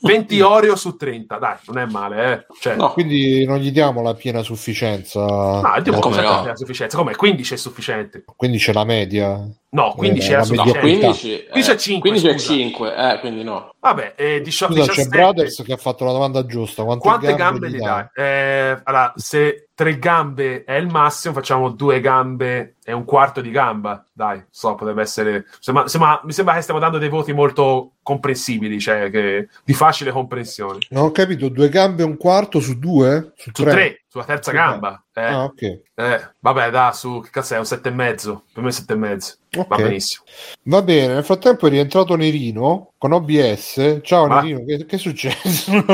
20 0.00 0.40
Oreo 0.40 0.76
su 0.76 0.96
30, 0.96 1.36
dai, 1.36 1.56
non 1.66 1.76
è 1.76 1.84
male, 1.84 2.32
eh. 2.32 2.46
Cioè, 2.58 2.76
No. 2.76 2.92
Quindi 2.92 3.44
non 3.44 3.58
gli 3.58 3.70
diamo 3.70 4.00
la 4.00 4.14
piena 4.14 4.40
sufficienza. 4.42 5.20
no, 5.20 5.74
è 5.74 5.82
come 5.98 6.22
no? 6.22 6.28
a 6.44 6.56
sufficienza. 6.56 6.96
Come 6.96 7.14
15 7.16 7.52
è 7.52 7.56
sufficiente? 7.58 8.24
Quindi 8.34 8.56
c'è 8.56 8.72
la 8.72 8.84
media. 8.84 9.46
No, 9.70 9.92
15 9.94 10.26
Eh, 10.26 10.30
è 10.30 10.32
la 10.32 10.38
No, 10.38 10.44
sufficiente. 10.46 10.80
mediocrità. 10.86 11.06
15, 11.18 11.46
Qui 11.50 11.60
c'è 11.60 11.76
cinque, 11.76 12.08
15 12.10 12.34
è 12.34 12.38
scusa. 12.38 12.52
5, 12.54 12.94
eh, 12.96 13.20
quindi 13.20 13.42
no. 13.44 13.74
Vabbè, 13.78 14.14
eh, 14.16 14.40
discio- 14.40 14.66
Scusa, 14.68 14.80
17. 14.86 15.02
c'è 15.10 15.16
Brothers 15.22 15.62
che 15.66 15.72
ha 15.74 15.76
fatto 15.76 16.04
la 16.06 16.12
domanda 16.12 16.46
giusta. 16.46 16.82
Quante, 16.84 17.06
Quante 17.06 17.34
gambe 17.34 17.68
gli 17.68 17.74
gli 17.74 17.78
dai? 17.78 18.06
dai? 18.14 18.24
Eh, 18.24 18.80
allora, 18.84 19.12
se 19.16 19.67
tre 19.78 19.96
gambe 20.00 20.64
è 20.64 20.72
il 20.72 20.88
massimo, 20.88 21.32
facciamo 21.34 21.70
due 21.70 22.00
gambe 22.00 22.78
e 22.82 22.92
un 22.92 23.04
quarto 23.04 23.40
di 23.40 23.52
gamba. 23.52 24.04
Dai, 24.18 24.44
so, 24.50 24.74
potrebbe 24.74 25.02
essere. 25.02 25.44
sembra- 25.60 25.86
sembra- 25.86 26.20
mi 26.24 26.32
sembra 26.32 26.54
che 26.54 26.62
stiamo 26.62 26.80
dando 26.80 26.98
dei 26.98 27.08
voti 27.08 27.32
molto 27.32 27.92
comprensibili, 28.02 28.80
cioè 28.80 29.10
che- 29.10 29.46
di 29.64 29.74
facile 29.74 30.10
comprensione. 30.10 30.78
Non 30.90 31.04
ho 31.04 31.10
capito, 31.12 31.48
due 31.48 31.68
gambe 31.68 32.02
e 32.02 32.04
un 32.06 32.16
quarto 32.16 32.58
su 32.58 32.80
due? 32.80 33.30
Su, 33.36 33.50
Su 33.54 33.62
tre, 33.62 34.02
sulla 34.08 34.24
terza 34.24 34.50
Su 34.50 34.56
gamba. 34.56 35.04
Eh, 35.14 35.22
Ah, 35.22 35.44
ok. 35.44 35.62
eh, 35.94 36.30
vabbè, 36.40 36.70
da 36.70 36.90
su 36.92 37.20
che 37.22 37.30
cazzo 37.30 37.54
è? 37.54 37.58
Un 37.58 37.64
sette 37.66 37.90
e 37.90 37.92
mezzo. 37.92 38.42
Per 38.52 38.60
me 38.60 38.70
è 38.70 38.72
sette 38.72 38.94
e 38.94 38.96
mezzo. 38.96 39.36
Ok. 39.56 39.68
Va 39.68 39.76
benissimo. 39.76 40.24
Va 40.64 40.82
bene, 40.82 41.14
nel 41.14 41.24
frattempo 41.24 41.68
è 41.68 41.70
rientrato 41.70 42.16
Nerino 42.16 42.94
con 42.98 43.12
OBS. 43.12 44.00
Ciao 44.02 44.26
Ma- 44.26 44.40
Nerino, 44.40 44.64
che, 44.64 44.84
che 44.84 44.96
è 44.96 44.98
successo? 44.98 45.70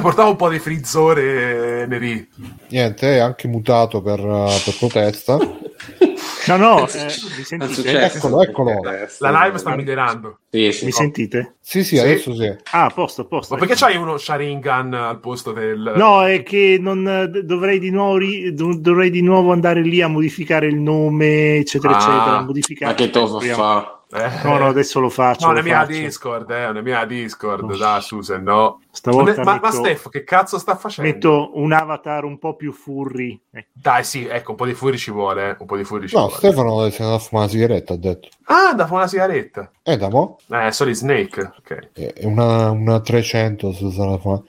Portavo 0.00 0.30
un 0.30 0.36
po' 0.36 0.48
di 0.48 0.58
frizzore 0.58 1.86
Neri. 1.86 2.28
Niente, 2.68 3.16
è 3.16 3.18
anche 3.18 3.48
mutato 3.48 4.00
per, 4.02 4.20
per 4.20 4.76
protesta. 4.78 5.36
No, 6.46 6.56
no, 6.56 6.78
Non 6.78 6.88
eh, 6.92 7.06
mi 7.36 7.44
sentite? 7.44 8.00
Eccolo, 8.02 8.42
eccolo. 8.42 8.80
La 9.18 9.44
live 9.44 9.58
sta 9.58 9.74
migliorando. 9.74 10.38
Sì, 10.50 10.70
sì. 10.72 10.84
Mi 10.84 10.92
sentite? 10.92 11.56
Sì, 11.60 11.82
sì, 11.82 11.98
adesso 11.98 12.34
sì. 12.34 12.46
Ah, 12.70 12.84
a 12.84 12.90
posto, 12.90 13.22
a 13.22 13.24
posto. 13.24 13.54
Ma 13.54 13.60
perché 13.60 13.74
c'hai 13.74 13.96
uno 13.96 14.16
Sharingan 14.16 14.94
al 14.94 15.18
posto 15.18 15.52
del. 15.52 15.92
No, 15.96 16.24
è 16.24 16.42
che 16.44 16.78
non 16.80 17.02
d- 17.02 17.40
dovrei 17.40 17.78
di 17.80 17.90
nuovo 17.90 18.16
ri- 18.18 18.54
do- 18.54 18.76
dovrei 18.78 19.10
di 19.10 19.22
nuovo 19.22 19.52
andare 19.52 19.82
lì 19.82 20.00
a 20.00 20.06
modificare 20.08 20.66
il 20.66 20.76
nome, 20.76 21.56
eccetera, 21.56 21.94
Ah, 21.94 21.96
eccetera. 21.96 22.40
Modificare. 22.42 22.92
Ma 22.92 22.96
che 22.96 23.10
to 23.10 23.40
fa? 23.40 23.95
Eh. 24.08 24.30
No, 24.44 24.58
no, 24.58 24.68
adesso 24.68 25.00
lo 25.00 25.08
faccio. 25.10 25.46
No, 25.46 25.52
lo 25.52 25.58
è 25.58 25.62
mia. 25.62 25.84
Discord, 25.84 26.48
eh, 26.50 26.66
è 26.68 26.80
mia 26.80 27.04
Discord, 27.04 27.68
Oh. 27.70 27.76
da 27.76 28.00
Susan, 28.00 28.42
no. 28.42 28.80
Stavolta 28.92 29.42
ma, 29.42 29.54
ma 29.54 29.60
metto, 29.70 29.76
Steph, 29.76 30.08
che 30.10 30.22
cazzo 30.22 30.58
sta 30.58 30.76
facendo? 30.76 31.10
metto 31.10 31.50
un 31.54 31.72
avatar 31.72 32.24
un 32.24 32.38
po' 32.38 32.54
più 32.54 32.72
furry. 32.72 33.38
Ecco. 33.50 33.68
Dai, 33.72 34.04
sì, 34.04 34.24
ecco, 34.26 34.52
un 34.52 34.56
po' 34.56 34.64
di 34.66 34.74
fuori 34.74 34.96
ci 34.96 35.10
vuole, 35.10 35.50
eh, 35.50 35.56
un 35.58 35.66
po' 35.66 35.76
di 35.76 35.84
fuori 35.84 36.06
ci 36.08 36.14
No, 36.14 36.26
vuole. 36.26 36.36
Stefano 36.36 36.88
si 36.90 37.00
è 37.00 37.04
andato 37.04 37.22
a 37.22 37.24
fumare 37.26 37.46
una 37.46 37.48
sigaretta, 37.48 37.92
ha 37.92 37.96
detto. 37.96 38.28
Ah, 38.44 38.74
da 38.74 38.86
una 38.88 39.06
sigaretta. 39.08 39.70
Eh, 39.82 39.96
da 39.96 40.08
mo? 40.08 40.38
Eh, 40.50 40.70
Solid 40.72 40.94
Snake, 40.94 41.40
ok. 41.58 41.90
È 41.92 42.24
una, 42.24 42.70
una 42.70 43.00
300 43.00 43.72
se 43.72 43.90
sarà 43.90 44.12
a 44.12 44.18
fumare. 44.18 44.42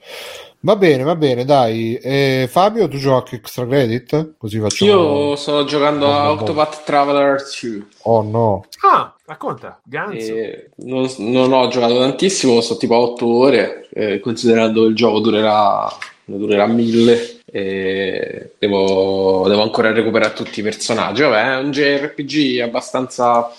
Va 0.68 0.76
bene, 0.76 1.04
va 1.04 1.16
bene, 1.16 1.46
dai. 1.46 1.96
Eh, 1.96 2.46
Fabio, 2.52 2.90
tu 2.90 2.98
giochi 2.98 3.36
extra 3.36 3.66
credit? 3.66 4.34
Così 4.38 4.60
facciamo... 4.60 4.92
Io 5.30 5.36
sto 5.38 5.64
giocando 5.64 6.12
a. 6.12 6.30
Octopath 6.32 6.84
Traveler 6.84 7.42
2. 7.62 7.86
Oh 8.02 8.22
no. 8.22 8.66
Ah, 8.82 9.16
racconta, 9.24 9.80
Ganzo. 9.82 10.34
E 10.34 10.72
non, 10.80 11.08
non 11.20 11.54
ho 11.54 11.70
giocato 11.70 11.98
tantissimo, 11.98 12.60
sto 12.60 12.76
tipo 12.76 12.96
a 12.96 12.98
8 12.98 13.26
ore, 13.26 13.88
eh, 13.94 14.20
considerando 14.20 14.84
il 14.84 14.94
gioco 14.94 15.20
durerà, 15.20 15.88
durerà 16.26 16.68
1000. 16.68 17.40
E 17.50 18.52
devo, 18.60 19.46
devo 19.48 19.62
ancora 19.62 19.94
recuperare 19.94 20.34
tutti 20.34 20.60
i 20.60 20.64
personaggi. 20.64 21.22
Vabbè, 21.22 21.44
è 21.44 21.58
un 21.60 21.72
JRPG 21.72 22.60
abbastanza. 22.60 23.50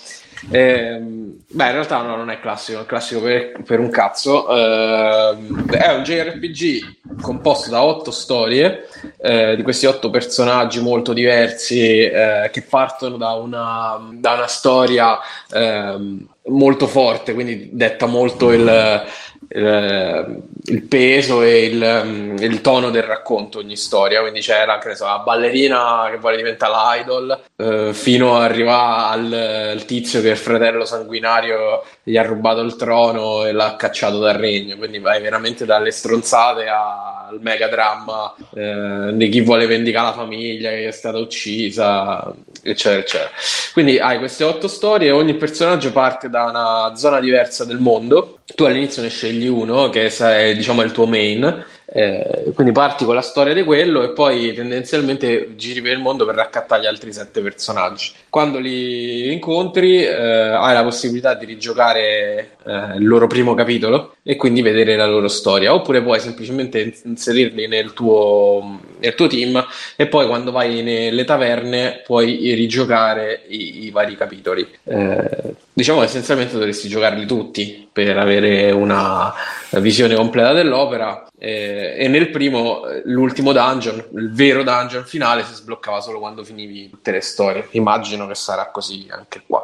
Ehm, 0.49 1.37
beh, 1.47 1.65
in 1.65 1.71
realtà 1.71 2.01
no, 2.01 2.15
non 2.15 2.29
è 2.29 2.39
classico, 2.39 2.81
è 2.81 2.85
classico 2.85 3.21
per, 3.21 3.61
per 3.65 3.79
un 3.79 3.89
cazzo. 3.89 4.47
Ehm, 4.49 5.69
è 5.69 5.93
un 5.93 6.03
JRPG 6.03 7.21
composto 7.21 7.69
da 7.69 7.83
otto 7.83 8.11
storie, 8.11 8.87
eh, 9.21 9.55
di 9.55 9.63
questi 9.63 9.85
otto 9.85 10.09
personaggi 10.09 10.81
molto 10.81 11.13
diversi 11.13 11.99
eh, 11.99 12.49
che 12.51 12.61
partono 12.61 13.17
da 13.17 13.31
una, 13.33 13.99
da 14.13 14.33
una 14.33 14.47
storia 14.47 15.17
ehm, 15.51 16.27
molto 16.47 16.87
forte, 16.87 17.33
quindi 17.33 17.69
detta 17.71 18.05
molto 18.05 18.51
il, 18.51 19.05
il, 19.49 20.43
il 20.69 20.83
peso 20.83 21.41
e 21.41 21.65
il, 21.65 22.01
mm, 22.05 22.37
il 22.37 22.61
tono 22.61 22.89
del 22.89 23.03
racconto 23.03 23.59
ogni 23.59 23.75
storia. 23.75 24.21
Quindi 24.21 24.41
c'era 24.41 24.77
che 24.77 24.89
ne 24.89 24.95
so, 24.95 25.05
la 25.05 25.19
ballerina 25.19 26.07
che 26.09 26.17
vuole 26.17 26.37
diventare 26.37 26.97
l'idol, 26.97 27.39
eh, 27.55 27.93
fino 27.93 28.37
a 28.37 28.43
arrivare 28.43 29.13
al, 29.13 29.33
al 29.71 29.85
tizio 29.85 30.21
che 30.21 30.29
il 30.29 30.37
fratello 30.37 30.85
sanguinario 30.85 31.83
gli 32.09 32.17
ha 32.17 32.23
rubato 32.23 32.61
il 32.61 32.75
trono 32.75 33.45
e 33.45 33.51
l'ha 33.51 33.75
cacciato 33.75 34.17
dal 34.17 34.35
regno. 34.35 34.77
Quindi 34.77 34.97
vai 34.97 35.21
veramente 35.21 35.65
dalle 35.65 35.91
stronzate 35.91 36.67
al 36.67 37.39
mega 37.39 37.67
dramma 37.67 38.33
eh, 38.55 39.11
di 39.13 39.29
chi 39.29 39.41
vuole 39.41 39.67
vendicare 39.67 40.07
la 40.07 40.13
famiglia 40.13 40.71
che 40.71 40.87
è 40.87 40.91
stata 40.91 41.19
uccisa, 41.19 42.33
eccetera, 42.63 43.01
eccetera. 43.01 43.29
Quindi 43.73 43.99
hai 43.99 44.17
queste 44.17 44.43
otto 44.43 44.67
storie, 44.67 45.11
ogni 45.11 45.35
personaggio 45.35 45.91
parte 45.91 46.29
da 46.29 46.45
una 46.45 46.95
zona 46.95 47.19
diversa 47.19 47.63
del 47.63 47.77
mondo. 47.77 48.39
Tu 48.55 48.63
all'inizio 48.63 49.03
ne 49.03 49.09
scegli 49.09 49.47
uno 49.47 49.89
che 49.89 50.07
è 50.07 50.55
diciamo 50.55 50.81
il 50.81 50.91
tuo 50.91 51.05
main, 51.05 51.65
eh, 51.85 52.51
quindi 52.55 52.71
parti 52.71 53.05
con 53.05 53.13
la 53.13 53.21
storia 53.21 53.53
di 53.53 53.63
quello 53.63 54.01
e 54.03 54.09
poi 54.09 54.53
tendenzialmente 54.53 55.55
giri 55.55 55.81
per 55.81 55.91
il 55.91 55.99
mondo 55.99 56.25
per 56.25 56.35
raccattare 56.35 56.81
gli 56.81 56.87
altri 56.87 57.13
sette 57.13 57.41
personaggi. 57.41 58.11
Quando 58.29 58.59
li 58.59 59.31
incontri 59.33 60.03
eh, 60.03 60.13
hai 60.13 60.73
la 60.73 60.83
possibilità 60.83 61.33
di 61.33 61.45
rigiocare 61.45 62.57
eh, 62.63 62.97
il 62.97 63.07
loro 63.07 63.25
primo 63.25 63.55
capitolo 63.55 64.15
e 64.21 64.35
quindi 64.35 64.61
vedere 64.61 64.95
la 64.95 65.07
loro 65.07 65.27
storia, 65.27 65.73
oppure 65.73 66.03
puoi 66.03 66.19
semplicemente 66.19 66.79
ins- 66.79 67.03
inserirli 67.05 67.67
nel 67.67 67.93
tuo, 67.93 68.79
nel 68.99 69.15
tuo 69.15 69.27
team 69.27 69.65
e 69.95 70.07
poi 70.07 70.27
quando 70.27 70.51
vai 70.51 70.83
nelle 70.83 71.23
taverne 71.23 72.01
puoi 72.05 72.53
rigiocare 72.53 73.45
i, 73.47 73.85
i 73.85 73.89
vari 73.89 74.15
capitoli. 74.15 74.67
Eh, 74.83 75.55
diciamo 75.73 75.99
che 75.99 76.05
essenzialmente 76.05 76.53
dovresti 76.53 76.87
giocarli 76.87 77.25
tutti 77.25 77.87
per 77.91 78.17
avere 78.17 78.71
una 78.71 79.33
visione 79.71 80.15
completa 80.15 80.53
dell'opera. 80.53 81.27
Eh, 81.37 81.95
e 81.97 82.07
nel 82.09 82.29
primo, 82.29 82.81
l'ultimo 83.05 83.53
dungeon, 83.53 84.03
il 84.15 84.31
vero 84.31 84.63
dungeon 84.63 85.05
finale, 85.05 85.43
si 85.43 85.53
sbloccava 85.53 86.01
solo 86.01 86.19
quando 86.19 86.43
finivi 86.43 86.89
tutte 86.89 87.11
le 87.11 87.21
storie. 87.21 87.67
Immagino 87.71 88.18
che 88.27 88.35
sarà 88.35 88.69
così 88.71 89.07
anche 89.09 89.43
qua. 89.45 89.63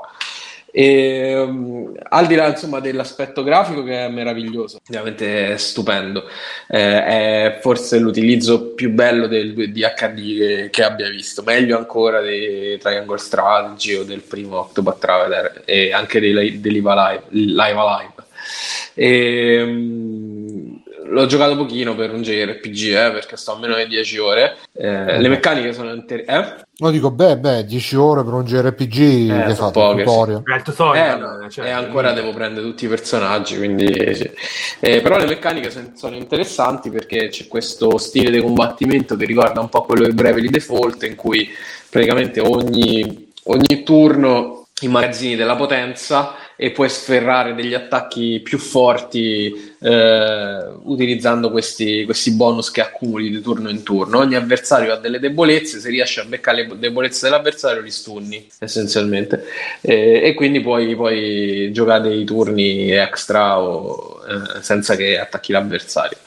E, 0.78 1.34
um, 1.40 1.94
al 2.10 2.28
di 2.28 2.36
là 2.36 2.48
insomma 2.48 2.82
dell'aspetto 2.82 3.44
grafico 3.44 3.82
che 3.82 4.06
è 4.06 4.10
meraviglioso, 4.10 4.80
veramente 4.90 5.54
è 5.54 5.58
stupendo, 5.58 6.26
Eh, 6.68 7.06
è 7.06 7.60
forse 7.62 7.98
l'utilizzo 7.98 8.74
più 8.74 8.92
bello 8.92 9.28
del 9.28 9.54
2D 9.54 9.94
HD 9.96 10.38
che, 10.38 10.70
che 10.72 10.84
abbia 10.84 11.08
visto, 11.10 11.44
meglio 11.44 11.78
ancora 11.78 12.22
di 12.22 12.78
Triangle 12.78 13.18
Strategy 13.18 13.94
o 13.94 14.04
del 14.04 14.20
primo 14.20 14.60
Octopath 14.60 15.00
Traveler 15.00 15.62
e 15.64 15.94
anche 15.94 16.20
di, 16.20 16.60
di 16.60 16.70
Live 16.70 16.90
Alive. 16.92 17.24
Live 17.30 17.80
Alive. 17.80 18.14
E, 18.96 19.62
um, 19.62 20.84
l'ho 21.08 21.26
giocato 21.26 21.56
pochino 21.56 21.96
per 21.96 22.12
un 22.12 22.22
JRPG 22.22 22.84
eh, 22.88 23.12
perché 23.12 23.38
sto 23.38 23.54
a 23.54 23.58
meno 23.60 23.76
di 23.76 23.88
10 23.88 24.18
ore. 24.18 24.58
Eh, 24.74 25.20
le 25.20 25.28
meccaniche 25.28 25.74
sono 25.74 25.94
interessanti. 25.94 26.62
Eh? 26.62 26.64
No, 26.78 26.92
dico, 26.92 27.10
beh, 27.12 27.38
beh, 27.38 27.66
10 27.66 27.96
ore 27.96 28.24
per 28.24 28.34
un 28.34 28.44
JRPG 28.44 29.00
Eh, 29.32 29.44
che 29.48 29.56
fate 29.56 29.72
poche, 29.72 30.02
il 30.02 30.08
tutorial. 30.08 30.44
Eh, 30.46 30.56
Eh, 30.56 30.62
tutorial. 30.62 31.20
no, 31.20 31.50
cioè, 31.50 31.66
e 31.68 31.70
ancora 31.70 32.12
devo 32.12 32.34
prendere 32.34 32.66
tutti 32.66 32.86
i 32.86 32.88
personaggi, 32.90 33.58
quindi 33.58 34.14
sì. 34.16 34.30
Eh, 34.82 35.02
però 35.02 35.18
le 35.18 35.26
meccaniche 35.26 35.70
son- 35.72 35.94
sono 35.96 36.16
interessanti 36.16 36.90
perché 36.90 37.30
c'è 37.30 37.48
questo 37.48 37.98
stile 37.98 38.30
di 38.32 38.42
combattimento 38.42 39.16
che 39.16 39.26
ricorda 39.26 39.62
un 39.62 39.70
po' 39.70 39.84
quello 39.84 40.06
di 40.06 40.14
Bravely 40.14 40.50
Default, 40.50 41.04
in 41.04 41.16
cui 41.16 41.50
praticamente 41.90 42.42
ogni, 42.42 43.32
ogni 43.44 43.84
turno 43.84 44.68
immagazzini 44.82 45.38
della 45.38 45.56
potenza 45.56 46.34
e 46.58 46.72
puoi 46.72 46.90
sferrare 46.90 47.54
degli 47.54 47.74
attacchi 47.74 48.40
più 48.44 48.58
forti 48.58 49.74
eh, 49.80 50.60
utilizzando 50.84 51.52
questi, 51.52 52.06
questi 52.06 52.32
bonus 52.32 52.72
che 52.72 52.82
accumuli 52.82 53.30
di 53.30 53.42
turno 53.42 53.70
in 53.70 53.84
turno. 53.84 54.20
Ogni 54.20 54.36
avversario 54.36 54.94
ha 54.94 54.98
delle 54.98 55.20
debolezze, 55.20 55.80
se 55.80 55.90
riesci 55.90 56.20
a 56.20 56.26
beccare 56.26 56.68
le 56.68 56.80
debolezze 56.80 57.26
dell'avversario 57.26 57.82
li 57.82 57.92
stunni 57.92 58.48
essenzialmente 58.60 59.46
e, 59.82 60.22
e 60.24 60.34
quindi 60.34 60.62
puoi, 60.62 60.96
puoi 60.96 61.72
giocare 61.72 62.10
dei 62.10 62.24
turni 62.24 62.92
extra 62.92 63.60
o, 63.60 64.22
eh, 64.28 64.62
senza 64.62 64.96
che 64.96 65.20
attacchi 65.20 65.52
l'avversario. 65.52 66.18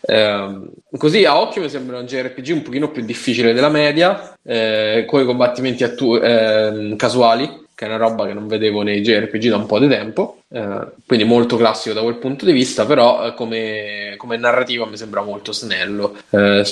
Eh, 0.00 0.60
così 0.96 1.24
a 1.24 1.40
occhio 1.40 1.62
mi 1.62 1.68
sembra 1.68 1.98
un 1.98 2.06
JRPG 2.06 2.50
un 2.52 2.62
pochino 2.62 2.90
più 2.90 3.04
difficile 3.04 3.52
della 3.52 3.68
media, 3.68 4.36
eh, 4.42 5.04
con 5.06 5.22
i 5.22 5.24
combattimenti 5.24 5.84
attu- 5.84 6.22
eh, 6.22 6.94
casuali, 6.96 7.66
che 7.78 7.84
è 7.84 7.88
una 7.88 7.96
roba 7.96 8.26
che 8.26 8.32
non 8.32 8.48
vedevo 8.48 8.82
nei 8.82 9.02
JRPG 9.02 9.50
da 9.50 9.56
un 9.56 9.66
po' 9.66 9.78
di 9.78 9.86
tempo, 9.86 10.40
eh, 10.48 10.78
quindi 11.06 11.24
molto 11.24 11.56
classico 11.56 11.94
da 11.94 12.02
quel 12.02 12.16
punto 12.16 12.44
di 12.44 12.50
vista, 12.50 12.84
però 12.84 13.24
eh, 13.24 13.34
come, 13.34 14.14
come, 14.16 14.36
narrativa 14.36 14.84
mi 14.84 14.96
sembra 14.96 15.22
molto 15.22 15.52
snello. 15.52 16.16
Eh, 16.30 16.64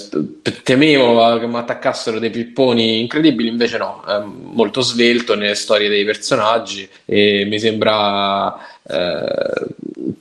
temevo 0.65 1.39
che 1.39 1.47
mi 1.47 1.59
attaccassero 1.59 2.19
dei 2.19 2.31
pipponi 2.31 2.99
incredibili, 2.99 3.49
invece 3.49 3.79
no, 3.79 4.03
è 4.05 4.19
molto 4.21 4.81
svelto 4.81 5.37
nelle 5.37 5.55
storie 5.55 5.89
dei 5.89 6.05
personaggi 6.05 6.89
e 7.05 7.45
mi 7.45 7.61
sembra 7.61 8.57
eh, 8.83 9.67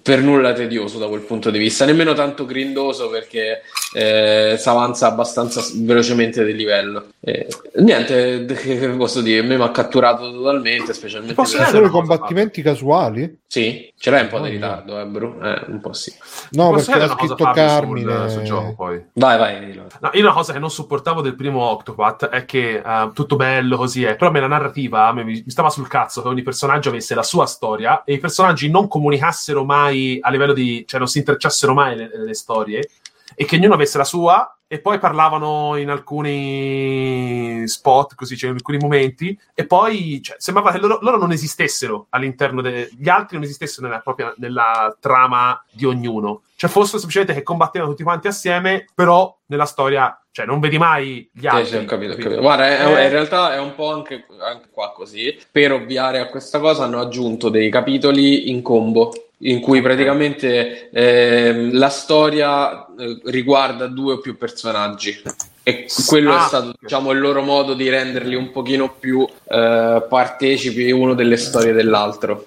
per 0.01 0.21
nulla 0.21 0.53
tedioso 0.53 0.97
da 0.97 1.07
quel 1.07 1.21
punto 1.21 1.51
di 1.51 1.59
vista, 1.59 1.86
nemmeno 1.86 2.13
tanto 2.13 2.45
grindoso 2.45 3.09
perché 3.09 3.61
eh, 3.93 4.55
si 4.57 4.69
avanza 4.69 5.07
abbastanza 5.07 5.63
velocemente 5.75 6.43
di 6.43 6.55
livello. 6.55 7.07
Eh, 7.19 7.47
niente, 7.75 8.45
che 8.45 8.89
posso 8.97 9.21
dire, 9.21 9.39
a 9.39 9.43
me 9.43 9.57
mi 9.57 9.63
ha 9.63 9.71
catturato 9.71 10.31
totalmente, 10.31 10.93
specialmente 10.93 11.36
Posso 11.36 11.57
per 11.57 11.67
solo 11.67 11.88
i 11.88 11.89
combattimenti 11.89 12.61
casuali? 12.61 13.41
Sì, 13.55 13.89
ce 13.97 14.09
l'hai 14.09 14.23
un 14.23 14.27
po' 14.27 14.41
di 14.41 14.49
ritardo, 14.49 14.99
eh, 14.99 15.05
Bru? 15.05 15.39
Eh, 15.41 15.63
un 15.67 15.79
po' 15.79 15.93
sì. 15.93 16.13
No, 16.51 16.71
Posso 16.71 16.91
perché 16.91 17.07
l'ha 17.07 17.13
scritto 17.13 17.51
Carmine 17.53 18.27
sul, 18.27 18.29
sul, 18.31 18.41
gioco 18.43 18.73
poi. 18.75 19.01
Vai, 19.13 19.37
vai. 19.37 19.73
No, 20.01 20.09
io 20.11 20.23
una 20.23 20.33
cosa 20.33 20.51
che 20.51 20.59
non 20.59 20.69
sopportavo 20.69 21.21
del 21.21 21.35
primo 21.35 21.61
Octopath 21.61 22.25
è 22.25 22.43
che 22.43 22.81
uh, 22.83 23.13
tutto 23.13 23.37
bello 23.37 23.77
così 23.77 24.03
è, 24.03 24.17
però 24.17 24.29
a 24.29 24.33
me 24.33 24.41
la 24.41 24.47
narrativa 24.47 25.13
mi, 25.13 25.23
mi 25.23 25.43
stava 25.45 25.69
sul 25.69 25.87
cazzo 25.87 26.21
che 26.21 26.27
ogni 26.27 26.41
personaggio 26.41 26.89
avesse 26.89 27.15
la 27.15 27.23
sua 27.23 27.45
storia 27.45 28.03
e 28.03 28.15
i 28.15 28.19
personaggi 28.19 28.69
non 28.69 28.89
comunicassero 28.89 29.63
mai 29.63 30.17
a 30.19 30.29
livello 30.31 30.51
di... 30.51 30.83
cioè 30.85 30.99
non 30.99 31.07
si 31.07 31.19
intrecciassero 31.19 31.73
mai 31.73 31.95
le, 31.95 32.09
le 32.13 32.33
storie 32.33 32.89
e 33.35 33.45
che 33.45 33.55
ognuno 33.55 33.75
avesse 33.75 33.97
la 33.97 34.03
sua 34.03 34.54
e 34.68 34.80
poi 34.80 34.97
parlavano 34.99 35.76
in 35.78 35.89
alcuni 35.89 37.68
spot, 37.68 38.16
così, 38.16 38.36
cioè 38.36 38.49
in 38.49 38.55
alcuni 38.55 38.78
momenti, 38.78 39.38
e 39.53 39.66
poi 39.66 40.22
cioè, 40.24 40.38
sembrava 40.39 40.72
che 40.72 40.80
loro, 40.80 40.99
loro, 41.01 41.18
non 41.18 41.32
esistessero 41.32 42.07
all'interno 42.09 42.61
degli 42.61 43.07
altri, 43.07 43.36
non 43.36 43.45
esistessero 43.45 43.88
nella, 43.88 43.99
propria, 43.99 44.34
nella 44.38 44.95
trama 44.99 45.63
di 45.72 45.86
ognuno. 45.86 46.41
Cioè 46.55 46.70
fossero 46.70 46.97
semplicemente 46.97 47.34
che 47.34 47.43
combattevano 47.43 47.91
tutti 47.91 48.03
quanti 48.03 48.28
assieme, 48.28 48.86
però 48.93 49.38
nella 49.47 49.66
storia 49.66 50.18
cioè 50.32 50.45
non 50.45 50.59
vedi 50.59 50.78
mai 50.78 51.30
gli 51.32 51.47
altri. 51.47 51.66
Sì, 51.66 51.72
sì, 51.72 51.78
ho 51.78 51.86
capito, 51.86 52.13
ho 52.13 52.18
capito. 52.18 52.41
Guarda, 52.41 52.68
è, 52.68 52.86
eh... 52.86 53.03
in 53.05 53.09
realtà 53.09 53.53
è 53.53 53.59
un 53.59 53.74
po' 53.74 53.93
anche, 53.93 54.26
anche, 54.41 54.68
qua 54.70 54.91
così. 54.91 55.38
Per 55.49 55.72
ovviare 55.72 56.20
a 56.20 56.28
questa 56.28 56.59
cosa 56.59 56.84
hanno 56.84 56.99
aggiunto 56.99 57.47
dei 57.47 57.70
capitoli 57.70 58.49
in 58.49 58.61
combo 58.61 59.13
in 59.45 59.59
cui 59.59 59.81
praticamente 59.81 60.89
eh, 60.89 61.69
la 61.71 61.89
storia 61.89 62.85
eh, 62.97 63.19
riguarda 63.25 63.87
due 63.87 64.13
o 64.13 64.19
più 64.19 64.37
personaggi. 64.37 65.21
E 65.63 65.87
quello 66.05 66.33
ah, 66.33 66.43
è 66.43 66.47
stato 66.47 66.73
diciamo, 66.79 67.11
il 67.11 67.19
loro 67.19 67.41
modo 67.41 67.73
di 67.73 67.89
renderli 67.89 68.35
un 68.35 68.51
pochino 68.51 68.93
più 68.99 69.27
eh, 69.47 70.05
partecipi 70.07 70.91
uno 70.91 71.15
delle 71.15 71.37
storie 71.37 71.73
dell'altro 71.73 72.45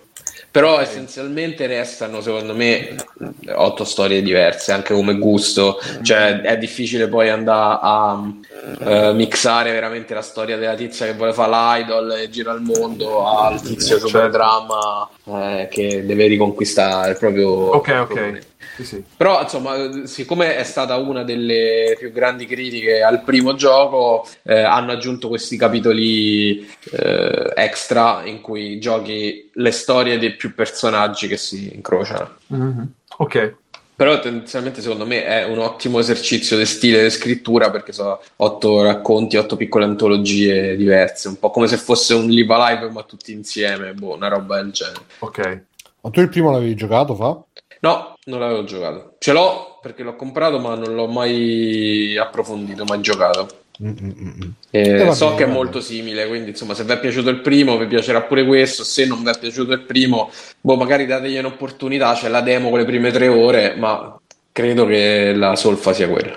però 0.58 0.80
essenzialmente 0.80 1.68
restano 1.68 2.20
secondo 2.20 2.52
me 2.52 2.96
otto 3.54 3.84
storie 3.84 4.22
diverse 4.22 4.72
anche 4.72 4.92
come 4.92 5.16
gusto. 5.16 5.78
Cioè 6.02 6.40
è 6.40 6.58
difficile 6.58 7.06
poi 7.06 7.28
andare 7.28 7.78
a 7.80 8.12
uh, 8.14 9.14
mixare 9.14 9.70
veramente 9.70 10.14
la 10.14 10.22
storia 10.22 10.56
della 10.56 10.74
tizia 10.74 11.06
che 11.06 11.14
vuole 11.14 11.32
fare 11.32 11.80
l'idol 11.80 12.10
e 12.10 12.28
gira 12.28 12.52
il 12.54 12.60
mondo 12.60 13.24
al 13.24 13.62
tizio 13.62 14.00
super 14.00 14.22
certo. 14.22 14.36
dramma 14.36 15.08
eh, 15.60 15.68
che 15.70 16.04
deve 16.04 16.26
riconquistare 16.26 17.12
il 17.12 17.18
proprio 17.18 17.48
ok 17.50 18.06
ok 18.08 18.38
sì, 18.76 18.84
sì. 18.84 19.04
Però, 19.16 19.42
insomma, 19.42 20.06
siccome 20.06 20.56
è 20.56 20.64
stata 20.64 20.96
una 20.96 21.24
delle 21.24 21.96
più 21.98 22.12
grandi 22.12 22.46
critiche 22.46 23.02
al 23.02 23.22
primo 23.22 23.54
gioco, 23.54 24.26
eh, 24.42 24.60
hanno 24.60 24.92
aggiunto 24.92 25.28
questi 25.28 25.56
capitoli 25.56 26.68
eh, 26.92 27.52
extra 27.54 28.22
in 28.24 28.40
cui 28.40 28.78
giochi 28.78 29.50
le 29.52 29.70
storie 29.70 30.18
dei 30.18 30.34
più 30.36 30.54
personaggi 30.54 31.28
che 31.28 31.36
si 31.36 31.74
incrociano. 31.74 32.36
Mm-hmm. 32.54 32.82
Ok. 33.18 33.54
Però 33.98 34.20
tendenzialmente 34.20 34.80
secondo 34.80 35.04
me 35.04 35.24
è 35.24 35.44
un 35.44 35.58
ottimo 35.58 35.98
esercizio 35.98 36.56
di 36.56 36.64
stile 36.66 37.02
di 37.02 37.10
scrittura 37.10 37.68
perché 37.72 37.92
sono 37.92 38.20
otto 38.36 38.80
racconti, 38.82 39.36
otto 39.36 39.56
piccole 39.56 39.86
antologie 39.86 40.76
diverse, 40.76 41.26
un 41.26 41.36
po' 41.36 41.50
come 41.50 41.66
se 41.66 41.78
fosse 41.78 42.14
un 42.14 42.28
live 42.28 42.54
live 42.56 42.90
ma 42.90 43.02
tutti 43.02 43.32
insieme, 43.32 43.94
boh, 43.94 44.14
una 44.14 44.28
roba 44.28 44.62
del 44.62 44.70
genere. 44.70 45.00
Ok. 45.18 45.62
Ma 46.00 46.10
tu 46.10 46.20
il 46.20 46.28
primo 46.28 46.52
l'avevi 46.52 46.76
giocato, 46.76 47.16
fa? 47.16 47.42
No, 47.80 48.14
non 48.24 48.40
l'avevo 48.40 48.64
giocato. 48.64 49.14
Ce 49.18 49.32
l'ho 49.32 49.78
perché 49.80 50.02
l'ho 50.02 50.16
comprato, 50.16 50.58
ma 50.58 50.74
non 50.74 50.94
l'ho 50.94 51.06
mai 51.06 52.16
approfondito, 52.16 52.84
mai 52.84 53.00
giocato. 53.00 53.48
Mm-mm. 53.80 54.54
Eh, 54.70 55.06
eh, 55.06 55.12
so 55.12 55.36
che 55.36 55.44
è 55.44 55.46
molto 55.46 55.80
simile, 55.80 56.26
quindi 56.26 56.50
insomma, 56.50 56.74
se 56.74 56.82
vi 56.82 56.92
è 56.92 56.98
piaciuto 56.98 57.30
il 57.30 57.40
primo, 57.40 57.76
vi 57.78 57.86
piacerà 57.86 58.22
pure 58.22 58.44
questo. 58.44 58.82
Se 58.82 59.06
non 59.06 59.22
vi 59.22 59.30
è 59.30 59.38
piaciuto 59.38 59.72
il 59.72 59.82
primo, 59.82 60.30
boh, 60.60 60.76
magari 60.76 61.06
dategli 61.06 61.38
un'opportunità. 61.38 62.14
C'è 62.14 62.28
la 62.28 62.40
demo 62.40 62.70
con 62.70 62.78
le 62.78 62.84
prime 62.84 63.12
tre 63.12 63.28
ore, 63.28 63.76
ma 63.76 64.18
credo 64.50 64.84
che 64.86 65.32
la 65.34 65.54
solfa 65.54 65.92
sia 65.92 66.08
quella. 66.08 66.34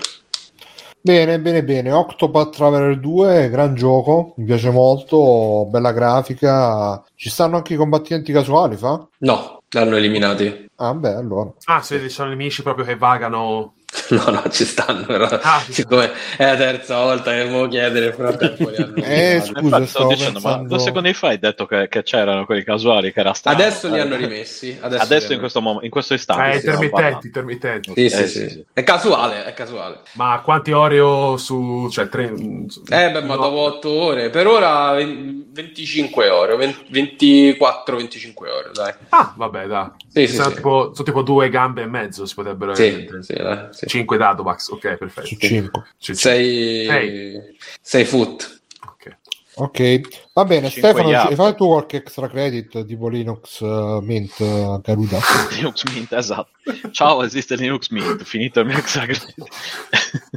Bene, 1.04 1.40
bene, 1.40 1.64
bene. 1.64 1.92
Octopath 1.92 2.56
Traveler 2.56 3.00
2, 3.00 3.50
gran 3.50 3.74
gioco, 3.74 4.36
mi 4.38 4.46
piace 4.46 4.70
molto, 4.70 5.66
bella 5.68 5.92
grafica. 5.94 7.04
Ci 7.16 7.32
stanno 7.32 7.56
anche 7.56 7.74
i 7.74 7.78
combattimenti 7.78 8.32
casuali, 8.32 8.76
fa? 8.76 9.08
No, 9.20 9.61
l'hanno 9.80 9.96
eliminati. 9.96 10.70
Ah, 10.76 10.94
beh, 10.94 11.14
allora. 11.14 11.54
Ah, 11.66 11.82
sì, 11.82 12.10
sono 12.10 12.30
nemici 12.30 12.64
proprio 12.64 12.86
che 12.86 12.96
vagano 12.98 13.76
No, 14.22 14.30
no, 14.30 14.44
ci 14.50 14.66
stanno, 14.66 15.06
però 15.06 15.26
ah, 15.26 15.64
siccome 15.70 16.12
è 16.36 16.44
la 16.44 16.56
terza 16.58 17.00
volta 17.00 17.32
che 17.32 17.46
devo 17.46 17.68
chiedere, 17.70 18.12
però 18.12 18.36
tempo 18.36 18.70
li 18.70 18.94
Eh, 19.04 19.42
scusa, 19.42 19.86
sto 19.86 20.08
dicendo, 20.08 20.34
pensando... 20.34 20.64
ma 20.64 20.68
due 20.68 20.80
secondi 20.80 21.14
fa 21.14 21.28
hai 21.30 21.40
detto 21.40 21.66
che, 21.66 21.88
che 21.88 22.04
c'erano 22.04 22.46
quelli 22.46 22.64
casuali, 22.64 23.14
che 23.14 23.22
era 23.22 23.34
strano. 23.34 23.58
Adesso 23.58 23.88
li 23.90 24.00
hanno 24.00 24.18
rimessi. 24.18 24.78
Adesso, 24.82 25.04
adesso 25.04 25.34
in, 25.34 25.40
questo 25.40 25.62
mom- 25.62 25.84
in 25.84 25.90
questo 25.90 26.14
istante. 26.14 26.52
Eh, 26.52 26.56
intermittenti, 26.56 27.28
intermittenti. 27.28 27.94
Sì, 27.96 28.10
sì, 28.10 28.22
eh, 28.22 28.28
sì, 28.28 28.50
sì, 28.50 28.66
È 28.74 28.84
casuale, 28.84 29.46
è 29.46 29.54
casuale. 29.54 30.00
Ma 30.14 30.42
quanti 30.44 30.72
Oreo 30.72 31.38
su... 31.38 31.88
cioè, 31.90 32.10
tre... 32.10 32.34
Su... 32.68 32.84
Eh, 32.90 33.12
beh, 33.12 33.22
ma 33.22 33.36
dopo 33.36 33.58
8 33.58 33.90
ore, 33.90 34.30
per 34.30 34.48
ora 34.48 34.94
25 34.94 36.30
Oreo, 36.30 36.58
24-25 36.58 38.34
Oreo, 38.38 38.72
dai. 38.74 38.94
Ah, 39.10 39.34
vabbè, 39.36 39.68
dai. 39.68 39.90
Sì, 40.08 40.28
sì, 40.28 40.36
sono, 40.36 40.50
sì. 40.50 40.56
Tipo, 40.56 40.92
sono 40.94 41.04
tipo 41.06 41.22
due 41.22 41.50
gambe 41.50 41.84
e 41.84 41.88
mezzo, 41.88 42.26
si 42.26 42.34
potrebbero... 42.36 42.76
Sì, 42.76 43.08
sì, 43.22 43.36
sì. 43.72 43.88
5 44.02 44.18
Dadobax, 44.18 44.70
ok, 44.70 44.98
perfetto. 44.98 45.28
Su 45.28 45.36
5. 45.36 45.84
6 45.98 47.40
6 47.82 48.08
foot. 48.08 48.62
Ok, 48.88 49.18
ok. 49.56 50.02
Va 50.34 50.46
bene, 50.46 50.70
Stefano, 50.70 51.28
ci 51.28 51.36
fai 51.36 51.56
tu 51.56 51.68
qualche 51.68 51.98
extra 51.98 52.28
credit 52.28 52.86
tipo 52.86 53.08
Linux 53.08 53.60
uh, 53.60 54.00
Mint 54.02 54.40
uh, 54.40 54.82
Garuda? 54.82 55.20
Linux 55.52 55.84
Mint, 55.94 56.12
esatto. 56.14 56.50
Ciao, 56.92 57.24
esiste 57.24 57.56
Linux 57.56 57.90
Mint, 57.90 58.24
finito 58.24 58.60
il 58.62 58.66
mio 58.68 58.78
extra 58.78 59.06
credit. 59.06 59.36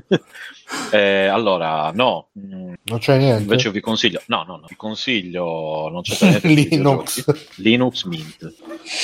eh, 0.90 1.26
allora, 1.26 1.90
no. 1.94 2.28
Non 2.32 2.98
c'è 2.98 3.18
niente. 3.18 3.42
Invece 3.42 3.70
vi 3.70 3.80
consiglio, 3.80 4.20
no, 4.26 4.44
no, 4.46 4.56
no, 4.56 4.66
vi 4.68 4.76
consiglio, 4.76 5.88
non 5.90 6.02
c'è 6.02 6.40
niente. 6.44 6.48
Linux. 6.48 7.24
Linux 7.56 8.04
Mint. 8.04 8.54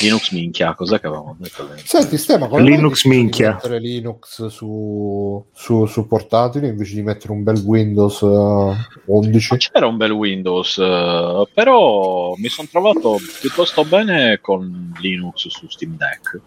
Linux 0.03 0.31
minchia, 0.33 0.75
cos'è 0.75 1.01
che 1.01 1.07
avevamo 1.07 1.37
detto? 1.39 1.67
Senti, 1.85 2.19
Stefano, 2.19 2.49
come 2.49 2.63
Linux 2.63 3.05
minchia. 3.05 3.53
mettere 3.53 3.79
Linux 3.81 4.47
su, 4.47 5.43
su, 5.53 5.87
su 5.87 6.07
portatili 6.07 6.69
invece 6.69 6.95
di 6.97 7.03
mettere 7.03 7.33
un 7.33 7.43
bel 7.43 7.63
Windows 7.65 8.21
uh, 8.21 8.75
11? 9.07 9.49
Ma 9.53 9.57
c'era 9.57 9.87
un 9.87 9.97
bel 9.97 10.11
Windows 10.11 10.79
Uh, 10.81 11.47
però 11.53 12.35
mi 12.37 12.49
sono 12.49 12.69
trovato 12.71 13.19
piuttosto 13.41 13.85
bene 13.85 14.39
con 14.41 14.93
Linux 15.01 15.49
su 15.49 15.69
Steam 15.69 15.97
Deck 15.97 16.41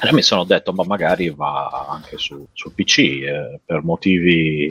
e 0.00 0.12
mi 0.12 0.22
sono 0.22 0.44
detto 0.44 0.72
ma 0.72 0.84
magari 0.84 1.30
va 1.30 1.86
anche 1.88 2.18
su, 2.18 2.46
su 2.52 2.74
PC 2.74 2.98
eh, 2.98 3.60
per 3.64 3.82
motivi 3.82 4.63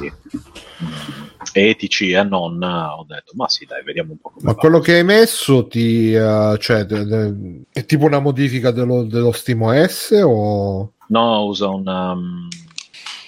etici 1.51 2.11
e 2.11 2.23
non 2.23 2.61
ho 2.61 3.05
detto 3.07 3.33
ma 3.35 3.47
sì 3.47 3.65
dai 3.65 3.83
vediamo 3.83 4.13
un 4.13 4.17
po' 4.19 4.29
come 4.29 4.45
ma 4.45 4.53
va. 4.53 4.57
quello 4.57 4.79
che 4.79 4.95
hai 4.95 5.03
messo 5.03 5.67
ti, 5.67 6.13
uh, 6.13 6.57
cioè, 6.57 6.85
de, 6.85 7.05
de, 7.05 7.61
è 7.71 7.85
tipo 7.85 8.05
una 8.05 8.19
modifica 8.19 8.71
dello, 8.71 9.03
dello 9.03 9.31
SteamOS 9.31 10.21
o 10.23 10.93
no 11.07 11.45
usa 11.45 11.67
un 11.69 11.87
um, 11.87 12.47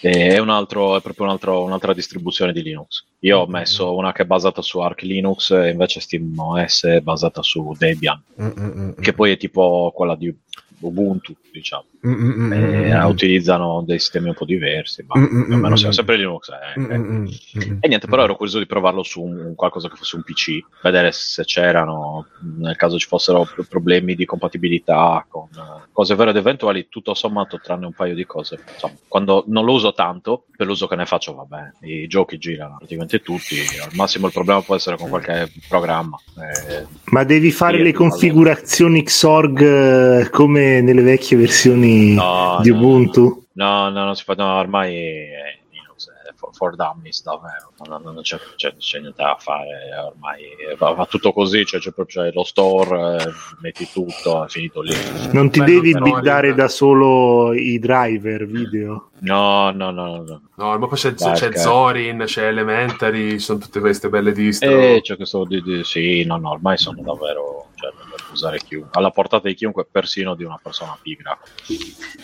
è, 0.10 0.38
un 0.38 0.50
altro, 0.50 0.96
è 0.96 1.02
proprio 1.02 1.26
un 1.26 1.32
altro- 1.32 1.64
un'altra 1.64 1.94
distribuzione 1.94 2.54
di 2.54 2.62
Linux. 2.62 3.06
Io 3.22 3.40
ho 3.40 3.48
messo 3.48 3.96
una 3.96 4.12
che 4.12 4.22
è 4.22 4.26
basata 4.26 4.62
su 4.62 4.78
Arch 4.80 5.02
Linux 5.02 5.50
e 5.50 5.70
invece 5.72 6.00
SteamOS 6.00 6.84
è 6.84 7.00
basata 7.02 7.42
su 7.42 7.74
Debian, 7.76 8.22
Mm, 8.40 8.46
mm, 8.46 8.80
mm, 8.80 8.92
che 9.00 9.14
poi 9.14 9.32
è 9.32 9.38
tipo 9.38 9.92
quella 9.96 10.16
di 10.16 10.34
Ubuntu, 10.80 11.36
diciamo. 11.52 11.86
mm, 12.06 12.14
mm, 12.14 12.32
mm, 12.46 12.54
Eh, 12.54 12.98
mm, 12.98 13.06
utilizzano 13.06 13.84
dei 13.86 14.00
sistemi 14.00 14.28
un 14.30 14.34
po' 14.36 14.46
diversi, 14.46 15.04
ma 15.08 15.14
più 15.28 15.54
o 15.54 15.58
meno 15.58 15.76
siamo 15.76 15.94
sempre 15.94 16.18
Linux. 16.18 16.50
eh, 16.50 16.82
eh. 16.82 17.78
E 17.80 17.88
niente, 17.88 18.08
però 18.08 18.24
ero 18.24 18.36
curioso 18.36 18.60
di 18.60 18.66
provarlo 18.66 19.04
su 19.04 19.22
un, 19.22 19.54
qualcosa 19.56 19.90
che 19.90 19.96
fosse 19.96 20.16
un 20.16 20.24
PC, 20.24 20.60
vedere 20.82 21.12
se 21.12 21.44
c'erano, 21.46 22.28
nel 22.58 22.76
caso 22.76 22.98
ci 22.98 23.08
fossero 23.08 23.48
pro- 23.52 23.66
problemi 23.68 24.16
di 24.16 24.26
compatibilità 24.26 25.26
con 25.28 25.48
eh, 25.56 25.88
cose 25.92 26.16
vere 26.16 26.32
ed 26.32 26.38
eventuali, 26.38 26.88
tutto 26.90 27.14
sommato, 27.14 27.60
tranne 27.60 27.86
un 27.86 27.94
paio 27.94 28.16
di 28.16 28.26
cose. 28.26 28.60
Insomma, 28.74 28.96
quando 29.08 29.44
non 29.48 29.66
lo 29.66 29.74
uso 29.74 29.94
tanto, 29.94 30.46
per 30.56 30.68
l'uso 30.68 30.88
che 30.88 30.96
ne 30.96 31.06
faccio 31.06 31.34
va 31.34 31.44
bene. 31.44 31.76
I 31.82 32.08
giochi 32.08 32.38
girano 32.38 32.76
praticamente 32.78 33.20
tutti, 33.20 33.56
al 33.82 33.90
massimo 33.94 34.28
il 34.28 34.34
problema 34.34 34.62
può 34.62 34.76
essere 34.76 34.98
con 34.98 35.10
qualche 35.10 35.52
programma. 35.68 36.18
Eh, 36.38 36.86
Ma 37.06 37.24
devi 37.24 37.52
fare 37.52 37.82
le 37.82 37.94
configurazioni 37.94 39.04
Xorg 39.04 39.62
eh, 39.62 40.30
come 40.66 40.82
nelle 40.82 41.02
vecchie 41.02 41.38
versioni 41.38 42.14
no, 42.14 42.60
di 42.62 42.70
no, 42.72 42.78
Ubuntu? 42.78 43.46
No, 43.54 43.90
no, 43.90 44.04
non 44.06 44.16
si 44.16 44.24
fa, 44.24 44.34
no, 44.34 44.58
ormai 44.58 44.94
è 44.96 45.60
Linux, 45.72 46.10
è 46.10 46.34
for, 46.36 46.54
for 46.54 46.76
dummies 46.76 47.24
davvero, 47.24 47.72
non, 47.86 48.02
non- 48.02 48.14
non 48.16 48.22
c'è, 48.24 48.38
c'è- 48.56 48.76
c'è 48.76 49.00
niente 49.00 49.22
da 49.22 49.38
fare, 49.40 49.70
ormai 50.12 50.42
va, 50.78 50.92
va 50.92 51.06
tutto 51.06 51.32
così, 51.32 51.66
cioè, 51.66 51.80
c'è 51.80 51.92
proprio 51.94 52.24
c'è 52.24 52.32
lo 52.34 52.44
store, 52.44 53.24
eh, 53.24 53.32
metti 53.62 53.88
tutto, 53.92 54.44
è 54.44 54.48
finito 54.50 54.82
lì. 54.82 54.94
Non 55.32 55.50
ti 55.50 55.60
Beh, 55.60 55.66
devi 55.66 55.98
buildare 55.98 56.54
da 56.54 56.68
solo 56.68 57.54
i 57.54 57.80
driver 57.80 58.46
video? 58.46 59.12
No, 59.20 59.72
no, 59.72 59.92
no, 59.92 60.18
no. 60.24 60.42
No, 60.58 60.78
ma 60.78 60.88
poi 60.88 60.98
c'è, 60.98 61.14
c'è. 61.14 61.56
Zorin, 61.56 62.24
c'è 62.26 62.48
Elementary, 62.48 63.40
sono 63.40 63.60
tutte 63.60 63.80
queste 63.80 64.10
belle 64.10 64.34
distro. 64.34 64.70
E 64.70 65.00
c'è 65.02 65.16
questo 65.16 65.46
di, 65.46 65.62
di- 65.62 65.84
sì, 65.86 66.24
no, 66.26 66.36
no, 66.38 66.52
ormai 66.52 66.78
sono 66.78 67.02
davvero, 67.02 67.68
cioè, 67.76 67.92
usare 68.36 68.60
chiunque, 68.60 68.92
alla 68.94 69.10
portata 69.10 69.48
di 69.48 69.54
chiunque, 69.56 69.86
persino 69.90 70.36
di 70.36 70.44
una 70.44 70.60
persona 70.62 70.98
pigra. 71.02 71.38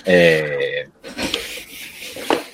E, 0.04 0.90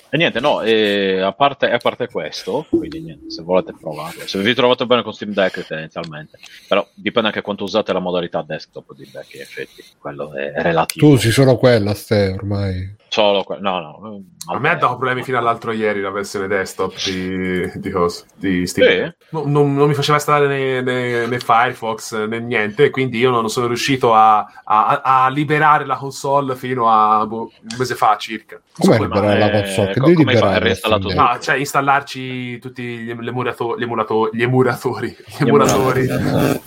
e 0.10 0.18
niente, 0.18 0.40
no, 0.40 0.62
e 0.62 1.20
a, 1.20 1.34
parte, 1.34 1.70
a 1.70 1.78
parte 1.78 2.08
questo, 2.08 2.66
quindi 2.70 3.02
niente, 3.02 3.30
se 3.30 3.42
volete 3.42 3.74
provare, 3.80 4.28
se 4.28 4.40
vi 4.40 4.54
trovate 4.54 4.86
bene 4.86 5.04
con 5.04 5.14
Steam 5.14 5.34
Deck 5.34 5.66
tendenzialmente, 5.66 6.40
però 6.68 6.88
dipende 6.94 7.28
anche 7.28 7.42
quanto 7.42 7.64
usate 7.64 7.92
la 7.94 8.00
modalità 8.00 8.42
desktop 8.42 8.94
di 8.94 9.10
Deck, 9.12 9.34
in 9.34 9.42
effetti, 9.42 9.84
quello 9.98 10.34
è 10.34 10.54
relativo. 10.56 11.08
Tu 11.08 11.14
usi 11.14 11.32
solo 11.32 11.58
quella, 11.58 11.94
Ste, 11.94 12.30
ormai. 12.32 12.97
Solo 13.10 13.44
que- 13.44 13.58
no, 13.60 13.80
no. 13.80 14.22
A 14.50 14.60
me 14.60 14.70
ha 14.70 14.76
dato 14.76 14.96
problemi 14.98 15.24
fino 15.24 15.38
all'altro 15.38 15.72
ieri 15.72 16.02
la 16.02 16.12
versione 16.12 16.48
desktop 16.48 16.94
di, 17.06 17.70
di, 17.76 17.92
di 18.36 18.68
Steam. 18.68 18.88
Sì? 18.90 19.14
No- 19.32 19.44
non, 19.46 19.74
non 19.76 19.88
mi 19.88 19.94
faceva 19.94 20.16
installare 20.18 20.48
né, 20.48 20.82
né- 20.82 21.26
né 21.26 21.40
Firefox 21.40 22.26
né 22.28 22.40
niente, 22.40 22.90
quindi 22.90 23.18
io 23.18 23.30
non 23.32 23.50
sono 23.50 23.68
riuscito 23.68 24.14
a, 24.14 24.46
a- 24.64 25.02
a 25.04 25.30
liberare 25.30 25.86
la 25.86 25.96
console 25.96 26.56
fino 26.56 26.90
a 26.90 27.26
boh, 27.26 27.52
un 27.62 27.78
mese 27.78 27.96
fa 27.96 28.16
circa. 28.18 28.60
Come 28.78 28.96
So 28.96 29.04
liberare 29.04 29.28
ma, 29.28 29.46
la 29.46 29.52
eh, 29.52 29.62
console? 29.64 29.92
Che 29.94 30.00
co- 30.00 30.06
devi 30.08 30.18
liberare? 30.26 30.80
No, 31.16 31.38
cioè 31.40 31.56
installarci 31.56 32.60
tutti 32.60 32.84
gli, 32.84 33.10
emulato- 33.10 33.76
gli 33.78 33.84
emulato- 33.84 34.30
gli 34.32 34.42
emulatori. 34.44 35.16
Gli 35.40 35.44
emulatori. 35.48 36.08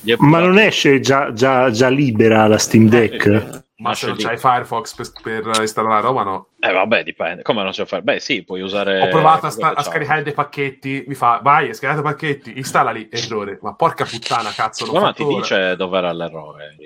Gli 0.01 0.15
Ma 0.19 0.39
non 0.41 0.59
esce 0.59 1.01
già, 1.01 1.33
già- 1.33 1.71
già 1.71 1.89
libera 1.89 2.47
la 2.47 2.59
Steam 2.59 2.89
Deck? 2.89 3.69
Ma 3.81 3.95
se 3.95 4.07
non 4.07 4.17
c'hai 4.17 4.37
Firefox 4.37 4.95
per, 4.95 5.13
per 5.23 5.61
installare 5.61 5.95
la 5.95 6.01
roba, 6.01 6.23
no. 6.23 6.49
Eh 6.63 6.73
vabbè, 6.73 7.03
dipende. 7.05 7.43
Come 7.43 7.63
non 7.63 7.73
c'è 7.73 7.87
fare? 7.87 8.03
Beh, 8.03 8.21
sì, 8.21 8.45
puoi 8.45 8.61
usare. 8.61 9.01
Ho 9.01 9.09
provato 9.09 9.47
a, 9.47 9.51
sta- 9.51 9.75
a 9.75 9.83
scaricare 9.83 10.23
dei 10.23 10.35
pacchetti. 10.35 11.05
Mi 11.07 11.15
fa, 11.15 11.41
vai, 11.43 11.71
i 11.71 11.79
pacchetti, 11.81 12.53
installa 12.57 12.91
lì. 12.91 13.09
Errore. 13.11 13.59
Ma 13.63 13.73
porca 13.73 14.05
puttana, 14.05 14.51
cazzo. 14.51 14.85
l'ho 14.85 15.01
Ma, 15.01 15.13
ti 15.15 15.23
ora. 15.23 15.37
dice 15.37 15.77
dov'era 15.77 16.13
l'errore. 16.13 16.77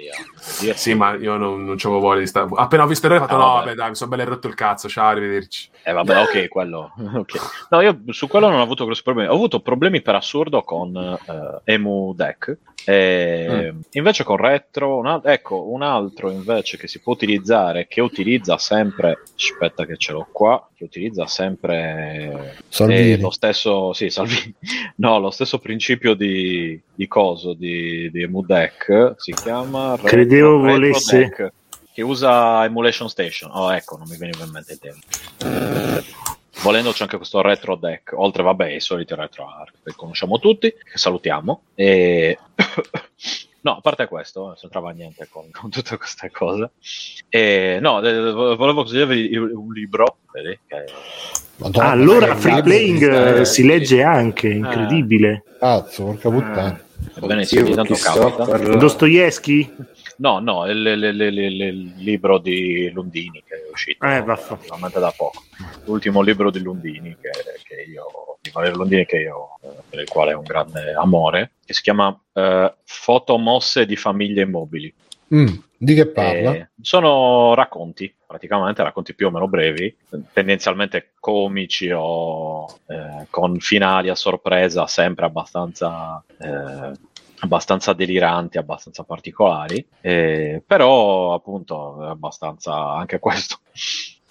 Via. 0.61 0.75
Sì, 0.75 0.95
ma 0.95 1.15
io 1.17 1.37
non, 1.37 1.65
non 1.65 1.75
c'avevo 1.77 1.99
voglia 1.99 2.21
di 2.21 2.27
stare. 2.29 2.49
Appena 2.55 2.85
ho 2.85 2.87
visto 2.87 3.09
l'errore, 3.09 3.25
ho 3.25 3.27
fatto: 3.29 3.41
Ah, 3.41 3.45
no, 3.45 3.53
vabbè. 3.55 3.65
vabbè, 3.65 3.77
dai, 3.77 3.89
mi 3.89 3.95
sono 3.97 4.11
bello 4.11 4.25
rotto 4.31 4.47
il 4.47 4.55
cazzo. 4.55 4.89
Ciao, 4.89 5.09
arrivederci. 5.09 5.69
Eh 5.83 5.93
vabbè, 5.93 6.21
ok, 6.23 6.49
quello. 6.49 6.93
ok. 7.17 7.67
No, 7.71 7.81
io 7.81 8.01
su 8.11 8.29
quello 8.29 8.49
non 8.49 8.61
ho 8.61 8.63
avuto 8.63 8.85
grossi 8.85 9.03
problemi. 9.03 9.29
Ho 9.29 9.35
avuto 9.35 9.59
problemi 9.59 10.03
per 10.03 10.15
assurdo 10.15 10.63
con 10.63 10.97
eh, 10.97 11.73
Emu 11.73 12.15
Deck. 12.15 12.57
E 12.87 13.73
Mm. 13.75 13.81
Invece 13.93 14.25
con 14.25 14.37
Retro, 14.37 14.99
un 14.99 15.07
al- 15.07 15.21
ecco, 15.25 15.71
un 15.71 15.81
altro 15.83 16.31
invece 16.31 16.77
che 16.77 16.87
si 16.87 17.01
può 17.01 17.13
utilizzare, 17.15 17.87
che 17.89 18.01
utilizza 18.03 18.59
sempre, 18.59 19.23
aspetta 19.65 19.87
che 19.87 19.97
ce 19.97 20.13
l'ho 20.13 20.27
qua, 20.31 20.69
che 20.75 20.85
utilizza 20.85 21.27
sempre 21.27 22.55
eh, 22.79 23.19
lo 23.19 23.31
stesso, 23.31 23.93
sì, 23.93 24.13
no, 24.97 25.19
lo 25.19 25.31
stesso 25.31 25.59
principio 25.59 26.15
di, 26.15 26.81
di 26.95 27.07
coso, 27.09 27.55
di, 27.55 28.11
di 28.11 28.23
Emu 28.23 28.43
Deck, 28.43 29.15
si 29.17 29.33
chiama 29.33 29.99
Credevo 30.03 30.63
Retro 30.63 30.73
volesse- 30.73 31.19
Deck, 31.19 31.53
che 31.93 32.03
usa 32.03 32.65
Emulation 32.65 33.09
Station. 33.09 33.51
Oh, 33.53 33.73
ecco, 33.73 33.97
non 33.97 34.09
mi 34.09 34.17
veniva 34.17 34.45
in 34.45 34.51
mente 34.51 34.73
il 34.73 34.79
tema. 34.79 36.03
Volendo 36.63 36.93
c'è 36.93 37.03
anche 37.03 37.17
questo 37.17 37.43
retro 37.43 37.77
deck, 37.77 38.13
oltre 38.15 38.43
vabbè 38.43 38.73
ai 38.73 38.81
soliti 38.81 39.15
retro 39.15 39.47
arc 39.47 39.75
che 39.85 39.93
conosciamo 39.95 40.39
tutti, 40.39 40.71
che 40.71 40.97
salutiamo. 40.99 41.63
E... 41.75 42.39
no, 43.65 43.77
a 43.77 43.81
parte 43.81 44.07
questo, 44.07 44.45
non 44.45 44.55
c'entrava 44.57 44.91
niente 44.91 45.27
con, 45.31 45.51
con 45.51 45.71
tutte 45.71 45.97
queste 45.97 46.31
cose. 46.31 46.73
E, 47.31 47.79
no, 47.81 48.03
eh, 48.03 48.31
volevo 48.33 48.75
consigliarvi 48.75 49.37
un 49.37 49.73
libro, 49.73 50.19
vedi, 50.33 50.59
che 50.67 50.85
Madonna, 51.57 51.87
Ah, 51.89 51.91
allora 51.93 52.37
Free 52.37 52.63
Playing 52.63 52.99
Ste. 52.99 53.37
eh, 53.41 53.45
si 53.45 53.65
legge 53.65 54.03
anche, 54.03 54.49
incredibile. 54.49 55.45
Cazzo, 55.59 56.05
porca 56.05 56.29
puttana. 56.31 56.83
Ebbene 57.17 57.45
sì, 57.45 57.59
ogni 57.59 57.75
tanto 57.75 57.95
capita. 57.95 58.77
Dostoevsky? 58.77 59.75
No, 60.17 60.39
no, 60.39 60.67
il, 60.71 60.79
il- 60.79 61.03
il- 61.03 61.21
il- 61.39 61.61
il 61.63 61.93
libro 61.97 62.39
di 62.39 62.89
Lundini 62.91 63.43
che 63.47 63.55
è 63.57 63.71
uscito 63.73 64.05
Eh, 64.07 64.23
veramente 64.23 65.01
da 65.01 65.13
poco. 65.17 65.43
L'ultimo 65.85 66.21
libro 66.23 66.51
di 66.51 66.61
Lundini 66.61 67.17
che, 67.21 67.31
che 67.65 67.83
io, 67.83 68.39
di 68.41 68.51
Valerio 68.51 68.77
Lundini 68.79 69.07
che 69.07 69.19
io, 69.19 69.59
eh, 69.63 69.69
per 69.91 70.01
il 70.01 70.09
quale 70.09 70.33
ho 70.35 70.39
un 70.39 70.45
grande 70.45 70.93
amore, 70.95 71.53
che 71.65 71.73
si 71.75 71.83
chiama 71.83 72.17
eh, 72.33 72.75
Fotomosse 72.85 73.87
di 73.87 73.97
famiglie 73.97 74.43
immobili. 74.43 74.93
Mm, 75.35 75.47
di 75.77 75.95
che 75.95 76.07
parla? 76.07 76.55
Eh, 76.55 76.69
sono 76.81 77.55
racconti, 77.55 78.15
praticamente 78.27 78.83
racconti 78.83 79.15
più 79.15 79.27
o 79.27 79.31
meno 79.31 79.49
brevi, 79.49 79.95
tendenzialmente 80.33 81.13
comici 81.19 81.91
o 81.93 82.67
eh, 82.87 83.27
con 83.31 83.59
finali 83.59 84.11
a 84.11 84.15
sorpresa 84.15 84.87
sempre 84.87 85.25
abbastanza, 85.25 86.23
eh, 86.39 86.93
abbastanza 87.45 87.93
deliranti, 87.93 88.59
abbastanza 88.59 89.05
particolari, 89.05 89.87
eh, 90.01 90.63
però 90.67 91.35
appunto 91.35 92.03
è 92.05 92.09
abbastanza 92.09 92.93
anche 92.95 93.19
questo. 93.19 93.59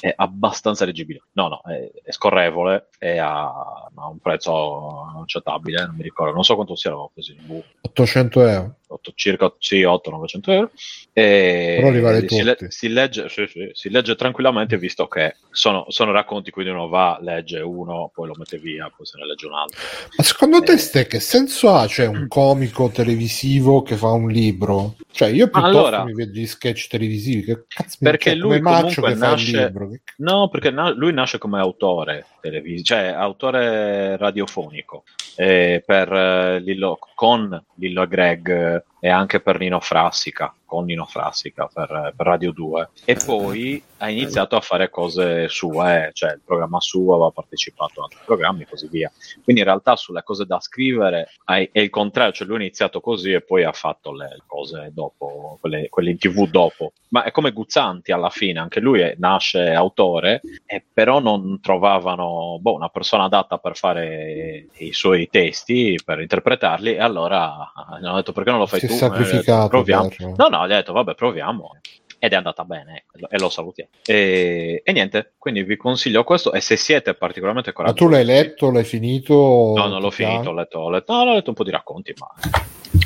È 0.04 0.14
abbastanza 0.14 0.84
leggibile, 0.84 1.24
no, 1.32 1.48
no, 1.48 1.62
è, 1.62 1.90
è 2.04 2.12
scorrevole 2.12 2.90
e 3.00 3.20
ha, 3.20 3.46
ha 3.46 4.08
un 4.10 4.20
prezzo 4.20 5.14
accettabile. 5.22 5.86
Non 5.86 5.96
mi 5.96 6.04
ricordo, 6.04 6.34
non 6.34 6.44
so 6.44 6.56
quanto 6.56 6.76
sia, 6.76 6.92
in 6.92 7.46
bu- 7.46 7.64
800 7.80 8.48
euro. 8.48 8.76
Otto- 8.94 9.12
circa 9.16 9.54
sì, 9.60 9.82
800-900 9.84 10.52
euro. 10.52 10.72
E 11.16 12.26
si, 12.28 12.42
le- 12.44 12.58
si 12.70 12.90
legge, 12.90 13.30
sì, 13.30 13.46
sì, 13.48 13.70
si 13.74 13.90
legge 13.90 14.16
tranquillamente 14.16 14.78
visto 14.78 15.08
che 15.08 15.36
sono, 15.52 15.86
sono 15.90 16.12
racconti, 16.12 16.50
quindi 16.50 16.72
uno 16.72 16.88
va, 16.88 17.20
legge 17.22 17.60
uno, 17.60 18.10
poi 18.14 18.28
lo 18.28 18.34
mette 18.38 18.58
via, 18.58 18.92
poi 18.96 19.06
se 19.06 19.18
ne 19.20 19.26
legge 19.28 19.46
un 19.46 19.54
altro. 19.54 19.80
Ma 20.18 20.24
secondo 20.24 20.60
te, 20.62 20.74
Eh. 20.74 20.78
Ste, 20.78 21.06
che 21.08 21.20
senso 21.20 21.70
ha? 21.74 21.86
C'è 21.86 22.08
un 22.08 22.28
comico 22.28 22.90
televisivo 22.90 23.82
che 23.84 23.96
fa 23.96 24.10
un 24.12 24.30
libro? 24.30 24.96
Cioè, 25.12 25.30
io 25.30 25.50
piuttosto 25.50 25.78
allora- 25.78 26.04
mi 26.04 26.14
vedo 26.14 26.32
gli 26.32 26.46
sketch 26.48 26.88
televisivi. 26.88 27.44
Che 27.44 27.66
cazzo 27.68 27.98
mi- 28.00 28.10
Perché 28.10 28.30
cioè, 28.32 28.40
lui 28.40 28.60
comunque 28.60 29.14
nasce- 29.16 29.66
libro. 29.68 29.90
Che- 29.90 30.02
No, 30.18 30.50
perché 30.50 30.72
na- 30.72 30.94
lui 30.94 31.14
nasce 31.14 31.38
come 31.38 31.60
autore 31.60 32.26
televisivo, 32.44 32.84
cioè 32.84 33.08
autore 33.08 34.18
radiofonico 34.18 35.04
eh, 35.38 35.82
per, 35.86 36.12
eh, 36.12 36.60
Lillo- 36.60 37.00
con 37.16 37.64
Lillo 37.76 38.06
Greg 38.06 38.84
e 39.04 39.10
anche 39.10 39.42
per 39.42 39.60
Nino 39.60 39.82
Frassica, 39.82 40.56
con 40.64 40.86
Nino 40.86 41.06
Frassica 41.06 41.70
per, 41.72 41.92
eh, 41.92 42.14
per 42.16 42.26
Radio 42.26 42.54
2 42.54 42.90
e 43.04 43.16
poi 43.16 43.84
ha 43.98 44.10
iniziato 44.10 44.56
a 44.56 44.62
fare 44.62 44.90
cose 44.90 45.50
sue, 45.50 46.12
cioè 46.14 46.32
il 46.32 46.42
programma 46.44 46.80
suo, 46.80 47.14
aveva 47.14 47.30
partecipato 47.30 48.00
a 48.00 48.04
altri 48.04 48.20
programmi 48.26 48.62
e 48.62 48.68
così 48.70 48.88
via. 48.88 49.12
Quindi 49.44 49.62
in 49.62 49.68
realtà 49.68 49.96
sulle 49.96 50.24
cose 50.24 50.46
da 50.46 50.60
scrivere 50.60 51.30
è 51.46 51.80
il 51.80 51.90
contrario, 51.90 52.34
cioè 52.34 52.48
lui 52.48 52.58
ha 52.58 52.62
iniziato 52.62 53.02
così 53.02 53.34
e 53.34 53.42
poi 53.42 53.64
ha 53.64 53.72
fatto 53.72 54.14
le 54.14 54.42
cose 54.46 54.92
dopo, 54.94 55.58
quelle, 55.60 55.90
quelle 55.90 56.12
in 56.12 56.18
tv 56.18 56.50
dopo. 56.50 56.94
Ma 57.10 57.24
è 57.24 57.32
come 57.32 57.52
Guzzanti 57.52 58.12
alla 58.12 58.30
fine, 58.30 58.60
anche 58.60 58.80
lui 58.80 59.02
è- 59.02 59.16
nasce 59.20 59.72
autore, 59.72 60.42
e 60.66 60.84
però 60.92 61.20
non 61.20 61.60
trovavano 61.62 62.58
boh, 62.60 62.74
una 62.74 62.90
persona 62.90 63.26
adatta 63.26 63.58
per 63.58 63.78
fare 63.78 64.68
i 64.78 64.92
suoi 64.92 65.30
testi, 65.30 65.98
per 66.04 66.20
interpretarli, 66.20 66.96
e 66.96 67.00
allora 67.00 67.72
gli 68.02 68.06
hanno 68.06 68.16
detto 68.16 68.34
perché 68.34 68.50
non 68.50 68.60
lo 68.60 68.66
fai 68.66 68.80
è 68.80 68.88
tu? 68.88 68.93
Ho 68.94 69.10
detto, 69.10 69.24
sacrificato 69.24 69.68
proviamo. 69.70 70.08
per- 70.08 70.34
No, 70.38 70.48
no, 70.50 70.68
gli 70.68 70.72
ha 70.72 70.76
detto 70.76 70.94
vabbè 70.94 71.16
proviamo. 71.16 71.72
ed 72.20 72.32
è 72.32 72.36
andata 72.38 72.64
bene 72.64 73.04
ecco, 73.06 73.28
e 73.30 73.38
lo 73.38 73.50
salutiamo. 73.50 73.90
E, 74.06 74.82
e 74.84 74.92
niente, 74.94 75.34
quindi 75.38 75.62
vi 75.64 75.76
consiglio 75.76 76.24
questo 76.24 76.54
e 76.54 76.62
se 76.62 76.78
siete 76.78 77.16
particolarmente 77.16 77.72
Ma 77.72 77.76
coraggiosi... 77.76 78.04
tu 78.06 78.10
l'hai 78.10 78.24
letto, 78.24 78.72
l'hai 78.72 78.86
finito? 78.86 79.34
No, 79.76 79.88
non 79.88 80.00
l'ho 80.02 80.10
finito, 80.10 80.52
ho 80.52 80.54
letto, 80.54 80.80
ho 80.80 80.90
letto, 80.90 81.12
no, 81.14 81.20
ho 81.20 81.34
letto 81.34 81.50
un 81.50 81.56
po' 81.56 81.66
di 81.66 81.72
racconti, 81.72 82.14
ma 82.18 82.28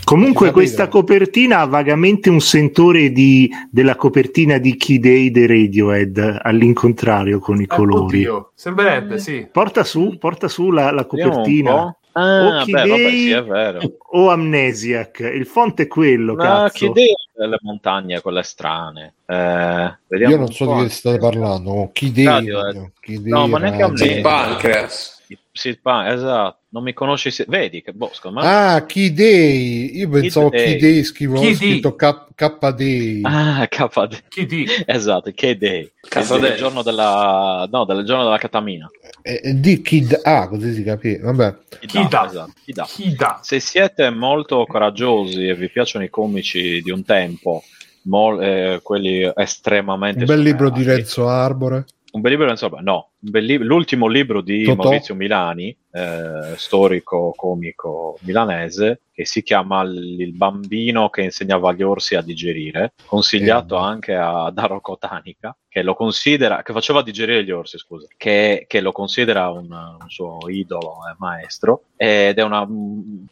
Comunque 0.04 0.52
questa 0.52 0.88
copertina 0.88 1.60
ha 1.62 1.66
vagamente 1.66 2.30
un 2.30 2.42
sentore 2.42 3.10
di- 3.12 3.50
della 3.72 3.96
copertina 3.96 4.58
di 4.58 4.76
Key 4.78 5.00
Day 5.00 5.32
dei 5.32 5.48
Radiohead, 5.48 6.40
all'incontrario 6.44 7.40
con 7.40 7.60
i 7.60 7.64
Eh, 7.64 7.68
colori. 7.68 8.18
oddio, 8.20 8.52
sembrerebbe, 8.54 9.18
sì. 9.18 9.48
Porta 9.52 9.84
su, 9.84 10.18
porta 10.20 10.48
su 10.48 10.72
la, 10.72 10.92
la 10.92 11.08
vediamo 11.10 11.32
un 11.32 11.38
copertina. 11.38 11.98
Ah, 12.20 12.64
Key 12.64 12.74
beh, 12.74 12.88
vabbè, 12.88 13.10
sì, 13.10 13.30
è 13.32 13.44
vero. 13.44 13.80
o 14.12 14.30
Amnesiac. 14.30 15.20
Il 15.20 15.46
font 15.46 15.80
è 15.80 15.88
quello, 15.88 16.34
Ma 16.34 16.44
cazzo. 16.44 16.78
che 16.78 16.86
idea 17.02 17.16
delle 17.36 17.58
montagne, 17.62 18.22
quelle 18.22 18.42
strane. 18.44 19.14
Eh, 19.26 19.98
Io 20.28 20.38
non 20.38 20.52
so 20.52 20.74
di 20.76 20.84
che 20.84 20.90
state 20.90 21.18
parlando. 21.20 21.70
oh, 21.72 21.92
Chi 21.92 22.12
dei? 22.12 22.26
Radio, 22.26 22.92
dei 23.06 23.22
No, 23.26 23.48
ma 23.48 23.60
neanche 23.60 23.84
a 23.84 23.88
radio. 23.88 24.06
me. 24.06 24.14
Sì, 24.16 24.22
Pancreas. 24.22 25.16
Sid 25.28 25.38
Pan- 25.82 26.08
esatto, 26.08 26.60
non 26.70 26.84
mi 26.84 26.94
conosci, 26.94 27.32
si- 27.32 27.46
vedi 27.48 27.82
che 27.82 27.94
secondo 28.12 28.40
me... 28.40 28.46
Ah, 28.48 28.86
Key 28.86 29.12
Day. 29.12 29.98
Io 29.98 30.10
pensavo. 30.10 30.50
Key 30.50 30.78
Day 30.78 31.04
scrivo 31.04 31.40
Key 31.40 31.56
scritto 31.56 31.96
K, 31.96 32.28
K 32.36 32.72
Day. 32.74 33.22
Ah, 33.24 33.68
KD. 33.68 34.24
Chi 34.28 34.46
di? 34.46 34.68
Esatto, 34.86 35.32
K-Day. 35.34 35.92
Day. 36.40 36.58
giorno 36.58 36.84
della... 36.84 37.68
No, 37.72 37.86
del 37.86 38.06
giorno 38.06 38.24
della 38.24 38.38
catamina. 38.38 38.90
E, 39.22 39.42
e 39.44 39.60
di 39.60 39.82
Kid 39.82 40.20
A, 40.24 40.48
così 40.48 40.74
si 40.74 40.84
capisce. 40.84 41.20
Vabbè. 41.20 41.56
Chi 41.80 42.08
dà? 42.08 42.26
Esatto. 42.28 42.52
Chi 42.64 43.16
dà? 43.16 43.40
Se 43.42 43.60
siete 43.60 44.10
molto 44.10 44.66
coraggiosi 44.66 45.48
e 45.48 45.56
vi 45.56 45.70
piacciono 45.70 46.06
i 46.06 46.10
comici 46.10 46.82
di 46.82 46.92
un 46.92 47.04
tempo, 47.04 47.64
mol- 48.04 48.42
eh, 48.44 48.80
quelli 48.84 49.30
estremamente 49.36 50.20
Un 50.20 50.26
bel 50.26 50.42
libro 50.42 50.70
di 50.70 50.84
Renzo 50.84 51.28
Arbore. 51.28 51.86
Un 52.10 52.22
bel 52.22 52.32
libro, 52.32 52.50
insomma, 52.50 52.80
no, 52.80 52.94
un 52.94 53.02
bel 53.17 53.17
l'ultimo 53.20 54.08
libro 54.08 54.42
di 54.42 54.64
Totò. 54.64 54.84
Maurizio 54.84 55.16
Milani, 55.16 55.76
eh, 55.92 56.54
storico 56.56 57.34
comico 57.36 58.18
milanese, 58.22 59.02
che 59.12 59.26
si 59.26 59.42
chiama 59.42 59.84
L- 59.84 60.20
Il 60.22 60.34
bambino 60.34 61.10
che 61.10 61.24
insegnava 61.24 61.72
agli 61.72 61.82
orsi 61.82 62.16
a 62.16 62.22
digerire, 62.22 62.94
consigliato 63.06 63.76
Eh. 63.76 63.82
anche 63.82 64.14
a 64.16 64.52
Daro 64.52 64.80
Cotanica, 64.80 65.56
che 65.68 65.82
lo 65.82 65.96
considera, 65.96 66.62
che 66.62 66.72
faceva 66.74 67.02
digerire 67.02 67.44
gli 67.44 67.52
orsi, 67.52 67.78
scusa, 67.80 68.08
che, 68.16 68.66
che 68.68 68.80
lo 68.82 68.92
considera 68.92 69.50
un, 69.50 69.72
un 69.72 70.10
suo 70.10 70.38
idolo 70.50 70.98
e 71.12 71.16
maestro, 71.18 71.84
ed 71.96 72.38
è 72.38 72.44
una, 72.44 72.68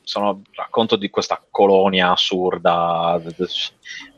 sono 0.02 0.41
racconto 0.53 0.95
di 0.95 1.10
questa 1.12 1.40
colonia 1.52 2.12
assurda, 2.12 3.22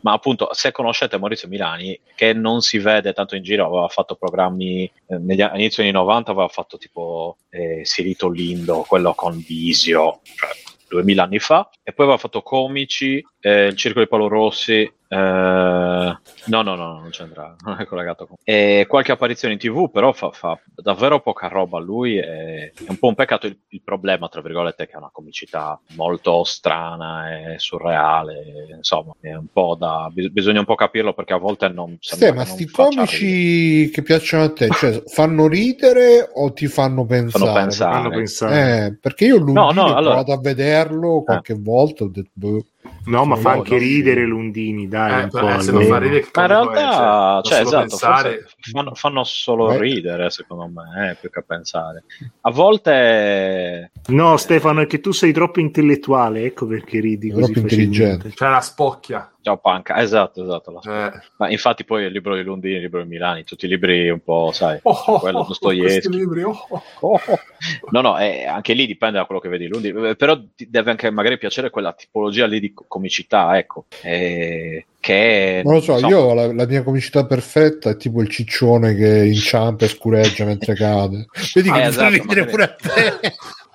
ma 0.02 0.14
appunto 0.14 0.49
se 0.53 0.72
conoscete 0.72 1.18
Maurizio 1.18 1.49
Milani 1.49 1.99
che 2.15 2.31
non 2.34 2.61
si 2.61 2.77
vede 2.80 3.11
tanto 3.14 3.35
in 3.35 3.44
giro 3.44 3.65
aveva 3.65 3.88
fatto 3.89 4.15
programmi 4.15 4.89
eh, 5.07 5.18
negli 5.18 5.41
a- 5.41 5.52
all'inizio 5.58 5.84
anni 5.84 5.92
90 5.92 6.32
aveva 6.32 6.48
fatto 6.48 6.78
tipo 6.78 7.38
eh, 7.50 7.82
Sirito 7.84 8.30
Lindo 8.30 8.86
quello 8.88 9.14
con 9.14 9.38
Visio 9.46 10.22
cioè 10.24 10.50
2000 10.90 11.24
anni 11.24 11.40
fa 11.40 11.70
e 11.84 11.92
poi 11.92 12.06
aveva 12.06 12.20
fatto 12.20 12.42
comici 12.42 13.22
eh, 13.42 13.66
il 13.66 13.76
circo 13.76 14.00
di 14.00 14.08
Paolo 14.08 14.28
Rossi 14.28 14.90
eh, 15.10 16.18
no 16.48 16.62
no 16.62 16.76
no 16.76 17.00
non 17.00 17.10
c'entra 17.12 17.56
non 17.66 17.80
è 17.80 17.86
collegato 17.86 18.28
con 18.28 18.36
e 18.44 18.86
qualche 18.88 19.12
apparizione 19.12 19.54
in 19.54 19.60
tv 19.60 19.90
però 19.92 20.12
fa, 20.12 20.32
fa 20.32 20.60
davvero 20.76 21.22
poca 21.22 21.48
roba 21.48 21.80
lui 21.80 22.18
è 22.18 22.72
un 22.88 22.98
po' 22.98 23.08
un 23.08 23.16
peccato 23.16 23.48
il, 23.48 23.58
il 23.70 23.82
problema 23.84 24.28
tra 24.28 24.42
virgolette 24.42 24.84
è 24.84 24.88
che 24.88 24.96
ha 24.96 25.00
una 25.00 25.10
comicità 25.12 25.80
molto 25.96 26.44
strana 26.44 27.54
e 27.54 27.60
surreale 27.60 28.44
insomma 28.76 29.14
è 29.20 29.34
un 29.34 29.48
po' 29.52 29.76
da 29.80 30.10
bis- 30.12 30.30
bisogna 30.30 30.60
un 30.60 30.66
po' 30.66 30.76
capirlo 30.76 31.14
perché 31.14 31.34
a 31.34 31.38
volte 31.38 31.68
non 31.70 31.98
Ste, 32.00 32.32
ma 32.34 32.46
sti 32.46 32.68
faccia 32.68 32.90
ridere. 32.90 33.06
comici 33.08 33.90
che 33.92 34.02
piacciono 34.04 34.44
a 34.44 34.52
te, 34.54 34.70
cioè, 34.70 35.04
fanno 35.08 35.48
ridere 35.48 36.30
o 36.36 36.52
ti 36.54 36.68
fanno 36.68 37.06
pensare? 37.06 37.46
fanno 37.46 37.60
pensare 37.60 37.94
Fanno 37.96 38.10
pensare. 38.10 38.86
Eh, 38.86 38.98
perché 39.00 39.26
io 39.26 39.38
Lundini 39.38 39.56
No, 39.58 39.72
no, 39.72 39.82
ho 39.84 39.96
allora- 39.96 40.24
provato 40.24 40.32
a 40.34 40.40
vederlo 40.40 41.24
qualche 41.24 41.54
volta, 41.56 42.04
ho 42.04 42.08
detto, 42.10 42.30
boh, 42.34 42.66
No, 43.08 43.26
ma 43.26 43.36
fa 43.36 43.52
anche 43.52 43.78
ridere 43.78 44.22
sì. 44.22 44.28
Lundini, 44.28 44.88
dai, 44.88 45.22
Eh, 45.22 45.24
un 45.24 45.30
po' 45.30 45.48
eh, 45.50 45.60
se 45.62 45.72
non 45.72 45.84
fa 45.84 45.98
ridere, 45.98 46.20
che 46.22 46.30
ma 46.34 46.42
in 46.42 46.48
realtà, 46.48 47.42
Cioè, 47.44 47.54
cioè, 47.54 47.62
esatto, 47.62 47.80
pensare- 47.88 48.46
fanno, 48.72 48.94
fanno 48.96 49.24
solo 49.24 49.68
Beh. 49.68 49.80
ridere, 49.80 50.30
secondo 50.30 50.68
me, 50.68 51.12
eh, 51.12 51.16
più 51.20 51.30
che 51.30 51.44
pensare. 51.44 52.04
A 52.42 52.52
volte, 52.52 53.92
No, 54.08 54.38
Stefano, 54.38 54.82
è 54.82 54.88
che 54.88 55.00
tu 55.00 55.12
sei 55.12 55.32
troppo 55.32 55.60
intellettuale, 55.60 56.44
ecco 56.44 56.66
perché 56.68 57.00
ridi 57.00 57.30
così 57.30 57.52
Troppo 57.54 57.68
facilmente. 57.68 57.84
intelligente. 58.02 58.30
C'è 58.36 58.50
la 58.50 58.62
spocchia. 58.62 59.32
ciao 59.48 59.58
panca, 59.60 60.02
esatto, 60.02 60.44
esatto. 60.44 60.72
la- 60.84 61.06
Eh. 61.08 61.20
Ma 61.38 61.50
infatti 61.50 61.86
poi 61.86 62.04
il 62.04 62.12
libro 62.12 62.36
di 62.36 62.44
Lundini, 62.44 62.76
il 62.76 62.82
libro 62.82 63.02
di 63.02 63.08
Milani, 63.08 63.46
tutti 63.46 63.66
i 63.66 63.70
libri 63.70 64.10
un 64.10 64.20
po', 64.22 64.50
sai, 64.52 64.78
Oh, 64.82 64.92
oh, 65.06 65.20
quello 65.20 65.40
oh, 65.40 65.46
Dostoevsky. 65.48 65.80
questi 66.02 66.10
libri, 66.10 66.44
oh, 66.44 66.58
oh. 66.70 66.82
Oh. 67.00 67.20
No, 67.92 68.02
no, 68.02 68.20
eh, 68.20 68.46
anche 68.46 68.74
lì 68.74 68.86
dipende 68.86 69.18
da 69.20 69.26
quello 69.26 69.40
che 69.40 69.48
vedi 69.50 69.68
Lundini, 69.68 70.10
eh, 70.10 70.16
però 70.18 70.38
ti 70.54 70.70
deve 70.70 70.92
anche 70.92 71.10
magari 71.12 71.38
piacere 71.38 71.70
quella 71.70 71.94
tipologia 71.94 72.46
lì 72.46 72.60
di 72.60 72.74
co- 72.74 72.84
comicità, 72.98 73.57
ecco, 73.57 73.86
eh, 74.02 74.86
che... 74.99 75.61
Non 75.64 75.76
lo 75.76 75.82
so, 75.82 75.94
insomma, 75.94 76.14
io 76.14 76.34
la, 76.34 76.53
la 76.53 76.65
mia 76.65 76.84
comicità 76.84 77.26
perfetta 77.26 77.91
è 77.91 77.98
tipo 77.98 78.22
il 78.22 78.30
ciccione 78.30 78.95
che 78.95 79.26
inciampa 79.26 79.86
e 79.86 79.90
scureggia 79.90 80.44
mentre 80.44 80.74
cade. 80.74 81.28
Vedi 81.53 81.69
che 81.69 81.76
Ah, 81.76 81.78
mi 81.78 81.82
fa 81.84 82.10
esatto, 82.10 82.10
ridere 82.10 82.45
pure 82.45 82.64
a 82.64 82.76
te. 82.76 83.34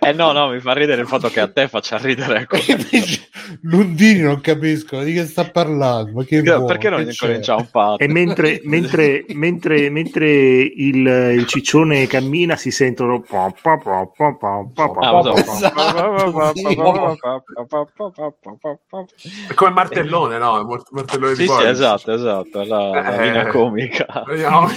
Eh 0.00 0.12
no, 0.12 0.32
no, 0.32 0.50
mi 0.50 0.60
fa 0.60 0.72
ridere 0.72 1.00
il 1.00 1.06
fatto 1.06 1.28
che 1.28 1.40
a 1.40 1.50
te 1.50 1.68
faccia 1.68 1.96
ridere 1.96 2.46
Lundini 3.62 4.20
non 4.20 4.40
capisco 4.40 5.02
di 5.02 5.14
che 5.14 5.24
sta 5.24 5.44
parlando. 5.44 6.12
Ma 6.12 6.24
che 6.24 6.42
vuole, 6.42 6.64
perché 6.66 6.90
non 6.90 6.98
che 6.98 7.06
gli 7.06 7.12
c'è? 7.14 7.24
incomincia 7.24 7.54
un 7.56 7.68
po'? 7.70 7.98
E 7.98 8.06
mentre, 8.08 8.60
mentre, 8.64 9.24
mentre, 9.28 9.88
mentre 9.88 10.28
il, 10.30 11.06
il 11.36 11.46
ciccione 11.46 12.06
cammina 12.06 12.56
si 12.56 12.70
sentono 12.70 13.24
Ah. 13.30 13.52
È 19.48 19.54
come 19.54 19.70
Martellone, 19.70 20.38
no? 20.38 20.62
Mort- 20.64 20.90
Martellone 20.90 21.34
Sì, 21.34 21.42
di 21.42 21.48
sì, 21.48 21.62
esatto, 21.64 22.12
esatto, 22.12 22.60
è 22.60 22.66
la, 22.66 22.90
la 22.90 23.14
Eh. 23.14 23.22
linea 23.26 23.46
comica. 23.46 24.24
Vediamo 24.26 24.68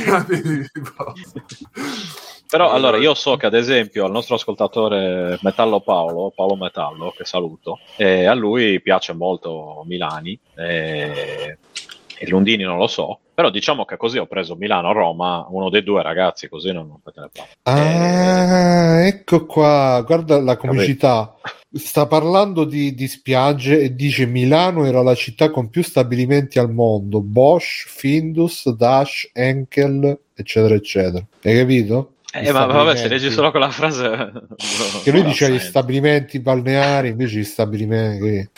Però 2.51 2.69
Eh, 2.69 2.75
allora 2.75 2.97
io 2.97 3.13
so 3.13 3.37
che 3.37 3.45
ad 3.45 3.53
esempio 3.53 4.03
al 4.03 4.11
nostro 4.11 4.35
ascoltatore 4.35 5.39
Metallo 5.41 5.79
Paolo, 5.79 6.33
Paolo 6.35 6.57
Metallo, 6.57 7.13
che 7.15 7.23
saluto, 7.23 7.79
eh, 7.95 8.25
a 8.25 8.33
lui 8.33 8.81
piace 8.81 9.13
molto 9.13 9.85
Milani 9.87 10.37
eh, 10.57 11.57
e 12.17 12.27
Lundini 12.27 12.63
non 12.63 12.77
lo 12.77 12.87
so, 12.87 13.19
però 13.33 13.49
diciamo 13.49 13.85
che 13.85 13.95
così 13.95 14.17
ho 14.17 14.25
preso 14.25 14.57
Milano-Roma, 14.57 15.47
uno 15.49 15.69
dei 15.69 15.81
due 15.81 16.03
ragazzi, 16.03 16.49
così 16.49 16.73
non 16.73 16.99
le 17.01 17.29
palle. 17.31 17.47
Ah, 17.63 19.05
ecco 19.05 19.45
qua, 19.45 20.03
guarda 20.05 20.41
la 20.41 20.57
comicità. 20.57 21.33
Sta 21.73 22.05
parlando 22.05 22.65
di, 22.65 22.93
di 22.93 23.07
spiagge 23.07 23.79
e 23.79 23.95
dice 23.95 24.25
Milano 24.25 24.85
era 24.85 25.01
la 25.01 25.15
città 25.15 25.49
con 25.49 25.69
più 25.69 25.81
stabilimenti 25.83 26.59
al 26.59 26.69
mondo. 26.69 27.21
Bosch, 27.21 27.87
Findus, 27.87 28.69
Dash, 28.71 29.29
Enkel, 29.31 30.19
eccetera, 30.35 30.75
eccetera. 30.75 31.25
Hai 31.43 31.57
capito? 31.57 32.15
Eh, 32.33 32.51
ma 32.51 32.65
vabbè, 32.65 32.95
se 32.95 33.07
leggi 33.07 33.29
solo 33.29 33.51
quella 33.51 33.69
frase... 33.69 34.31
Che 35.03 35.11
lui 35.11 35.23
diceva 35.23 35.55
gli 35.55 35.59
stabilimenti 35.59 36.39
balneari, 36.39 37.09
invece 37.09 37.39
gli 37.39 37.43
stabilimenti. 37.43 38.49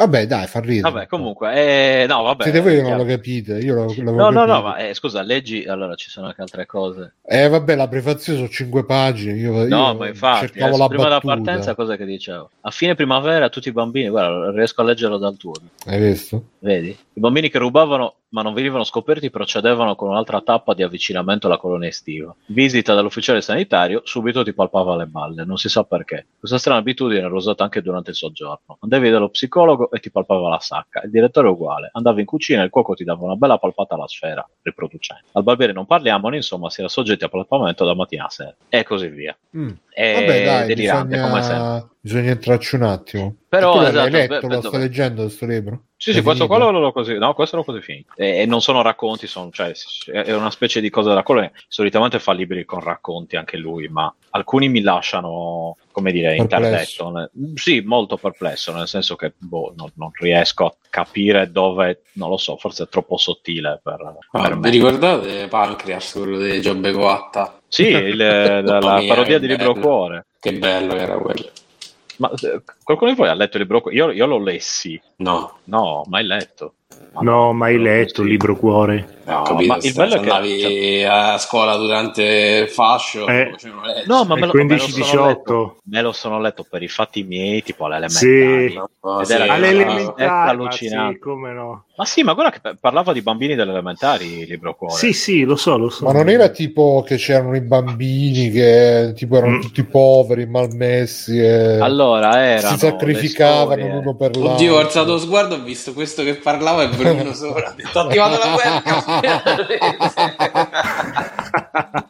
Vabbè, 0.00 0.26
dai, 0.26 0.46
fa 0.46 0.60
ridere. 0.60 0.90
Vabbè, 0.90 1.06
comunque, 1.06 1.52
eh, 1.52 2.06
no, 2.06 2.22
vabbè. 2.22 2.44
Siete 2.44 2.60
voi 2.60 2.76
che 2.76 2.80
non 2.80 2.96
lo 2.96 3.04
capite. 3.04 3.58
Io 3.58 3.74
lo, 3.74 3.84
l'avevo 3.84 4.12
No, 4.16 4.30
no, 4.30 4.46
no, 4.46 4.62
ma 4.62 4.76
eh, 4.78 4.94
scusa, 4.94 5.20
leggi, 5.20 5.64
allora 5.64 5.94
ci 5.94 6.08
sono 6.08 6.28
anche 6.28 6.40
altre 6.40 6.64
cose. 6.64 7.16
Eh, 7.22 7.48
vabbè, 7.48 7.74
la 7.74 7.86
prefazione 7.86 8.38
sono 8.38 8.50
cinque 8.50 8.86
pagine. 8.86 9.34
Io, 9.34 9.52
No, 9.66 9.88
io 9.88 9.94
ma 9.94 10.08
infatti, 10.08 10.46
cercavo 10.46 10.64
adesso, 10.68 10.78
la 10.80 10.88
prima 10.88 11.02
della 11.02 11.20
partenza 11.20 11.74
cosa 11.74 11.96
che 11.96 12.06
dicevo? 12.06 12.48
A 12.62 12.70
fine 12.70 12.94
primavera 12.94 13.50
tutti 13.50 13.68
i 13.68 13.72
bambini, 13.72 14.08
guarda, 14.08 14.50
riesco 14.52 14.80
a 14.80 14.84
leggerlo 14.84 15.18
dal 15.18 15.36
turno, 15.36 15.68
Hai 15.84 16.00
visto? 16.00 16.44
vedi? 16.60 16.88
I 16.88 17.20
bambini 17.20 17.50
che 17.50 17.58
rubavano 17.58 18.14
ma 18.30 18.42
non 18.42 18.54
venivano 18.54 18.84
scoperti 18.84 19.30
procedevano 19.30 19.94
con 19.94 20.10
un'altra 20.10 20.40
tappa 20.40 20.74
di 20.74 20.82
avvicinamento 20.82 21.46
alla 21.46 21.56
colonia 21.56 21.88
estiva. 21.88 22.34
Visita 22.46 22.94
dall'ufficiale 22.94 23.40
sanitario, 23.40 24.02
subito 24.04 24.44
ti 24.44 24.52
palpava 24.52 24.96
le 24.96 25.06
balle, 25.06 25.44
non 25.44 25.56
si 25.56 25.68
sa 25.68 25.84
perché. 25.84 26.26
Questa 26.38 26.58
strana 26.58 26.78
abitudine 26.78 27.20
era 27.20 27.34
usata 27.34 27.64
anche 27.64 27.82
durante 27.82 28.10
il 28.10 28.16
soggiorno. 28.16 28.78
Andavi 28.80 29.10
dallo 29.10 29.30
psicologo 29.30 29.89
e 29.90 30.00
ti 30.00 30.10
palpava 30.10 30.48
la 30.48 30.60
sacca, 30.60 31.02
il 31.02 31.10
direttore 31.10 31.48
è 31.48 31.50
uguale. 31.50 31.90
Andavi 31.92 32.20
in 32.20 32.26
cucina 32.26 32.62
e 32.62 32.64
il 32.64 32.70
cuoco 32.70 32.94
ti 32.94 33.04
dava 33.04 33.24
una 33.24 33.36
bella 33.36 33.58
palpata 33.58 33.94
alla 33.94 34.08
sfera, 34.08 34.46
riproducente. 34.62 35.24
Al 35.32 35.42
barbiere 35.42 35.72
non 35.72 35.86
parliamone, 35.86 36.36
insomma, 36.36 36.70
si 36.70 36.80
era 36.80 36.88
soggetti 36.88 37.24
a 37.24 37.28
palpamento 37.28 37.84
da 37.84 37.94
mattina 37.94 38.26
a 38.26 38.30
sera. 38.30 38.54
E 38.68 38.82
così 38.84 39.08
via. 39.08 39.36
Mm. 39.56 39.70
È 39.92 40.14
Vabbè, 40.14 40.44
dai, 40.44 40.66
delirante, 40.68 41.20
come 41.20 41.42
sempre. 41.42 41.56
bisogna, 41.56 41.88
bisogna 42.00 42.30
entrarci 42.30 42.74
un 42.76 42.82
attimo. 42.82 43.34
Però, 43.48 43.70
E 43.70 43.74
tu 43.74 43.80
l'hai 43.80 43.90
esatto, 43.90 44.08
letto, 44.08 44.46
beh, 44.46 44.54
lo 44.54 44.62
stai 44.62 44.80
leggendo 44.80 45.22
questo 45.22 45.46
libro? 45.46 45.82
Sì, 45.96 46.14
sì, 46.14 46.22
questo 46.22 46.46
quello 46.46 46.70
l'ho 46.70 46.92
così. 46.92 47.18
No, 47.18 47.34
questo 47.34 47.56
l'ho 47.56 47.64
così 47.64 47.82
finito. 47.82 48.12
E, 48.16 48.38
e 48.38 48.46
non 48.46 48.62
sono 48.62 48.80
racconti, 48.80 49.26
sono, 49.26 49.50
cioè, 49.50 49.72
è 50.06 50.32
una 50.32 50.50
specie 50.50 50.80
di 50.80 50.88
cosa 50.88 51.10
della 51.10 51.22
colonia. 51.22 51.50
Solitamente 51.68 52.18
fa 52.18 52.32
libri 52.32 52.64
con 52.64 52.80
racconti 52.80 53.36
anche 53.36 53.58
lui, 53.58 53.88
ma 53.88 54.10
alcuni 54.30 54.68
mi 54.70 54.80
lasciano, 54.80 55.76
come 56.00 56.12
dire, 56.12 56.34
Perplesso. 56.36 57.06
interdetto. 57.06 57.30
Sì, 57.54 57.80
molto 57.80 58.16
perplesso, 58.16 58.72
nel 58.72 58.88
senso 58.88 59.16
che 59.16 59.32
boh, 59.36 59.72
non, 59.76 59.90
non 59.94 60.10
riesco 60.18 60.64
a 60.66 60.74
capire 60.88 61.50
dove, 61.50 62.02
non 62.14 62.28
lo 62.30 62.36
so, 62.36 62.56
forse 62.56 62.84
è 62.84 62.88
troppo 62.88 63.16
sottile 63.16 63.80
per, 63.82 64.16
Ah, 64.32 64.42
per 64.42 64.58
vi 64.58 64.70
ricordate 64.70 65.46
Pancreas, 65.48 66.12
quello 66.12 66.38
di 66.38 66.60
Giobbe 66.60 66.92
Coatta? 66.92 67.60
Sì, 67.68 67.86
il- 67.88 68.16
la, 68.16 68.60
la 68.62 68.98
mia, 68.98 69.08
parodia 69.14 69.38
di 69.38 69.46
Libro. 69.46 69.74
Cuore. 69.74 70.26
Che 70.40 70.52
bello 70.54 70.94
che 70.94 71.00
era 71.00 71.18
quello. 71.18 71.50
Ma 72.16 72.30
eh, 72.32 72.62
qualcuno 72.82 73.10
di 73.10 73.16
voi 73.16 73.28
ha 73.28 73.34
letto 73.34 73.56
il 73.56 73.62
Libro 73.62 73.80
Cuore? 73.80 73.96
Io, 73.96 74.10
io 74.10 74.26
lo 74.26 74.38
lessi. 74.38 75.00
No, 75.16 75.58
No, 75.64 76.04
mai 76.08 76.24
letto. 76.24 76.74
No, 77.22 77.52
mai 77.52 77.76
letto, 77.78 78.22
lessi. 78.22 78.30
libro 78.32 78.56
cuore. 78.56 79.18
No, 79.30 79.42
capito. 79.42 79.72
ma 79.74 79.78
il 79.80 79.92
bello 79.94 80.14
è 80.14 80.20
che- 80.20 80.30
andavi 80.30 81.04
a 81.04 81.38
scuola 81.38 81.76
durante 81.76 82.22
il 82.64 82.68
fascio, 82.68 83.28
Eh. 83.28 83.52
No, 84.06 84.24
ma 84.24 84.34
me 84.34 84.46
lo, 84.46 84.52
E 84.54 84.64
me 84.64 84.74
lo 84.76 84.78
sono 84.80 85.26
15-18. 85.26 85.26
letto, 85.26 85.76
me 85.84 86.02
lo 86.02 86.10
sono 86.12 86.40
letto 86.40 86.66
per 86.68 86.82
i 86.82 86.88
fatti 86.88 87.22
miei, 87.22 87.62
tipo 87.62 87.84
alle 87.84 87.96
elementari. 87.96 88.70
Sì. 88.70 88.74
Ed 88.74 89.24
sì, 90.16 90.22
allucinante. 90.24 91.12
sì, 91.14 91.18
come 91.20 91.52
no. 91.52 91.84
Ma 91.96 92.04
sì, 92.06 92.22
ma 92.22 92.32
guarda 92.32 92.50
che 92.58 92.76
parlava 92.80 93.12
di 93.12 93.20
bambini 93.22 93.54
delle 93.54 93.70
elementari, 93.70 94.40
il 94.40 94.48
Libro 94.48 94.74
Cuore. 94.74 94.94
Sì, 94.94 95.12
sì, 95.12 95.44
lo 95.44 95.54
so, 95.54 95.76
lo 95.76 95.90
so. 95.90 96.06
Ma 96.06 96.12
non 96.12 96.28
era 96.28 96.48
tipo 96.48 97.04
che 97.06 97.16
c'erano 97.16 97.54
i 97.54 97.60
bambini 97.60 98.50
che 98.50 99.12
tipo 99.14 99.36
erano 99.36 99.58
Mm. 99.58 99.60
tutti 99.60 99.84
poveri, 99.84 100.46
malmessi 100.46 101.38
e 101.38 101.78
Allora 101.78 102.36
erano 102.42 102.72
si 102.74 102.78
sacrificavano 102.78 103.86
l'uno 103.86 104.16
per 104.16 104.34
l'altro. 104.34 104.54
Oddio, 104.54 104.74
ho 104.74 104.78
alzato 104.78 105.12
lo 105.12 105.18
sguardo, 105.18 105.54
ho 105.56 105.60
visto 105.62 105.92
questo 105.92 106.24
che 106.24 106.34
parlava 106.36 106.79
e 106.82 106.88
Bruno 106.88 107.32
sopra. 107.32 107.72
Detto, 107.76 107.98
Ho 107.98 108.02
attivato 108.08 108.38
la 108.38 108.54
webcam. 108.54 109.00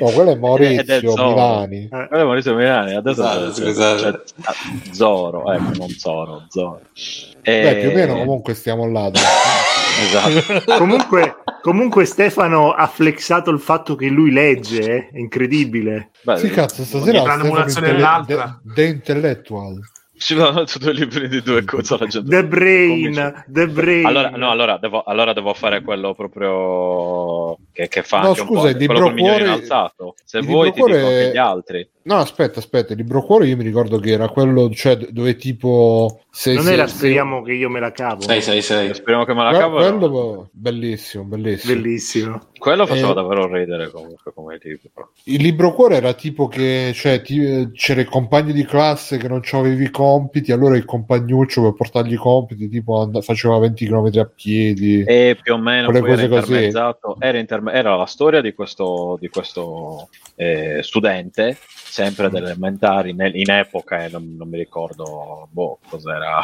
No, 0.00 0.10
quello 0.10 0.30
è 0.30 0.34
è 0.34 0.38
Maurizio. 0.38 1.14
Milani. 1.14 1.84
Eh, 1.84 1.88
Quello 2.08 2.22
è 2.22 2.24
Maurizio 2.24 2.54
Milani, 2.54 2.94
adesso 2.94 3.52
scusate. 3.52 4.00
c'è- 4.00 4.20
ah, 4.42 4.54
Zoro, 4.92 5.52
ecco, 5.52 5.70
non 5.78 5.88
Zoro, 5.90 6.44
Zoro. 6.48 6.80
Beh, 7.42 7.70
E- 7.70 7.76
più 7.80 7.90
o 7.90 7.92
meno 7.92 8.14
comunque 8.16 8.54
stiamo 8.54 8.86
là. 8.90 9.10
Esatto. 9.98 10.76
comunque, 10.76 11.36
comunque 11.62 12.04
Stefano 12.04 12.72
ha 12.72 12.86
flexato 12.86 13.50
il 13.50 13.60
fatto 13.60 13.94
che 13.94 14.08
lui 14.08 14.30
legge, 14.30 14.80
eh? 14.82 15.08
è 15.10 15.18
incredibile. 15.18 16.10
Beh, 16.22 16.36
Sì, 16.36 16.50
cazzo, 16.50 16.84
stasera 16.84 17.22
Tra 17.22 17.32
Stefano 17.32 17.40
un'emulazione 17.42 17.86
e 17.86 17.90
intelle- 17.90 18.06
l'altra. 18.06 18.60
de- 18.62 18.72
de 18.74 18.84
intellectual. 18.88 19.80
Ci 20.18 20.34
sono 20.34 20.64
due 20.80 20.92
libri 20.92 21.28
di 21.28 21.42
due 21.42 21.64
cose 21.64 21.96
la 21.98 22.06
gente. 22.06 22.28
The 22.30 22.44
Brain, 22.46 22.88
Comincia. 22.88 23.44
The 23.46 23.68
Brain. 23.68 24.06
Allora, 24.06 24.30
no, 24.30 24.50
allora 24.50 24.78
devo, 24.78 25.02
allora 25.02 25.32
devo 25.32 25.52
fare 25.54 25.82
quello 25.82 26.14
proprio 26.14 27.58
che, 27.72 27.88
che 27.88 28.02
fa 28.02 28.20
No, 28.22 28.34
scusa, 28.34 28.44
po' 28.62 28.68
il 28.68 28.74
quello 28.76 28.78
libro 28.92 29.00
col 29.04 29.14
migliore 29.14 29.36
cuore- 29.38 29.52
innalzato. 29.54 30.14
Se 30.24 30.40
vuoi 30.40 30.72
ti 30.72 30.82
dico 30.82 30.96
anche 30.96 31.30
gli 31.32 31.36
altri. 31.36 31.88
No, 32.06 32.16
aspetta, 32.18 32.60
aspetta, 32.60 32.92
il 32.92 33.00
libro 33.00 33.20
cuore 33.24 33.48
io 33.48 33.56
mi 33.56 33.64
ricordo 33.64 33.98
che 33.98 34.12
era 34.12 34.28
quello 34.28 34.70
cioè, 34.70 34.96
dove 34.96 35.34
tipo... 35.34 36.20
Se, 36.30 36.54
non 36.54 36.62
se- 36.62 36.72
era 36.72 36.86
se- 36.86 36.96
speriamo 36.98 37.42
che 37.42 37.52
io 37.54 37.68
me 37.68 37.80
la 37.80 37.90
cavo. 37.90 38.20
6, 38.20 38.42
6, 38.42 38.62
6. 38.62 38.94
Speriamo 38.94 39.24
che 39.24 39.34
me 39.34 39.42
la 39.42 39.50
cavo. 39.58 39.76
quello 39.78 40.48
bellissimo, 40.52 41.24
bellissimo. 41.24 41.74
Bellissimo. 41.74 42.40
Quello 42.58 42.86
faceva 42.86 43.10
Eh, 43.10 43.14
davvero 43.14 43.52
ridere 43.52 43.90
comunque 43.90 44.32
come 44.32 44.56
libro. 44.62 45.10
Il 45.24 45.42
libro 45.42 45.72
cuore 45.72 45.96
era 45.96 46.12
tipo 46.12 46.46
che 46.46 46.92
cioè, 46.94 47.20
ti- 47.22 47.70
c'era 47.72 48.00
il 48.02 48.08
compagno 48.08 48.52
di 48.52 48.64
classe 48.64 49.16
che 49.16 49.26
non 49.26 49.40
avevi 49.50 49.84
i 49.86 49.90
compiti, 50.06 50.52
allora 50.52 50.76
il 50.76 50.84
compagnuccio 50.84 51.62
per 51.62 51.74
portargli 51.74 52.12
i 52.12 52.16
compiti 52.16 52.68
tipo 52.68 53.00
and- 53.00 53.22
faceva 53.22 53.58
20 53.58 53.86
km 53.86 54.10
a 54.18 54.30
piedi. 54.32 55.02
E 55.02 55.36
più 55.40 55.54
o 55.54 55.58
meno 55.58 55.90
era 55.90 56.22
intermezzato. 56.22 57.16
Era, 57.18 57.38
interme- 57.38 57.72
era 57.72 57.96
la 57.96 58.06
storia 58.06 58.40
di 58.40 58.54
questo, 58.54 59.16
di 59.20 59.28
questo 59.28 60.08
eh, 60.36 60.80
studente, 60.82 61.56
sempre 61.66 62.30
delle 62.30 62.46
elementari, 62.46 63.12
nel- 63.12 63.36
in 63.36 63.50
epoca, 63.50 64.04
e 64.04 64.08
non, 64.08 64.34
non 64.36 64.48
mi 64.48 64.58
ricordo 64.58 65.48
boh, 65.50 65.78
cos'era. 65.88 66.40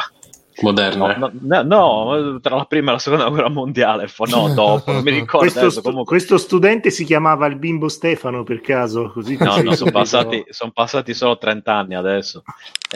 Moderna. 0.61 1.15
No, 1.17 1.31
no, 1.41 1.61
no, 1.63 2.39
tra 2.39 2.55
la 2.55 2.65
prima 2.65 2.89
e 2.89 2.93
la 2.93 2.99
seconda 2.99 3.27
guerra 3.29 3.49
mondiale, 3.49 4.07
fo- 4.07 4.25
no, 4.25 4.51
dopo, 4.53 4.91
non 4.91 5.01
mi 5.03 5.11
ricordo 5.11 5.39
Questo, 5.39 5.59
adesso, 5.59 5.81
comunque. 5.81 6.05
questo 6.05 6.37
studente 6.37 6.89
si 6.91 7.03
chiamava 7.05 7.45
il 7.47 7.55
bimbo 7.57 7.87
Stefano 7.89 8.43
per 8.43 8.61
caso? 8.61 9.11
Così 9.11 9.37
No, 9.39 9.61
no, 9.61 9.73
sono 9.75 9.91
passati, 9.91 10.45
son 10.49 10.71
passati 10.71 11.13
solo 11.13 11.37
30 11.37 11.73
anni 11.73 11.95
adesso. 11.95 12.43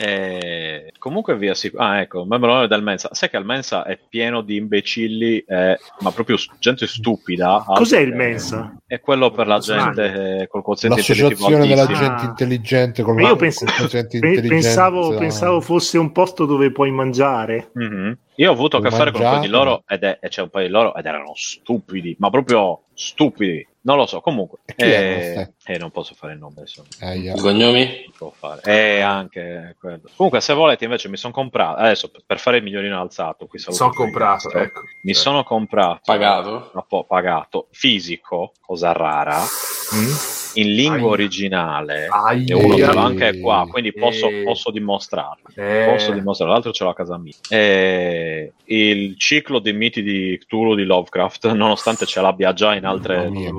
Eh, 0.00 0.92
comunque 0.98 1.36
vi 1.36 1.48
assicuro. 1.48 1.82
Ah, 1.82 2.00
ecco, 2.00 2.24
memorare 2.24 2.68
del 2.68 2.82
Mensa. 2.82 3.08
Sai 3.12 3.28
che 3.28 3.36
il 3.36 3.44
Mensa 3.44 3.84
è 3.84 3.98
pieno 4.08 4.42
di 4.42 4.54
imbecilli, 4.56 5.38
eh, 5.46 5.76
ma 6.00 6.10
proprio 6.12 6.36
gente 6.60 6.86
stupida. 6.86 7.64
Cos'è 7.66 7.98
il 7.98 8.14
Mensa? 8.14 8.76
È 8.86 9.00
quello 9.00 9.30
per 9.32 9.46
la 9.48 9.58
gente 9.58 10.40
eh, 10.42 10.46
col 10.46 10.62
quoziente 10.62 11.00
intellettivo 11.00 11.48
L'associazione 11.48 11.66
della 11.66 11.86
gente 11.86 12.22
Ah. 12.24 12.28
intelligente 12.28 13.02
con 13.02 13.14
Ma 13.16 13.22
la 13.22 13.28
io 13.30 13.36
pens- 13.36 13.60
intelligenza. 14.12 14.48
pensavo, 14.48 15.14
pensavo 15.16 15.60
fosse 15.60 15.98
un 15.98 16.12
posto 16.12 16.46
dove 16.46 16.70
puoi 16.70 16.90
mangiare. 16.92 17.47
Mhm. 17.72 18.18
Io 18.36 18.50
ho 18.50 18.52
avuto 18.52 18.76
a 18.76 18.80
che 18.80 18.90
fare 18.90 19.10
con 19.10 19.20
un 19.20 19.26
paio 19.26 19.40
di 19.40 19.48
loro 19.48 19.82
ed 19.86 20.02
è, 20.04 20.18
e 20.20 20.28
c'è 20.28 20.42
un 20.42 20.50
paio 20.50 20.66
di 20.66 20.72
loro 20.72 20.94
ed 20.94 21.06
erano 21.06 21.32
stupidi, 21.34 22.14
ma 22.18 22.30
proprio 22.30 22.82
stupidi. 22.94 23.66
Non 23.80 23.96
lo 23.96 24.06
so, 24.06 24.20
comunque. 24.20 24.58
E 24.76 24.86
Eh, 24.86 25.52
eh, 25.64 25.78
non 25.78 25.90
posso 25.90 26.14
fare 26.14 26.34
il 26.34 26.38
nome 26.38 26.54
adesso. 26.58 26.84
I 27.00 27.32
cognomi? 27.40 27.84
Non 28.04 28.12
può 28.18 28.30
fare. 28.36 28.60
E 28.64 29.00
anche 29.00 29.76
quello. 29.80 30.02
Comunque, 30.14 30.40
se 30.42 30.52
volete, 30.52 30.84
invece, 30.84 31.08
mi 31.08 31.16
sono 31.16 31.32
comprato. 31.32 31.80
Adesso 31.80 32.10
per- 32.26 32.38
fare 32.38 32.58
il 32.58 32.64
migliorino 32.64 33.00
alzato, 33.00 33.46
qui 33.46 33.58
Sono 33.58 33.90
comprato, 33.92 34.48
Cristo. 34.48 34.58
ecco. 34.58 34.80
Mi 35.04 35.14
sono 35.14 35.42
comprato. 35.42 36.00
Pagato? 36.04 36.70
Un 36.74 36.84
po' 36.86 37.04
pagato. 37.04 37.68
Fisico, 37.70 38.52
cosa 38.60 38.92
rara. 38.92 39.40
In 40.54 40.74
lingua 40.74 40.96
Aia. 40.98 41.06
originale. 41.06 42.06
Aia. 42.10 42.44
E 42.46 42.54
uno 42.54 42.76
ce 42.76 42.92
l'ho 42.92 42.98
anche 43.00 43.40
qua, 43.40 43.66
quindi 43.70 43.92
posso, 43.92 44.28
Eh. 44.28 44.42
posso 44.44 44.70
dimostrarlo. 44.70 45.48
Eh, 45.54 45.86
Posso 45.90 46.12
dimostrarlo, 46.12 46.54
l'altro 46.54 46.72
ce 46.72 46.84
l'ho 46.84 46.90
a 46.90 46.94
casa 46.94 47.16
mia. 47.18 47.32
Eh, 47.48 48.52
il 48.66 49.16
ciclo 49.18 49.58
dei 49.58 49.72
miti 49.72 50.02
di 50.02 50.38
Cthulhu 50.40 50.74
di 50.74 50.84
Lovecraft, 50.84 51.52
nonostante 51.52 52.06
ce 52.06 52.20
l'abbia 52.20 52.52
già 52.52 52.74
in 52.74 52.84
altre 52.84 53.28
mia, 53.30 53.50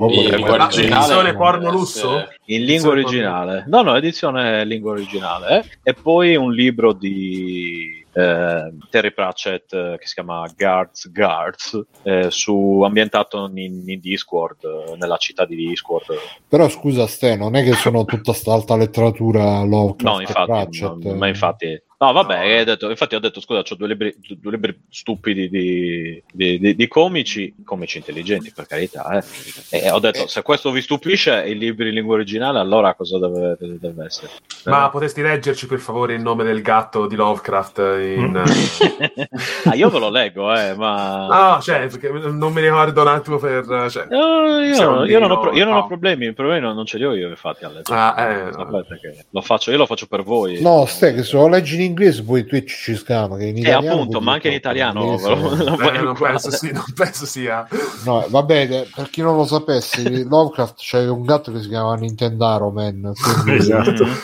edizione 0.98 1.34
porno 1.36 1.72
lusso? 1.72 2.28
in 2.45 2.64
lingua 2.66 2.90
originale. 2.91 3.64
No, 3.68 3.82
no, 3.82 3.95
edizione 3.95 4.66
lingua 4.66 4.91
originale. 4.91 5.60
eh. 5.60 5.64
E 5.84 5.94
poi 5.94 6.36
un 6.36 6.52
libro 6.52 6.94
di 6.94 8.03
eh, 8.20 8.74
Terry 8.90 9.14
Pratchett 9.14 9.74
eh, 9.74 9.96
che 9.98 10.06
si 10.06 10.16
chiama 10.16 10.46
Guards 10.56 11.12
Guards, 11.12 11.82
eh, 12.04 12.30
su, 12.30 12.82
ambientato 12.84 13.50
in, 13.56 13.84
in 13.86 14.00
Discord, 14.00 14.64
eh, 14.64 14.96
nella 14.98 15.18
città 15.18 15.46
di 15.46 15.56
Discord. 15.56 16.06
Però 16.48 16.68
scusa 16.68 17.08
Ste, 17.08 17.36
non 17.36 17.56
è 17.56 17.64
che 17.64 17.74
sono 17.74 18.06
tutta 18.06 18.34
sta 18.34 18.54
alta 18.54 18.76
letteratura 18.76 19.62
Lovecraft 19.62 20.04
No, 20.04 20.22
infatti, 20.22 20.82
no, 20.82 21.16
ma 21.16 21.28
infatti, 21.28 21.82
no, 22.00 22.12
vabbè, 22.12 22.38
hai 22.38 22.66
detto- 22.66 22.90
infatti 22.90 23.16
ho 23.16 23.20
detto 23.20 23.42
scusa, 23.42 23.60
ho 23.60 23.76
due 23.76 23.88
libri, 23.88 24.16
due 24.40 24.52
libri 24.52 24.80
stupidi 24.90 25.50
di, 25.50 26.24
di- 26.32 26.60
di- 26.60 26.76
di 26.76 26.88
comici, 26.88 27.54
comici 27.64 27.98
intelligenti 27.98 28.52
per 28.54 28.66
carità, 28.68 29.20
eh. 29.20 29.24
e 29.70 29.92
ho 29.92 30.00
detto 30.00 30.28
se 30.28 30.42
questo 30.42 30.72
vi 30.72 30.82
stupisce 30.82 31.44
i 31.46 31.58
libri 31.58 31.90
in 31.90 31.96
lingua 31.96 32.16
originale, 32.16 32.60
allora 32.60 32.94
cosa 32.96 33.20
deve, 33.20 33.58
deve 33.60 34.06
essere? 34.06 34.32
Ma 34.66 34.90
potresti 34.90 35.22
leggerci 35.22 35.68
per 35.68 35.80
favore 35.80 36.14
il 36.14 36.22
nome 36.22 36.44
del 36.44 36.62
gatto 36.62 37.08
di 37.08 37.16
Lovecraft 37.16 37.78
in... 37.78 38.42
ah, 39.66 39.76
io 39.76 39.90
ve 39.90 40.00
lo 40.00 40.10
leggo, 40.10 40.54
eh, 40.56 40.76
ma... 40.76 41.56
No, 41.56 41.62
cioè, 41.62 41.88
perché 41.88 42.10
non 42.10 42.52
mi 42.54 42.62
ricordo 42.62 43.02
un 43.02 43.08
attimo 43.08 43.38
per... 43.38 43.88
Cioè... 43.90 44.08
No, 44.10 44.62
io, 44.62 45.06
io 45.06 45.20
non 45.20 45.32
ho, 45.32 45.40
pro- 45.40 45.54
io 45.54 45.66
non 45.66 45.76
ho 45.76 45.80
no. 45.82 45.88
problemi, 45.88 46.28
i 46.28 46.34
problemi 46.34 46.62
non, 46.62 46.76
non 46.76 46.86
ce 46.86 46.98
li 46.98 47.06
ho 47.06 47.14
io 47.14 47.30
infatti 47.30 47.66
a 47.66 47.70
leggere. 47.70 47.98
Ah, 47.98 48.16
eh, 48.22 48.52
no. 48.52 48.86
Che 49.02 49.26
lo 49.30 49.42
faccio, 49.42 49.72
io 49.72 49.78
lo 49.78 49.86
faccio 49.86 50.08
per 50.08 50.24
voi. 50.24 50.62
No, 50.62 50.86
Ste, 50.86 51.14
che 51.14 51.24
se 51.24 51.36
lo 51.36 51.48
leggi 51.48 51.76
in 51.76 51.89
inglese 51.90 52.24
poi 52.24 52.45
Twitch 52.45 52.82
ci 52.84 52.95
scama, 52.95 53.38
che 53.38 53.45
in 53.45 53.57
Eh, 53.57 53.60
italiano... 53.60 53.95
appunto, 54.02 54.18
poi 54.18 54.26
ma 54.28 54.34
anche 54.34 54.48
in 54.48 54.53
italiano 54.53 55.02
inglese- 55.03 55.36
ve 55.36 55.41
lo- 55.41 55.80
Eh, 55.91 56.02
non, 56.02 56.14
penso 56.18 56.52
sì- 56.52 56.72
non 56.72 56.84
penso 56.95 57.26
sia... 57.26 57.68
No, 58.06 58.26
vabbè, 58.30 58.68
eh, 58.72 58.88
per 58.95 59.10
chi 59.10 59.22
non 59.22 59.36
lo 59.36 59.45
sapesse, 59.45 60.02
Lovecraft 60.24 60.76
c'è 60.78 61.07
un 61.07 61.24
gatto 61.24 61.52
che 61.52 61.61
si 61.61 61.68
chiama 61.68 61.95
Nintendaro 61.95 62.70
Man. 62.72 63.11
quindi- 63.44 63.60
Esatto. 63.61 64.06
Mhm. 64.06 64.18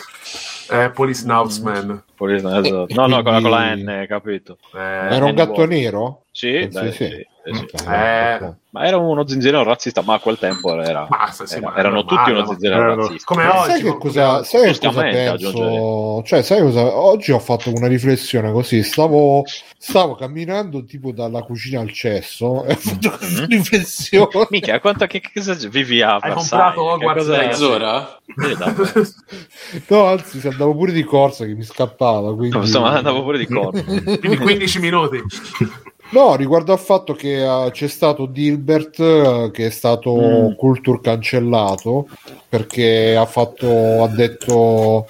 Eh, 0.68 0.90
Police 0.90 1.20
Snoutsman. 1.20 1.86
Poi- 1.86 2.02
E- 2.18 2.86
No, 2.94 3.06
no, 3.06 3.22
con 3.22 3.32
la, 3.32 3.40
con 3.40 3.50
la 3.50 3.66
quindi- 3.72 3.82
N, 3.84 4.06
capito? 4.08 4.58
Eh, 4.74 4.78
Era 5.14 5.24
un 5.24 5.34
gatto 5.34 5.52
N-word. 5.52 5.70
nero? 5.70 6.20
Sì, 6.30 6.68
di 6.68 6.70
sì, 6.70 6.92
sì. 6.92 6.92
sì, 6.92 7.06
sì. 7.06 7.26
Ok, 7.48 7.86
Eh. 7.88 8.52
Ma 8.70 8.84
era 8.84 8.98
uno 8.98 9.26
zinzino 9.26 9.62
razzista, 9.62 10.02
ma 10.02 10.14
a 10.14 10.18
quel 10.18 10.36
tempo 10.38 10.78
era, 10.82 11.06
Basta, 11.08 11.46
sì, 11.46 11.56
era- 11.56 11.74
erano 11.76 12.04
tutti 12.04 12.30
uno 12.30 12.44
zinzino 12.46 12.74
erano- 12.74 12.94
razzista. 13.06 13.24
Come 13.32 13.44
Ma 13.46 13.60
oggi. 13.60 13.70
sai 13.70 13.82
che 13.82 13.96
cosa, 13.96 14.42
sai 14.44 14.72
che 14.74 14.86
cosa 14.86 15.00
penso? 15.00 16.22
Cioè, 16.26 16.42
sai 16.42 16.60
cosa? 16.60 16.94
Oggi 16.98 17.32
ho 17.32 17.38
fatto 17.38 17.72
una 17.74 17.86
riflessione 17.86 18.52
così. 18.52 18.82
Stavo, 18.82 19.44
stavo 19.78 20.14
camminando 20.14 20.84
tipo 20.84 21.12
dalla 21.12 21.40
cucina 21.42 21.80
al 21.80 21.90
cesso 21.90 22.64
e 22.64 22.72
ho 22.74 22.76
fatto 22.76 23.10
questa 23.16 23.42
Mhm. 23.42 23.48
riflessione. 23.48 24.28
Minchia, 24.50 24.80
quanto 24.80 25.06
che, 25.06 25.20
che 25.20 25.30
cosa 25.32 25.54
vivi 25.70 26.02
a 26.02 26.16
Hai 26.16 26.32
comprato 26.34 26.82
Hogwarts 26.82 27.28
Legacy? 27.28 27.46
Mezz'ora? 27.48 28.18
Sì. 28.26 29.14
No, 29.88 30.04
anzi, 30.06 30.40
se 30.40 30.48
andavo 30.48 30.74
pure 30.74 30.92
di 30.92 31.02
corsa 31.04 31.44
che 31.46 31.54
mi 31.54 31.62
scappava. 31.62 32.05
Quindi... 32.36 32.56
Insomma, 32.56 32.96
andavo 32.96 33.22
pure 33.22 33.38
di 33.38 33.46
corpo. 33.46 33.82
Quindi 33.82 34.36
15 34.36 34.78
minuti. 34.80 35.22
No, 36.10 36.36
riguardo 36.36 36.72
al 36.72 36.78
fatto 36.78 37.14
che 37.14 37.42
eh, 37.44 37.70
c'è 37.72 37.88
stato 37.88 38.26
Dilbert 38.26 39.00
eh, 39.00 39.50
che 39.52 39.66
è 39.66 39.70
stato 39.70 40.12
Mm. 40.14 40.54
culture 40.56 41.00
cancellato 41.00 42.08
perché 42.48 43.16
ha 43.16 43.26
fatto 43.26 44.02
ha 44.04 44.08
detto 44.08 45.06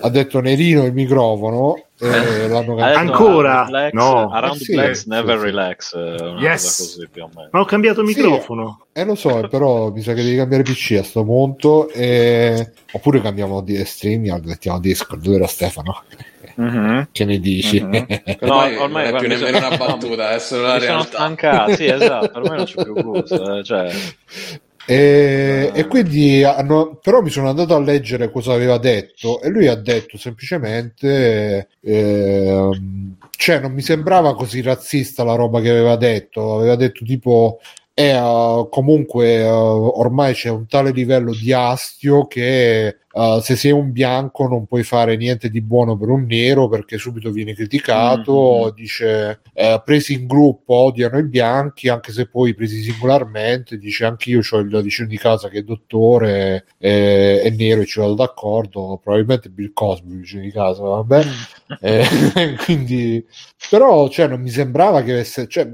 ha 0.00 0.08
detto 0.10 0.40
Nerino 0.40 0.84
il 0.84 0.92
microfono 0.92 1.74
e 2.00 2.48
l'hanno 2.48 2.76
Ha 2.76 2.86
detto, 2.86 2.98
Ancora? 2.98 3.64
Relax, 3.64 3.92
No. 3.92 4.30
Around 4.30 4.60
Eh 4.60 4.64
sì, 4.64 4.72
blacks 4.72 5.02
sì, 5.02 5.08
never 5.08 5.38
sì. 5.38 5.44
relax. 5.44 5.94
eh, 5.94 5.98
Una 5.98 6.40
Yes. 6.40 6.62
cosa 6.62 6.82
così 6.84 7.08
più 7.10 7.22
o 7.24 7.30
meno. 7.34 7.48
Ma 7.52 7.60
ho 7.60 7.64
cambiato 7.64 8.06
Sì. 8.06 8.14
microfono. 8.14 8.86
Eh 8.92 9.04
lo 9.04 9.14
so, 9.16 9.46
però 9.48 9.90
mi 9.90 10.00
sa 10.02 10.14
che 10.14 10.22
devi 10.22 10.36
cambiare 10.36 10.62
PC 10.62 10.96
a 10.98 11.02
sto 11.02 11.24
punto. 11.24 11.88
E... 11.90 12.72
Oppure 12.92 13.20
cambiamo 13.20 13.60
di 13.60 13.84
StreamYard, 13.84 14.46
mettiamo 14.46 14.78
Discord, 14.78 15.28
vero 15.28 15.46
Stefano? 15.46 16.02
Mhm. 16.58 17.08
Che 17.12 17.24
ne 17.24 17.38
dici? 17.38 17.80
Mhm. 17.80 18.06
No, 18.40 18.70
ormai 18.76 18.76
ormai 18.76 19.04
non 19.04 19.14
è 19.14 19.14
più 19.14 19.28
nemmeno 19.28 19.58
sono- 19.58 19.58
una 19.60 19.70
battuta, 19.76 20.30
è 20.32 20.38
solo 20.40 20.62
la 20.62 20.78
Mi 20.78 20.80
sono 20.80 21.04
realtà. 21.04 21.04
stancato, 21.04 21.70
sì, 21.70 21.86
esatto, 21.86 22.38
ormai 22.38 22.56
non 22.56 22.64
c'è 22.66 22.78
più 22.78 22.96
gusto. 22.96 23.58
eh, 23.58 23.62
Cioè, 23.64 23.92
E, 24.90 25.70
e 25.74 25.86
quindi 25.86 26.42
hanno, 26.44 26.98
però 27.02 27.20
mi 27.20 27.28
sono 27.28 27.50
andato 27.50 27.74
a 27.74 27.80
leggere 27.80 28.30
cosa 28.30 28.54
aveva 28.54 28.78
detto 28.78 29.42
e 29.42 29.50
lui 29.50 29.66
ha 29.66 29.74
detto 29.74 30.16
semplicemente 30.16 31.68
ehm, 31.82 33.16
cioè 33.36 33.60
non 33.60 33.72
mi 33.72 33.82
sembrava 33.82 34.34
così 34.34 34.62
razzista 34.62 35.24
la 35.24 35.34
roba 35.34 35.60
che 35.60 35.68
aveva 35.68 35.96
detto 35.96 36.56
aveva 36.56 36.74
detto 36.76 37.04
tipo 37.04 37.58
eh, 37.92 38.18
uh, 38.18 38.68
comunque 38.70 39.42
uh, 39.46 39.98
ormai 39.98 40.32
c'è 40.32 40.48
un 40.48 40.66
tale 40.66 40.92
livello 40.92 41.34
di 41.34 41.52
astio 41.52 42.26
che 42.26 42.96
uh, 43.12 43.40
se 43.40 43.56
sei 43.56 43.72
un 43.72 43.92
bianco 43.92 44.46
non 44.48 44.66
puoi 44.66 44.82
fare 44.82 45.16
niente 45.16 45.48
di 45.50 45.60
buono 45.60 45.96
per 45.96 46.08
un 46.08 46.24
nero 46.26 46.68
perché 46.68 46.98
subito 46.98 47.30
viene 47.30 47.54
criticato 47.54 48.66
Mhm. 48.68 48.74
dice 48.74 49.40
eh, 49.54 49.82
presi 49.84 50.14
in 50.14 50.26
gruppo 50.26 50.74
odiano 50.74 51.18
i 51.18 51.26
bianchi 51.26 51.88
anche 51.88 52.12
se 52.12 52.26
poi 52.28 52.54
presi 52.54 52.82
singolarmente 52.82 53.78
dice 53.78 54.04
anche 54.04 54.30
io 54.30 54.40
ho 54.48 54.58
il 54.58 54.80
vicino 54.82 55.08
di 55.08 55.16
casa 55.18 55.48
che 55.48 55.58
è 55.58 55.62
dottore 55.62 56.66
eh, 56.78 57.40
è 57.42 57.50
nero 57.50 57.80
e 57.82 57.86
ci 57.86 58.00
vado 58.00 58.14
d'accordo 58.14 59.00
probabilmente 59.02 59.48
Bill 59.50 59.72
Cosby 59.72 60.12
il 60.12 60.18
vicino 60.20 60.42
di 60.42 60.50
casa 60.50 60.82
vabbè 60.82 61.24
Eh, 61.80 62.04
quindi 62.64 63.24
però 63.68 64.08
cioè, 64.08 64.26
non 64.28 64.40
mi 64.40 64.48
sembrava 64.50 65.02
che 65.02 65.12
avesse 65.12 65.46
cioè, 65.48 65.68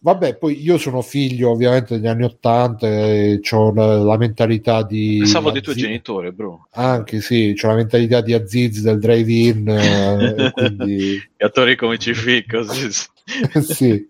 vabbè 0.00 0.36
poi 0.36 0.60
io 0.62 0.78
sono 0.78 1.00
figlio 1.02 1.50
ovviamente 1.50 1.96
degli 1.96 2.06
anni 2.06 2.24
80 2.24 2.86
e 2.88 3.40
ho 3.50 3.72
la, 3.72 3.96
la 3.98 4.16
mentalità 4.16 4.82
di 4.82 5.16
pensavo 5.18 5.50
dei 5.50 5.62
tuoi 5.62 5.76
genitori, 5.76 6.32
Bruno. 6.32 6.66
Anche 6.74 7.20
sì, 7.20 7.54
c'ho 7.54 7.68
la 7.68 7.74
mentalità 7.74 8.20
di 8.20 8.32
Aziz 8.32 8.80
del 8.80 8.98
drive-in, 8.98 9.68
eh, 9.68 10.50
quindi 10.52 11.14
Gli 11.36 11.44
attori 11.44 11.76
comici 11.76 12.14
ficco. 12.14 12.62
Sì, 12.64 12.90
sì. 12.90 13.08
sì. 13.62 14.06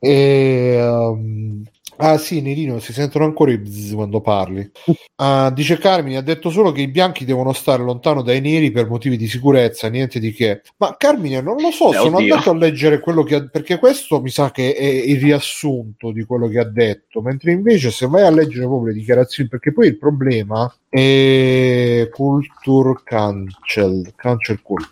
E, 0.00 0.78
um, 0.80 1.64
ah 1.98 2.16
sì, 2.18 2.40
Nerino, 2.40 2.78
si 2.78 2.92
sentono 2.92 3.24
ancora 3.24 3.52
i 3.52 3.58
bzz 3.58 3.94
quando 3.94 4.20
parli. 4.20 4.70
Ah, 5.16 5.50
dice 5.50 5.78
Carmine, 5.78 6.16
ha 6.16 6.22
detto 6.22 6.50
solo 6.50 6.72
che 6.72 6.80
i 6.80 6.88
bianchi 6.88 7.24
devono 7.24 7.52
stare 7.52 7.82
lontano 7.82 8.22
dai 8.22 8.40
neri 8.40 8.70
per 8.70 8.88
motivi 8.88 9.16
di 9.16 9.26
sicurezza, 9.26 9.88
niente 9.88 10.18
di 10.18 10.32
che. 10.32 10.62
Ma 10.76 10.96
Carmine, 10.96 11.40
non 11.40 11.56
lo 11.60 11.70
so, 11.70 11.90
Eh, 11.90 11.96
sono 11.96 12.16
oddio. 12.16 12.34
andato 12.34 12.50
a 12.50 12.56
leggere 12.56 13.00
quello 13.00 13.22
che 13.22 13.34
ha... 13.34 13.46
perché 13.46 13.78
questo 13.78 14.20
mi 14.20 14.30
sa 14.30 14.50
che 14.50 14.74
è 14.74 14.84
il 14.84 15.20
riassunto 15.20 16.12
di 16.12 16.24
quello 16.24 16.48
che 16.48 16.58
ha 16.58 16.64
detto, 16.64 17.20
mentre 17.20 17.52
invece 17.52 17.90
se 17.90 18.06
vai 18.06 18.22
a 18.22 18.30
leggere 18.30 18.66
proprio 18.66 18.92
le 18.92 18.98
dichiarazioni, 18.98 19.48
perché 19.48 19.72
poi 19.72 19.88
il 19.88 19.98
problema 19.98 20.72
è 20.88 22.08
culture 22.12 23.00
cancel, 23.04 24.12
cancel 24.16 24.62
cult. 24.62 24.88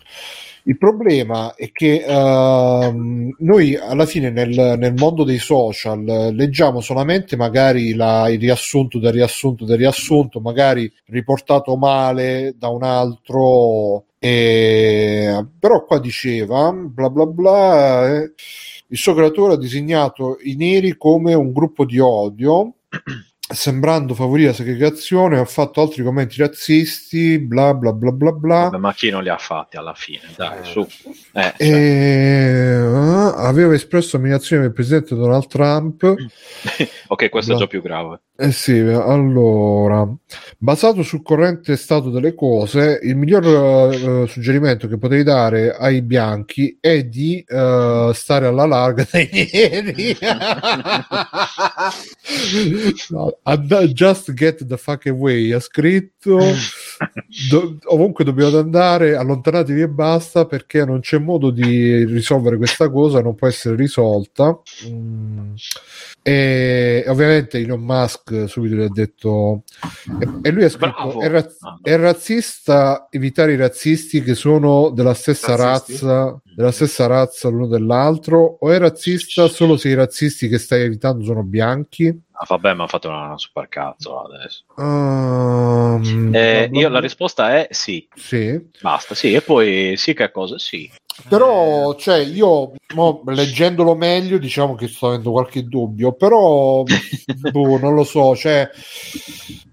Il 0.67 0.77
problema 0.77 1.55
è 1.55 1.71
che 1.71 2.03
ehm, 2.05 3.35
noi 3.39 3.75
alla 3.77 4.05
fine 4.05 4.29
nel, 4.31 4.75
nel 4.77 4.93
mondo 4.95 5.23
dei 5.23 5.37
social 5.37 6.05
eh, 6.05 6.31
leggiamo 6.33 6.81
solamente 6.81 7.37
magari 7.37 7.93
la- 7.93 8.27
il 8.29 8.37
riassunto 8.37 8.99
del 8.99 9.13
riassunto 9.13 9.63
del 9.63 9.77
riassunto, 9.77 10.41
magari 10.41 10.91
riportato 11.05 11.77
male 11.77 12.53
da 12.57 12.67
un 12.67 12.83
altro, 12.83 14.07
e- 14.19 15.45
però 15.57 15.85
qua 15.85 15.99
diceva 15.99 16.69
bla 16.73 17.09
bla 17.09 17.25
bla. 17.25 18.15
eh, 18.23 18.33
il 18.89 18.97
suo 18.97 19.13
creatore 19.13 19.53
ha 19.53 19.57
disegnato 19.57 20.37
i 20.43 20.55
neri 20.57 20.97
come 20.97 21.33
un 21.33 21.53
gruppo 21.53 21.85
di 21.85 21.97
odio 21.99 22.73
sembrando 23.49 24.13
favorire 24.13 24.49
la 24.49 24.53
segregazione 24.53 25.39
ha 25.39 25.45
fatto 25.45 25.79
altri 25.81 26.03
commenti 26.03 26.35
razzisti 26.37 27.39
bla 27.39 27.73
bla 27.73 27.93
bla 27.93 28.11
bla 28.11 28.31
bla 28.33 28.59
Vabbè, 28.63 28.77
ma 28.77 28.93
chi 28.93 29.09
non 29.09 29.23
li 29.23 29.29
ha 29.29 29.37
fatti 29.37 29.77
alla 29.77 29.93
fine? 29.93 30.19
Dai, 30.35 30.59
Eh. 30.59 30.63
su. 30.65 30.81
Eh, 30.81 30.87
cioè, 31.33 31.53
e 31.57 31.67
eh, 31.67 33.31
aveva 33.37 33.73
espresso 33.73 34.17
ammirazione 34.17 34.61
per 34.63 34.69
il 34.69 34.75
presidente 34.75 35.15
Donald 35.15 35.47
Trump. 35.47 36.03
ok, 37.07 37.29
questo 37.29 37.51
No. 37.51 37.57
è 37.57 37.61
già 37.61 37.67
più 37.67 37.81
grave. 37.81 38.19
Eh 38.39 38.51
sì, 38.51 38.77
allora, 38.77 40.07
basato 40.59 41.01
sul 41.01 41.23
corrente 41.23 41.75
stato 41.75 42.11
delle 42.11 42.35
cose, 42.35 42.99
il 43.01 43.15
miglior 43.15 43.43
eh, 43.45 43.95
eh, 44.23 44.27
suggerimento 44.27 44.87
che 44.87 44.99
potrei 44.99 45.23
dare 45.23 45.75
ai 45.75 46.03
bianchi 46.03 46.77
è 46.79 47.01
di 47.03 47.43
eh, 47.47 48.11
stare 48.13 48.45
alla 48.45 48.67
larga 48.67 49.07
dai 49.09 49.27
neri. 49.31 50.15
no, 53.09 53.36
just 53.93 54.33
get 54.33 54.65
the 54.65 54.77
fuck 54.77 55.05
away, 55.05 55.51
ha 55.51 55.59
scritto. 55.59 56.37
Do- 57.49 57.77
ovunque 57.85 58.23
dobbiamo 58.23 58.57
andare, 58.57 59.15
allontanatevi 59.15 59.81
e 59.81 59.89
basta 59.89 60.45
perché 60.45 60.83
non 60.83 60.99
c'è 60.99 61.17
modo 61.19 61.51
di 61.51 62.03
risolvere 62.05 62.57
questa 62.57 62.89
cosa, 62.89 63.21
non 63.21 63.35
può 63.35 63.47
essere 63.47 63.75
risolta. 63.75 64.59
Mm. 64.87 65.53
E 66.27 67.05
ovviamente 67.07 67.57
Elon 67.57 67.79
Musk 67.79 68.49
subito 68.49 68.75
gli 68.75 68.81
ha 68.81 68.89
detto, 68.89 69.63
e, 70.41 70.49
lui 70.51 70.65
ha 70.65 70.69
scritto: 70.69 71.21
è, 71.21 71.29
raz- 71.29 71.55
Ah, 71.61 71.79
è 71.81 71.95
razzista 71.95 73.07
evitare 73.09 73.53
i 73.53 73.55
razzisti 73.55 74.21
che 74.21 74.35
sono 74.35 74.89
della 74.89 75.13
stessa 75.13 75.55
Razzisti? 75.55 76.05
razza, 76.05 76.41
della 76.53 76.71
stessa 76.73 77.07
razza 77.07 77.47
l'uno 77.47 77.67
dell'altro, 77.67 78.57
o 78.59 78.69
è 78.69 78.77
razzista 78.77 79.47
solo 79.47 79.77
se 79.77 79.87
i 79.87 79.93
razzisti 79.93 80.49
che 80.49 80.57
stai 80.57 80.81
evitando 80.81 81.23
sono 81.23 81.43
bianchi? 81.43 82.07
Ah, 82.33 82.45
vabbè, 82.45 82.73
mi 82.73 82.81
ha 82.83 82.87
fatto 82.87 83.07
una 83.07 83.37
super 83.37 83.69
cazzo 83.69 84.19
adesso. 84.19 84.65
Um, 84.75 86.31
Eh, 86.35 86.69
io 86.73 86.89
la 86.89 86.99
risposta 86.99 87.55
è 87.55 87.67
sì. 87.71 88.05
Sì. 88.13 88.69
Basta, 88.81 89.15
sì. 89.15 89.33
E 89.33 89.39
poi 89.39 89.93
sì, 89.95 90.13
che 90.13 90.29
cosa? 90.31 90.59
Sì. 90.59 90.91
Però, 91.27 91.95
cioè, 91.95 92.17
io 92.19 92.73
mo, 92.93 93.21
leggendolo 93.25 93.95
meglio, 93.95 94.37
diciamo 94.37 94.75
che 94.75 94.87
sto 94.87 95.07
avendo 95.07 95.31
qualche 95.31 95.63
dubbio, 95.63 96.13
però 96.13 96.83
boh, 97.51 97.79
non 97.79 97.95
lo 97.95 98.03
so, 98.03 98.35
cioè, 98.35 98.69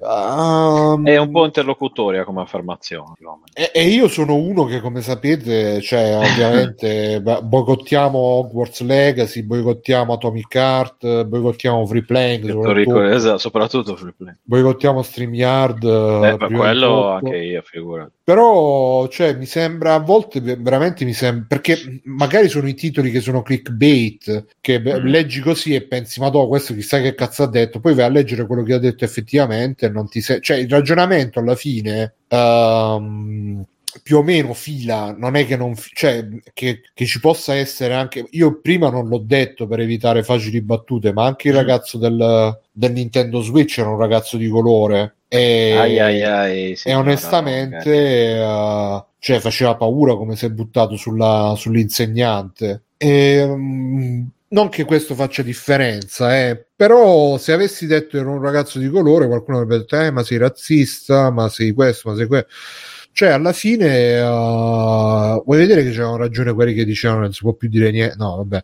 ehm, 0.00 1.06
È 1.06 1.16
un 1.18 1.30
po' 1.30 1.44
interlocutoria 1.44 2.24
come 2.24 2.42
affermazione. 2.42 3.12
e, 3.52 3.70
e 3.72 3.88
io 3.88 4.08
sono 4.08 4.34
uno 4.34 4.64
che, 4.64 4.80
come 4.80 5.00
sapete, 5.00 5.80
cioè, 5.80 6.16
ovviamente 6.16 7.20
boicottiamo 7.20 8.18
Hogwarts 8.18 8.80
Legacy, 8.80 9.42
boicottiamo 9.42 10.14
Atomic 10.14 10.54
Heart, 10.54 11.24
boicottiamo 11.24 11.86
Free 11.86 12.04
Playing, 12.04 12.50
soprattutto, 12.50 13.02
esatto, 13.02 13.38
soprattutto 13.38 13.96
free 13.96 14.14
play. 14.16 14.34
boicottiamo 14.42 15.02
StreamYard. 15.02 15.84
Eh, 15.84 16.36
eh, 16.40 16.52
quello 16.52 17.10
anche 17.10 17.36
io, 17.36 17.62
figurati. 17.62 18.12
Però, 18.24 19.06
cioè, 19.08 19.36
mi 19.36 19.44
sembra 19.44 19.94
a 19.94 19.98
volte 19.98 20.40
ve- 20.40 20.56
veramente 20.56 21.04
mi 21.04 21.12
sembra 21.12 21.33
perché 21.46 22.00
magari 22.04 22.48
sono 22.48 22.66
i 22.68 22.74
titoli 22.74 23.10
che 23.10 23.20
sono 23.20 23.42
clickbait 23.42 24.44
che 24.60 24.78
Mm. 24.80 25.06
leggi 25.06 25.40
così 25.40 25.74
e 25.74 25.86
pensi, 25.86 26.20
ma 26.20 26.28
no, 26.30 26.46
questo 26.48 26.74
chissà 26.74 27.00
che 27.00 27.14
cazzo 27.14 27.42
ha 27.44 27.48
detto. 27.48 27.80
Poi 27.80 27.94
vai 27.94 28.04
a 28.06 28.08
leggere 28.08 28.46
quello 28.46 28.62
che 28.62 28.74
ha 28.74 28.78
detto 28.78 29.04
effettivamente 29.04 29.86
e 29.86 29.88
non 29.90 30.08
ti 30.08 30.20
sei, 30.20 30.40
cioè, 30.40 30.58
il 30.58 30.68
ragionamento 30.70 31.38
alla 31.38 31.54
fine. 31.56 32.14
ehm, 32.28 33.64
più 34.02 34.18
o 34.18 34.22
meno 34.22 34.52
fila, 34.54 35.14
non 35.16 35.36
è 35.36 35.46
che 35.46 35.56
non 35.56 35.74
cioè, 35.94 36.26
che, 36.52 36.80
che 36.92 37.06
ci 37.06 37.20
possa 37.20 37.54
essere 37.54 37.94
anche 37.94 38.26
io 38.30 38.60
prima 38.60 38.90
non 38.90 39.08
l'ho 39.08 39.18
detto 39.18 39.66
per 39.66 39.80
evitare 39.80 40.22
facili 40.22 40.60
battute, 40.62 41.12
ma 41.12 41.24
anche 41.26 41.48
il 41.48 41.54
Mm. 41.54 41.56
ragazzo 41.56 41.98
del, 41.98 42.60
del 42.72 42.92
Nintendo 42.92 43.40
Switch 43.40 43.78
era 43.78 43.88
un 43.90 43.98
ragazzo 43.98 44.36
di 44.36 44.48
colore. 44.48 45.16
E, 45.28 45.74
Ai, 45.76 45.98
ai, 45.98 46.22
ai, 46.22 46.76
sì, 46.76 46.88
e 46.88 46.92
no, 46.92 46.98
onestamente 47.00 48.34
no, 48.36 48.98
eh, 48.98 49.04
cioè, 49.18 49.40
faceva 49.40 49.74
paura 49.76 50.14
come 50.16 50.36
si 50.36 50.46
è 50.46 50.50
buttato 50.50 50.96
sulla- 50.96 51.54
sull'insegnante. 51.56 52.84
E, 52.96 53.44
mm, 53.46 54.24
non 54.48 54.68
che 54.68 54.84
questo 54.84 55.14
faccia 55.16 55.42
differenza 55.42 56.38
eh, 56.38 56.66
però 56.76 57.36
se 57.38 57.52
avessi 57.52 57.86
detto 57.86 58.16
ero 58.16 58.30
un 58.30 58.40
ragazzo 58.40 58.78
di 58.78 58.88
colore 58.88 59.26
qualcuno 59.26 59.56
avrebbe 59.58 59.78
detto 59.78 59.98
eh, 60.00 60.10
ma 60.12 60.22
sei 60.22 60.38
razzista 60.38 61.30
ma 61.32 61.48
sei 61.48 61.72
questo 61.72 62.10
ma 62.10 62.16
sei 62.16 62.26
questo 62.28 62.48
cioè 63.14 63.28
alla 63.30 63.52
fine 63.52 64.16
eh, 64.16 64.20
vuoi 65.44 65.56
vedere 65.58 65.84
che 65.84 65.90
c'erano 65.90 66.16
ragione 66.16 66.52
quelli 66.52 66.74
che 66.74 66.84
dicevano 66.84 67.20
non 67.20 67.32
si 67.32 67.40
può 67.42 67.52
più 67.54 67.68
dire 67.68 67.90
niente 67.90 68.16
no 68.18 68.36
vabbè 68.36 68.62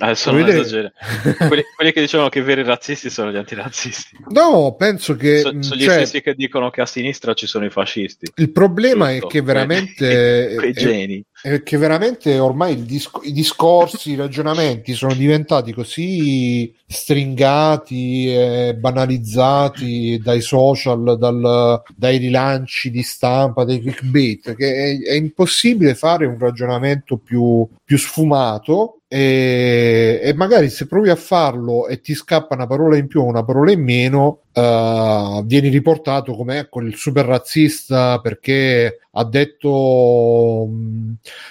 Adesso 0.00 0.30
Vuoi 0.32 0.42
non 0.44 0.62
vedere- 0.62 0.92
quelli, 1.48 1.62
quelli 1.76 1.92
che 1.92 2.00
dicevano 2.00 2.28
che 2.28 2.40
i 2.40 2.42
veri 2.42 2.62
razzisti 2.64 3.08
sono 3.08 3.30
gli 3.30 3.36
antirazzisti. 3.36 4.16
no 4.30 4.74
penso 4.76 5.14
che 5.16 5.38
So- 5.40 5.62
sono 5.62 5.76
gli 5.76 5.84
cioè, 5.84 5.94
stessi 6.04 6.20
che 6.22 6.34
dicono 6.34 6.70
che 6.70 6.80
a 6.80 6.86
sinistra 6.86 7.32
ci 7.34 7.46
sono 7.46 7.64
i 7.64 7.70
fascisti. 7.70 8.26
il 8.34 8.50
problema 8.52 9.10
Giusto. 9.10 9.26
è 9.26 9.30
che 9.30 9.40
veramente 9.42 10.54
quei 10.58 10.72
geni. 10.72 11.24
È 11.44 11.62
che 11.62 11.76
veramente 11.76 12.38
ormai 12.38 12.86
disco- 12.86 13.20
i 13.22 13.30
discorsi, 13.30 14.12
i 14.12 14.16
ragionamenti 14.16 14.94
sono 14.94 15.12
diventati 15.12 15.74
così 15.74 16.74
stringati 16.86 18.34
e 18.34 18.74
banalizzati 18.78 20.18
dai 20.22 20.40
social, 20.40 21.18
dal- 21.18 21.82
dai 21.94 22.16
rilanci 22.16 22.90
di 22.90 23.02
stampa, 23.02 23.64
dai 23.64 23.80
clickbait, 23.80 24.54
che 24.54 24.74
è, 24.74 25.10
è 25.10 25.12
impossibile 25.16 25.94
fare 25.94 26.24
un 26.24 26.38
ragionamento 26.38 27.18
più, 27.18 27.68
più 27.84 27.98
sfumato 27.98 29.00
e, 29.06 30.20
e 30.22 30.34
magari 30.34 30.70
se 30.70 30.86
provi 30.86 31.10
a 31.10 31.16
farlo 31.16 31.86
e 31.86 32.00
ti 32.00 32.14
scappa 32.14 32.54
una 32.54 32.66
parola 32.66 32.96
in 32.96 33.06
più 33.06 33.20
o 33.20 33.26
una 33.26 33.44
parola 33.44 33.70
in 33.70 33.82
meno, 33.82 34.40
uh, 34.52 35.44
vieni 35.44 35.68
riportato 35.68 36.34
come 36.34 36.58
ecco 36.58 36.80
il 36.80 36.96
super 36.96 37.26
razzista 37.26 38.18
perché 38.20 39.00
ha 39.12 39.24
detto 39.24 40.68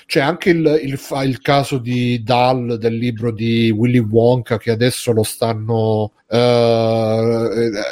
c'è 0.06 0.20
anche 0.20 0.50
il, 0.50 0.80
il, 0.84 1.00
il 1.26 1.42
caso 1.42 1.78
di 1.78 2.22
Dal 2.24 2.78
del 2.78 2.96
libro 2.96 3.32
di 3.32 3.72
Willy 3.72 4.00
Wonka 4.00 4.58
che 4.58 4.72
adesso 4.72 5.12
lo 5.12 5.24
stanno 5.24 6.12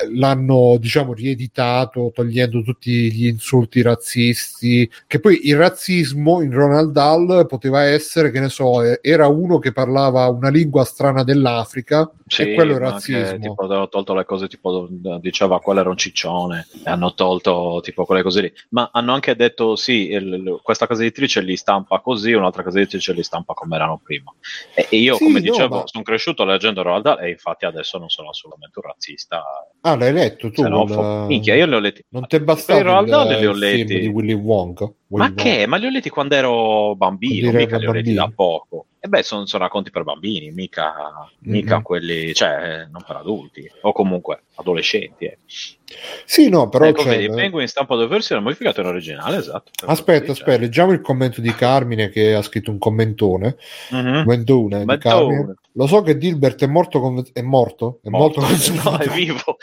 l'hanno 0.10 0.78
diciamo 0.80 1.14
rieditato 1.14 2.12
togliendo 2.14 2.62
tutti 2.64 3.12
gli 3.12 3.28
insulti 3.28 3.82
razzisti 3.82 4.90
che 5.08 5.20
poi 5.20 5.48
il 5.48 5.58
razzismo 5.58 6.42
in 6.42 6.52
Ronald 6.52 6.92
Dahl 6.92 7.46
poteva 7.48 7.84
essere 7.84 8.32
che 8.32 8.40
ne 8.40 8.50
so 8.50 8.82
era 9.02 9.28
uno 9.28 9.60
che 9.60 9.72
parlava 9.72 10.28
una 10.28 10.50
lingua 10.50 10.84
strana 10.86 11.24
dell'Africa 11.24 12.12
Sì, 12.26 12.42
e 12.44 12.54
quello 12.54 12.76
è 12.76 12.80
razzismo 12.80 13.38
che, 13.38 13.40
tipo, 13.50 13.64
hanno 13.68 13.90
tolto 13.90 14.14
le 14.16 14.26
cose 14.26 14.48
tipo 14.48 14.88
diceva 15.20 15.60
quello 15.60 15.82
era 15.82 15.90
un 15.90 15.98
ciccione 15.98 16.68
e 16.84 16.90
hanno 16.90 17.14
tolto 17.14 17.80
tipo 17.84 18.06
quelle 18.06 18.24
cose 18.24 18.42
lì. 18.42 18.54
Ma 18.70 18.90
hanno 18.92 19.14
anche 19.14 19.36
detto 19.36 19.76
sì 19.76 20.10
il- 20.10 20.60
questa 20.64 20.88
casa 20.88 21.02
editrice 21.02 21.42
li 21.42 21.56
stampa 21.56 22.00
così 22.00 22.32
un'altra 22.34 22.64
casa 22.64 22.80
editrice 22.80 23.14
li 23.14 23.24
stampa 23.24 23.54
come 23.54 23.76
erano 23.76 24.00
prima. 24.04 24.34
E, 24.74 24.88
e 24.90 24.98
io 24.98 25.16
Sì, 25.16 25.26
come 25.26 25.40
no, 25.40 25.46
dicevo 25.52 25.76
ma- 25.78 25.84
sono 25.86 26.04
cresciuto 26.04 26.44
leggendo 26.46 26.82
Roald 26.82 27.04
Dahl 27.04 27.20
e 27.24 27.30
infatti 27.30 27.66
adesso 27.66 27.98
non 27.98 28.10
sono 28.10 28.31
assolutamente 28.32 28.80
un 28.80 28.86
razzista 28.91 29.44
ah 29.82 29.95
l'hai 29.95 30.12
letto 30.12 30.49
tu 30.52 30.62
quel- 30.64 31.26
minchia 31.28 31.56
io 31.56 31.66
li 31.68 31.76
ho 31.76 31.80
letti 31.80 32.03
non 32.10 32.26
ti 32.28 32.36
è 32.38 32.41
bastato 32.41 32.80
Per 32.80 32.88
Roald 32.88 33.08
Dahl 33.10 33.32
il, 33.32 33.38
li 33.40 33.45
ho 33.45 33.53
letti. 33.53 33.99
di 33.99 34.08
Willy 34.08 34.34
Wonka 34.34 34.86
Ma 34.86 35.26
Willy 35.26 35.36
che? 35.36 35.68
Ma 35.68 35.78
li 35.78 35.86
ho 35.86 35.90
letti 35.90 36.10
quando 36.10 36.36
ero 36.36 36.95
bambino, 36.95 37.52
mica 37.52 37.78
li 37.78 37.86
ho 37.86 37.91
letti 37.91 38.14
da 38.14 38.32
poco. 38.34 38.86
E 39.03 39.07
beh, 39.07 39.23
sono, 39.23 39.48
sono 39.48 39.64
racconti 39.64 39.90
per 39.90 40.03
bambini, 40.03 40.52
mica, 40.52 40.94
mica 41.40 41.78
Mhm. 41.78 41.82
quelli, 41.82 42.34
cioè, 42.36 42.88
non 42.91 43.03
per 43.06 43.15
adulti, 43.15 43.68
o 43.82 43.91
comunque 43.94 44.44
adolescenti. 44.56 45.26
eh. 45.26 45.38
sì 46.23 46.48
no 46.49 46.69
però 46.69 46.86
ecco, 46.86 47.02
cioè, 47.02 47.18
vedi, 47.18 47.34
Penguin 47.34 47.68
stampa 47.68 47.95
due 47.95 48.07
versioni, 48.07 48.41
modificato 48.44 48.80
in 48.80 48.86
originale, 48.88 49.38
esatto. 49.38 49.72
aspetta 49.88 50.26
Sì, 50.26 50.40
aspetta 50.40 50.57
leggiamo 50.61 50.91
il 50.94 51.02
commento 51.02 51.41
di 51.41 51.53
Carmine 51.53 52.07
che 52.10 52.34
ha 52.36 52.41
scritto 52.44 52.72
un 52.72 52.78
commentone 52.78 53.57
cioè. 53.90 54.02
Mhm. 54.02 54.23
Commentone 54.23 54.80
di 54.80 54.86
Mentone. 54.86 54.98
Carmine. 54.99 55.53
lo 55.73 55.88
so 55.88 56.02
che 56.03 56.18
Dilbert 56.18 56.64
è 56.64 56.68
morto 56.68 56.99
con... 57.02 57.22
è 57.34 57.41
morto? 57.41 57.99
È 58.03 58.07
morto, 58.10 58.40
Morto. 58.40 58.56
con- 58.72 58.80
No, 58.91 58.98
è 58.99 59.07
vivo. 59.10 59.57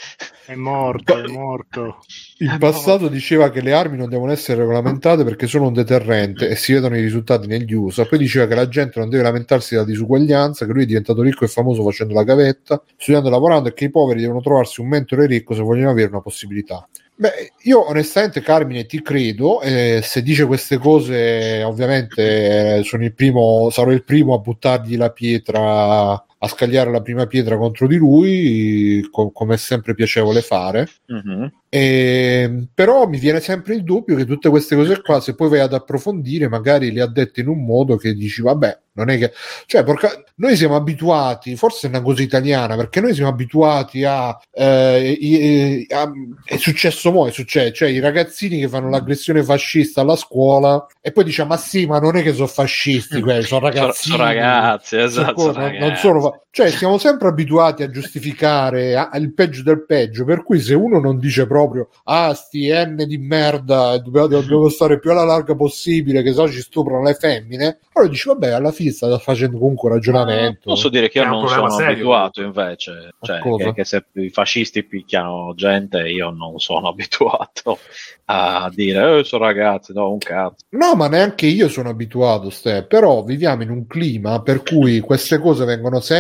È 0.44 0.55
morto, 0.55 1.16
è 1.19 1.27
morto. 1.28 1.98
In 2.39 2.56
passato 2.59 3.09
diceva 3.09 3.51
che 3.51 3.60
le 3.62 3.73
armi 3.73 3.97
non 3.97 4.09
devono 4.10 4.32
essere 4.32 4.59
regolamentate 4.60 5.24
perché 5.24 5.47
sono 5.47 5.66
un 5.69 5.73
deterrente 5.74 6.48
e 6.48 6.56
si 6.56 6.73
vedono 6.74 6.97
i 6.97 7.01
risultati 7.01 7.47
negli 7.47 7.73
USA. 7.73 8.05
Poi 8.06 8.19
diceva 8.19 8.47
che 8.47 8.55
la 8.55 8.69
gente 8.69 8.98
non 8.98 9.09
deve 9.09 9.23
lamentarsi 9.29 9.75
della 9.75 9.87
disuguaglianza, 9.87 10.67
che 10.67 10.73
lui 10.73 10.83
è 10.83 10.87
diventato 10.87 11.23
ricco 11.23 11.45
e 11.45 11.49
famoso 11.49 11.83
facendo 11.83 12.15
la 12.15 12.25
gavetta, 12.25 12.83
studiando 12.97 13.29
e 13.29 13.31
lavorando 13.31 13.69
e 13.69 13.75
che 13.75 13.85
i 13.85 13.91
poveri 13.91 14.21
devono 14.21 14.41
trovarsi 14.41 14.81
un 14.81 14.89
mentore 14.89 15.27
ricco 15.27 15.55
se 15.55 15.63
vogliono 15.63 15.91
avere 15.91 16.09
una 16.09 16.21
possibilità. 16.21 16.89
Beh, 17.21 17.55
io 17.63 17.89
onestamente 17.89 18.41
Carmine 18.41 18.87
ti 18.87 19.03
credo, 19.03 19.61
e 19.61 20.01
se 20.05 20.23
dice 20.23 20.47
queste 20.47 20.79
cose 20.79 21.65
ovviamente 21.65 22.77
eh, 22.77 22.79
il 22.79 23.13
primo, 23.13 23.71
sarò 23.71 23.91
il 23.91 24.05
primo 24.05 24.35
a 24.35 24.39
buttargli 24.39 24.97
la 24.97 25.11
pietra, 25.11 26.25
a 26.40 26.48
scagliare 26.48 26.90
la 26.90 27.02
prima 27.02 27.27
pietra 27.27 27.56
contro 27.56 27.86
di 27.86 27.97
lui, 27.97 29.06
co- 29.10 29.31
come 29.32 29.55
è 29.55 29.59
sempre 29.59 29.94
piacevole 29.94 30.40
fare. 30.40 30.89
Mhm. 31.06 31.52
E, 31.70 32.69
però 32.73 33.06
mi 33.06 33.19
viene 33.19 33.40
sempre 33.40 33.74
il 33.74 33.82
dubbio 33.85 34.16
che 34.16 34.24
tutte 34.24 34.48
queste 34.48 34.74
cose 34.74 35.02
qua, 35.02 35.20
se 35.20 35.35
poi 35.35 35.51
vai 35.51 35.60
ad 35.60 35.74
approfondire, 35.74 36.48
magari 36.48 36.93
le 36.93 37.02
ha 37.02 37.06
dette 37.06 37.40
in 37.43 37.48
un 37.48 37.62
modo 37.65 37.97
che 37.97 38.15
dici, 38.15 38.40
vabbè, 38.40 38.78
non 38.93 39.10
è 39.10 39.19
che. 39.19 39.32
Cioè, 39.66 39.85
porca- 39.85 40.23
noi 40.36 40.56
siamo 40.56 40.77
abituati, 40.77 41.56
forse 41.56 41.86
è 41.86 41.90
una 41.90 42.01
cosa 42.01 42.23
italiana, 42.23 42.74
perché 42.77 43.01
noi 43.01 43.12
siamo 43.15 43.28
abituati 43.31 44.05
a. 44.05 44.39
eh, 44.51 45.16
i- 45.20 45.86
a- 45.90 46.10
è 46.44 46.56
successo 46.56 47.10
mo', 47.12 47.27
è 47.28 47.31
successo, 47.32 47.73
cioè 47.73 47.89
i 47.90 47.98
ragazzini 48.01 48.59
che 48.60 48.69
fanno 48.69 48.89
l'aggressione 48.89 49.43
fascista 49.43 50.01
alla 50.01 50.16
scuola 50.16 50.86
e 51.02 51.12
poi 51.12 51.24
dice, 51.24 51.44
ma 51.44 51.56
sì, 51.59 51.85
ma 51.86 51.98
non 51.98 52.16
è 52.16 52.23
che 52.23 52.32
sono 52.32 52.47
fascisti 52.47 53.20
quelli, 53.20 53.43
sono 53.43 53.60
ragazzini. 53.66 54.15
sono 54.16 54.23
ragazzi, 54.24 54.97
esatto. 54.97 55.39
sono 55.40 55.52
non- 55.52 55.62
non 55.73 55.81
ragazzi. 55.81 56.01
sono 56.01 56.28
fa- 56.31 56.43
cioè 56.51 56.71
siamo 56.71 56.99
sempre 56.99 57.29
abituati 57.29 57.83
a 57.83 57.91
giustificare 57.91 58.97
ah, 58.97 59.11
il 59.19 59.33
peggio 59.33 59.63
del 59.63 59.85
peggio 59.85 60.25
per 60.25 60.43
cui 60.43 60.61
se 60.61 60.75
uno 60.75 60.99
non 60.99 61.19
dice 61.19 61.47
proprio 61.47 61.89
ah 62.05 62.33
sti 62.35 62.69
N 62.71 63.05
di 63.07 63.19
merda 63.19 63.97
dobbiamo, 63.99 64.27
dobbiamo 64.29 64.69
stare 64.69 64.99
più 64.99 65.11
alla 65.11 65.25
larga 65.25 65.55
possibile 65.55 66.23
che 66.23 66.33
so 66.33 66.49
ci 66.49 66.61
stuprano 66.61 67.03
le 67.03 67.15
femmine 67.15 67.79
allora 67.93 68.11
dici 68.11 68.29
vabbè 68.29 68.51
alla 68.51 68.73
fine 68.73 68.91
sta 68.91 69.17
facendo 69.19 69.59
comunque 69.59 69.89
un 69.89 69.95
ragionamento 69.95 70.71
Posso 70.71 70.89
dire 70.89 71.09
che 71.09 71.19
io 71.19 71.25
non 71.27 71.49
sono 71.49 71.69
serio. 71.71 71.93
abituato 71.93 72.43
invece, 72.43 73.15
A 73.19 73.27
cioè 73.27 73.41
che, 73.41 73.73
che 73.73 73.85
se 73.85 74.05
i 74.15 74.31
fascisti 74.31 74.85
picchiano 74.85 75.53
gente 75.55 75.99
io 76.09 76.31
non 76.31 76.59
sono 76.59 76.89
abituato 76.89 77.79
a 78.27 78.71
dire 78.75 79.21
eh, 79.21 79.25
sono 79.25 79.45
ragazzi, 79.45 79.93
no 79.95 80.11
un 80.11 80.19
cazzo. 80.19 80.57
No, 80.71 80.95
ma 80.95 81.09
neanche 81.09 81.47
io 81.47 81.69
sono 81.69 81.89
abituato, 81.89 82.51
Ste, 82.51 82.85
però 82.85 83.23
viviamo 83.25 83.63
in 83.63 83.71
un 83.71 83.87
clima 83.87 84.43
per 84.43 84.63
cui 84.63 85.01
queste 85.01 85.39
cose 85.39 85.65
vengono 85.65 86.01
sempre 86.01 86.18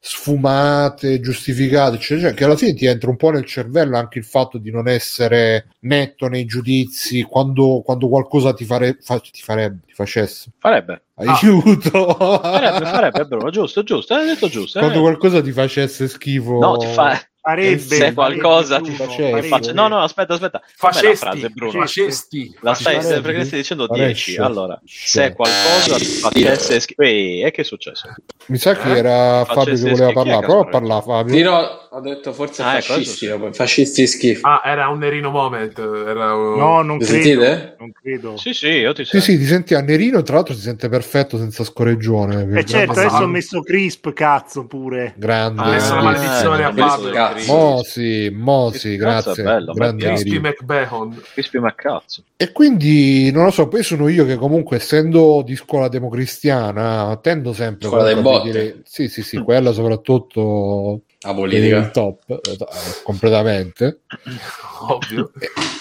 sfumate, 0.00 1.20
giustificate, 1.20 1.98
cioè, 1.98 2.18
cioè, 2.18 2.34
che 2.34 2.44
alla 2.44 2.56
fine 2.56 2.74
ti 2.74 2.86
entra 2.86 3.10
un 3.10 3.16
po' 3.16 3.30
nel 3.30 3.44
cervello 3.44 3.96
anche 3.96 4.18
il 4.18 4.24
fatto 4.24 4.58
di 4.58 4.70
non 4.70 4.88
essere 4.88 5.68
netto 5.80 6.28
nei 6.28 6.44
giudizi 6.44 7.22
quando, 7.22 7.82
quando 7.84 8.08
qualcosa 8.08 8.52
ti, 8.52 8.64
fare, 8.64 8.98
fa- 9.00 9.20
ti 9.20 9.42
farebbe, 9.42 9.80
ti 9.86 9.92
facesse. 9.92 10.50
Farebbe, 10.58 11.02
Aiuto! 11.14 12.14
farebbe, 12.40 12.84
farebbe 12.86 13.24
Bruno, 13.26 13.50
giusto, 13.50 13.82
giusto, 13.82 14.14
hai 14.14 14.26
detto 14.26 14.48
giusto. 14.48 14.78
quando 14.78 14.98
eh. 14.98 15.02
qualcosa 15.02 15.42
ti 15.42 15.52
facesse 15.52 16.08
schifo. 16.08 16.58
No, 16.58 16.76
ti 16.76 16.86
fa... 16.86 17.20
Farebbe, 17.46 17.78
Se 17.78 17.96
farebbe 17.96 18.14
qualcosa 18.14 18.78
tutto, 18.78 18.88
ti 18.90 18.96
facesse. 18.96 19.48
farebbe. 19.48 19.72
No, 19.74 19.88
no, 19.88 19.98
aspetta, 20.00 20.32
aspetta. 20.32 20.60
Com'è 20.78 20.92
la 20.92 20.98
Facesti, 21.00 21.16
frase, 21.16 21.48
Bruno? 21.50 21.80
facesti. 21.80 22.56
La 22.62 22.72
stai, 22.72 22.94
Farebbe. 23.02 23.20
perché 23.20 23.44
stai 23.44 23.58
dicendo 23.58 23.86
Farebbe. 23.86 24.06
10. 24.06 24.36
Allora, 24.38 24.80
se 24.86 25.34
qualcosa 25.34 25.96
ti 25.96 26.04
facesse 26.04 26.80
schifo... 26.80 27.02
E 27.02 27.50
che 27.52 27.60
è 27.60 27.64
successo? 27.64 28.08
Mi 28.46 28.56
sa 28.56 28.74
che 28.74 28.90
Eh? 28.94 28.96
era 28.96 29.44
Fabio 29.44 29.74
che 29.74 29.90
voleva 29.90 30.12
parlare. 30.12 30.46
Prova 30.46 30.60
a 30.62 30.68
parlare, 30.68 31.02
Fabio. 31.02 31.34
Sì, 31.34 31.42
no, 31.42 31.83
ho 31.96 32.00
detto 32.00 32.32
forse 32.32 32.60
Ah, 32.62 32.72
ecco, 32.78 32.94
fascisti, 32.94 33.26
sì. 33.26 33.48
fascisti 33.52 34.06
schifo. 34.08 34.48
Ah, 34.48 34.62
era 34.64 34.88
un 34.88 34.98
Nerino 34.98 35.30
Moment. 35.30 35.78
Era 35.78 36.34
un... 36.34 36.56
No, 36.56 36.82
non 36.82 36.96
Mi 36.96 37.04
credo. 37.04 37.22
sentite? 37.22 37.76
Non 37.78 37.92
credo. 37.92 38.36
Sì, 38.36 38.52
sì, 38.52 38.66
io 38.66 38.92
ti 38.92 39.04
Sì, 39.04 39.10
sento. 39.20 39.26
sì, 39.26 39.38
ti 39.38 39.44
senti 39.44 39.74
a 39.74 39.80
Nerino, 39.80 40.22
tra 40.22 40.34
l'altro 40.34 40.54
si 40.54 40.60
sente 40.60 40.88
perfetto 40.88 41.38
senza 41.38 41.62
scorreggione. 41.62 42.48
E 42.52 42.58
Eh, 42.58 42.64
certo, 42.64 42.92
adesso 42.98 43.22
ho 43.22 43.26
messo 43.28 43.60
crisp, 43.62 44.12
cazzo 44.12 44.66
pure. 44.66 45.14
Grande. 45.16 45.60
Ha 45.60 45.70
messo 45.70 45.94
la 45.94 46.00
Ah, 46.00 46.02
maledizione 46.02 46.60
eh, 46.60 46.64
a 46.64 46.70
non 46.72 46.88
Fabio. 46.88 47.10
cazzo. 47.12 47.52
Mo 47.54 47.82
sì, 47.84 48.28
mo 48.32 48.70
sì, 48.72 48.90
Che 48.90 48.96
cazzo 48.96 49.24
grazie. 49.28 49.42
bello, 49.44 49.72
Grande. 49.72 50.06
Crispy. 50.06 50.38
McBahon. 50.40 51.22
Crispy 51.32 51.58
McCazzo. 51.60 52.22
E 52.36 52.50
quindi 52.50 53.30
non 53.30 53.44
lo 53.44 53.50
so, 53.52 53.68
poi 53.68 53.84
sono 53.84 54.08
io 54.08 54.24
che 54.26 54.34
comunque 54.34 54.78
essendo 54.78 55.42
di 55.46 55.54
scuola 55.54 55.86
democristiana 55.86 57.16
tendo 57.22 57.52
sempre 57.52 57.86
Scuola 57.86 58.02
dei 58.02 58.14
a 58.14 58.20
botte. 58.20 58.50
vedere- 58.50 58.80
sì, 58.84 59.06
sì, 59.08 59.22
sì, 59.22 59.38
quella 59.38 59.70
soprattutto 59.72 61.02
La 61.24 61.30
il 61.30 61.36
politica. 61.36 61.88
top 61.88 62.22
eh, 62.28 62.56
completamente. 63.02 64.00
Ovvio. 64.88 65.30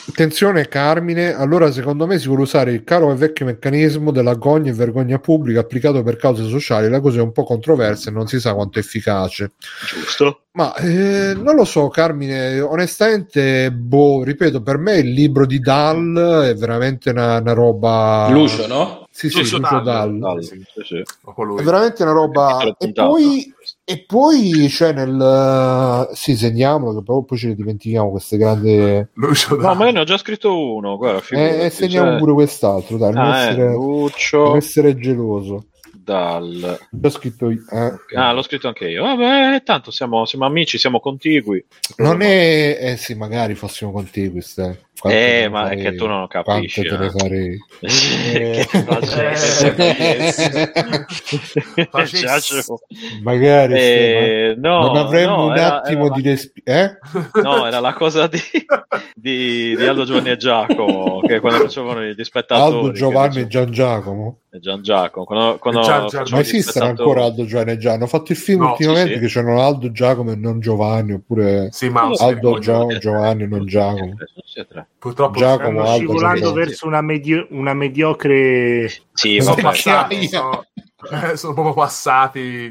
Attenzione 0.07 0.68
Carmine, 0.68 1.34
allora 1.34 1.72
secondo 1.72 2.07
me 2.07 2.18
si 2.18 2.28
vuole 2.28 2.44
usare 2.44 2.72
il 2.72 2.84
caro 2.84 3.11
e 3.11 3.15
vecchio 3.15 3.45
meccanismo 3.45 4.11
della 4.11 4.36
gogna 4.36 4.72
e 4.72 4.74
vergogna 4.74 5.20
pubblica 5.20 5.60
applicato 5.60 6.02
per 6.03 6.15
cause 6.15 6.48
sociali, 6.48 6.90
la 6.90 7.02
cosa 7.02 7.20
è 7.20 7.22
un 7.22 7.32
po' 7.32 7.44
controversa 7.44 8.10
e 8.10 8.14
non 8.14 8.28
si 8.28 8.40
sa 8.40 8.53
quanto 8.53 8.80
efficace. 8.80 9.52
Giusto? 9.88 10.44
Ma 10.52 10.76
eh, 10.76 11.34
non 11.36 11.56
lo 11.56 11.65
so, 11.65 11.90
Carmine, 11.90 12.60
onestamente, 12.60 13.72
boh, 13.72 14.24
ripeto, 14.24 14.61
per 14.61 14.78
me 14.78 14.98
il 14.98 15.11
libro 15.11 15.45
di 15.45 15.60
Dal 15.60 16.45
è 16.45 16.56
veramente 16.56 17.10
una, 17.10 17.40
una 17.40 17.53
roba... 17.53 18.28
Lucio, 18.30 18.68
no? 18.68 19.02
Sì, 19.15 19.30
sì, 19.30 19.38
Lucio 19.41 19.57
Lucio 19.57 19.80
Dal. 19.80 20.18
Dal. 20.18 20.19
Dal, 20.19 20.44
sì, 20.44 20.64
sì. 20.84 20.95
È 20.98 21.61
veramente 21.61 22.02
una 22.02 22.14
roba... 22.14 22.76
E 22.80 22.91
poi, 22.91 23.53
e 23.84 24.03
poi 24.07 24.65
c'è 24.69 24.91
nel... 24.91 26.10
Sì, 26.14 26.35
segniamolo, 26.35 26.95
che 26.98 27.03
poi 27.03 27.23
poi 27.23 27.38
ce 27.38 27.48
le 27.49 27.56
dimentichiamo 27.56 28.10
queste 28.10 28.38
grandi... 28.38 29.06
Lucio 29.14 29.56
No, 29.56 29.76
ma 29.76 29.85
io 29.85 29.91
ne 29.91 29.99
ho 29.99 30.03
già 30.03 30.18
scritto 30.18 30.57
uno, 30.76 30.98
guarda, 30.98 31.19
E 31.19 31.22
figurati, 31.22 31.60
eh, 31.60 31.69
segniamo 31.69 32.10
cioè- 32.10 32.18
pure 32.18 32.34
quest'altro, 32.34 32.98
dai, 32.98 33.14
non, 33.14 33.23
Ah, 33.23 33.38
eh, 33.38 33.48
essere, 33.49 33.64
non 33.65 33.73
Lucio 33.76 34.56
essere 34.56 34.98
geloso. 34.98 35.68
Dal. 35.94 36.80
L'ho 36.90 37.10
scritto 37.10 37.49
io. 37.52 37.64
eh. 37.69 37.94
Ah, 38.18 38.34
l'ho 38.34 38.41
scritto 38.41 38.68
anche 38.68 38.90
io. 38.90 39.03
Vabbè, 39.03 39.61
tanto 39.64 39.91
siamo, 39.91 40.26
siamo 40.26 40.45
amici, 40.45 40.77
siamo 40.80 40.99
contigui. 40.99 41.64
Non 41.98 42.22
è... 42.22 42.77
Eh 42.81 42.98
sì, 42.98 43.14
magari 43.14 43.53
fossimo 43.53 43.91
contigui, 43.91 44.41
ste. 44.41 44.88
Quante 44.99 45.20
te 45.20 45.44
Eh, 45.44 45.49
ma 45.49 45.64
è 45.64 45.68
farei? 45.70 45.84
che 45.84 45.95
tu 45.95 46.07
non 46.07 46.28
capisci. 46.28 46.86
Quante 46.88 46.95
te 46.95 46.98
ne 46.98 47.06
eh. 47.06 47.10
farei? 47.11 47.57
Eh. 47.82 48.68
Magari 53.22 53.74
Eh, 53.74 54.56
Stefano. 54.57 54.80
no, 54.82 54.86
non 54.88 54.98
avremmo 54.98 55.36
no, 55.38 55.45
un 55.48 55.57
era- 55.57 55.82
attimo 55.82 56.06
era 56.06 56.15
di 56.15 56.24
la- 56.24 56.30
respiro. 56.30 56.64
Eh? 56.65 56.98
No, 57.41 57.65
era 57.65 57.80
la 57.80 57.94
cosa 57.94 58.28
di, 58.28 58.40
di, 59.15 59.76
di 59.76 59.86
Aldo 59.86 60.06
Giovanni 60.06 60.30
e 60.30 60.38
Giacomo, 60.38 61.20
che 61.22 61.40
quando 61.40 61.60
facevano 61.64 62.03
gli 62.03 62.24
spettatori. 62.24 62.76
Aldo 62.76 62.91
Giovanni 62.91 63.40
e 63.41 63.48
Gian 63.48 63.72
Giacomo. 63.72 64.40
e 64.52 64.60
Gian 64.60 64.82
Giacomo. 64.82 65.26
Quando, 65.26 65.57
quando 65.57 65.82
Gian 65.82 65.90
Giacomo. 66.07 66.10
facevano 66.10 66.36
Ma 66.36 66.41
esistono 66.41 66.86
ancora 66.86 67.24
Aldo 67.24 67.45
Giovanni 67.45 67.72
e 67.72 67.78
Gian? 67.78 67.94
Hanno 67.95 68.07
fatto 68.07 68.32
il 68.32 68.38
film 68.38 68.61
No, 68.61 68.70
ultimamente 68.72 69.07
sì, 69.10 69.14
sì. 69.15 69.20
che 69.22 69.28
c'erano 69.28 69.61
Aldo 69.61 69.91
Giacomo 69.91 70.32
e 70.32 70.36
non 70.36 70.60
Giovanni, 70.60 71.14
oppure 71.14 71.70
Sì, 71.72 71.90
ma 71.90 72.10
Aldo. 72.18 72.60
Gio- 72.60 72.98
Giovanni 72.99 73.44
e 73.44 73.48
non 73.48 73.65
Giacomo. 73.65 74.15
Sì, 74.18 74.41
sì, 74.45 74.65
tre. 74.68 74.82
Purtroppo 74.97 75.38
Giacomo, 75.38 75.84
Stanno 75.85 75.97
scivolando 75.97 76.53
verso 76.53 76.88
una, 76.88 77.01
medio- 77.01 77.47
una 77.51 77.73
mediocre 77.73 78.89
Sì, 79.14 79.41
sono 79.41 79.55
passati, 79.61 80.27
sono, 80.27 80.65
sono 81.35 81.53
proprio 81.53 81.73
passati. 81.73 82.69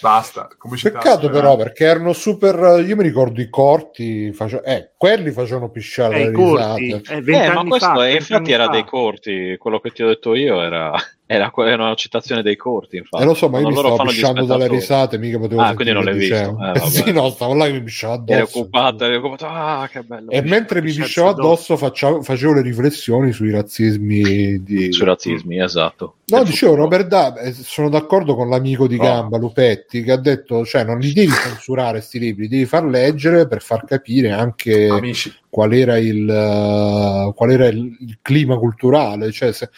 Basta. 0.00 0.48
Comicità. 0.56 0.98
Peccato 0.98 1.28
però 1.30 1.56
perché 1.56 1.84
erano 1.84 2.12
super. 2.12 2.84
Io 2.86 2.94
mi 2.96 3.02
ricordo 3.02 3.40
i 3.40 3.48
corti, 3.48 4.32
face- 4.32 4.62
eh, 4.64 4.92
quelli 4.96 5.32
facevano 5.32 5.70
pisciare 5.70 6.14
eh, 6.20 6.24
le 6.26 6.30
i 6.30 6.32
corti. 6.32 6.84
risate. 6.84 7.14
Eh, 7.30 7.44
Eh, 7.44 7.52
ma 7.52 7.64
questo 7.64 7.86
fa, 7.94 8.06
è- 8.06 8.10
infatti 8.12 8.52
era 8.52 8.64
fa. 8.66 8.70
dei 8.70 8.84
corti, 8.84 9.56
quello 9.58 9.80
che 9.80 9.90
ti 9.90 10.02
ho 10.02 10.06
detto 10.06 10.34
io 10.34 10.62
era, 10.62 10.92
era, 11.28 11.52
era 11.56 11.82
una 11.84 11.94
citazione 11.96 12.40
dei 12.42 12.54
corti, 12.54 12.98
infatti. 12.98 13.20
Eh, 13.22 13.26
lo 13.26 13.34
so, 13.34 13.48
ma 13.48 13.58
io 13.58 13.64
Quando 13.64 13.82
mi 13.82 13.94
stavo 13.94 14.08
pisciando 14.08 14.44
dalle 14.44 14.68
risate, 14.68 15.18
mica 15.18 15.38
potevo 15.40 15.60
Ah, 15.60 15.74
quindi 15.74 15.92
non 15.92 16.04
l'hai 16.04 16.16
visto. 16.16 16.56
Eh, 16.74 16.80
sì, 16.88 17.12
no, 17.12 17.30
stavo 17.30 17.54
là 17.54 17.66
che 17.66 17.72
mi 17.72 17.82
pisciavo 17.82 18.22
Eri 18.26 18.40
addosso. 18.42 18.58
occupato, 18.60 19.04
eri 19.04 19.16
occupato, 19.16 19.46
ah, 19.46 19.88
che 19.90 20.02
bello. 20.02 20.30
E 20.30 20.40
mentre 20.42 20.80
mi 20.80 20.92
pisciavo 20.92 21.28
addosso. 21.30 21.76
facciavo- 21.76 22.22
facevo 22.22 22.52
le 22.52 22.62
riflessioni 22.62 23.32
sui 23.32 23.50
razzismi 23.50 24.62
di... 24.62 24.92
Sui 24.92 25.04
razzismi, 25.04 25.60
esatto. 25.60 26.14
No, 26.26 26.44
dicevo, 26.44 26.72
futuro. 26.74 26.82
Robert 26.90 27.06
Da, 27.08 27.34
eh, 27.40 27.52
sono 27.52 27.88
d'accordo 27.88 28.34
con 28.36 28.48
l'amico 28.48 28.86
di 28.86 28.96
No. 28.96 29.02
Gamba, 29.02 29.36
Lupetti, 29.38 30.02
che 30.02 30.12
ha 30.12 30.16
detto, 30.18 30.64
cioè, 30.64 30.84
non 30.84 30.98
li 31.00 31.12
devi 31.12 31.32
censurare 31.32 32.00
sti 32.00 32.18
libri, 32.20 32.42
li 32.44 32.48
devi 32.48 32.66
far 32.66 32.84
leggere 32.84 33.48
per 33.48 33.62
far 33.62 33.84
capire 33.84 34.30
anche 34.30 34.86
Amici. 34.88 35.32
qual 35.48 35.72
era 35.72 35.98
il, 35.98 36.28
eh, 36.28 37.32
qual 37.34 37.50
era 37.50 37.66
il, 37.66 37.96
il 38.00 38.18
clima 38.22 38.56
culturale. 38.58 39.32
Cioè, 39.32 39.52
se- 39.52 39.70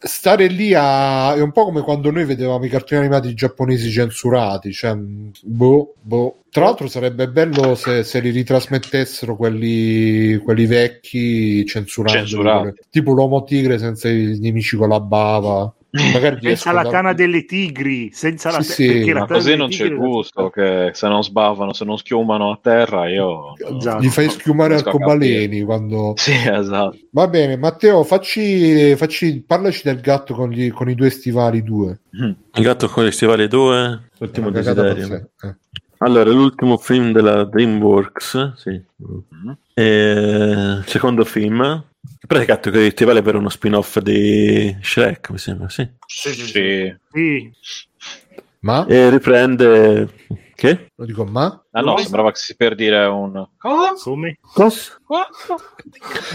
stare 0.00 0.46
lì 0.46 0.74
a, 0.74 1.34
è 1.34 1.40
un 1.40 1.50
po' 1.50 1.64
come 1.64 1.80
quando 1.82 2.10
noi 2.10 2.24
vedevamo 2.24 2.64
i 2.64 2.68
cartoni 2.68 3.00
animati 3.00 3.34
giapponesi 3.34 3.90
censurati, 3.90 4.72
cioè, 4.72 4.96
boh, 4.96 5.94
boh. 6.00 6.36
Tra 6.50 6.64
l'altro 6.64 6.88
sarebbe 6.88 7.28
bello 7.28 7.74
se, 7.74 8.04
se 8.04 8.20
li 8.20 8.30
ritrasmettessero 8.30 9.36
quelli, 9.36 10.36
quelli 10.36 10.66
vecchi 10.66 11.64
Censurati. 11.66 12.18
tipo 12.90 13.12
l'uomo 13.12 13.44
tigre 13.44 13.78
senza 13.78 14.08
i 14.08 14.38
nemici 14.40 14.76
con 14.76 14.88
la 14.88 15.00
bava. 15.00 15.72
Magari 15.90 16.38
senza 16.42 16.72
la 16.72 16.84
tana 16.84 17.14
delle 17.14 17.46
tigri 17.46 18.10
senza 18.12 18.50
la 18.50 18.60
Sì, 18.60 18.72
sì, 18.72 18.86
perché 18.86 19.12
la 19.14 19.24
così 19.24 19.56
non 19.56 19.68
c'è 19.68 19.90
gusto, 19.94 20.50
che 20.50 20.90
se 20.92 21.08
non 21.08 21.24
sbavano, 21.24 21.72
se 21.72 21.86
non 21.86 21.96
schiumano 21.96 22.50
a 22.50 22.58
terra, 22.60 23.08
io... 23.08 23.54
Esatto. 23.56 24.02
Gli 24.02 24.08
fai 24.08 24.28
schiumare 24.28 24.74
arcobaleni 24.74 25.62
quando... 25.62 26.12
Sì, 26.16 26.32
esatto. 26.32 26.96
Va 27.12 27.26
bene, 27.28 27.56
Matteo, 27.56 28.04
facci, 28.04 28.94
facci, 28.96 29.42
parlaci 29.46 29.82
del 29.84 30.00
gatto 30.00 30.34
con, 30.34 30.50
gli- 30.50 30.70
con 30.70 30.90
i 30.90 30.94
due 30.94 31.08
stivali 31.08 31.62
due. 31.62 32.00
Mm. 32.22 32.32
Il 32.54 32.62
gatto 32.62 32.88
con 32.88 33.06
gli 33.06 33.10
stivali 33.10 33.48
2, 33.48 34.00
l'ultimo 34.18 34.48
Una 34.48 34.60
cagata 34.60 34.92
desiderio. 34.92 35.30
Eh. 35.42 35.56
Allora, 35.98 36.30
l'ultimo 36.30 36.76
film 36.78 37.12
della 37.12 37.44
DreamWorks, 37.44 38.52
sì. 38.54 38.70
Mm. 38.70 39.50
E 39.74 40.10
il 40.78 40.84
secondo 40.86 41.24
film, 41.24 41.60
in 41.60 42.26
pratica 42.26 42.54
Gatto 42.54 42.70
con 42.70 42.80
gli 42.80 42.90
stivali 42.90 43.20
per 43.22 43.34
uno 43.34 43.48
spin-off 43.48 43.98
di 43.98 44.76
Shrek, 44.80 45.30
mi 45.30 45.38
sembra, 45.38 45.68
sì. 45.68 45.88
Sì, 46.06 46.32
sì, 46.32 46.96
sì. 47.12 47.52
Ma? 48.60 48.86
E 48.86 49.10
riprende... 49.10 50.08
Che? 50.58 50.88
Lo 50.96 51.04
dico, 51.04 51.24
ma? 51.24 51.64
Ah 51.70 51.82
no, 51.82 51.96
sembrava 51.98 52.32
che 52.32 52.38
si 52.40 52.56
per 52.56 52.74
dire 52.74 53.04
un... 53.04 53.46
come 54.02 54.38
Cosa? 54.40 54.98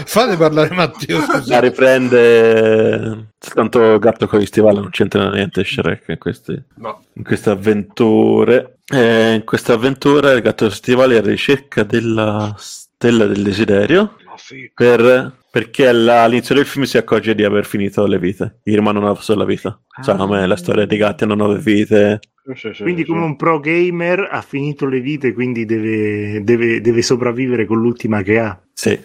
Fate 0.06 0.36
parlare 0.38 0.74
Matteo, 0.74 1.20
La 1.44 1.60
riprende 1.60 3.32
soltanto 3.38 3.98
Gatto 3.98 4.26
con 4.26 4.38
gli 4.38 4.46
stivali, 4.46 4.78
non 4.78 4.88
c'entra 4.88 5.30
niente 5.30 5.62
Shrek 5.62 6.08
in 6.08 6.16
queste, 6.16 6.64
No. 6.76 7.02
in 7.12 7.22
queste 7.22 7.50
avventure. 7.50 8.73
E 8.92 9.34
in 9.34 9.44
questa 9.44 9.74
avventura 9.74 10.32
il 10.32 10.42
Gatto 10.42 10.68
stivali 10.70 11.14
è 11.14 11.18
alla 11.18 11.30
ricerca 11.30 11.84
della 11.84 12.54
stella 12.58 13.26
del 13.26 13.42
desiderio 13.42 14.16
figo. 14.36 14.72
per- 14.74 15.32
perché 15.50 15.86
all'inizio 15.86 16.54
del 16.54 16.66
film 16.66 16.84
si 16.84 16.98
accorge 16.98 17.34
di 17.34 17.44
aver 17.44 17.64
finito 17.64 18.04
le 18.06 18.18
vite. 18.18 18.58
Gli 18.64 18.74
rimane 18.74 18.98
una 18.98 19.14
sola 19.14 19.44
vita. 19.44 19.80
Sai 20.00 20.16
come 20.16 20.44
la 20.46 20.56
storia 20.56 20.84
dei 20.84 20.98
gatti 20.98 21.22
hanno 21.22 21.36
nove 21.36 21.58
vite. 21.60 22.18
Sì, 22.54 22.72
sì, 22.74 22.82
quindi 22.82 23.02
sì. 23.02 23.08
come 23.08 23.24
un 23.24 23.36
pro 23.36 23.58
gamer 23.60 24.28
ha 24.30 24.42
finito 24.42 24.86
le 24.86 25.00
vite 25.00 25.32
quindi 25.32 25.64
deve, 25.64 26.42
deve- 26.44 26.80
deve 26.82 27.00
sopravvivere 27.00 27.64
con 27.64 27.80
l'ultima 27.80 28.20
che 28.20 28.38
ha 28.38 28.60
Sì, 28.74 29.00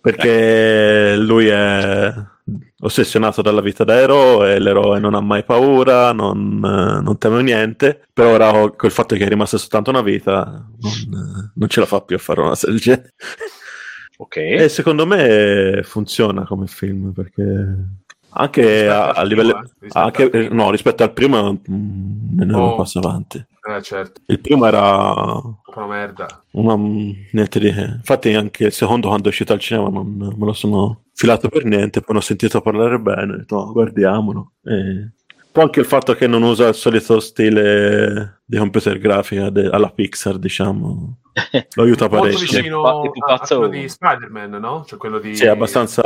perché 0.00 1.14
lui 1.18 1.48
è 1.48 2.10
ossessionato 2.80 3.42
dalla 3.42 3.60
vita 3.60 3.84
da 3.84 3.94
eroe, 4.00 4.58
l'eroe 4.58 4.98
non 5.00 5.14
ha 5.14 5.20
mai 5.20 5.44
paura, 5.44 6.12
non, 6.12 6.56
eh, 6.64 7.02
non 7.02 7.18
teme 7.18 7.42
niente, 7.42 8.02
però 8.12 8.32
ora 8.32 8.70
col 8.70 8.90
fatto 8.90 9.14
che 9.16 9.24
è 9.24 9.28
rimasta 9.28 9.58
soltanto 9.58 9.90
una 9.90 10.02
vita 10.02 10.42
non, 10.80 10.92
eh, 10.92 11.50
non 11.54 11.68
ce 11.68 11.80
la 11.80 11.86
fa 11.86 12.00
più 12.02 12.16
a 12.16 12.18
fare 12.18 12.40
una 12.40 12.50
cosa 12.50 12.68
del 12.68 12.78
genere. 12.78 13.14
Ok. 14.18 14.36
E 14.36 14.68
secondo 14.68 15.06
me 15.06 15.80
funziona 15.82 16.44
come 16.44 16.66
film 16.66 17.12
perché 17.12 17.76
anche 18.32 18.86
a, 18.88 19.10
a 19.10 19.22
livello 19.24 19.52
primo, 19.52 19.64
eh, 19.64 19.72
rispetto 19.80 19.98
anche- 19.98 20.46
al 20.46 20.52
no, 20.54 20.70
rispetto 20.70 21.02
al 21.02 21.12
primo 21.12 21.52
mm, 21.52 22.38
ne 22.38 22.54
Oh. 22.54 22.70
un 22.70 22.76
passo 22.76 22.98
avanti. 22.98 23.38
Eh, 23.38 23.82
certo. 23.82 24.20
Il 24.26 24.40
primo 24.40 24.66
era 24.66 25.12
Una 25.74 25.86
merda. 25.86 26.42
una, 26.52 26.74
niente 26.76 27.58
di. 27.58 27.68
Infatti, 27.68 28.32
anche 28.34 28.64
il 28.66 28.72
secondo, 28.72 29.08
quando 29.08 29.26
è 29.26 29.28
uscito 29.28 29.52
al 29.52 29.58
cinema, 29.58 29.88
non 29.88 30.16
me 30.36 30.46
lo 30.46 30.52
sono 30.52 31.02
filato 31.20 31.48
per 31.50 31.64
niente. 31.66 32.00
Poi 32.00 32.14
ne 32.14 32.20
ho 32.20 32.24
sentito 32.24 32.60
parlare 32.62 32.98
bene. 32.98 33.34
Ho 33.34 33.36
detto, 33.36 33.56
"Oh, 33.56 33.72
guardiamolo. 33.72 34.52
E... 34.64 35.10
Poi 35.52 35.64
anche 35.64 35.80
il 35.80 35.86
fatto 35.86 36.14
che 36.14 36.26
non 36.28 36.42
usa 36.42 36.68
il 36.68 36.74
solito 36.74 37.18
stile 37.20 38.40
di 38.44 38.56
computer 38.56 38.96
grafica 38.98 39.50
de- 39.50 39.68
alla 39.68 39.90
Pixar, 39.90 40.38
diciamo, 40.38 41.18
lo 41.74 41.82
aiuta 41.82 42.08
Molto 42.08 42.22
parecchio. 42.24 42.46
vicino 42.46 43.02
Tipo 43.12 43.24
a, 43.26 43.34
a 43.34 43.38
quello 43.46 43.66
di 43.68 43.88
Spider-Man, 43.88 44.50
no? 44.60 44.84
Cioè 44.86 44.96
quello 44.98 45.18
di... 45.18 45.34
Sì, 45.34 45.44
è 45.44 45.48
abbastanza. 45.48 46.02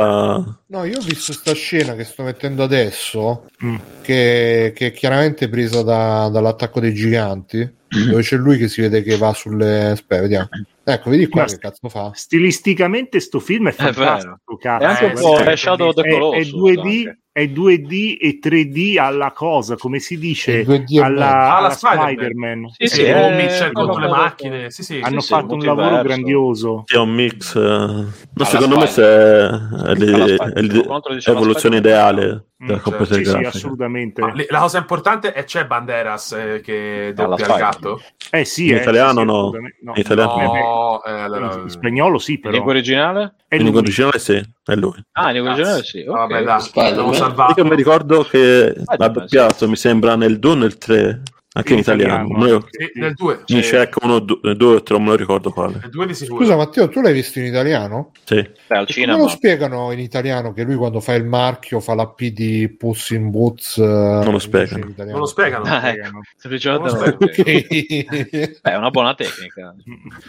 No, 0.65 0.83
io 0.83 0.97
ho 0.97 1.01
visto 1.01 1.31
sta 1.31 1.53
scena 1.53 1.93
che 1.93 2.03
sto 2.05 2.23
mettendo 2.23 2.63
adesso, 2.63 3.45
Mm. 3.63 3.75
che, 4.01 4.73
che 4.75 4.87
è 4.87 4.91
chiaramente 4.91 5.47
presa 5.47 5.83
da- 5.83 6.27
dall'attacco 6.31 6.79
dei 6.79 6.93
giganti, 6.95 7.71
dove 8.09 8.21
c'è 8.23 8.37
lui 8.37 8.57
che 8.57 8.67
si 8.67 8.81
vede 8.81 9.03
che 9.03 9.15
va 9.15 9.31
sulle... 9.33 9.91
Aspetta, 9.91 10.21
vediamo. 10.21 10.49
Ecco, 10.87 11.09
vedi 11.09 11.27
qua 11.27 11.41
Ma- 11.41 11.47
che 11.47 11.57
cazzo 11.57 11.89
fa. 11.89 12.11
stilisticamente 12.13 13.19
sto 13.19 13.39
film 13.39 13.69
è 13.69 13.71
fantastico 13.71 14.55
cazzo. 14.57 14.83
È 14.83 14.87
anche 14.87 15.05
un 15.05 15.11
Eh, 15.11 15.13
po' 15.21 15.37
sì, 15.37 15.43
è 15.43 15.55
Shadow 15.55 15.87
of 15.87 15.95
the 15.95 16.01
è, 16.03 16.05
è 16.05 16.11
Colossus. 16.11 16.53
2D, 16.53 16.77
anche. 16.79 17.19
È 17.37 17.47
2D 17.47 18.15
e 18.17 18.39
3D 18.41 18.97
alla 18.97 19.33
cosa, 19.33 19.75
come 19.75 19.99
si 19.99 20.17
dice, 20.17 20.59
Il 20.59 20.65
2D 20.69 21.01
alla, 21.03 21.25
mezzo. 21.25 21.53
Alla 21.55 21.69
Spider-Man. 21.69 22.07
Spider-Man. 22.07 22.69
Sì, 22.77 22.87
Sì, 22.87 22.95
sì, 22.95 23.01
con 23.03 23.11
è- 23.11 23.35
Mitchell 23.35 23.71
quello 23.73 23.87
contro 23.89 24.05
le 24.05 24.09
macchine. 24.09 24.71
Sì, 24.71 24.83
sì. 24.83 24.99
Hanno 25.03 25.19
sì, 25.19 25.27
fatto 25.33 25.53
un 25.55 25.65
lavoro 25.65 26.01
grandioso. 26.01 26.83
È 26.85 26.95
un 26.95 27.09
mix. 27.13 27.55
eh, 27.57 27.59
No, 27.59 28.07
Alla 28.37 28.45
secondo 28.45 28.77
me 28.77 28.87
se 28.87 29.01
Spider- 29.03 30.39
è, 30.39 30.43
è 30.53 30.61
l'evoluzione 30.61 31.19
Spider-Man. 31.19 31.77
ideale 31.77 32.45
Mm, 32.63 32.67
della 32.67 32.79
certo. 32.85 33.03
Sì, 33.13 33.25
sì, 33.25 33.35
assolutamente. 33.43 34.21
Ma 34.21 34.33
la 34.47 34.59
cosa 34.59 34.77
importante 34.77 35.33
è 35.33 35.43
c'è 35.43 35.65
Banderas 35.65 36.31
eh, 36.31 36.61
che 36.63 37.11
doppia 37.13 37.35
il 37.35 37.51
Spider-Man. 37.51 37.57
gatto? 37.59 38.01
Eh 38.31 38.45
sì, 38.45 38.67
In 38.69 38.75
eh, 38.75 38.77
italiano 38.81 39.19
sì, 39.19 39.25
no. 39.25 39.33
assolutamente. 39.33 39.77
In 39.83 39.91
italiano 39.95 40.41
Eh, 40.41 40.47
No, 40.47 41.03
eh, 41.03 41.11
allora... 41.11 41.53
in 41.61 41.69
spagnolo 41.69 42.17
sì, 42.17 42.33
In 42.35 42.39
però. 42.39 42.53
lingua 42.53 42.71
originale? 42.71 43.35
È 43.49 43.55
In 43.55 43.63
lingua 43.63 43.81
originale 43.81 44.19
sì, 44.19 44.41
è 44.63 44.75
lui. 44.75 45.03
Ah, 45.11 45.27
in 45.27 45.33
lingua 45.33 45.51
originale 45.51 45.83
sì. 45.83 45.99
Ah, 46.07 46.11
ok. 46.11 46.15
Vabbè, 46.17 46.43
dai, 46.43 46.61
Spider-Man. 46.61 47.13
L'abbiamo 47.27 47.49
Io 47.49 47.53
salvato. 47.55 47.63
mi 47.65 47.75
ricordo 47.75 48.23
che 48.23 48.73
Spider-Man, 48.75 48.97
l'ha 48.97 49.07
doppiato, 49.09 49.69
mi 49.69 49.75
sembra 49.75 50.15
nel 50.15 50.39
2 50.39 50.51
o 50.51 50.55
nel 50.55 50.77
3, 50.77 51.21
anche 51.57 51.69
in, 51.71 51.75
In 51.77 51.83
italiano. 51.83 52.25
italiano, 52.27 52.45
Noi- 52.57 52.65
Sì, 52.69 52.99
nel 52.99 53.13
2. 53.13 53.41
in 53.45 53.61
check 53.61 54.03
1, 54.03 54.19
2 54.19 54.35
o 54.75 54.83
3, 54.83 54.95
non 54.95 55.03
me 55.05 55.09
lo 55.11 55.15
ricordo 55.15 55.51
quale. 55.51 55.77
Nel 55.79 55.89
2 55.89 56.05
di 56.05 56.13
sicuro. 56.13 56.41
Scusa 56.43 56.57
Matteo, 56.57 56.89
tu 56.89 56.99
l'hai 56.99 57.13
visto 57.13 57.39
in 57.39 57.45
italiano? 57.45 58.11
Sì. 58.25 58.35
Beh, 58.35 58.41
al 58.41 58.49
E 58.49 58.67
come 58.67 58.85
cinema. 58.87 59.17
lo 59.19 59.27
spiegano 59.29 59.91
in 59.93 59.99
italiano 59.99 60.51
che 60.51 60.63
lui 60.63 60.75
quando 60.75 60.99
fa 60.99 61.13
il 61.13 61.23
marchio 61.23 61.79
fa 61.79 61.95
la 61.95 62.07
P 62.09 62.31
di 62.33 62.67
Puss 62.77 63.11
in 63.11 63.29
Boots? 63.29 63.77
Non 63.77 64.31
lo 64.33 64.39
spiegano. 64.39 64.85
Non 64.97 65.19
lo 65.19 65.25
spiegano. 65.25 65.63
Ah, 65.63 65.87
ecco. 65.91 66.19
Semplicemente 66.35 66.89
Non 66.91 66.99
lo. 66.99 67.17
Ok. 67.25 67.43
Beh, 67.45 68.59
è 68.61 68.75
una 68.75 68.89
buona 68.89 69.13
tecnica. 69.15 69.73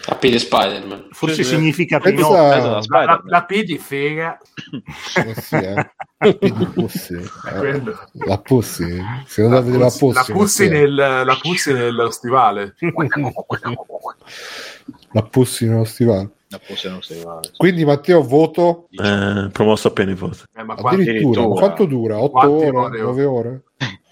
A 0.06 0.14
Peter 0.14 0.38
Spider-Man. 0.38 1.08
Forse 1.10 1.34
Sì, 1.34 1.42
sì. 1.42 1.54
significa 1.56 1.98
Pensa- 1.98 2.24
Pinocchio. 2.24 2.50
Preso 2.52 2.68
da 2.68 2.98
La, 3.00 3.04
la, 3.04 3.22
la 3.24 3.42
P 3.44 3.62
di 3.64 3.78
fega. 3.78 4.38
Eh 5.26 5.34
sì, 5.40 5.56
eh. 5.56 5.74
La 6.18 6.32
Pussy. 6.72 7.14
Eh, 7.14 7.28
quello. 7.58 7.98
La 8.26 8.38
Pussy. 8.38 9.02
Secondo 9.26 9.62
me 9.62 9.76
la 9.78 9.86
Puzzi- 9.90 9.98
Pussy. 9.98 10.14
la 10.14 10.34
Pussy 10.34 10.68
nel, 10.68 10.94
la 10.94 11.38
Pussy 11.40 11.72
nello 11.74 12.10
stivale. 12.10 12.74
La 15.12 15.22
Pussy 15.22 15.66
nello 15.68 15.84
stivale. 15.84 16.30
La 16.48 16.58
non. 16.90 17.40
Quindi 17.56 17.84
Matteo 17.84 18.22
voto 18.22 18.86
Eh, 18.90 19.48
promosso 19.50 19.88
appena 19.88 20.12
i 20.12 20.14
voti. 20.14 20.38
Eh, 20.54 20.62
ma 20.62 20.74
addirittura. 20.74 21.42
Ma 21.42 21.54
quanto 21.54 21.84
dura? 21.86 22.18
8 22.18 22.30
Quante 22.30 22.54
ore? 22.68 22.76
ore? 22.78 23.00
9 23.00 23.24
ore? 23.24 23.62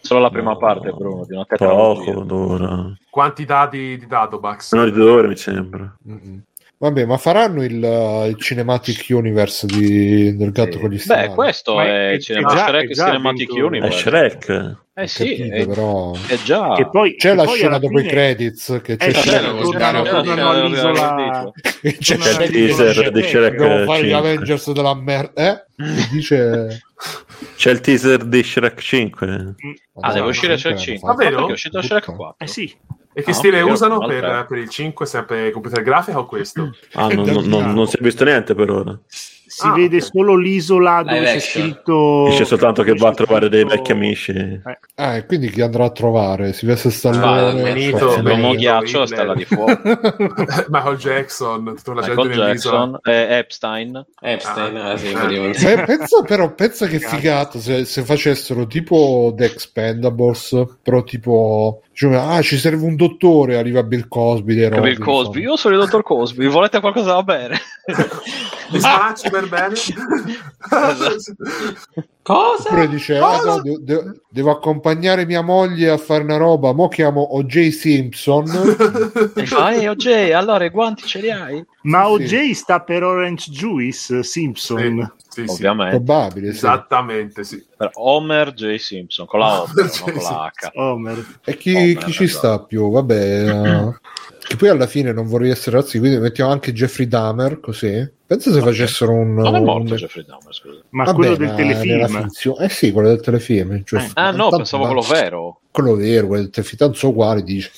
Solo 0.00 0.20
la 0.20 0.30
prima 0.30 0.50
No. 0.50 0.58
parte, 0.58 0.90
Bruno, 0.90 1.24
di 1.24 1.32
una 1.34 1.44
tetralogia. 1.46 2.12
Poco, 2.12 2.24
dura. 2.24 2.92
quanti 3.08 3.44
dati 3.46 3.96
di 3.96 4.06
Datobax? 4.06 4.72
Meno 4.74 4.84
di 4.84 4.90
due 4.92 5.10
ore 5.10 5.28
mi 5.28 5.36
sembra. 5.36 5.96
Mm-mm. 6.06 6.42
Vabbè, 6.84 7.06
ma 7.06 7.16
faranno 7.16 7.62
il, 7.64 7.82
uh, 7.82 8.26
il 8.26 8.36
Cinematic 8.38 9.06
Universe 9.08 9.64
di- 9.66 10.36
del 10.36 10.52
gatto 10.52 10.72
Sì. 10.72 10.78
con 10.80 10.90
gli 10.90 10.98
stivali? 10.98 11.28
Beh, 11.28 11.34
questo 11.34 11.80
è, 11.80 12.10
è- 12.10 12.12
il 12.12 12.22
cinema 12.22 12.50
è 12.52 12.54
già- 12.54 12.66
Shrek 12.66 12.90
è 12.90 12.92
già 12.92 13.04
Cinematic 13.06 13.38
vinto- 13.48 13.56
È 13.56 13.62
Universe. 13.66 13.98
Shrek. 13.98 14.76
Eh 14.96 15.06
sì, 15.08 15.36
Capito, 15.36 15.54
è, 15.54 15.66
però... 15.66 16.12
è 16.26 16.36
già. 16.44 16.74
Che 16.74 16.88
poi, 16.90 17.16
C'è 17.16 17.30
che 17.30 17.34
la 17.36 17.44
poi 17.44 17.56
scena 17.56 17.78
dopo 17.78 17.98
i 18.00 18.06
credits 18.06 18.80
che 18.82 18.96
c'è 18.98 19.08
Eh, 19.08 19.12
certo, 19.14 19.52
lo 19.56 19.70
tornano, 19.70 20.50
all'isola 20.50 21.50
c'è 21.62 21.96
C'è 21.96 22.16
c'è 22.18 22.42
il 22.44 22.50
teaser 22.50 23.10
di 23.10 23.22
Shrek 23.22 23.56
Devo 23.56 23.84
fare 23.90 24.02
gli 24.04 24.10
5. 24.10 24.12
Avengers 24.14 24.72
della 24.72 24.94
merda. 24.94 25.50
Eh? 25.50 25.64
Dice... 26.12 26.82
C'è 27.56 27.70
il 27.70 27.80
teaser 27.80 28.24
di 28.26 28.42
Shrek 28.42 28.78
5. 28.78 29.54
Ah, 30.00 30.12
deve 30.12 30.28
uscire 30.28 30.58
Shrek 30.58 30.76
Shrek 30.78 30.98
5. 31.00 31.08
Davvero? 31.08 31.30
Perché 31.36 31.48
è 31.50 31.52
uscito 31.54 31.80
Shrek 31.82 32.04
Puttana. 32.04 32.16
4. 32.18 32.44
Eh 32.44 32.46
sì, 32.46 32.76
E 33.16 33.22
che 33.22 33.30
Ah, 33.30 33.34
stile 33.34 33.62
ok, 33.62 33.70
usano 33.70 33.98
per, 34.04 34.44
per 34.48 34.58
il 34.58 34.68
5? 34.68 35.06
Sempre 35.06 35.50
computer 35.52 35.82
grafica 35.82 36.18
o 36.18 36.26
questo? 36.26 36.74
Ah, 36.94 37.06
non, 37.08 37.24
non- 37.24 37.44
non- 37.46 37.72
non 37.72 37.86
si 37.86 37.96
è 37.96 38.00
visto 38.02 38.24
niente 38.24 38.54
per 38.54 38.70
ora. 38.70 38.98
Si 39.56 39.66
Ah, 39.68 39.72
vede 39.72 39.98
ok. 39.98 40.02
solo 40.02 40.34
l'isola 40.34 41.00
Live 41.02 41.12
dove 41.14 41.24
c'è 41.26 41.34
action. 41.36 41.62
scritto 41.62 42.26
Dice 42.28 42.44
soltanto 42.44 42.82
che 42.82 42.94
va 42.94 43.08
a 43.10 43.12
trovare 43.14 43.48
dei 43.48 43.64
vecchi 43.64 43.92
amici. 43.92 44.32
Eh, 44.32 44.60
Ah, 44.96 45.14
e 45.16 45.26
quindi 45.26 45.48
chi 45.50 45.60
andrà 45.60 45.84
a 45.84 45.90
trovare? 45.90 46.52
Si 46.52 46.66
veste 46.66 46.88
Ah, 46.88 46.90
Stallone? 46.90 47.62
Benito, 47.62 47.96
Schwarzenegger. 47.98 48.22
L'uomo 48.24 48.40
Benito, 48.42 48.58
ghiaccio 48.58 49.02
Hitler. 49.02 49.06
stella 49.06 49.34
di 49.34 49.44
fuoco. 49.44 49.80
Michael 50.70 50.96
Jackson, 50.96 51.74
tutta 51.76 51.94
la 51.94 52.00
Michael 52.06 52.16
gente. 52.32 52.34
Jackson, 52.46 52.98
eh, 53.04 53.36
Epstein. 53.38 54.06
Epstein, 54.20 54.76
Ah. 54.76 54.92
eh, 54.92 54.98
sì, 54.98 55.06
Ah. 55.14 55.18
praticamente. 55.18 55.74
Beh, 55.76 55.82
pensa 55.84 56.22
però, 56.22 56.52
pensa 56.54 56.86
che 56.86 56.98
figata 56.98 57.58
se, 57.60 57.84
se 57.84 58.02
facessero 58.02 58.66
tipo 58.66 59.32
The 59.36 59.44
Expendables, 59.44 60.64
però 60.82 61.02
tipo, 61.04 61.82
diciamo, 61.90 62.18
ah, 62.20 62.42
ci 62.42 62.56
serve 62.56 62.84
un 62.84 62.96
dottore, 62.96 63.56
arriva 63.56 63.82
Bill 63.84 64.08
Cosby. 64.08 64.54
dei 64.54 64.68
Bill. 64.68 64.98
Cosby. 64.98 65.40
Io 65.42 65.56
sono 65.56 65.74
il 65.74 65.80
dottor 65.80 66.02
Cosby. 66.02 66.46
Volete 66.48 66.80
qualcosa 66.80 67.12
da 67.14 67.22
bere? 67.22 67.56
Mi 68.70 68.80
spacci 68.80 69.28
per 69.30 69.43
bene? 69.46 69.74
Cosa? 72.22 72.68
Oppure 72.70 72.88
dice, 72.88 73.18
ah, 73.18 73.42
no, 73.42 73.60
de- 73.60 73.76
de- 73.82 74.20
devo 74.30 74.50
accompagnare 74.50 75.26
mia 75.26 75.42
moglie 75.42 75.90
a 75.90 75.98
fare 75.98 76.22
una 76.22 76.38
roba, 76.38 76.72
mo 76.72 76.88
chiamo 76.88 77.20
O.J. 77.20 77.68
Simpson. 77.70 78.44
E 79.36 79.46
fa, 79.46 79.72
ehi, 79.74 79.86
OJ, 79.88 80.30
allora 80.32 80.64
i 80.64 80.70
guanti 80.70 81.06
ce 81.06 81.20
li 81.20 81.30
hai? 81.30 81.62
Ma 81.82 82.04
Sì, 82.04 82.10
OJ 82.12 82.50
sta 82.52 82.80
per 82.80 83.02
Orange 83.02 83.50
Juice 83.50 84.22
Simpson. 84.22 85.12
Sì, 85.28 85.42
sì, 85.42 85.46
sì. 85.46 85.52
Ovviamente. 85.52 85.96
Probabile, 85.96 86.46
sì. 86.52 86.56
Esattamente, 86.56 87.44
sì. 87.44 87.62
Per 87.76 87.90
Homer 87.94 88.54
J. 88.54 88.76
Simpson, 88.76 89.26
con 89.26 89.40
la 89.40 89.60
O, 89.62 89.68
però, 89.74 89.86
non 89.86 90.12
con 90.14 90.22
la 90.22 90.50
H. 90.54 90.70
Homer. 90.74 91.26
E 91.44 91.56
chi, 91.58 91.74
Oh, 91.74 91.98
chi 92.04 92.12
ci 92.12 92.24
esatto. 92.24 92.38
sta 92.56 92.64
più? 92.64 92.90
Vabbè, 92.90 93.48
eh, 93.50 93.98
che 94.46 94.56
poi 94.56 94.68
alla 94.68 94.86
fine 94.86 95.12
non 95.12 95.26
vorrei 95.26 95.50
essere 95.50 95.76
razzi, 95.76 95.98
quindi 95.98 96.18
mettiamo 96.18 96.50
anche 96.50 96.72
Jeffrey 96.72 97.06
Dahmer 97.08 97.60
così. 97.60 98.10
Pensa 98.26 98.52
se 98.52 98.60
facessero 98.60 99.12
un... 99.12 99.34
Non 99.34 99.54
è 99.54 99.58
un- 99.58 99.64
morto 99.64 99.94
Jeffrey 99.96 100.24
Dahmer, 100.26 100.54
scusa. 100.54 100.80
Ma 100.90 101.04
Vabbè, 101.04 101.16
quello 101.16 101.36
del 101.36 101.54
telefilm. 101.54 102.28
Eh 102.60 102.68
sì, 102.68 102.90
quello 102.92 103.08
del 103.08 103.20
telefilm. 103.20 103.82
cioè- 103.84 104.08
Ah 104.14 104.30
no, 104.30 104.42
tanto 104.44 104.56
pensavo 104.56 104.86
quello 104.86 105.02
vero. 105.02 105.60
Quello 105.70 105.94
vero, 105.96 106.26
quello 106.28 106.42
del 106.42 106.50
telefilm, 106.50 106.78
tanto 106.78 106.96
sono 106.96 107.12
uguali, 107.12 107.42
dice. 107.42 107.70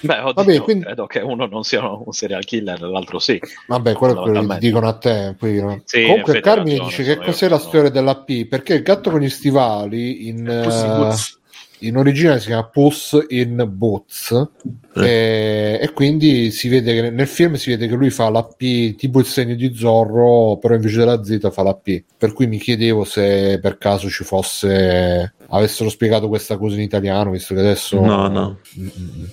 Beh, 0.00 0.18
oddio, 0.18 0.32
Vabbè, 0.34 0.60
quindi- 0.60 0.84
credo 0.84 1.06
che 1.06 1.18
uno 1.20 1.46
non 1.46 1.62
sia 1.64 1.88
un 1.88 2.12
serial 2.12 2.44
killer 2.44 2.80
l'altro 2.82 3.18
sì. 3.18 3.40
Vabbè, 3.66 3.92
quello 3.94 4.12
è 4.20 4.22
quello 4.30 4.46
che 4.46 4.58
dicono 4.58 4.88
a 4.88 4.92
te. 4.94 5.34
poi, 5.38 5.60
no? 5.60 5.80
Sì, 5.84 6.02
Comunque 6.02 6.40
Carmine 6.40 6.78
ragione, 6.78 6.88
dice 6.88 7.02
che 7.04 7.24
cos'è 7.24 7.48
la 7.48 7.58
storia 7.58 7.90
della 7.90 8.16
P? 8.16 8.46
Perché 8.46 8.74
il 8.74 8.82
gatto 8.82 9.10
con 9.10 9.20
gli 9.20 9.28
stivali 9.30 10.28
in, 10.28 10.60
Pussy 10.64 10.84
eh, 10.84 10.88
Boots. 10.88 11.40
In 11.80 11.96
originale 11.96 12.40
si 12.40 12.46
chiama 12.46 12.66
Puss 12.68 13.18
in 13.28 13.64
Boots 13.68 14.48
e, 14.94 15.78
e 15.80 15.92
quindi 15.92 16.50
si 16.50 16.68
vede 16.68 16.94
che 16.94 17.10
nel 17.10 17.26
film 17.26 17.54
si 17.54 17.70
vede 17.70 17.86
che 17.86 17.94
lui 17.94 18.10
fa 18.10 18.30
la 18.30 18.42
P 18.44 18.94
tipo 18.96 19.18
il 19.18 19.26
segno 19.26 19.54
di 19.54 19.74
Zorro 19.74 20.56
però 20.58 20.74
invece 20.74 20.98
della 20.98 21.22
Z 21.22 21.50
fa 21.50 21.62
la 21.62 21.74
P 21.74 22.02
per 22.16 22.32
cui 22.32 22.46
mi 22.46 22.58
chiedevo 22.58 23.04
se 23.04 23.58
per 23.60 23.76
caso 23.78 24.08
ci 24.08 24.24
fosse 24.24 25.34
avessero 25.48 25.90
spiegato 25.90 26.28
questa 26.28 26.56
cosa 26.56 26.76
in 26.76 26.82
italiano 26.82 27.30
visto 27.30 27.54
che 27.54 27.60
adesso 27.60 28.00
No, 28.00 28.28
no. 28.28 28.58
Mm-mm. 28.78 29.30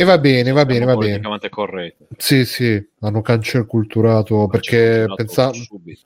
E 0.00 0.04
va 0.04 0.16
bene 0.18 0.50
va 0.52 0.64
bene 0.64 0.84
va 0.86 0.96
bene 0.96 1.20
sì 2.16 2.44
sì 2.46 2.88
hanno 3.00 3.20
cancelculturato 3.20 4.46
perché 4.46 5.04
Cancellati 5.06 5.14
pensa- 5.16 5.50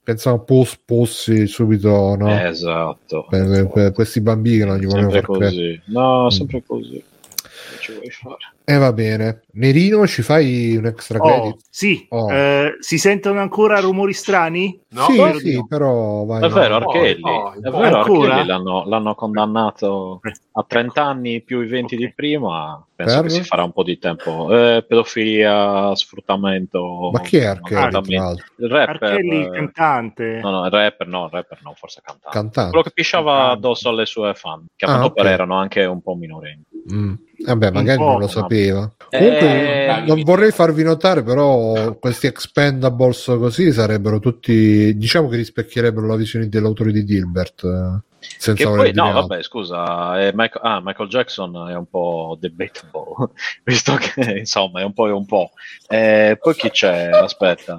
pensavo 0.03 0.43
Puss 0.43 0.79
Pussi 0.85 1.47
subito 1.47 2.17
no 2.17 2.29
Esatto. 2.41 3.27
per, 3.29 3.47
per- 3.47 3.69
per 3.69 3.93
questi 3.93 4.21
bambini 4.21 4.65
non 4.65 4.79
gli 4.79 4.87
volevano 4.87 5.11
far 5.11 5.23
così. 5.23 5.81
No, 5.87 6.29
sempre 6.31 6.63
così. 6.67 7.03
Che 7.43 7.79
ci 7.81 7.93
vuoi 7.93 8.11
fare? 8.11 8.37
E 8.67 8.77
va 8.79 8.93
bene 8.95 9.43
Nerino 9.53 10.07
ci 10.07 10.23
fai 10.23 10.75
un 10.77 10.87
extra 10.87 11.19
Oh, 11.19 11.23
credit 11.27 11.61
sì, 11.69 12.07
Oh. 12.11 12.31
eh, 12.33 12.77
si 12.81 12.99
sentono 12.99 13.41
ancora 13.41 13.79
rumori 13.81 14.13
strani? 14.15 14.81
No? 14.91 15.05
sì 15.05 15.23
di 15.33 15.39
sì 15.39 15.55
no. 15.57 15.67
però 15.67 16.25
vai 16.25 16.45
È 16.45 16.49
vero, 16.49 16.79
no, 16.79 16.87
Archelli. 16.89 17.21
no, 17.23 17.53
è 17.53 17.59
vero? 17.61 17.99
Archelli 17.99 18.47
l'hanno, 18.47 18.85
l'hanno 18.87 19.15
condannato 19.15 20.21
Eh. 20.23 20.33
a 20.53 20.65
30 20.67 21.03
anni 21.05 21.43
più 21.43 21.61
i 21.61 21.67
20 21.67 21.97
di 21.97 22.05
Ok. 22.07 22.15
prima. 22.15 22.85
Penso 22.97 23.15
Per? 23.23 23.25
che 23.25 23.31
si 23.31 23.43
farà 23.43 23.65
un 23.65 23.73
po' 23.73 23.83
di 23.83 23.99
tempo. 23.99 24.49
Eh, 24.57 24.85
pedofilia, 24.87 25.93
sfruttamento. 25.97 27.11
ma 27.13 27.21
chi 27.21 27.39
è 27.39 27.47
Archelli 27.47 27.69
tra 27.71 27.81
maltrattamento. 27.81 28.25
l'altro 28.25 28.47
Il 28.57 28.69
rapper. 28.71 29.03
Archelli, 29.11 29.37
il 29.41 29.47
eh, 29.47 29.51
cantante. 29.51 30.41
No, 30.43 30.51
no, 30.51 30.65
il 30.65 30.71
rapper 30.71 31.07
no, 31.09 31.25
il 31.25 31.31
rapper 31.33 31.59
no, 31.63 31.75
forse 31.77 32.01
cantante. 32.05 32.29
cantante 32.39 32.69
Quello 32.71 32.85
che 32.85 32.91
pisciava 32.93 33.33
Cantante. 33.33 33.57
addosso 33.59 33.89
alle 33.89 34.07
sue 34.07 34.35
fan, 34.35 34.65
che 34.77 34.85
a 34.85 34.89
Ah, 34.89 34.93
quanto 34.93 35.09
ok. 35.09 35.15
pare 35.15 35.31
erano 35.31 35.57
anche 35.57 35.85
un 35.85 36.01
po' 36.03 36.15
minorenni. 36.15 36.63
Mm. 36.93 37.15
Vabbè 37.45 37.71
magari 37.71 37.99
non 37.99 38.19
lo 38.19 38.29
sapeva 38.29 38.91
Eh, 39.11 39.19
comunque 39.19 39.85
bravi. 39.87 40.09
non 40.09 40.23
vorrei 40.23 40.51
farvi 40.51 40.83
notare 40.83 41.23
però 41.23 41.95
questi 41.99 42.27
expendables 42.27 43.25
così 43.39 43.73
sarebbero 43.73 44.19
tutti 44.19 44.97
diciamo 44.97 45.29
che 45.29 45.37
rispecchierebbero 45.37 46.07
la 46.07 46.17
visione 46.17 46.49
dell'autore 46.49 46.93
di 46.93 47.05
Dilbert 47.05 47.65
eh, 47.65 48.03
senza 48.39 48.65
poi, 48.71 48.93
no, 48.95 49.05
altro. 49.05 49.21
vabbè, 49.27 49.43
scusa, 49.43 50.19
è 50.19 50.33
Michael, 50.35 50.65
ah, 50.65 50.81
Michael 50.83 51.09
Jackson 51.11 51.69
è 51.69 51.75
un 51.77 51.85
po' 51.87 52.39
debatable, 52.41 53.29
visto 53.65 53.97
che 53.97 54.39
insomma 54.39 54.81
è 54.81 54.85
un 54.85 54.95
po' 54.95 55.09
e 55.09 55.11
un 55.13 55.27
po'. 55.27 55.51
Eh, 55.89 56.39
poi 56.41 56.55
chi 56.55 56.71
c'è? 56.71 57.11
Aspetta, 57.11 57.79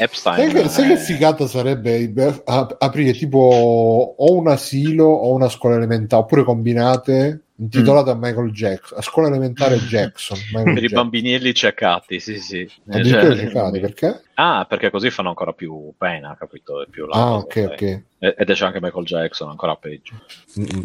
Epstein. 0.00 0.36
Sai 0.36 0.62
che, 0.62 0.68
sai 0.68 0.86
che 0.88 0.92
eh, 0.94 0.96
figata 0.96 1.46
sarebbe 1.46 2.42
ap- 2.44 2.76
aprire 2.78 3.12
tipo 3.12 3.38
o 4.16 4.34
un 4.34 4.48
asilo 4.48 5.04
o 5.04 5.34
una 5.34 5.48
scuola 5.48 5.76
elementare 5.76 6.22
oppure 6.22 6.42
combinate 6.42 7.42
intitolate 7.60 8.10
a 8.10 8.14
Michael 8.14 8.52
Jackson 8.52 8.98
a 8.98 9.02
scuola 9.02 9.28
elementare 9.28 9.76
Jackson 9.86 10.38
Michael 10.52 10.64
per 10.64 10.76
i 10.78 10.80
Jackson. 10.80 10.98
bambinelli 11.02 11.54
ceccati, 11.54 12.18
sì, 12.20 12.38
sì. 12.38 12.60
Eh, 12.60 12.70
addirittura 12.88 13.36
cioè, 13.36 13.46
giocati 13.46 13.80
perché? 13.80 14.22
Ah, 14.34 14.66
perché 14.66 14.90
così 14.90 15.10
fanno 15.10 15.28
ancora 15.28 15.52
più 15.52 15.92
pena, 15.98 16.34
capito? 16.38 16.82
È 16.82 16.86
più 16.88 17.06
la 17.06 17.16
ah 17.16 17.42
cosa, 17.42 17.44
ok 17.44 17.68
ok 17.72 18.02
Ed 18.18 18.50
c'è 18.52 18.64
anche 18.64 18.80
Michael 18.80 19.04
Jackson, 19.04 19.50
ancora 19.50 19.76
peggio. 19.76 20.14
Mm-mm. 20.58 20.82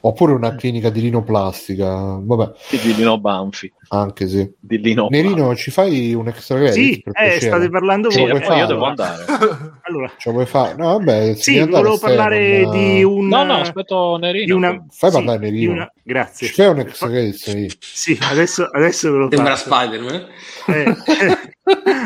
Oppure 0.00 0.32
una 0.32 0.54
clinica 0.54 0.90
di 0.90 1.00
rinoplastica 1.00 2.18
vabbè 2.20 2.50
Di 2.70 2.94
Lino 2.94 3.18
Banfi. 3.18 3.72
anche 3.88 4.28
sì 4.28 4.48
Di 4.58 4.78
Lino 4.78 5.08
Nerino 5.10 5.54
ci 5.56 5.70
fai 5.70 6.14
un 6.14 6.28
extra 6.28 6.56
credit 6.56 6.74
Sì, 6.74 7.02
eh, 7.12 7.40
state 7.40 7.68
parlando 7.68 8.10
Sì, 8.10 8.20
voi. 8.20 8.30
e 8.30 8.40
poi 8.40 8.58
io 8.58 8.66
devo 8.66 8.84
andare. 8.84 9.24
Allora, 9.88 10.12
lo 10.22 10.32
vuoi 10.32 10.44
fare? 10.44 10.74
No, 10.76 10.98
vabbè, 10.98 11.34
sì, 11.34 11.58
volevo 11.64 11.98
parlare 11.98 12.60
non- 12.62 12.70
di 12.72 13.02
un 13.02 13.26
No, 13.26 13.42
no, 13.44 13.54
aspetto 13.54 14.18
Nerino. 14.18 14.44
di 14.44 14.50
una, 14.52 14.84
Fai 14.90 15.10
sì, 15.10 15.16
parlare 15.16 15.38
di 15.38 15.50
Nerino. 15.50 15.72
una- 15.72 15.92
grazie. 16.02 16.46
Ci 16.48 16.52
fai 16.52 16.66
un 16.66 16.78
extra 16.80 17.08
credit? 17.08 17.34
Sì. 17.34 17.72
Sì, 17.80 18.18
adesso, 18.20 18.68
adesso 18.70 19.10
ve 19.10 19.16
lo 19.16 19.28
Sembra. 19.30 19.56
Spider-Man. 19.56 20.26
Eh, 20.66 20.94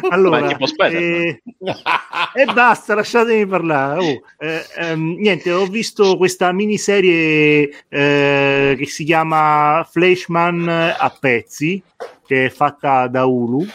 allora, 0.08 0.56
Spider-Man. 0.60 1.02
eh, 1.02 1.42
e 2.34 2.44
basta, 2.52 2.94
lasciatemi 2.94 3.46
parlare. 3.46 3.98
Oh, 4.00 4.22
eh, 4.38 4.64
ehm, 4.76 5.16
niente, 5.18 5.52
ho 5.52 5.66
visto 5.66 6.16
questa 6.16 6.52
miniserie 6.52 7.70
eh, 7.88 8.74
che 8.76 8.86
si 8.86 9.04
chiama 9.04 9.86
Flashman 9.90 10.68
a 10.68 11.16
pezzi, 11.18 11.82
che 12.26 12.46
è 12.46 12.50
fatta 12.50 13.06
da 13.08 13.24
Hulu. 13.24 13.66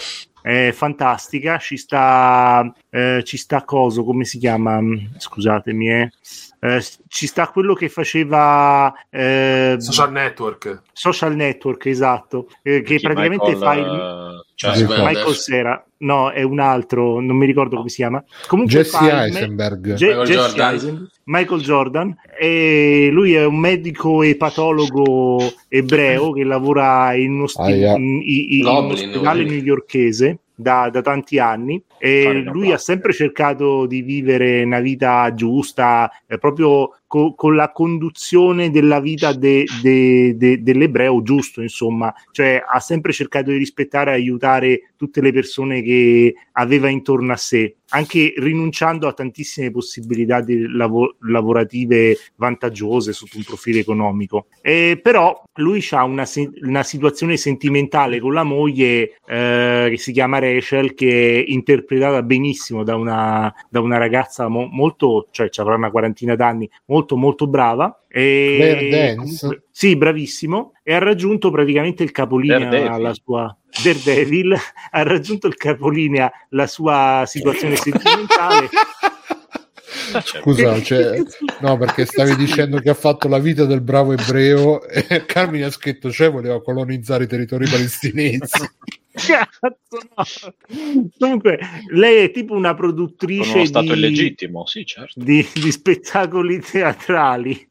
È 0.42 0.72
fantastica, 0.72 1.58
ci 1.58 1.76
sta, 1.76 2.74
eh, 2.90 3.22
ci 3.26 3.36
sta 3.36 3.66
coso, 3.66 4.06
come 4.06 4.24
si 4.24 4.38
chiama? 4.38 4.80
Scusatemi, 5.18 5.90
eh. 5.92 6.12
Eh, 6.60 6.84
ci 7.08 7.28
sta 7.28 7.48
quello 7.50 7.76
che 7.76 7.88
faceva 7.88 8.92
eh, 9.12 9.76
Social 9.78 10.12
Network. 10.12 10.82
Social 10.92 11.36
Network, 11.36 11.86
esatto, 11.86 12.48
eh, 12.64 12.82
che 12.82 12.96
Chi, 12.96 13.02
praticamente 13.02 13.52
Michael, 13.52 13.64
fa 13.64 13.74
il, 13.74 14.40
eh, 14.40 14.46
Cioè, 14.56 14.72
Michael 15.06 15.36
Sera, 15.36 15.86
no, 15.98 16.32
è 16.32 16.42
un 16.42 16.60
altro, 16.60 17.20
non 17.20 17.36
mi 17.38 17.46
ricordo 17.46 17.76
come 17.78 17.90
si 17.90 17.98
chiama. 17.98 18.24
Comunque 18.48 18.74
Jesse 18.78 18.98
fa 18.98 19.24
Eisenberg. 19.26 19.94
Je- 19.94 20.06
Michael 20.08 20.26
Jesse 20.26 20.40
Jordan. 20.48 20.74
Eisen- 20.74 21.10
Michael 21.26 21.62
Jordan, 21.62 22.16
e 22.40 23.10
lui 23.12 23.34
è 23.36 23.46
un 23.46 23.60
medico 23.60 24.24
epatologo 24.24 25.54
ebreo 25.68 26.32
che 26.32 26.44
lavora 26.44 27.14
in, 27.14 27.34
uno 27.34 27.48
sti- 27.48 27.62
in- 27.96 28.22
in- 28.24 28.46
in 28.50 28.62
un 28.86 28.92
ospedale 28.94 29.44
volevi. 29.44 29.62
Da, 30.60 30.90
da 30.90 31.02
tanti 31.02 31.38
anni 31.38 31.82
e 32.00 32.42
lui 32.42 32.72
ha 32.72 32.80
sempre 32.80 33.14
cercato 33.14 33.86
di 33.86 34.02
vivere 34.02 34.64
una 34.64 34.80
vita 34.80 35.32
giusta, 35.36 36.12
eh, 36.26 36.40
proprio 36.40 36.98
co- 37.08 37.34
con 37.34 37.56
la 37.56 37.72
conduzione 37.72 38.70
della 38.70 39.00
vita 39.00 39.34
de- 39.34 39.66
de- 39.82 40.36
de- 40.38 40.62
dell'ebreo 40.62 41.22
giusto, 41.24 41.62
insomma, 41.62 42.14
cioè 42.32 42.62
ha 42.66 42.80
sempre 42.80 43.14
cercato 43.14 43.50
di 43.50 43.58
rispettare 43.58 44.12
e 44.12 44.16
aiutare 44.16 44.82
tutte 44.98 45.22
le 45.22 45.32
persone 45.32 45.82
che 45.82 46.36
aveva 46.54 46.90
intorno 46.90 47.32
a 47.32 47.38
sé, 47.38 47.76
anche 47.90 48.34
rinunciando 48.38 49.08
a 49.08 49.14
tantissime 49.14 49.72
possibilità 49.72 50.42
di 50.42 50.68
lavo- 50.68 51.16
lavorative 51.22 52.18
vantaggiose 52.36 53.14
sotto 53.14 53.38
un 53.38 53.44
profilo 53.44 53.80
economico. 53.80 54.48
Eh, 54.62 55.00
però 55.02 55.44
lui 55.56 55.86
ha 55.92 56.04
una, 56.04 56.26
se- 56.26 56.52
una 56.64 56.84
situazione 56.84 57.38
sentimentale 57.38 58.20
con 58.20 58.34
la 58.34 58.44
moglie 58.44 59.14
eh, 59.26 59.88
che 59.90 59.98
si 59.98 60.12
chiama 60.12 60.40
Rachel, 60.40 60.94
che 60.94 61.44
è 61.46 61.52
interpretata 61.52 62.22
benissimo 62.24 62.84
da 62.84 62.96
una, 62.96 63.54
da 63.70 63.80
una 63.80 63.98
ragazza 63.98 64.48
mo- 64.48 64.68
molto, 64.70 65.28
cioè 65.32 65.50
ci 65.50 65.62
avrà 65.62 65.76
una 65.76 65.92
quarantina 65.92 66.36
d'anni, 66.36 66.70
molto 66.86 66.97
molto 67.16 67.48
brava. 67.48 68.04
E 68.08 69.14
comunque- 69.18 69.64
sì, 69.72 69.96
bravissimo. 69.96 70.72
E 70.84 70.94
ha 70.94 71.00
raggiunto 71.00 71.52
praticamente 71.52 72.04
il 72.04 72.12
capolinea 72.12 72.60
Daredevil. 72.60 72.92
alla 72.92 73.14
sua 73.14 73.58
Daredevil, 73.84 74.56
ha 74.92 75.04
raggiunto 75.04 75.48
il 75.48 75.56
capolinea 75.56 76.32
la 76.50 76.66
sua 76.68 77.24
situazione 77.28 77.76
sentimentale. 77.76 78.70
Scusa, 80.24 80.82
cioè, 80.82 81.22
no, 81.62 81.78
perché 81.78 82.06
stavi 82.06 82.36
dicendo 82.36 82.80
che 82.80 82.90
ha 82.90 82.94
fatto 82.94 83.28
la 83.28 83.40
vita 83.40 83.66
del 83.66 83.82
bravo 83.82 84.14
ebreo 84.14 84.84
e 84.88 85.26
Carmine 85.26 85.66
ha 85.66 85.72
scritto, 85.72 86.12
cioè 86.12 86.32
voleva 86.32 86.62
colonizzare 86.62 87.26
i 87.26 87.28
territori 87.28 87.68
palestinesi. 87.68 88.40
Cazzo, 89.18 89.98
no. 90.16 91.10
Comunque, 91.18 91.60
lei 91.90 92.26
è 92.26 92.32
tipo 92.32 92.54
una 92.54 92.74
Con 92.74 92.78
produttrice 92.78 93.56
uno 93.56 93.66
stato 93.66 93.94
di, 93.94 94.00
illegittimo, 94.00 94.66
sì, 94.66 94.86
certo. 94.86 95.20
di, 95.20 95.46
di 95.54 95.72
spettacoli 95.72 96.60
teatrali, 96.60 97.68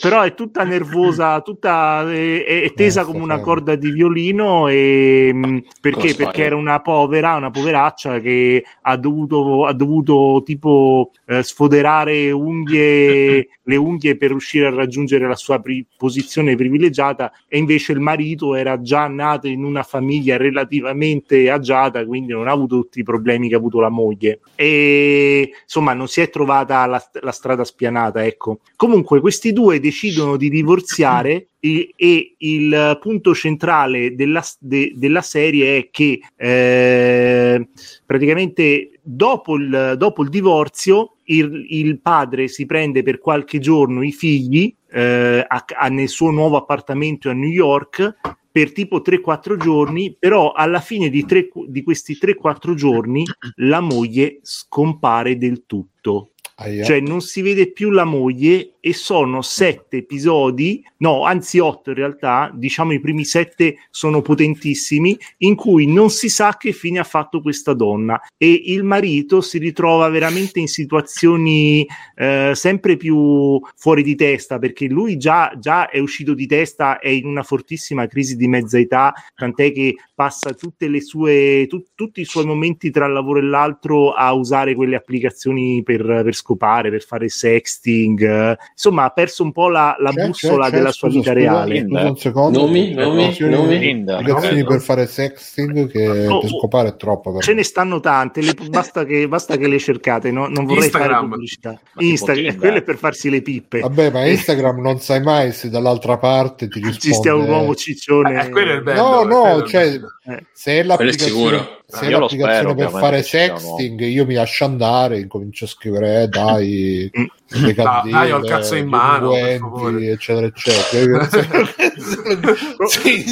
però 0.00 0.22
è 0.22 0.34
tutta 0.34 0.64
nervosa, 0.64 1.40
tutta 1.42 2.10
è, 2.10 2.44
è 2.44 2.72
tesa 2.72 3.02
Eh, 3.02 3.04
come 3.04 3.18
sta 3.18 3.24
una 3.24 3.40
corda 3.40 3.74
di 3.74 3.90
violino. 3.90 4.68
E, 4.68 5.30
mh, 5.32 5.60
perché? 5.80 5.98
Crossfire. 5.98 6.24
Perché 6.24 6.44
era 6.44 6.56
una 6.56 6.80
povera, 6.80 7.36
una 7.36 7.50
poveraccia 7.50 8.20
che 8.20 8.64
ha 8.82 8.96
dovuto, 8.96 9.66
ha 9.66 9.72
dovuto 9.72 10.42
tipo 10.44 11.10
eh, 11.26 11.42
sfoderare 11.42 12.30
unghie, 12.30 13.48
le 13.62 13.76
unghie 13.76 14.16
per 14.16 14.30
riuscire 14.30 14.66
a 14.66 14.74
raggiungere 14.74 15.26
la 15.26 15.36
sua 15.36 15.60
pri- 15.60 15.86
posizione 15.96 16.56
privilegiata, 16.56 17.32
e 17.48 17.58
invece 17.58 17.92
il 17.92 18.00
marito 18.00 18.54
era 18.54 18.80
già 18.80 19.06
nato 19.06 19.46
in 19.48 19.64
una 19.64 19.82
famiglia 19.82 20.36
relativamente 20.48 21.50
agiata, 21.50 22.04
quindi 22.04 22.32
non 22.32 22.48
ha 22.48 22.52
avuto 22.52 22.80
tutti 22.80 23.00
i 23.00 23.04
problemi 23.04 23.48
che 23.48 23.54
ha 23.54 23.58
avuto 23.58 23.80
la 23.80 23.88
moglie. 23.88 24.40
E 24.54 25.50
insomma, 25.62 25.92
non 25.92 26.08
si 26.08 26.20
è 26.20 26.30
trovata 26.30 26.86
la, 26.86 27.02
la 27.20 27.32
strada 27.32 27.64
spianata. 27.64 28.24
Ecco. 28.24 28.60
Comunque, 28.76 29.20
questi 29.20 29.52
due 29.52 29.80
decidono 29.80 30.36
di 30.36 30.48
divorziare. 30.48 31.48
E, 31.58 32.34
il 32.38 32.98
punto 33.00 33.34
centrale 33.34 34.14
della, 34.14 34.44
de- 34.60 34.92
della 34.94 35.20
serie 35.20 35.78
è 35.78 35.88
che 35.90 36.20
eh, 36.36 37.68
praticamente 38.04 38.90
dopo 39.02 39.56
il, 39.56 39.94
dopo 39.98 40.22
il 40.22 40.28
divorzio 40.28 41.16
il, 41.24 41.66
il 41.70 42.00
padre 42.00 42.46
si 42.46 42.66
prende 42.66 43.02
per 43.02 43.18
qualche 43.18 43.58
giorno 43.58 44.04
i 44.04 44.12
figli 44.12 44.72
eh, 44.92 45.44
a- 45.44 45.64
a- 45.76 45.88
nel 45.88 46.08
suo 46.08 46.30
nuovo 46.30 46.56
appartamento 46.56 47.30
a 47.30 47.32
New 47.32 47.50
York 47.50 48.14
per 48.56 48.72
tipo 48.72 49.02
3-4 49.02 49.58
giorni, 49.58 50.16
però 50.18 50.52
alla 50.52 50.80
fine 50.80 51.10
di, 51.10 51.26
tre- 51.26 51.50
di 51.66 51.82
questi 51.82 52.16
3-4 52.18 52.72
giorni 52.72 53.22
la 53.56 53.80
moglie 53.80 54.38
scompare 54.40 55.36
del 55.36 55.64
tutto. 55.66 56.30
Aia. 56.54 56.82
Cioè 56.82 57.00
non 57.00 57.20
si 57.20 57.42
vede 57.42 57.70
più 57.70 57.90
la 57.90 58.04
moglie 58.04 58.75
e 58.86 58.92
sono 58.92 59.42
sette 59.42 59.96
episodi, 59.96 60.80
no, 60.98 61.24
anzi 61.24 61.58
otto 61.58 61.90
in 61.90 61.96
realtà, 61.96 62.52
diciamo 62.54 62.92
i 62.92 63.00
primi 63.00 63.24
sette 63.24 63.78
sono 63.90 64.22
potentissimi, 64.22 65.18
in 65.38 65.56
cui 65.56 65.88
non 65.88 66.08
si 66.08 66.28
sa 66.28 66.56
che 66.56 66.70
fine 66.70 67.00
ha 67.00 67.04
fatto 67.04 67.42
questa 67.42 67.74
donna. 67.74 68.20
E 68.36 68.62
il 68.66 68.84
marito 68.84 69.40
si 69.40 69.58
ritrova 69.58 70.08
veramente 70.08 70.60
in 70.60 70.68
situazioni 70.68 71.84
eh, 72.14 72.52
sempre 72.54 72.96
più 72.96 73.60
fuori 73.74 74.04
di 74.04 74.14
testa 74.14 74.60
perché 74.60 74.86
lui 74.86 75.16
già, 75.16 75.52
già 75.58 75.90
è 75.90 75.98
uscito 75.98 76.32
di 76.32 76.46
testa, 76.46 77.00
è 77.00 77.08
in 77.08 77.26
una 77.26 77.42
fortissima 77.42 78.06
crisi 78.06 78.36
di 78.36 78.46
mezza 78.46 78.78
età, 78.78 79.12
tant'è 79.34 79.72
che 79.72 79.96
passa 80.14 80.54
tutte 80.54 80.86
le 80.86 81.00
sue, 81.00 81.66
tu- 81.68 81.86
tutti 81.96 82.20
i 82.20 82.24
suoi 82.24 82.44
momenti 82.44 82.92
tra 82.92 83.06
il 83.06 83.14
lavoro 83.14 83.40
e 83.40 83.42
l'altro 83.42 84.12
a 84.12 84.32
usare 84.32 84.76
quelle 84.76 84.94
applicazioni 84.94 85.82
per, 85.82 86.04
per 86.04 86.34
scopare, 86.36 86.88
per 86.90 87.02
fare 87.02 87.28
sexting, 87.28 88.56
insomma 88.76 89.04
ha 89.04 89.10
perso 89.10 89.42
un 89.42 89.52
po' 89.52 89.68
la, 89.70 89.96
la 89.98 90.10
C'è, 90.12 90.26
bussola 90.26 90.64
c'è, 90.66 90.70
c'è, 90.70 90.76
della 90.76 90.92
sua 90.92 91.08
scusa, 91.10 91.32
vita 91.32 91.50
scusa, 91.50 91.64
reale. 91.64 91.86
scusa 91.88 92.08
un 92.10 92.16
secondo. 92.18 92.60
Nomi, 92.60 92.92
nomi, 92.92 93.36
nomi. 93.38 94.04
Applicazioni 94.06 94.64
per 94.64 94.80
fare 94.80 95.06
sexting 95.06 95.90
che 95.90 96.26
Oh, 96.26 96.40
per 96.40 96.50
scopare 96.50 96.88
è 96.90 96.96
troppo 96.96 97.32
per 97.32 97.42
Ce 97.42 97.50
me. 97.52 97.56
ne 97.56 97.62
stanno 97.64 98.00
tante, 98.00 98.42
le- 98.42 98.54
basta, 98.68 99.04
che, 99.04 99.26
basta 99.28 99.56
che 99.56 99.66
le 99.66 99.78
cercate, 99.78 100.30
no? 100.30 100.46
non 100.48 100.66
vorrei 100.66 100.90
fare 100.90 101.04
Instagram. 101.04 101.30
pubblicità. 101.30 101.70
Ma 101.70 101.78
tipo 101.96 102.02
Instagram, 102.02 102.56
quello 102.58 102.76
è 102.76 102.82
per 102.82 102.96
farsi 102.98 103.30
le 103.30 103.42
pippe. 103.42 103.80
Vabbè, 103.80 104.10
ma 104.10 104.26
Instagram 104.26 104.80
non 104.80 104.98
sai 105.00 105.22
mai 105.22 105.52
se 105.52 105.70
dall'altra 105.70 106.18
parte 106.18 106.68
ti 106.68 106.78
risponde. 106.80 107.00
Ci 107.00 107.12
stia 107.14 107.34
un 107.34 107.48
uomo 107.48 107.74
ciccione. 107.74 108.44
Eh, 108.44 108.50
quello 108.50 108.72
è 108.72 108.74
il 108.74 108.82
bello. 108.82 109.00
No, 109.02 109.22
eh, 109.22 109.24
no, 109.24 109.66
cioè, 109.66 109.84
bello. 109.90 110.08
Eh. 110.28 110.44
se 110.52 110.80
è 110.80 110.82
l'applicazione, 110.82 111.58
se 111.86 111.96
Ah, 112.04 112.08
è 112.08 112.10
l'applicazione 112.10 112.54
spero, 112.56 112.74
per 112.74 112.90
fare 112.90 113.22
sexting, 113.22 114.00
io 114.00 114.26
mi 114.26 114.34
lascio 114.34 114.64
andare, 114.64 115.20
incomincio 115.20 115.64
a 115.66 115.68
scrivere, 115.68 116.22
eh, 116.22 116.26
dai, 116.28 117.10
Mm. 117.16 117.24
le 117.64 117.74
candele, 117.74 118.12
dai, 118.16 118.32
ho 118.32 118.38
il 118.38 118.44
cazzo 118.48 118.74
in 118.74 118.88
mano, 118.88 119.32
favore. 119.32 120.10
eccetera, 120.10 120.46
eccetera. 120.46 121.28
sì. 122.86 123.24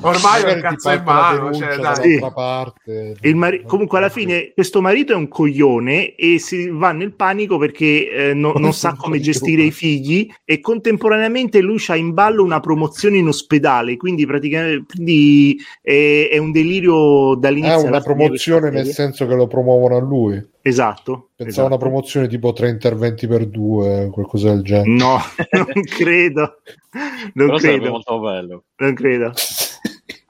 Ormai 0.00 0.42
ho 0.44 0.48
il 0.54 0.60
cazzo 0.62 0.90
in 0.90 1.02
mano, 1.04 1.52
cioè, 1.54 1.76
dai. 1.76 2.18
parte. 2.34 3.16
Il 3.20 3.36
mari- 3.36 3.62
comunque 3.66 3.98
alla 3.98 4.08
fine 4.08 4.52
questo 4.54 4.80
marito 4.80 5.12
è 5.12 5.16
un 5.16 5.28
coglione 5.28 6.14
e 6.14 6.38
si 6.38 6.68
va 6.68 6.92
nel 6.92 7.12
panico 7.12 7.58
perché 7.58 8.08
eh, 8.10 8.34
no- 8.34 8.54
non 8.56 8.72
sa 8.72 8.94
come 8.94 9.20
gestire 9.20 9.62
i 9.62 9.70
figli 9.70 10.28
e 10.44 10.60
contemporaneamente 10.60 11.60
lui 11.60 11.82
ha 11.88 11.96
in 11.96 12.12
ballo 12.14 12.42
una 12.42 12.60
promozione 12.60 13.18
in 13.18 13.28
ospedale 13.28 13.96
quindi 13.96 14.26
praticamente 14.26 14.84
quindi 14.94 15.56
è, 16.28 16.28
è 16.30 16.38
un 16.38 16.50
delirio 16.52 17.34
È 17.34 17.38
dall'inizio 17.38 17.78
una 17.80 17.88
alla 17.88 18.00
fine 18.00 18.14
promozione 18.14 18.70
nel 18.70 18.86
senso 18.86 19.26
che 19.26 19.34
lo 19.34 19.46
promuovono 19.46 19.96
a 19.96 20.00
lui. 20.00 20.34
esatto, 20.62 21.30
Pensavo 21.36 21.48
esatto. 21.50 21.66
una 21.66 21.76
promozione 21.78 22.28
tipo 22.28 22.52
tre 22.52 22.68
interventi 22.70 23.26
per 23.26 23.46
due, 23.46 24.08
qualcosa 24.12 24.50
del 24.52 24.62
genere. 24.62 24.88
no 24.90 25.18
non 25.52 25.82
credo 25.84 26.56
non 27.34 27.46
Però 27.46 27.56
credo 27.58 27.90
molto 27.90 28.20
bello. 28.20 28.64
non 28.76 28.94
credo 28.94 29.32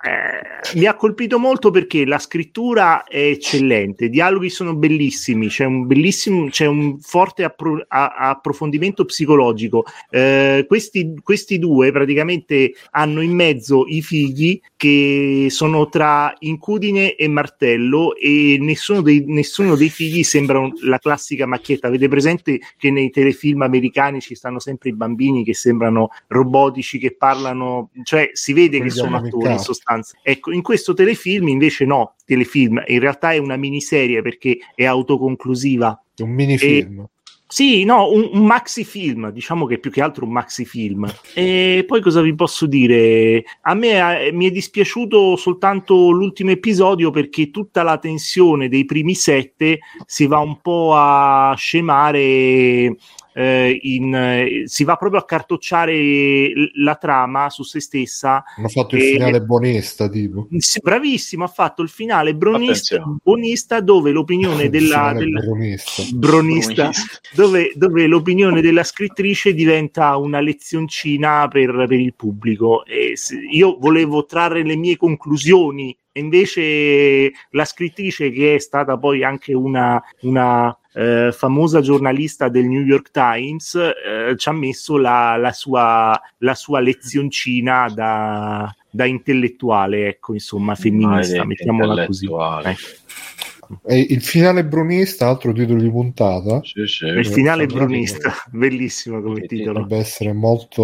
Eh, 0.07 0.79
mi 0.79 0.85
ha 0.87 0.95
colpito 0.95 1.39
molto 1.39 1.73
perché 1.73 2.05
la 2.05 2.19
scrittura 2.21 3.05
è 3.05 3.19
eccellente, 3.19 4.05
i 4.05 4.11
dialoghi 4.11 4.51
sono 4.51 4.75
bellissimi, 4.77 5.49
c'è 5.49 5.65
un 5.65 5.85
bellissimo, 5.87 6.49
c'è 6.49 6.67
un 6.67 6.99
forte 7.01 7.43
appro- 7.43 7.85
a- 7.89 8.15
approfondimento 8.17 9.05
psicologico. 9.05 9.85
Eh, 10.11 10.65
questi, 10.69 11.15
questi 11.23 11.59
due 11.59 11.91
praticamente 11.91 12.73
hanno 12.93 13.21
in 13.21 13.33
mezzo 13.33 13.85
i 13.89 14.01
figli 14.01 14.61
che 14.77 15.49
sono 15.51 15.89
tra 15.89 16.33
incudine 16.41 17.17
e 17.17 17.27
martello 17.27 18.15
e 18.17 18.59
nessuno 18.61 19.03
dei, 19.03 19.25
nessuno 19.27 19.75
dei 19.75 19.89
figli 19.89 20.23
sembra 20.23 20.61
un- 20.61 20.73
la 20.83 20.99
classica 20.99 21.47
macchietta. 21.47 21.89
Avete 21.89 22.07
presente 22.09 22.61
che 22.77 22.91
nei 22.93 23.11
telefilm 23.11 23.63
americani 23.63 24.21
ci 24.21 24.37
stanno 24.37 24.61
sempre 24.61 24.91
i 24.91 24.95
bambini 24.95 25.43
che 25.45 25.55
sembrano 25.55 26.11
robotici, 26.29 26.99
che 26.99 27.15
parlano, 27.17 27.91
cioè 28.05 28.31
si 28.35 28.53
vede 28.53 28.79
che 28.79 28.91
sono 28.91 29.17
attori 29.17 29.45
in 29.45 29.51
miccato. 29.53 29.95
Sostanza. 30.03 30.19
Ecco, 30.23 30.53
in 30.53 30.63
questo 30.63 30.95
telefilm 30.95 31.49
invece 31.49 31.85
no, 31.85 32.15
telefilm, 32.25 32.83
in 32.87 33.01
realtà 33.01 33.33
è 33.33 33.39
una 33.39 33.57
miniserie 33.57 34.23
perché 34.23 34.59
è 34.75 34.85
autoconclusiva. 34.85 36.03
È 36.15 36.23
un 36.23 36.31
minifilm. 36.31 37.07
Sì, 37.49 37.85
no, 37.85 38.11
un, 38.11 38.29
un 38.33 38.45
maxi 38.45 38.85
film, 38.85 39.31
diciamo 39.31 39.67
che 39.67 39.79
più 39.79 39.93
che 39.93 40.03
altro 40.03 40.25
un 40.25 40.33
maxi 40.33 40.65
film. 40.65 41.07
E 41.33 41.85
poi 41.87 42.01
cosa 42.01 42.21
vi 42.21 42.35
posso 42.35 42.67
dire? 42.67 43.45
A 43.61 43.75
me 43.75 44.27
eh, 44.27 44.33
mi 44.33 44.49
è 44.49 44.51
dispiaciuto 44.51 45.37
soltanto 45.37 46.11
l'ultimo 46.11 46.51
episodio 46.51 47.11
perché 47.11 47.53
tutta 47.53 47.85
la 47.85 47.99
tensione 47.99 48.69
dei 48.69 48.85
primi 48.85 49.15
sette 49.15 49.79
si 50.07 50.27
va 50.27 50.39
un 50.39 50.61
po' 50.61 50.95
a 50.97 51.55
scemare. 51.57 52.97
Eh, 53.39 53.79
in, 53.83 54.15
eh, 54.15 54.63
si 54.65 54.83
va 54.85 54.97
proprio 54.97 55.21
a 55.21 55.27
cartocciare 55.27 56.53
la 56.77 56.95
trama 56.95 57.51
su 57.51 57.65
se 57.65 57.81
stessa 57.81 58.43
Hanno 58.57 58.69
fatto 58.69 58.97
il 58.97 59.03
E- 59.03 59.11
finale 59.11 59.43
buonista, 59.43 60.09
tipo. 60.09 60.49
sì, 60.57 60.81
bravissimo, 60.83 61.45
ha 61.45 61.49
fatto 61.49 61.83
il 61.83 61.91
finale 61.91 62.35
bronista, 62.35 63.03
buonista 63.23 63.81
dove 63.81 64.11
l'opinione 64.11 64.65
Il 64.65 64.71
della, 64.71 65.13
della- 65.15 65.41
bronista. 65.41 66.03
bronista, 66.15 66.83
Bronista. 66.85 67.19
dove, 67.35 67.73
dove 67.75 68.07
l'opinione 68.07 68.63
della 68.63 68.85
scrittrice 68.85 69.53
diventa 69.53 70.17
una 70.17 70.41
lezioncina 70.41 71.47
per, 71.49 71.85
per 71.87 71.93
il 72.01 72.15
pubblico. 72.15 72.87
E 72.87 73.17
se- 73.17 73.37
io 73.39 73.77
volevo 73.79 74.25
trarre 74.25 74.65
le 74.65 74.77
mie 74.77 74.97
conclusioni 74.97 75.95
e 76.17 76.21
invece 76.21 77.31
la 77.51 77.67
scrittrice 77.67 78.31
che 78.31 78.55
è 78.55 78.59
stata 78.59 78.97
poi 78.97 79.23
anche 79.23 79.53
una, 79.53 80.03
una 80.23 80.75
eh, 80.95 81.31
famosa 81.31 81.83
giornalista 81.83 82.49
del 82.49 82.65
New 82.65 82.81
York 82.81 83.11
Times 83.11 83.75
eh, 83.75 84.35
ci 84.35 84.49
ha 84.49 84.53
messo 84.53 84.97
la, 84.97 85.37
la, 85.37 85.53
sua, 85.53 86.19
la 86.39 86.55
sua 86.55 86.81
lezioncina 86.81 87.91
da, 87.95 88.75
da 88.89 89.05
intellettuale, 89.05 90.09
ecco, 90.09 90.33
insomma, 90.33 90.75
femminista, 90.75 91.45
mettiamola 91.45 92.07
così. 92.07 92.25
Eh. 92.65 92.77
Il 93.89 94.23
finale 94.23 94.65
brunista, 94.65 95.29
altro 95.29 95.53
titolo 95.53 95.81
di 95.81 95.91
puntata. 95.91 96.61
Sì, 96.63 96.87
sì. 96.87 97.05
Il 97.07 97.27
finale 97.27 97.67
brunista, 97.67 98.33
bellissimo 98.53 99.21
come 99.21 99.41
Sì, 99.41 99.47
titolo. 99.47 99.81
Potrebbe 99.83 99.97
essere 100.03 100.33
molto, 100.33 100.83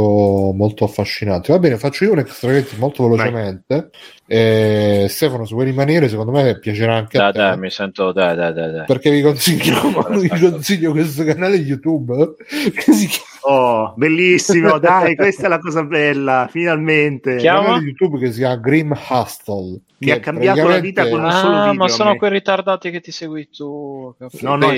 molto 0.55 0.85
affascinante. 0.85 1.53
Va 1.53 1.59
bene, 1.59 1.79
faccio 1.79 2.05
io 2.05 2.13
un 2.13 2.19
extra 2.21 2.49
credit 2.49 2.77
molto 2.79 3.03
velocemente. 3.05 3.91
Eh, 4.27 5.07
Stefano, 5.09 5.45
se 5.45 5.55
vuoi 5.55 5.67
rimanere, 5.67 6.09
secondo 6.09 6.33
me 6.33 6.59
piacerà 6.59 6.95
anche 6.97 7.19
a 7.19 7.21
Dai, 7.21 7.33
te. 7.33 7.39
dai, 7.39 7.59
mi 7.59 7.71
sento. 7.71 8.13
Dai, 8.13 8.35
dai, 8.37 8.53
dai. 8.53 8.73
dai. 8.73 8.87
Perché 8.87 9.11
vi 9.11 9.23
consiglio, 9.23 9.75
vi 10.19 10.29
consiglio 10.29 10.93
questo 10.93 11.25
canale 11.25 11.57
YouTube 11.57 12.35
che 12.75 12.93
si 12.93 13.07
chiama 13.07 13.32
Oh, 13.44 13.93
bellissimo, 13.97 14.78
dai, 14.78 15.16
questa 15.16 15.47
è 15.47 15.48
la 15.48 15.59
cosa 15.59 15.85
bella, 15.85 16.48
finalmente. 16.51 17.36
Chiama? 17.36 17.78
YouTube 17.78 18.19
che 18.19 18.31
si 18.32 18.39
chiama 18.39 18.56
Grim 18.56 18.93
Hustle. 19.09 19.81
Mi 20.02 20.10
ha 20.10 20.19
cambiato 20.19 20.66
la 20.66 20.81
vita 20.81 21.09
con 21.09 21.20
un 21.20 21.28
praticamente- 21.28 21.47
solo 21.47 21.56
Ah, 21.56 21.70
video 21.70 21.82
ma 21.85 21.89
sono 21.89 22.10
me. 22.10 22.16
quei 22.16 22.31
ritardati 22.31 22.90
che 22.90 23.01
ti 23.01 23.12
segui 23.12 23.48
tu. 23.51 24.12
No, 24.19 24.56
no, 24.56 24.56
sono 24.56 24.56
no, 24.56 24.77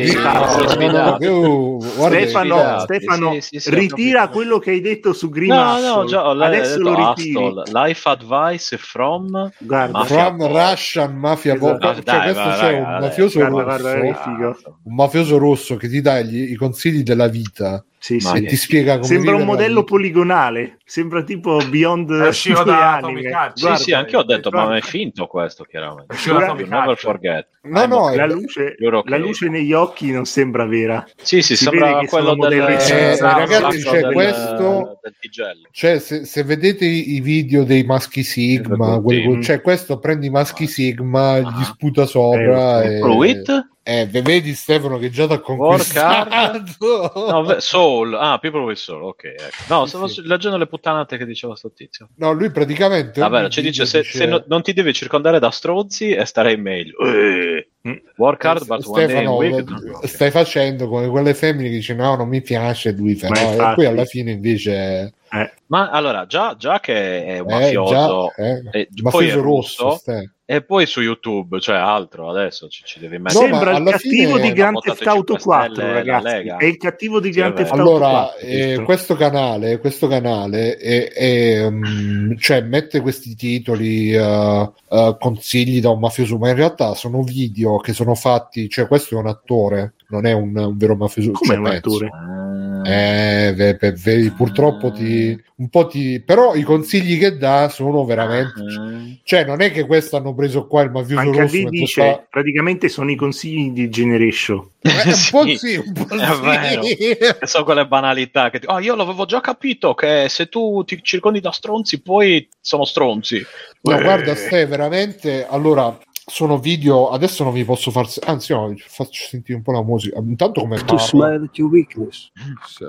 no, 0.98 1.80
Stefano, 2.08 2.78
Stefano 2.80 3.32
sì, 3.32 3.40
sì, 3.40 3.58
sì, 3.60 3.70
ritira 3.74 4.28
quello 4.28 4.58
che 4.58 4.70
hai 4.72 4.80
detto 4.82 5.12
su 5.14 5.30
Green 5.30 5.54
No, 5.54 5.72
Hustle. 5.74 5.88
no, 5.88 6.04
già, 6.04 6.24
adesso 6.30 6.78
lo 6.80 6.94
ritiri. 6.94 7.34
Hustle, 7.36 7.62
Life 7.72 8.06
advice 8.08 8.76
from 8.76 9.50
Guarda, 9.58 9.98
Mafia 9.98 10.24
From. 10.34 10.46
Russian 10.46 11.16
Mafia 11.16 11.54
Esatto. 11.54 11.94
Cioè, 11.94 12.02
dai, 12.02 12.22
questo 12.32 12.42
vai, 12.42 12.58
c'è 12.58 12.78
un 12.78 12.98
mafioso 13.00 13.38
guarda, 13.48 13.92
rosso. 13.94 14.22
guarda. 14.36 14.56
Un 14.84 14.94
mafioso 14.94 15.38
rosso 15.38 15.76
che 15.76 15.88
ti 15.88 16.00
dà 16.02 16.20
gli- 16.20 16.50
i 16.52 16.56
consigli 16.56 17.02
della 17.02 17.28
vita 17.28 17.82
Sì, 18.04 18.20
sì. 18.20 18.44
ti 18.44 18.56
spiega 18.56 18.96
come 18.96 19.06
Sembra 19.06 19.32
un 19.32 19.38
la 19.38 19.44
modello 19.46 19.82
poligonale, 19.82 20.76
sembra 20.84 21.22
tipo 21.22 21.56
Beyond 21.70 22.10
È 22.24 22.28
uscito 22.28 22.62
da. 22.62 22.96
Atomic. 22.96 23.52
Sì, 23.54 23.76
sì, 23.76 23.92
anche 23.94 24.10
io 24.10 24.18
ho 24.18 24.24
detto, 24.24 24.50
ma 24.50 24.76
è 24.76 24.82
finto 24.82 25.26
questo, 25.26 25.64
chiaramente. 25.64 26.12
È 26.12 26.14
uscito 26.14 26.36
da 26.36 26.52
never 26.52 26.98
forget. 26.98 27.48
No, 27.62 27.86
no, 27.86 28.14
la 28.14 28.26
luce, 28.26 28.74
la 28.78 29.16
luce 29.16 29.48
negli 29.48 29.72
occhi 29.72 30.10
non 30.10 30.26
sembra 30.26 30.66
vera. 30.66 31.02
Sì, 31.16 31.40
sì, 31.40 31.56
si 31.56 31.64
sembra 31.64 31.94
quello 32.04 32.34
sono 32.34 32.46
del, 32.48 32.60
Eh, 32.68 33.10
esatto, 33.12 33.38
ragazzi, 33.38 33.82
c'è 33.82 34.00
del- 34.02 34.12
questo- 34.12 35.00
del. 35.00 35.68
Cioè, 35.70 35.98
se, 35.98 36.26
se 36.26 36.42
vedete 36.42 36.84
i, 36.84 37.22
video 37.22 37.64
dei 37.64 37.84
maschi 37.84 38.22
Sigma, 38.22 39.00
Eh, 39.02 39.22
sì. 39.36 39.42
cioè 39.42 39.62
questo 39.62 39.98
prende 39.98 40.26
i 40.26 40.30
maschi 40.30 40.64
Ah. 40.64 40.68
Sigma, 40.68 41.38
gli 41.38 41.44
Ah. 41.46 41.64
sputa 41.64 42.04
sopra 42.04 42.82
Eh, 42.82 42.96
e, 42.96 43.00
Fruit? 43.00 43.68
Eh, 43.86 44.06
ve- 44.06 44.22
vedi 44.22 44.54
Stefano 44.54 44.96
che 44.98 45.10
già 45.10 45.26
ti 45.26 45.34
ha 45.34 45.42
Work 45.46 45.94
hard. 45.96 46.76
conquistato. 46.78 47.30
No, 47.30 47.60
Soul. 47.60 48.14
Ah, 48.14 48.38
People 48.38 48.62
with 48.62 48.78
Soul, 48.78 49.02
ok. 49.02 49.24
ecco. 49.24 49.74
No, 49.74 49.84
stavo 49.84 50.06
sì. 50.08 50.22
leggendo 50.26 50.56
le 50.56 50.66
puttanate 50.66 51.18
che 51.18 51.26
diceva 51.26 51.54
sto 51.54 51.70
tizio. 51.70 52.08
No, 52.16 52.32
lui 52.32 52.50
praticamente 52.50 53.20
Vabbè, 53.20 53.48
ci 53.50 53.60
dice, 53.60 53.84
se, 53.84 54.02
se 54.02 54.24
no- 54.26 54.42
non 54.46 54.62
ti 54.62 54.72
devi 54.72 54.94
circondare 54.94 55.38
da 55.38 55.50
stronzi 55.50 56.10
e 56.12 56.24
starei 56.24 56.56
meglio. 56.56 56.96
Eh. 56.98 57.68
Mm. 57.86 57.96
Work 58.16 58.42
hard, 58.46 58.66
but 58.66 58.86
one 58.86 59.06
day 59.06 59.16
Stefano, 59.26 59.42
lo- 59.42 60.06
stai 60.06 60.30
facendo 60.30 60.88
come 60.88 61.06
quelle 61.08 61.34
femmine 61.34 61.68
che 61.68 61.76
dicono 61.80 62.02
no, 62.02 62.16
non 62.16 62.28
mi 62.28 62.40
piace 62.40 62.92
lui 62.92 63.18
no, 63.20 63.28
e 63.34 63.74
poi 63.74 63.84
alla 63.84 64.06
fine 64.06 64.30
invece 64.30 65.12
Eh, 65.34 65.52
Ma 65.66 65.90
allora, 65.90 66.26
già, 66.26 66.54
già 66.56 66.78
che 66.78 67.24
è 67.24 67.38
un 67.40 67.50
eh, 67.50 67.54
mafioso, 67.54 68.32
già, 68.36 68.42
eh, 68.42 68.62
e 68.70 68.88
mafioso 69.02 69.10
poi 69.10 69.28
è 69.28 69.34
rosso, 69.34 69.88
russo, 69.88 70.00
e 70.46 70.62
poi 70.62 70.86
su 70.86 71.00
YouTube, 71.00 71.58
cioè 71.58 71.76
altro, 71.76 72.30
adesso 72.30 72.68
ci, 72.68 72.82
ci 72.84 73.00
devi 73.00 73.18
mettere. 73.18 73.48
No, 73.48 73.56
sembra 73.56 73.76
il 73.78 73.84
cattivo 73.84 74.38
di 74.38 74.52
Grand 74.52 74.78
Theft 74.78 75.06
Auto 75.06 75.32
i 75.32 75.38
5 75.38 75.42
4, 75.42 75.74
Stelle, 75.74 76.04
la 76.04 76.20
ragazzi. 76.20 76.64
È 76.64 76.68
il 76.68 76.76
cattivo 76.76 77.20
di 77.20 77.30
Grand. 77.30 77.54
Theft 77.56 77.70
Auto 77.72 77.82
Allora, 77.82 78.08
4. 78.30 78.46
eh, 78.46 78.82
questo. 78.84 79.16
canale, 79.16 79.78
questo 79.78 80.06
canale 80.06 80.76
è, 80.76 81.10
è, 81.12 81.68
mm, 81.68 82.36
cioè, 82.36 82.60
mette 82.60 83.00
questi 83.00 83.34
titoli, 83.34 84.12
eh, 84.14 84.70
eh, 84.90 85.16
consigli 85.18 85.80
da 85.80 85.90
un 85.90 85.98
mafioso, 85.98 86.38
ma 86.38 86.50
in 86.50 86.56
realtà 86.56 86.94
sono 86.94 87.22
video 87.22 87.78
che 87.78 87.92
sono 87.92 88.14
fatti, 88.14 88.68
cioè 88.68 88.86
questo 88.86 89.16
è 89.16 89.18
un 89.18 89.26
attore, 89.26 89.94
non 90.10 90.26
è 90.26 90.32
un, 90.32 90.56
un 90.56 90.76
vero 90.76 90.94
mafioso. 90.94 91.32
Come 91.32 91.54
cioè, 91.54 91.56
un 91.56 91.64
penso. 91.64 91.88
attore? 91.88 92.10
Ah. 92.12 92.63
Eh, 92.84 93.52
ve- 93.54 93.76
ve- 93.80 93.92
vedi, 93.92 94.30
purtroppo 94.30 94.90
ti, 94.92 95.40
un 95.56 95.68
po' 95.68 95.86
ti, 95.86 96.20
però 96.20 96.54
i 96.54 96.62
consigli 96.62 97.18
che 97.18 97.36
dà 97.36 97.68
sono 97.68 98.04
veramente, 98.04 98.60
Ah. 98.60 99.02
cioè 99.22 99.44
non 99.44 99.60
è 99.60 99.70
che 99.70 99.86
questo 99.86 100.16
hanno 100.16 100.34
preso 100.34 100.66
qua 100.66 100.82
il 100.82 100.90
mafioso 100.90 101.20
Anche 101.20 101.40
rosso, 101.40 101.68
dice, 101.68 101.86
sta- 102.02 102.26
praticamente 102.30 102.88
sono 102.88 103.10
i 103.10 103.16
consigli 103.16 103.70
di 103.70 103.88
Generation. 103.88 104.68
Eh, 104.82 104.90
un 104.90 104.94
po' 105.30 105.44
Sì, 105.44 105.56
sì, 105.56 105.76
un 105.76 105.92
po' 105.92 106.14
è 106.14 106.40
vero. 106.40 106.82
sì. 106.82 107.16
So 107.42 107.64
quelle 107.64 107.86
banalità 107.86 108.50
che 108.50 108.60
ti- 108.60 108.66
oh, 108.68 108.78
io 108.80 108.94
l'avevo 108.94 109.24
già 109.24 109.40
capito 109.40 109.94
che 109.94 110.26
se 110.28 110.48
tu 110.48 110.82
ti 110.84 110.98
circondi 111.02 111.40
da 111.40 111.52
stronzi 111.52 112.00
poi 112.02 112.46
sono 112.60 112.84
stronzi 112.84 113.44
No, 113.86 113.98
Eh. 113.98 114.02
guarda, 114.02 114.34
stai 114.34 114.64
veramente. 114.66 115.46
Allora, 115.46 115.96
sono 116.26 116.58
video. 116.58 117.10
Adesso 117.10 117.44
non 117.44 117.52
vi 117.52 117.64
posso 117.64 117.90
far. 117.90 118.08
Anzi, 118.24 118.52
no, 118.52 118.68
vi 118.68 118.82
faccio 118.84 119.26
sentire 119.26 119.56
un 119.56 119.62
po' 119.62 119.72
la 119.72 119.82
musica. 119.82 120.18
Intanto 120.18 120.60
come 120.60 120.76
to 120.78 120.84
parlo. 120.84 121.00
smile 121.00 121.44
at 121.44 121.58
your 121.58 121.70
weakness. 121.70 122.30
Sì. 122.66 122.86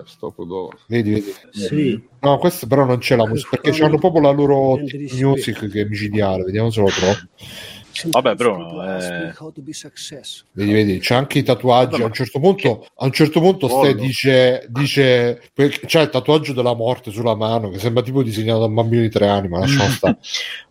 Vedi, 0.88 1.12
vedi. 1.12 1.34
Sì. 1.52 2.04
No, 2.20 2.38
questo 2.38 2.68
però 2.68 2.86
non 2.86 2.98
c'è 2.98 3.16
la 3.16 3.28
musica 3.28 3.58
perché 3.58 3.84
hanno 3.84 3.98
proprio 3.98 4.22
la 4.22 4.32
loro 4.32 4.78
music 4.78 5.70
che 5.70 5.82
è 5.82 5.86
micidiale. 5.86 6.44
Vediamo 6.44 6.70
se 6.70 6.82
lo 6.82 6.88
trovo. 6.88 7.16
Vabbè, 8.04 8.36
Bruno, 8.36 8.84
eh. 8.84 9.34
Vedi, 10.52 10.72
vedi, 10.74 11.00
c'è 11.00 11.16
anche 11.16 11.40
i 11.40 11.44
tatuaggi. 11.44 12.02
A 12.02 12.06
un 12.06 12.14
certo 12.14 12.40
punto, 12.40 12.86
a 12.96 13.06
un 13.06 13.12
certo 13.12 13.40
punto 13.40 13.68
Ste 13.68 13.76
Pollo. 13.78 13.94
dice, 13.94 14.66
dice 14.70 15.42
c'è 15.86 16.02
il 16.02 16.10
tatuaggio 16.10 16.52
della 16.52 16.76
morte 16.76 17.12
sulla 17.12 17.36
mano 17.36 17.70
che 17.70 17.80
sembra 17.80 18.04
tipo 18.04 18.22
disegnato 18.22 18.60
da 18.60 18.66
un 18.66 18.74
bambino 18.74 19.02
di 19.02 19.10
tre 19.10 19.28
anni, 19.28 19.48
ma 19.48 19.60
lasciamo 19.60 19.90
stare. 19.90 20.18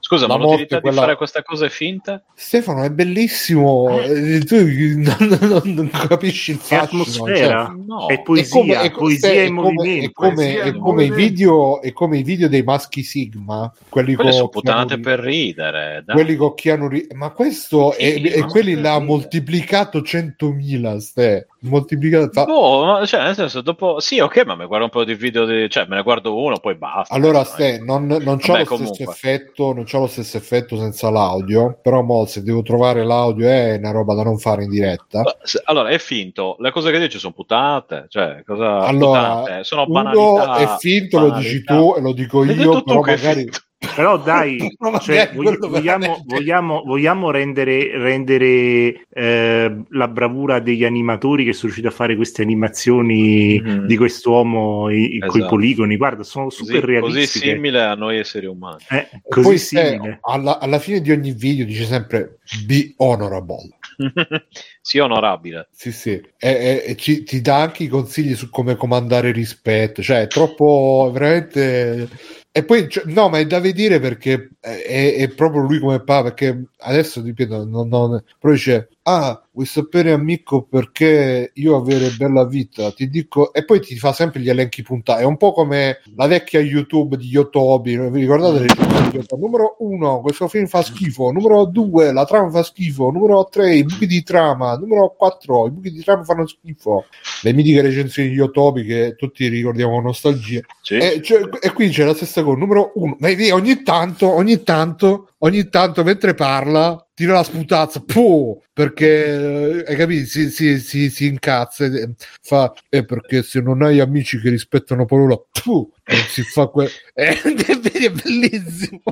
Scusa 0.07 0.27
La 0.27 0.37
ma 0.37 0.45
l'utilità 0.45 0.81
quella- 0.81 0.97
di 0.97 1.03
fare 1.03 1.17
queste 1.17 1.43
cose 1.43 1.71
finte 1.71 2.25
Stefano 2.35 2.83
è 2.83 2.91
bellissimo, 2.91 4.01
eh, 4.03 4.41
tu 4.41 4.57
non, 4.57 5.39
non- 5.41 5.63
non 5.75 5.91
capisci 6.09 6.51
il 6.51 6.59
Che 6.59 6.77
fascino. 6.77 7.03
atmosfera. 7.03 7.65
cioè, 7.67 7.85
no 7.87 8.07
È 8.09 8.21
poesia, 8.23 8.81
è 8.83 8.91
co- 8.91 8.99
poesia 8.99 9.31
è 9.31 9.41
in 9.45 9.57
come- 9.57 9.73
movimento. 9.73 10.07
È 10.09 10.13
come, 10.13 10.61
è 10.61 10.77
come 10.77 11.05
i 11.05 11.11
video, 11.11 11.81
è 11.81 11.93
come 11.93 12.19
i 12.19 12.23
video 12.23 12.49
dei 12.49 12.63
maschi 12.63 13.03
Sigma, 13.03 13.73
quelli 13.89 14.15
quelle 14.15 14.31
con 14.31 14.39
sono 14.39 15.01
per 15.01 15.21
ridere 15.21 16.03
dai. 16.05 16.15
quelli 16.17 16.37
con 16.37 16.55
Keanu 16.55 16.89
Reeves. 16.89 17.17
ma 17.17 17.31
questo 17.31 17.93
Sì, 17.93 18.03
è, 18.03 18.21
è 18.33 18.39
ma 18.41 18.47
quelli 18.47 18.75
l'ha 18.75 18.93
ridere. 18.93 19.05
moltiplicato 19.07 20.03
100.000 20.03 20.99
ste 20.99 21.47
moltiplicato 21.65 22.31
fa- 22.33 22.45
Boh, 22.45 22.85
ma, 22.85 23.07
cioè, 23.07 23.23
nel 23.23 23.35
senso, 23.35 23.61
dopo 23.61 24.01
sì, 24.01 24.19
ok, 24.21 24.45
ma 24.45 24.55
mi 24.55 24.67
guardo 24.67 24.85
un 24.85 24.91
po' 24.91 25.05
di 25.05 25.15
video, 25.15 25.45
di... 25.45 25.69
cioè, 25.69 25.87
me 25.89 25.97
ne 25.97 26.03
guardo 26.03 26.37
uno, 26.37 26.59
poi 26.59 26.75
basta. 26.77 27.15
allora 27.15 27.39
Dai. 27.43 27.47
ste 27.47 27.79
non, 27.85 28.07
non 28.07 28.39
c'ha 28.39 28.53
Vabbè, 28.53 28.59
lo 28.61 28.65
comunque. 28.67 28.95
stesso 28.95 29.11
effetto 29.11 29.73
non 29.73 29.85
c'ha 29.85 29.99
lo 29.99 30.07
stesso 30.07 30.37
effetto 30.37 30.77
senza 30.77 31.11
l'audio 31.11 31.79
però 31.83 32.03
mo, 32.03 32.25
se 32.27 32.43
devo 32.43 32.63
trovare 32.63 33.05
l'audio 33.05 33.49
è 33.49 33.77
una 33.77 33.91
roba 33.91 34.15
da 34.15 34.23
non 34.23 34.39
fare 34.39 34.65
in 34.65 34.71
diretta 34.71 35.23
Allora, 35.65 35.89
è 35.89 35.99
finto, 35.99 36.57
le 36.59 36.71
cose 36.71 36.91
che 36.91 36.99
dici 36.99 37.19
sono 37.19 37.33
puttate, 37.33 38.07
cioè, 38.09 38.43
cosa 38.45 38.79
allora 38.81 39.37
puttanate? 39.37 39.65
sono 39.65 39.85
uno 39.89 39.93
banalità. 39.93 40.57
è 40.57 40.77
finto 40.79 41.19
lo 41.21 41.31
dici 41.31 41.63
banalità. 41.63 41.75
tu 41.77 41.95
e 41.97 42.01
lo 42.03 42.13
dico 42.13 42.45
io 42.45 42.83
però 42.83 43.01
magari 43.01 43.43
finto. 43.43 43.59
Però 43.95 44.17
dai, 44.23 44.59
cioè, 45.03 45.31
vogliamo, 45.35 46.23
vogliamo, 46.27 46.83
vogliamo 46.85 47.31
rendere, 47.31 47.97
rendere 47.99 49.05
eh, 49.13 49.83
la 49.91 50.09
bravura 50.09 50.59
degli 50.59 50.85
animatori 50.85 51.45
che 51.45 51.53
sono 51.53 51.65
riusciti 51.73 51.87
a 51.87 51.91
fare 51.97 52.17
queste 52.17 52.43
animazioni 52.43 53.61
Mhm. 53.61 53.87
di 53.87 53.97
quest'uomo 53.97 54.89
i, 54.91 55.19
con 55.19 55.29
i 55.29 55.39
Esatto. 55.39 55.47
poligoni. 55.55 55.97
Guarda, 55.97 56.23
sono 56.23 56.47
Così, 56.47 56.65
super 56.65 56.81
così 56.81 56.93
realistiche. 56.93 57.51
simile 57.53 57.83
a 57.83 57.95
noi 57.95 58.19
esseri 58.19 58.47
umani. 58.47 58.79
Eh, 58.91 59.09
così 59.29 59.47
poi 59.49 59.59
se- 59.59 59.87
simile. 59.91 60.19
alla, 60.23 60.59
alla 60.59 60.79
fine 60.79 61.01
di 61.01 61.11
ogni 61.13 61.33
video 61.33 61.65
dice 61.67 61.85
sempre 61.85 62.39
be 62.67 62.95
honorable 62.97 63.69
sì, 64.81 64.99
onorabile. 64.99 65.69
Sì, 65.71 65.93
sì, 65.93 66.11
e, 66.11 66.23
e- 66.39 66.83
e 66.87 66.97
ci- 66.97 67.23
ti 67.23 67.41
dà 67.41 67.61
anche 67.61 67.85
i 67.85 67.89
consigli 67.89 68.35
su 68.35 68.51
come 68.51 68.75
comandare 68.77 69.31
rispetto, 69.31 70.03
cioè 70.03 70.23
è 70.23 70.27
troppo 70.27 71.11
veramente. 71.13 72.09
E 72.57 72.65
poi, 72.65 72.89
cioè, 72.89 73.05
no, 73.07 73.29
ma 73.29 73.39
è 73.39 73.47
da 73.47 73.59
vedere 73.59 73.99
perché 73.99 74.51
è, 74.61 75.15
è 75.19 75.29
proprio 75.35 75.63
lui 75.63 75.79
come 75.81 76.03
fa. 76.05 76.23
Perché 76.23 76.67
adesso 76.79 77.21
ripeto, 77.21 77.65
non, 77.65 77.89
non- 77.89 78.23
però 78.39 78.53
dice 78.53 78.91
ah, 79.05 79.43
vuoi 79.53 79.67
sapere 79.67 80.13
amico 80.13 80.63
perché 80.63 81.51
io 81.55 81.77
avere 81.77 82.11
bella 82.17 82.47
vita? 82.47 82.91
Ti 82.91 83.09
dico, 83.09 83.53
e 83.53 83.65
poi 83.65 83.81
ti 83.81 83.97
fa 83.97 84.13
sempre 84.13 84.41
gli 84.41 84.49
elenchi 84.49 84.83
puntati. 84.83 85.23
È 85.23 85.25
un 85.25 85.37
po' 85.37 85.53
come 85.53 86.01
la 86.17 86.27
vecchia 86.27 86.61
YouTube 86.61 87.17
di 87.17 87.27
Yotobi. 87.27 87.97
Vi 87.97 88.21
ricordate 88.21 88.61
le 88.61 88.67
recensioni 88.67 89.11
di 89.11 89.17
Yotobi? 89.17 89.43
Numero 89.43 89.77
uno, 89.81 90.21
questo 90.21 90.49
film 90.49 90.67
fa 90.67 90.83
schifo. 90.83 91.31
Numero 91.31 91.67
due, 91.67 92.13
la 92.13 92.25
trama 92.25 92.51
fa 92.51 92.63
schifo. 92.63 93.11
Numero 93.11 93.47
tre, 93.51 93.75
i 93.75 93.85
buchi 93.85 94.07
di 94.07 94.23
trama. 94.23 94.77
Numero 94.77 95.15
quattro, 95.17 95.67
i 95.67 95.71
buchi 95.71 95.91
di 95.91 96.03
trama 96.03 96.25
fanno 96.25 96.47
schifo. 96.47 97.05
Le 97.43 97.53
mitiche 97.53 97.83
recensioni 97.83 98.31
di 98.31 98.37
Yotobi 98.37 98.85
che 98.85 99.15
tutti 99.17 99.47
ricordiamo 99.49 99.95
con 99.95 100.05
nostalgia. 100.05 100.61
Sì. 100.81 100.97
E, 100.97 101.21
cioè, 101.23 101.43
e 101.61 101.73
qui 101.73 101.91
c'è 101.91 102.05
la 102.05 102.15
stessa 102.15 102.43
cosa. 102.43 102.59
Numero 102.59 102.93
uno, 102.95 103.17
vedi, 103.21 103.51
ogni 103.51 103.83
tanto, 103.83 104.33
ogni 104.33 104.63
tanto, 104.63 105.29
ogni 105.39 105.69
tanto 105.69 106.03
mentre 106.03 106.35
parla 106.35 107.04
tira 107.15 107.35
la 107.35 107.45
sputazza, 107.45 108.01
puh, 108.01 108.61
perché 108.73 109.25
eh, 109.25 109.85
hai 109.87 109.97
capito? 109.97 110.27
Si, 110.27 110.51
si, 110.51 110.79
si, 110.81 111.11
si 111.11 111.27
incazza 111.27 111.85
e 111.85 112.15
fa 112.43 112.73
eh, 112.91 113.05
perché 113.05 113.43
se 113.43 113.61
non 113.61 113.83
hai 113.83 114.01
amici 114.01 114.41
che 114.41 114.51
rispettano 114.51 115.05
parola, 115.07 115.41
puh, 115.63 115.91
non 116.05 116.21
si 116.29 116.43
fa 116.43 116.67
quel 116.67 116.91
eh, 117.15 117.39
è 117.43 118.11
bellissimo. 118.11 119.03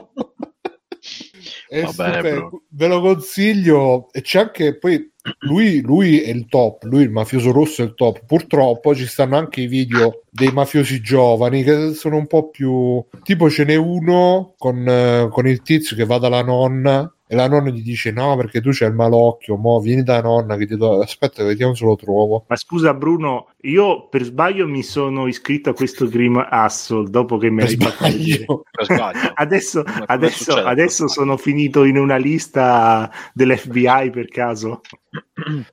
È 1.69 1.81
Va 1.81 1.93
bene, 1.93 2.13
stupendo. 2.13 2.49
bro. 2.49 2.63
ve 2.69 2.87
lo 2.87 3.01
consiglio 3.01 4.13
e 4.13 4.21
c'è 4.21 4.41
anche 4.41 4.77
poi 4.77 5.11
lui, 5.41 5.81
lui 5.81 6.21
è 6.21 6.31
il 6.31 6.47
top 6.47 6.83
lui 6.85 7.03
il 7.05 7.11
mafioso 7.11 7.51
rosso 7.51 7.83
è 7.83 7.87
il 7.87 7.95
top 7.95 8.25
purtroppo 8.27 8.95
ci 8.95 9.07
stanno 9.07 9.37
anche 9.39 9.63
i 9.63 9.67
video 9.67 10.23
dei 10.31 10.53
mafiosi 10.53 11.01
giovani 11.01 11.63
che 11.63 11.95
sono 11.95 12.17
un 12.17 12.27
po' 12.27 12.51
più 12.51 13.03
tipo 13.23 13.49
ce 13.49 13.65
n'è 13.65 13.75
uno 13.77 14.55
con, 14.59 14.87
eh, 14.87 15.29
con 15.31 15.49
il 15.49 15.63
tizio 15.63 15.97
che 15.97 16.05
va 16.05 16.19
dalla 16.19 16.43
nonna 16.43 17.11
e 17.33 17.35
la 17.35 17.49
nonna 17.49 17.71
gli 17.71 17.83
dice 17.83 18.11
no 18.11 18.37
perché 18.37 18.61
tu 18.61 18.73
c'hai 18.73 18.89
il 18.89 18.95
malocchio 18.95 19.57
mo 19.57 19.81
vieni 19.81 20.03
da 20.03 20.21
nonna 20.21 20.55
che 20.57 20.67
ti 20.67 20.77
do... 20.77 21.01
aspetta 21.01 21.43
vediamo 21.43 21.73
se 21.73 21.83
lo 21.87 21.97
trovo. 21.97 22.45
Ma 22.47 22.57
scusa 22.57 22.93
Bruno, 22.93 23.52
io 23.65 24.09
per 24.09 24.25
sbaglio 24.25 24.67
mi 24.67 24.83
sono 24.83 25.29
iscritto 25.29 25.71
a 25.71 25.75
questo 25.75 26.09
Grim 26.09 26.45
Hustle 26.51 27.09
dopo 27.09 27.37
che 27.39 27.53
per 27.55 27.77
l'hai 27.77 27.77
fatto. 27.77 28.65
Adesso, 29.35 29.83
adesso, 30.07 30.53
adesso 30.55 31.09
sono 31.09 31.37
finito 31.37 31.85
in 31.85 31.97
una 31.97 32.17
lista 32.17 33.11
dell'FBI 33.33 34.11
per 34.11 34.29
caso. 34.29 34.81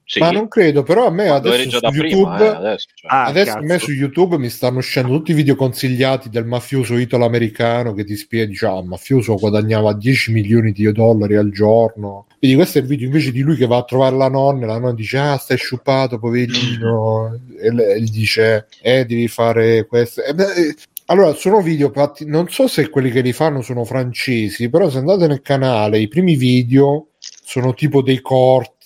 Sì, 0.03 0.19
ma 0.19 0.31
non 0.31 0.47
credo 0.49 0.83
però 0.83 1.07
a 1.07 1.11
me 1.11 1.29
adesso 1.29 1.69
su 1.69 1.79
da 1.79 1.89
YouTube 1.89 2.35
prima, 2.35 2.51
eh, 2.51 2.55
adesso. 2.55 2.87
cioè. 2.93 3.11
Ah, 3.11 3.25
Adesso 3.25 3.57
a 3.57 3.61
me 3.61 3.79
su 3.79 3.91
YouTube 3.91 4.37
mi 4.37 4.49
stanno 4.49 4.79
uscendo 4.79 5.15
tutti 5.15 5.31
i 5.31 5.33
video 5.33 5.55
consigliati 5.55 6.29
del 6.29 6.45
mafioso 6.45 6.97
italo-americano 6.97 7.93
che 7.93 8.03
ti 8.03 8.15
spiega, 8.15 8.47
dice, 8.47 8.65
ah, 8.65 8.79
il 8.79 8.87
mafioso 8.87 9.35
guadagnava 9.35 9.93
10 9.93 10.31
milioni 10.33 10.71
di 10.71 10.91
dollari 10.91 11.35
al 11.35 11.51
giorno. 11.51 12.25
Quindi 12.37 12.57
questo 12.57 12.79
è 12.79 12.81
il 12.81 12.87
video 12.87 13.07
invece 13.07 13.31
di 13.31 13.41
lui 13.41 13.55
che 13.55 13.67
va 13.67 13.77
a 13.77 13.83
trovare 13.83 14.15
la 14.15 14.29
nonna 14.29 14.63
e 14.63 14.67
la 14.67 14.77
nonna 14.77 14.93
dice, 14.93 15.17
ah, 15.17 15.37
stai 15.37 15.57
sciupato, 15.57 16.19
poverino. 16.19 17.39
E 17.61 17.69
gli 17.97 18.09
dice, 18.09 18.67
eh, 18.81 19.05
devi 19.05 19.27
fare 19.27 19.85
questo. 19.85 20.21
Beh, 20.33 20.53
eh, 20.53 20.75
allora, 21.05 21.33
sono 21.33 21.61
video 21.61 21.91
fatti, 21.91 22.25
non 22.25 22.49
so 22.49 22.67
se 22.67 22.89
quelli 22.89 23.09
che 23.09 23.21
li 23.21 23.33
fanno 23.33 23.61
sono 23.61 23.83
francesi, 23.83 24.69
però 24.69 24.89
se 24.89 24.99
andate 24.99 25.27
nel 25.27 25.41
canale, 25.41 25.99
i 25.99 26.07
primi 26.07 26.35
video 26.35 27.07
sono 27.17 27.73
tipo 27.73 28.01
dei 28.03 28.21
corti, 28.21 28.78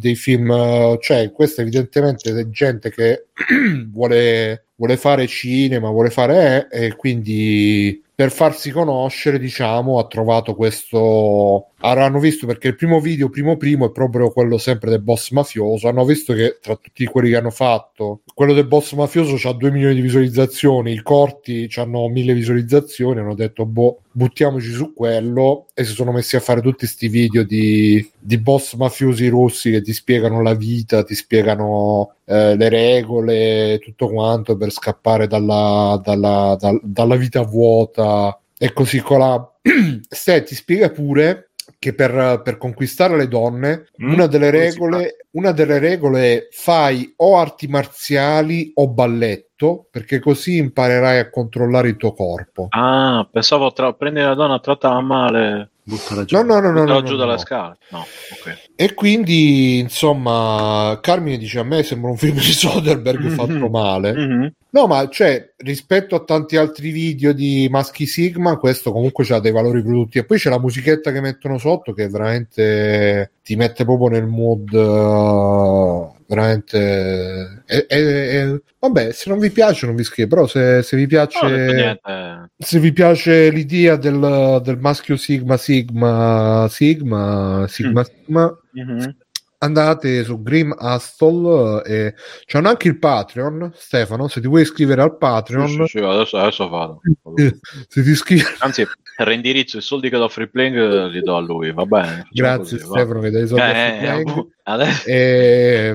dei 0.00 0.14
film, 0.14 0.98
cioè 1.00 1.30
questo 1.32 1.60
evidentemente 1.60 2.30
è 2.30 2.48
gente 2.48 2.90
che 2.90 3.26
vuole, 3.90 4.66
vuole 4.76 4.96
fare 4.96 5.26
cinema, 5.26 5.90
vuole 5.90 6.10
fare 6.10 6.68
eh, 6.70 6.86
e 6.86 6.96
quindi 6.96 8.02
per 8.16 8.30
farsi 8.30 8.70
conoscere, 8.70 9.40
diciamo, 9.40 9.98
ha 9.98 10.06
trovato 10.06 10.54
questo. 10.54 11.70
Avranno 11.80 12.20
visto 12.20 12.46
perché 12.46 12.68
il 12.68 12.76
primo 12.76 13.00
video, 13.00 13.28
primo 13.28 13.56
primo, 13.56 13.86
è 13.86 13.90
proprio 13.90 14.30
quello 14.30 14.56
sempre 14.56 14.90
del 14.90 15.02
boss 15.02 15.32
mafioso. 15.32 15.88
Hanno 15.88 16.04
visto 16.04 16.32
che 16.32 16.58
tra 16.60 16.76
tutti 16.76 17.04
quelli 17.06 17.30
che 17.30 17.36
hanno 17.36 17.50
fatto, 17.50 18.20
quello 18.32 18.52
del 18.52 18.68
boss 18.68 18.92
mafioso 18.92 19.48
ha 19.48 19.52
2 19.52 19.70
milioni 19.72 19.96
di 19.96 20.00
visualizzazioni, 20.00 20.92
i 20.92 21.02
corti 21.02 21.68
hanno 21.74 22.06
1000 22.06 22.34
visualizzazioni. 22.34 23.18
Hanno 23.18 23.34
detto, 23.34 23.66
boh, 23.66 24.02
buttiamoci 24.12 24.70
su 24.70 24.92
quello. 24.94 25.66
E 25.74 25.84
si 25.84 25.92
sono 25.92 26.12
messi 26.12 26.36
a 26.36 26.40
fare 26.40 26.60
tutti 26.60 26.78
questi 26.86 27.08
video 27.08 27.42
di, 27.42 28.08
di 28.24 28.38
boss 28.38 28.74
mafiosi 28.76 29.28
russi 29.28 29.70
che 29.70 29.82
ti 29.82 29.92
spiegano 29.92 30.40
la 30.40 30.54
vita, 30.54 31.04
ti 31.04 31.14
spiegano 31.14 32.14
eh, 32.24 32.56
le 32.56 32.68
regole, 32.70 33.78
tutto 33.82 34.08
quanto 34.08 34.56
per 34.56 34.70
scappare 34.70 35.26
dalla, 35.26 36.00
dalla, 36.02 36.56
dal- 36.58 36.80
dalla 36.82 37.16
vita 37.16 37.42
vuota 37.42 38.40
e 38.56 38.72
così 38.72 39.00
colà. 39.00 39.46
Se 40.08 40.42
ti 40.42 40.54
spiega 40.54 40.88
pure 40.88 41.50
che 41.78 41.94
per, 41.94 42.40
per 42.42 42.56
conquistare 42.56 43.16
le 43.16 43.28
donne 43.28 43.88
Mm, 44.02 44.12
una, 44.12 44.26
delle 44.26 44.50
regole, 44.50 45.26
una 45.32 45.52
delle 45.52 45.78
regole 45.78 46.48
fai 46.50 47.12
o 47.16 47.36
arti 47.36 47.68
marziali 47.68 48.70
o 48.74 48.88
balletto 48.88 49.53
perché 49.90 50.18
così 50.18 50.56
imparerai 50.56 51.18
a 51.18 51.30
controllare 51.30 51.88
il 51.88 51.96
tuo 51.96 52.12
corpo. 52.12 52.66
Ah, 52.70 53.26
pensavo 53.30 53.72
tra... 53.72 53.92
prendi 53.92 54.20
la 54.20 54.34
donna, 54.34 54.58
trattala 54.58 55.00
male, 55.00 55.70
Buttala 55.86 56.24
giù. 56.24 56.36
No, 56.36 56.42
no, 56.42 56.60
no, 56.60 56.70
no, 56.70 56.84
no, 56.84 57.02
giù 57.02 57.12
no, 57.12 57.18
dalle 57.18 57.32
no. 57.32 57.38
scale. 57.38 57.76
No, 57.90 57.98
ok. 57.98 58.70
E 58.74 58.94
quindi, 58.94 59.80
insomma, 59.80 60.98
Carmine 61.02 61.36
dice: 61.36 61.58
A 61.58 61.62
me 61.62 61.82
sembra 61.82 62.10
un 62.10 62.16
film 62.16 62.36
di 62.36 62.40
Soderbergh 62.40 63.28
fatto 63.28 63.68
male. 63.68 64.14
Mhm. 64.14 64.52
No, 64.70 64.86
ma 64.86 65.06
cioè, 65.10 65.52
rispetto 65.58 66.14
a 66.14 66.24
tanti 66.24 66.56
altri 66.56 66.90
video 66.90 67.34
di 67.34 67.68
Maschi 67.70 68.06
Sigma, 68.06 68.56
questo 68.56 68.92
comunque 68.92 69.26
ha 69.28 69.40
dei 69.40 69.52
valori 69.52 69.82
produttivi. 69.82 70.20
E 70.20 70.24
poi 70.24 70.38
c'è 70.38 70.48
la 70.48 70.58
musichetta 70.58 71.12
che 71.12 71.20
mettono 71.20 71.58
sotto 71.58 71.92
che 71.92 72.08
veramente 72.08 73.32
ti 73.42 73.54
mette 73.54 73.84
proprio 73.84 74.08
nel 74.08 74.26
mood. 74.26 74.72
eh, 74.72 76.13
veramente. 76.26 77.62
è- 77.66 77.86
è- 77.86 77.96
è- 78.46 78.60
Vabbè, 78.78 79.12
se 79.12 79.30
non 79.30 79.38
vi 79.38 79.50
piace, 79.50 79.86
non 79.86 79.94
vi 79.96 80.04
scrive. 80.04 80.28
Però, 80.28 80.46
se, 80.46 80.82
se 80.82 80.96
vi 80.96 81.06
piace. 81.06 81.38
No, 81.46 81.48
niente. 81.56 82.50
Se 82.58 82.78
vi 82.78 82.92
piace 82.92 83.50
l'idea 83.50 83.96
del, 83.96 84.60
del 84.62 84.78
maschio 84.78 85.16
Sigma 85.16 85.56
Sigma 85.56 86.66
Sigma 86.68 87.64
Sigma 87.68 88.04
Sigma, 88.04 88.58
Mhm. 88.72 89.16
andate 89.58 90.22
su 90.24 90.42
Grim 90.42 90.74
Hustle 90.78 91.82
e 91.84 92.14
c'hanno 92.44 92.68
anche 92.68 92.88
il 92.88 92.98
Patreon, 92.98 93.72
Stefano, 93.74 94.28
se 94.28 94.40
ti 94.42 94.46
vuoi 94.46 94.60
iscrivere 94.62 95.00
al 95.00 95.16
Patreon, 95.16 95.66
Sì, 95.68 95.74
sì, 95.76 95.84
sì, 95.86 95.98
adesso, 95.98 96.36
adesso 96.36 96.68
vado. 96.68 97.00
eh, 97.36 97.58
se 97.88 98.02
ti 98.02 98.10
iscrivi 98.10 98.42
Anzi, 98.58 98.86
reindirizzo 99.16 99.78
i 99.78 99.82
soldi 99.82 100.08
che 100.10 100.16
do 100.16 100.24
a 100.24 100.28
Free 100.28 100.48
Playing 100.48 101.06
li 101.10 101.20
do 101.22 101.36
a 101.36 101.40
lui, 101.40 101.72
va 101.72 101.84
bene. 101.86 102.26
Grazie 102.30 102.78
così, 102.78 102.88
va. 102.88 102.98
Stefano 102.98 103.20
che 103.20 103.30
dai 103.30 103.46
soldi 103.46 103.62
a 103.62 103.68
Eh, 103.68 103.98
Free 103.98 104.00
Playing. 104.24 104.38
eh, 104.38 104.46
adesso... 104.64 105.08
e, 105.08 105.94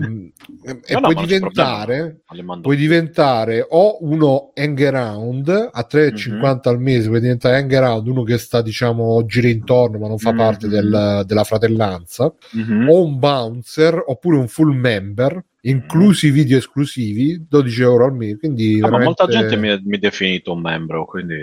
e 0.64 0.94
No, 0.94 1.00
no, 1.00 1.02
puoi 1.02 1.14
ma 1.16 1.22
c'è 1.22 1.26
diventare 1.28 2.22
puoi 2.62 2.76
diventare 2.76 3.66
o 3.68 3.98
uno 4.02 4.52
hang 4.56 4.82
around 4.84 5.50
a 5.50 5.88
3,50 5.90 6.60
al 6.70 6.80
mese 6.80 7.08
puoi 7.08 7.20
diventare 7.20 7.58
hang 7.58 7.74
around 7.74 8.08
uno 8.08 8.24
che 8.24 8.38
sta 8.38 8.62
diciamo 8.62 9.26
gira 9.26 9.48
intorno 9.48 9.98
ma 10.00 10.08
non 10.08 10.18
fa 10.18 10.32
Mhm. 10.32 10.38
parte 10.38 10.68
del- 10.68 11.24
della 11.26 11.44
fratellanza 11.44 12.34
Mhm. 12.52 12.88
o 12.90 13.04
un 13.04 13.18
bouncer 13.20 14.04
oppure 14.06 14.38
un 14.38 14.48
full 14.48 14.74
member 14.76 15.44
inclusi 15.62 16.30
video 16.32 16.58
esclusivi 16.58 17.46
12 17.50 17.82
euro 17.82 18.06
al 18.06 18.14
mese 18.16 18.38
quindi 18.38 18.76
Ah, 18.78 18.90
ma 18.90 18.98
veramente- 18.98 19.24
molta 19.24 19.28
gente 19.28 19.56
mi 19.58 19.70
ha 19.70 19.80
definito 19.98 20.54
un 20.54 20.62
membro, 20.62 21.06
quindi... 21.06 21.36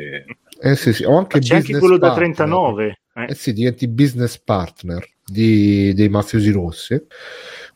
eh 0.61 0.77
sì, 0.77 0.93
sì. 0.93 1.05
o 1.05 1.17
anche 1.19 1.39
C'è 1.41 1.57
anche 1.57 1.79
quello 1.79 1.99
da 1.99 2.09
partner. 2.09 2.35
39. 2.35 2.99
eh. 3.15 3.27
eh 3.31 3.35
sì 3.35 3.53
diventi 3.53 3.89
business 3.89 4.39
partner 4.39 5.07
di- 5.25 5.93
dei 5.95 6.09
mafiosi 6.09 6.51
rossi 6.51 7.01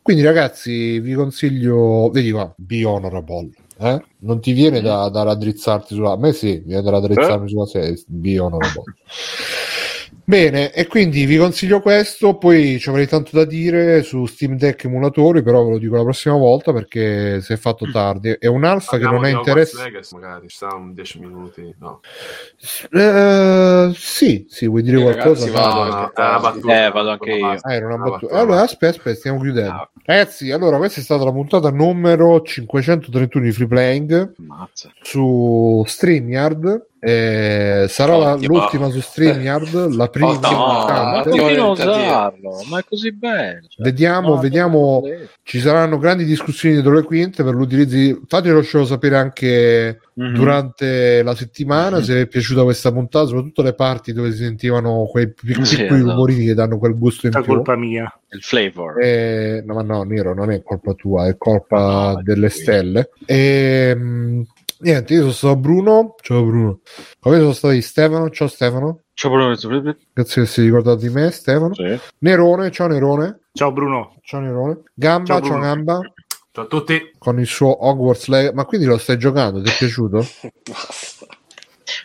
quindi 0.02 0.22
ragazzi 0.22 0.98
vi 1.00 1.14
consiglio 1.14 2.08
vedi 2.10 2.30
qua 2.30 2.52
be 2.56 2.84
honorable 2.84 3.50
eh? 3.78 4.02
non 4.20 4.40
ti 4.40 4.52
viene 4.52 4.80
da, 4.80 5.08
da 5.08 5.22
raddrizzarti 5.22 5.94
sulla 5.94 6.12
a 6.12 6.16
me 6.16 6.32
sì 6.32 6.62
viene 6.64 6.82
da 6.82 6.90
raddrizzarmi 6.90 7.48
sulla 7.48 7.66
sedia 7.66 8.02
be 8.06 8.38
honorable 8.38 8.84
Bene, 10.24 10.72
e 10.72 10.86
quindi 10.86 11.24
vi 11.24 11.36
consiglio 11.36 11.80
questo, 11.80 12.36
poi 12.38 12.78
ci 12.78 12.88
avrei 12.88 13.06
tanto 13.08 13.30
da 13.36 13.44
dire 13.44 14.02
su 14.02 14.26
Steam 14.26 14.56
Deck 14.56 14.84
emulatori, 14.84 15.42
però 15.42 15.64
ve 15.64 15.70
lo 15.72 15.78
dico 15.78 15.96
la 15.96 16.02
prossima 16.02 16.36
volta 16.36 16.72
perché 16.72 17.40
si 17.40 17.52
è 17.52 17.56
fatto 17.56 17.90
tardi. 17.90 18.36
È 18.38 18.46
un 18.46 18.64
alfa 18.64 18.96
che 18.96 19.04
non 19.04 19.24
ha 19.24 19.28
di 19.28 19.34
interesse. 19.34 19.82
Legacy, 19.82 20.14
magari 20.14 20.48
ci 20.48 20.54
sta 20.56 20.72
un 20.74 20.94
10 20.94 21.18
minuti. 21.20 21.74
No. 21.80 22.00
Eh, 22.92 23.92
sì, 23.94 24.46
sì, 24.48 24.66
vuoi 24.66 24.82
dire 24.82 24.98
Eh, 24.98 25.02
qualcosa? 25.02 25.46
ragazzi, 25.46 25.50
No? 25.50 25.60
vado. 25.60 25.84
No, 25.90 25.96
anche 25.96 26.12
è 26.14 26.28
una 26.28 26.38
battuta. 26.40 26.86
Eh, 26.86 26.90
vado 26.90 27.10
anche 27.10 27.30
io. 27.32 27.46
Ah, 27.60 27.74
era 27.74 27.86
una 27.86 27.94
Una 27.96 28.10
battuta. 28.10 28.38
Allora, 28.38 28.60
aspetta, 28.62 28.96
aspetta, 28.98 29.16
stiamo 29.16 29.40
chiudendo. 29.40 29.70
Ah. 29.70 29.90
Ragazzi, 30.04 30.50
allora, 30.50 30.76
questa 30.76 31.00
è 31.00 31.02
stata 31.02 31.24
la 31.24 31.32
puntata 31.32 31.70
numero 31.70 32.40
531 32.42 33.44
di 33.44 33.52
Free 33.52 33.66
Playing 33.66 34.32
Ammazza. 34.38 34.90
su 35.02 35.82
StreamYard. 35.86 36.86
Eh, 37.02 37.86
sarà 37.88 38.16
la- 38.18 38.32
Ottimo. 38.34 38.58
l'ultima 38.58 38.90
su 38.90 39.00
StreamYard, 39.00 39.94
la 39.94 40.08
prima. 40.08 40.28
Ottimo. 40.28 40.50
No, 40.50 40.84
a 40.84 41.70
usarlo, 41.70 42.62
ma 42.68 42.78
è 42.78 42.84
così 42.86 43.10
bello. 43.12 43.66
cioè. 43.68 43.84
Vediamo, 43.84 44.34
No, 44.34 44.40
vediamo. 44.40 45.00
no, 45.02 45.08
Ci 45.42 45.58
saranno 45.60 45.98
grandi 45.98 46.24
discussioni 46.24 46.74
dietro 46.76 46.92
le 46.94 47.02
quinte 47.02 47.42
per 47.42 47.54
l'utilizzo. 47.54 48.20
Fatelo 48.28 48.62
sapere 48.62 49.16
anche 49.16 49.98
Mhm. 50.14 50.34
durante 50.34 51.22
la 51.22 51.34
settimana 51.34 51.96
Mhm. 51.96 52.02
se 52.02 52.14
vi 52.14 52.20
è 52.20 52.26
piaciuta 52.26 52.62
questa 52.62 52.92
puntata, 52.92 53.26
soprattutto 53.26 53.62
le 53.62 53.72
parti 53.74 54.12
dove 54.12 54.30
si 54.32 54.38
sentivano 54.44 55.06
quei 55.10 55.32
pic- 55.32 55.62
Sì, 55.64 55.76
piccoli 55.76 56.00
esatto. 56.00 56.10
rumorini 56.12 56.44
che 56.44 56.54
danno 56.54 56.78
quel 56.78 56.96
gusto 56.98 57.26
in 57.26 57.32
È 57.34 57.40
più. 57.42 57.54
colpa 57.54 57.76
mia. 57.76 58.12
Il 58.32 58.42
flavor. 58.42 59.02
Eh, 59.02 59.62
no, 59.66 59.74
ma 59.74 59.82
no, 59.82 60.02
Nero, 60.04 60.34
non 60.34 60.52
è 60.52 60.62
colpa 60.62 60.92
tua, 60.92 61.26
è 61.26 61.36
colpa 61.36 62.12
No, 62.14 62.22
delle 62.22 62.40
lui. 62.42 62.50
stelle. 62.50 63.10
E, 63.26 63.92
mh, 63.96 64.42
niente, 64.80 65.14
io 65.14 65.20
sono 65.20 65.32
stato 65.32 65.56
Bruno. 65.56 66.14
Ciao 66.20 66.42
Bruno. 66.44 66.80
Come 67.18 67.38
sono 67.38 67.52
stati 67.52 67.80
Stefano? 67.82 68.30
Ciao 68.30 68.48
Stefano. 68.48 69.02
Ciao, 69.14 69.30
Bruno. 69.30 69.54
Grazie 70.12 70.42
che 70.42 70.48
sei 70.48 70.64
ricordato 70.64 70.96
di 70.96 71.08
me, 71.10 71.30
Stefano. 71.30 71.74
Sì. 71.74 71.98
Nerone, 72.18 72.70
ciao 72.70 72.86
Nerone. 72.86 73.40
Ciao 73.52 73.72
Bruno. 73.72 74.16
Ciao 74.22 74.40
Nerone. 74.40 74.82
Gamba, 74.94 75.26
Ciao, 75.26 75.42
ciao. 75.42 75.58
Gamba. 75.58 76.00
Ciao 76.52 76.64
a 76.64 76.66
tutti. 76.66 77.12
Con 77.18 77.38
il 77.38 77.46
suo 77.46 77.86
Hogwarts 77.86 78.28
Legacy. 78.28 78.54
Ma 78.54 78.64
quindi 78.64 78.86
lo 78.86 78.98
stai 78.98 79.18
giocando? 79.18 79.60
Ti 79.60 79.70
è 79.70 79.74
piaciuto? 79.76 80.26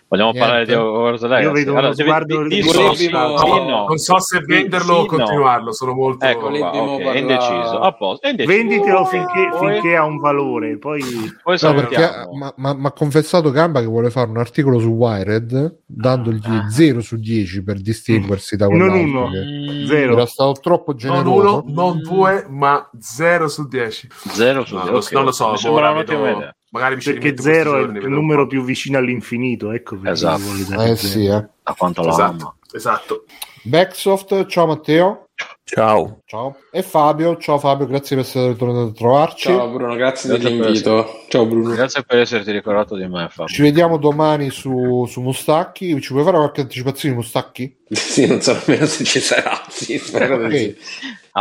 Vogliamo 0.08 0.32
Niente. 0.32 0.48
parlare 0.48 0.66
di 0.66 0.72
Legacy? 0.72 1.42
Io 1.44 1.52
vedo 1.52 1.70
uno 1.72 1.80
Allora, 1.80 1.94
devi- 1.96 2.10
sguardo 2.10 2.44
di- 2.44 2.48
di- 2.48 2.56
di- 2.56 2.62
di- 2.62 2.70
sì, 2.70 2.90
di- 2.90 2.96
sì, 2.96 3.10
no, 3.10 3.28
No, 3.30 3.64
no. 3.64 3.86
Non 3.88 3.98
so 3.98 4.20
se 4.20 4.40
venderlo 4.46 4.94
o 4.94 5.00
no. 5.00 5.06
continuarlo, 5.08 5.74
sono 5.74 5.94
molto... 5.94 6.26
Ecco 6.26 6.40
qua, 6.50 6.50
dobbiamo 6.60 6.92
ok, 6.94 7.02
è 7.02 7.18
indeciso. 7.18 7.80
A 7.80 7.92
posto, 7.94 8.28
è 8.28 8.30
indeciso. 8.30 8.56
Venditelo 8.58 9.06
finché, 9.06 9.50
Poi- 9.58 9.72
finché 9.74 9.96
ha 9.96 10.04
un 10.06 10.18
valore. 10.20 10.78
Poi 10.78 11.02
Poi 11.44 11.58
No, 11.60 11.74
perché 11.74 11.96
salutiamo. 11.96 12.54
mi 12.56 12.86
ha 12.86 12.92
confessato 12.92 13.50
Gamba 13.50 13.80
che 13.80 13.88
vuole 13.88 14.12
fare 14.12 14.30
un 14.30 14.38
articolo 14.38 14.78
su 14.80 14.90
Wired 14.90 15.80
dandogli 15.86 16.40
Ah. 16.46 16.70
0 16.70 17.02
su 17.02 17.16
10 17.18 17.64
per 17.64 17.82
distinguersi 17.82 18.56
da 18.56 18.68
Non 18.68 18.78
quell'altro. 18.78 19.02
uno. 19.08 19.30
che 19.32 19.40
Mm, 19.40 19.86
Zero. 19.88 20.14
Era 20.14 20.26
stato 20.28 20.52
troppo 20.62 20.92
Non 20.92 20.98
generoso. 21.00 21.64
uno, 21.66 21.74
non 21.84 22.00
due, 22.02 22.46
ma 22.48 22.88
zero 23.00 23.48
su 23.48 23.68
dieci. 23.68 24.08
Zero 24.12 24.64
su 24.66 24.76
No, 24.76 24.82
zero. 24.82 24.92
lo- 24.94 24.98
ok. 25.00 25.12
non 25.14 25.24
lo 25.26 25.32
so, 25.32 25.50
Mi 25.52 25.58
sembra 25.58 25.90
un'ottima 25.92 26.30
idea. 26.30 26.56
Magari 26.76 26.96
mi 26.98 27.02
perché 27.04 27.42
zero 27.42 27.78
è 27.78 27.84
il 27.84 28.10
numero 28.10 28.42
po'. 28.42 28.48
più 28.50 28.64
vicino 28.66 28.98
all'infinito. 28.98 29.72
Ecco 29.72 29.96
perché 29.96 30.12
Esatto. 30.12 30.82
Eh 30.82 30.96
sì, 30.98 31.26
eh. 31.26 31.48
Da 31.64 31.74
quanto 31.78 32.04
la 32.04 32.14
ama. 32.14 32.36
Esatto, 32.36 32.76
esatto. 32.76 33.24
Backsoft, 33.64 34.46
ciao 34.48 34.68
Matteo. 34.68 35.30
Ciao. 35.76 36.22
Ciao. 36.26 36.58
E 36.72 36.84
Fabio, 36.84 37.38
ciao 37.38 37.58
Fabio, 37.58 37.88
grazie 37.88 38.16
per 38.16 38.24
essere 38.24 38.56
tornato 38.56 38.90
a 38.90 38.92
trovarci. 38.92 39.48
Ciao 39.48 39.68
Bruno, 39.70 39.96
grazie, 39.96 40.30
Grazie 40.30 40.50
per 40.50 40.58
dell'invito. 40.60 41.24
Ciao 41.28 41.46
Bruno. 41.48 41.74
Grazie 41.74 42.04
per 42.04 42.20
esserti 42.20 42.52
ricordato 42.52 42.96
di 42.96 43.08
me, 43.08 43.30
Fabio. 43.32 43.52
Ci 43.52 43.64
vediamo 43.64 43.98
domani 43.98 44.52
su, 44.52 45.06
su 45.08 45.22
Mustacchi. 45.22 46.00
Ci 46.00 46.12
puoi 46.12 46.24
fare 46.24 46.38
qualche 46.38 46.62
anticipazione 46.62 47.16
di 47.16 47.22
Mustacchi? 47.22 47.78
Sì, 47.96 48.26
non 48.26 48.42
so 48.42 48.60
nemmeno 48.66 48.88
se 48.88 49.04
ci 49.04 49.20
sarà. 49.20 49.62
Sì, 49.70 49.98
spero 50.00 50.38
di 50.38 50.44
Ok. 50.46 50.56
sì. 50.58 50.76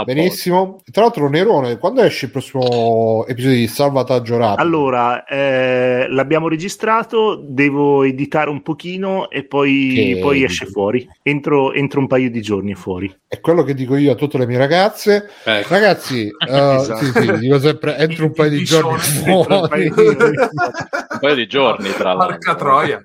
Benissimo. 0.04 0.80
Tra 0.90 1.02
l'altro, 1.02 1.28
Nerone, 1.28 1.78
quando 1.78 2.02
esce 2.02 2.26
il 2.26 2.32
prossimo 2.32 3.24
episodio 3.26 3.56
di 3.58 3.66
Salvataggio 3.68 4.36
Rapido? 4.36 4.60
Allora, 4.60 5.24
eh, 5.24 6.06
l'abbiamo 6.08 6.48
registrato, 6.48 7.36
devo 7.40 8.02
editare 8.02 8.50
un 8.50 8.60
pochino 8.60 9.30
e 9.30 9.44
poi, 9.44 9.92
Che- 9.94 10.18
poi 10.20 10.42
esce 10.42 10.66
fuori. 10.66 11.08
Entro, 11.22 11.72
entro 11.72 12.00
un 12.00 12.08
paio 12.08 12.28
di 12.28 12.42
giorni 12.42 12.72
è 12.72 12.74
fuori. 12.74 13.14
È 13.28 13.38
quello 13.40 13.62
che 13.62 13.72
dico 13.72 13.94
io 13.96 14.13
a 14.14 14.16
tutte 14.16 14.38
le 14.38 14.46
mie 14.46 14.58
ragazze. 14.58 15.28
Ecco. 15.44 15.68
Ragazzi, 15.74 16.26
eh, 16.48 16.74
Esatto. 16.80 17.04
sì, 17.04 17.12
sì, 17.12 17.38
dico 17.38 17.58
sempre 17.60 17.96
entro 17.98 18.24
un 18.24 18.32
paio 18.32 18.50
di 18.50 18.64
giorni 18.64 18.98
Entro 19.24 19.60
un 19.60 19.68
paio 19.68 19.92
fuori. 19.92 20.08
di 20.08 20.16
giorni. 20.16 20.36
Un 20.38 21.18
paio 21.20 21.34
di 21.34 21.46
giorni, 21.46 21.92
tra 21.92 22.12
l'altro. 22.14 22.36
Porca 22.38 22.54
troia. 22.54 23.04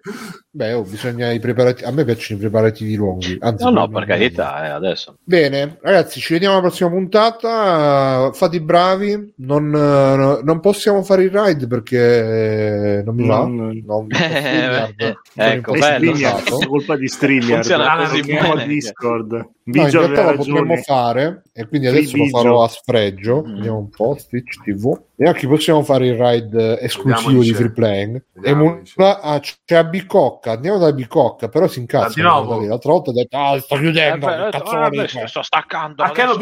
Beh, 0.60 0.74
oh, 0.74 0.82
bisogna 0.84 1.32
i 1.32 1.40
preparativi. 1.40 1.88
A 1.88 1.92
me 1.94 2.04
piacciono 2.04 2.38
i 2.38 2.42
preparativi 2.42 2.96
lunghi. 2.96 3.38
Anzi, 3.40 3.64
No, 3.64 3.70
no, 3.70 3.88
per 3.88 4.04
carità, 4.04 4.66
eh, 4.66 4.70
adesso. 4.72 5.16
Bene, 5.24 5.78
ragazzi, 5.82 6.20
ci 6.20 6.34
vediamo 6.34 6.56
alla 6.56 6.64
prossima 6.64 6.90
puntata. 6.90 8.30
Fate 8.34 8.58
i 8.58 8.60
bravi. 8.60 9.36
Non, 9.38 9.74
eh, 9.74 10.42
non 10.44 10.60
possiamo 10.60 11.02
fare 11.02 11.24
il 11.24 11.32
ride 11.32 11.66
perché 11.66 13.02
non 13.06 13.16
mi 13.16 13.26
va. 13.26 13.46
Non- 13.46 13.84
Non, 13.86 14.08
Eh, 14.12 14.94
eh, 14.98 15.16
ecco, 15.34 15.72
bello, 15.72 16.12
è 16.14 16.66
colpa 16.68 16.98
di 16.98 17.08
StreamYard. 17.08 17.54
Funziona 17.64 17.94
Non 17.96 18.06
così 18.10 18.22
bene. 18.24 18.66
Discord. 18.68 19.32
No, 19.32 19.38
in 19.64 19.72
Biggio 19.72 20.00
realtà 20.08 20.32
lo 20.32 20.38
potremmo 20.38 20.76
fare 20.78 21.44
e 21.54 21.68
quindi 21.68 21.88
Free 21.88 22.00
adesso 22.00 22.18
lo 22.18 22.24
Biggio. 22.26 22.38
farò 22.38 22.64
a 22.64 22.68
sfregio. 22.68 23.44
Mm. 23.48 23.56
Vediamo 23.56 23.78
un 23.78 23.90
po'. 23.90 24.16
Stitch 24.20 24.62
TV. 24.62 25.00
Vediamo 25.20 25.38
chi 25.38 25.48
possiamo 25.48 25.84
fare 25.84 26.08
il 26.08 26.18
ride 26.18 26.80
eh, 26.80 26.86
esclusivo 26.86 27.42
di 27.42 27.48
dice. 27.48 27.56
free 27.56 27.72
playing. 27.72 28.24
Vediamo, 28.32 28.82
ah, 28.96 29.42
c'è 29.42 29.76
a 29.76 29.84
Bicocca. 29.84 30.54
Andiamo 30.54 30.78
da 30.78 30.94
Bicocca, 30.94 31.50
però 31.50 31.68
si 31.68 31.80
incazza. 31.80 32.06
Ah, 32.06 32.12
di 32.16 32.22
nuovo? 32.22 32.66
L'altra 32.66 32.92
volta 32.94 33.10
ha 33.10 33.14
detto: 33.14 33.36
Ah, 33.38 33.60
sto 33.60 33.76
Eh, 33.76 33.80
chiudendo. 33.80 34.30
eh, 34.48 34.50
cazzo 34.50 34.64
eh, 34.64 35.08
fare?" 35.08 35.28
sto 35.28 35.42
staccando. 35.42 36.04
A 36.04 36.12
Keno 36.12 36.38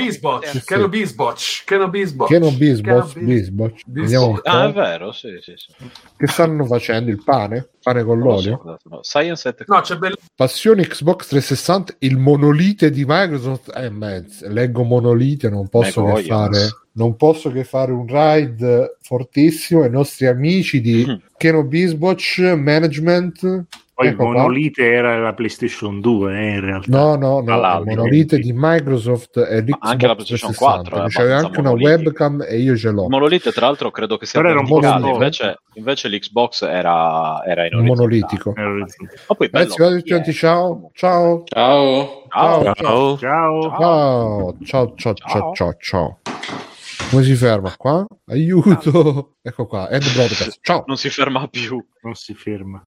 Sì, 0.46 0.64
Keno. 0.64 0.90
Bisbot, 0.90 1.64
Keno 1.66 1.90
bisbot, 1.90 2.28
Keno 2.28 2.52
un 4.28 4.34
po'. 4.36 4.42
Ah, 4.44 4.68
è 4.68 4.72
vero, 4.74 5.12
sì, 5.12 5.30
sì, 5.42 5.54
sì. 5.56 5.74
Che 6.16 6.28
stanno 6.28 6.64
facendo? 6.66 7.10
Il 7.10 7.24
pane? 7.24 7.70
Pane 7.82 8.04
con 8.04 8.20
Non 8.20 8.28
l'olio? 8.28 8.62
so, 8.64 8.90
no. 8.90 9.00
Science 9.02 9.56
No, 9.66 9.82
c'è 9.82 9.96
bello. 9.98 10.18
Passione 10.36 10.86
Xbox 10.86 11.30
360, 11.30 11.96
il 12.00 12.18
monolite 12.18 12.92
di 12.92 13.06
Microsoft. 13.08 13.76
Eh, 13.76 13.90
mezz, 13.90 14.44
leggo 14.44 14.84
monolite, 14.84 15.50
non 15.50 15.68
posso 15.68 16.04
che 16.14 16.22
fare. 16.24 16.58
Non 16.98 17.16
posso 17.16 17.52
che 17.52 17.64
fare 17.64 17.92
un 17.92 18.06
ride 18.08 18.98
fortissimo 19.02 19.84
ai 19.84 19.90
nostri 19.92 20.26
amici 20.26 20.82
di 20.82 21.06
Mm. 21.08 21.14
Keno 21.38 21.64
Bisboch 21.64 22.40
Management. 22.58 23.66
Poi 23.98 24.08
Ecco 24.10 24.24
il 24.26 24.30
qua. 24.30 24.38
monolite 24.42 24.92
era 24.92 25.18
la 25.20 25.34
PlayStation 25.34 26.00
2, 26.02 26.38
eh, 26.40 26.54
in 26.56 26.62
realtà. 26.62 26.86
No, 26.96 27.16
no, 27.16 27.42
no, 27.42 27.60
l'altro. 27.60 27.96
monolite 27.96 28.38
di 28.38 28.52
Microsoft 28.54 29.38
e 29.38 29.62
l'Xbox 29.62 29.78
anche 29.90 30.06
la 30.08 30.14
PlayStation 30.16 30.52
360. 30.52 30.56
4 30.56 30.84
è 30.84 31.08
C'è 31.10 31.22
abbastanza 31.22 31.46
anche 31.48 31.60
una 31.60 31.70
monolitico. 31.70 32.04
webcam 32.04 32.46
e 32.48 32.58
io 32.60 32.78
ce 32.78 32.90
l'ho. 32.92 33.10
Monolite, 33.10 33.52
tra 33.52 33.66
l'altro, 33.68 33.90
credo 33.92 34.18
che 34.18 34.26
sia 34.28 34.40
Però 34.40 34.52
era 34.52 34.60
un 34.60 34.68
po' 34.68 34.80
invece, 35.14 35.58
invece 35.74 36.10
l'Xbox 36.10 36.62
era, 36.64 37.44
era 37.46 37.66
in 37.66 37.86
monolitico. 37.86 38.54
Ma 38.56 39.36
poi 39.36 39.50
bello, 39.50 39.74
Ragazzi, 39.78 40.34
ciao. 40.34 40.92
Ciao. 40.94 41.44
Ciao. 41.46 42.24
Ciao. 42.30 42.64
Ciao. 42.76 43.18
Ciao. 43.18 43.18
Ciao. 43.18 43.62
Ciao, 43.80 44.56
ciao, 44.64 44.94
ciao, 44.96 45.14
ciao, 45.14 45.14
Ciao. 45.16 45.54
ciao, 45.54 45.76
ciao. 45.80 46.20
Come 47.10 47.24
si 47.24 47.36
ferma 47.36 47.76
qua? 47.78 48.06
Aiuto! 48.26 49.36
Ecco 49.42 49.66
qua, 49.66 49.90
end 49.90 50.12
broadcast. 50.14 50.60
Ciao. 50.62 50.84
Non 50.88 50.98
si 50.98 51.10
ferma 51.10 51.48
più. 51.48 51.84
Non 52.02 52.16
si 52.16 52.34
ferma. 52.34 52.86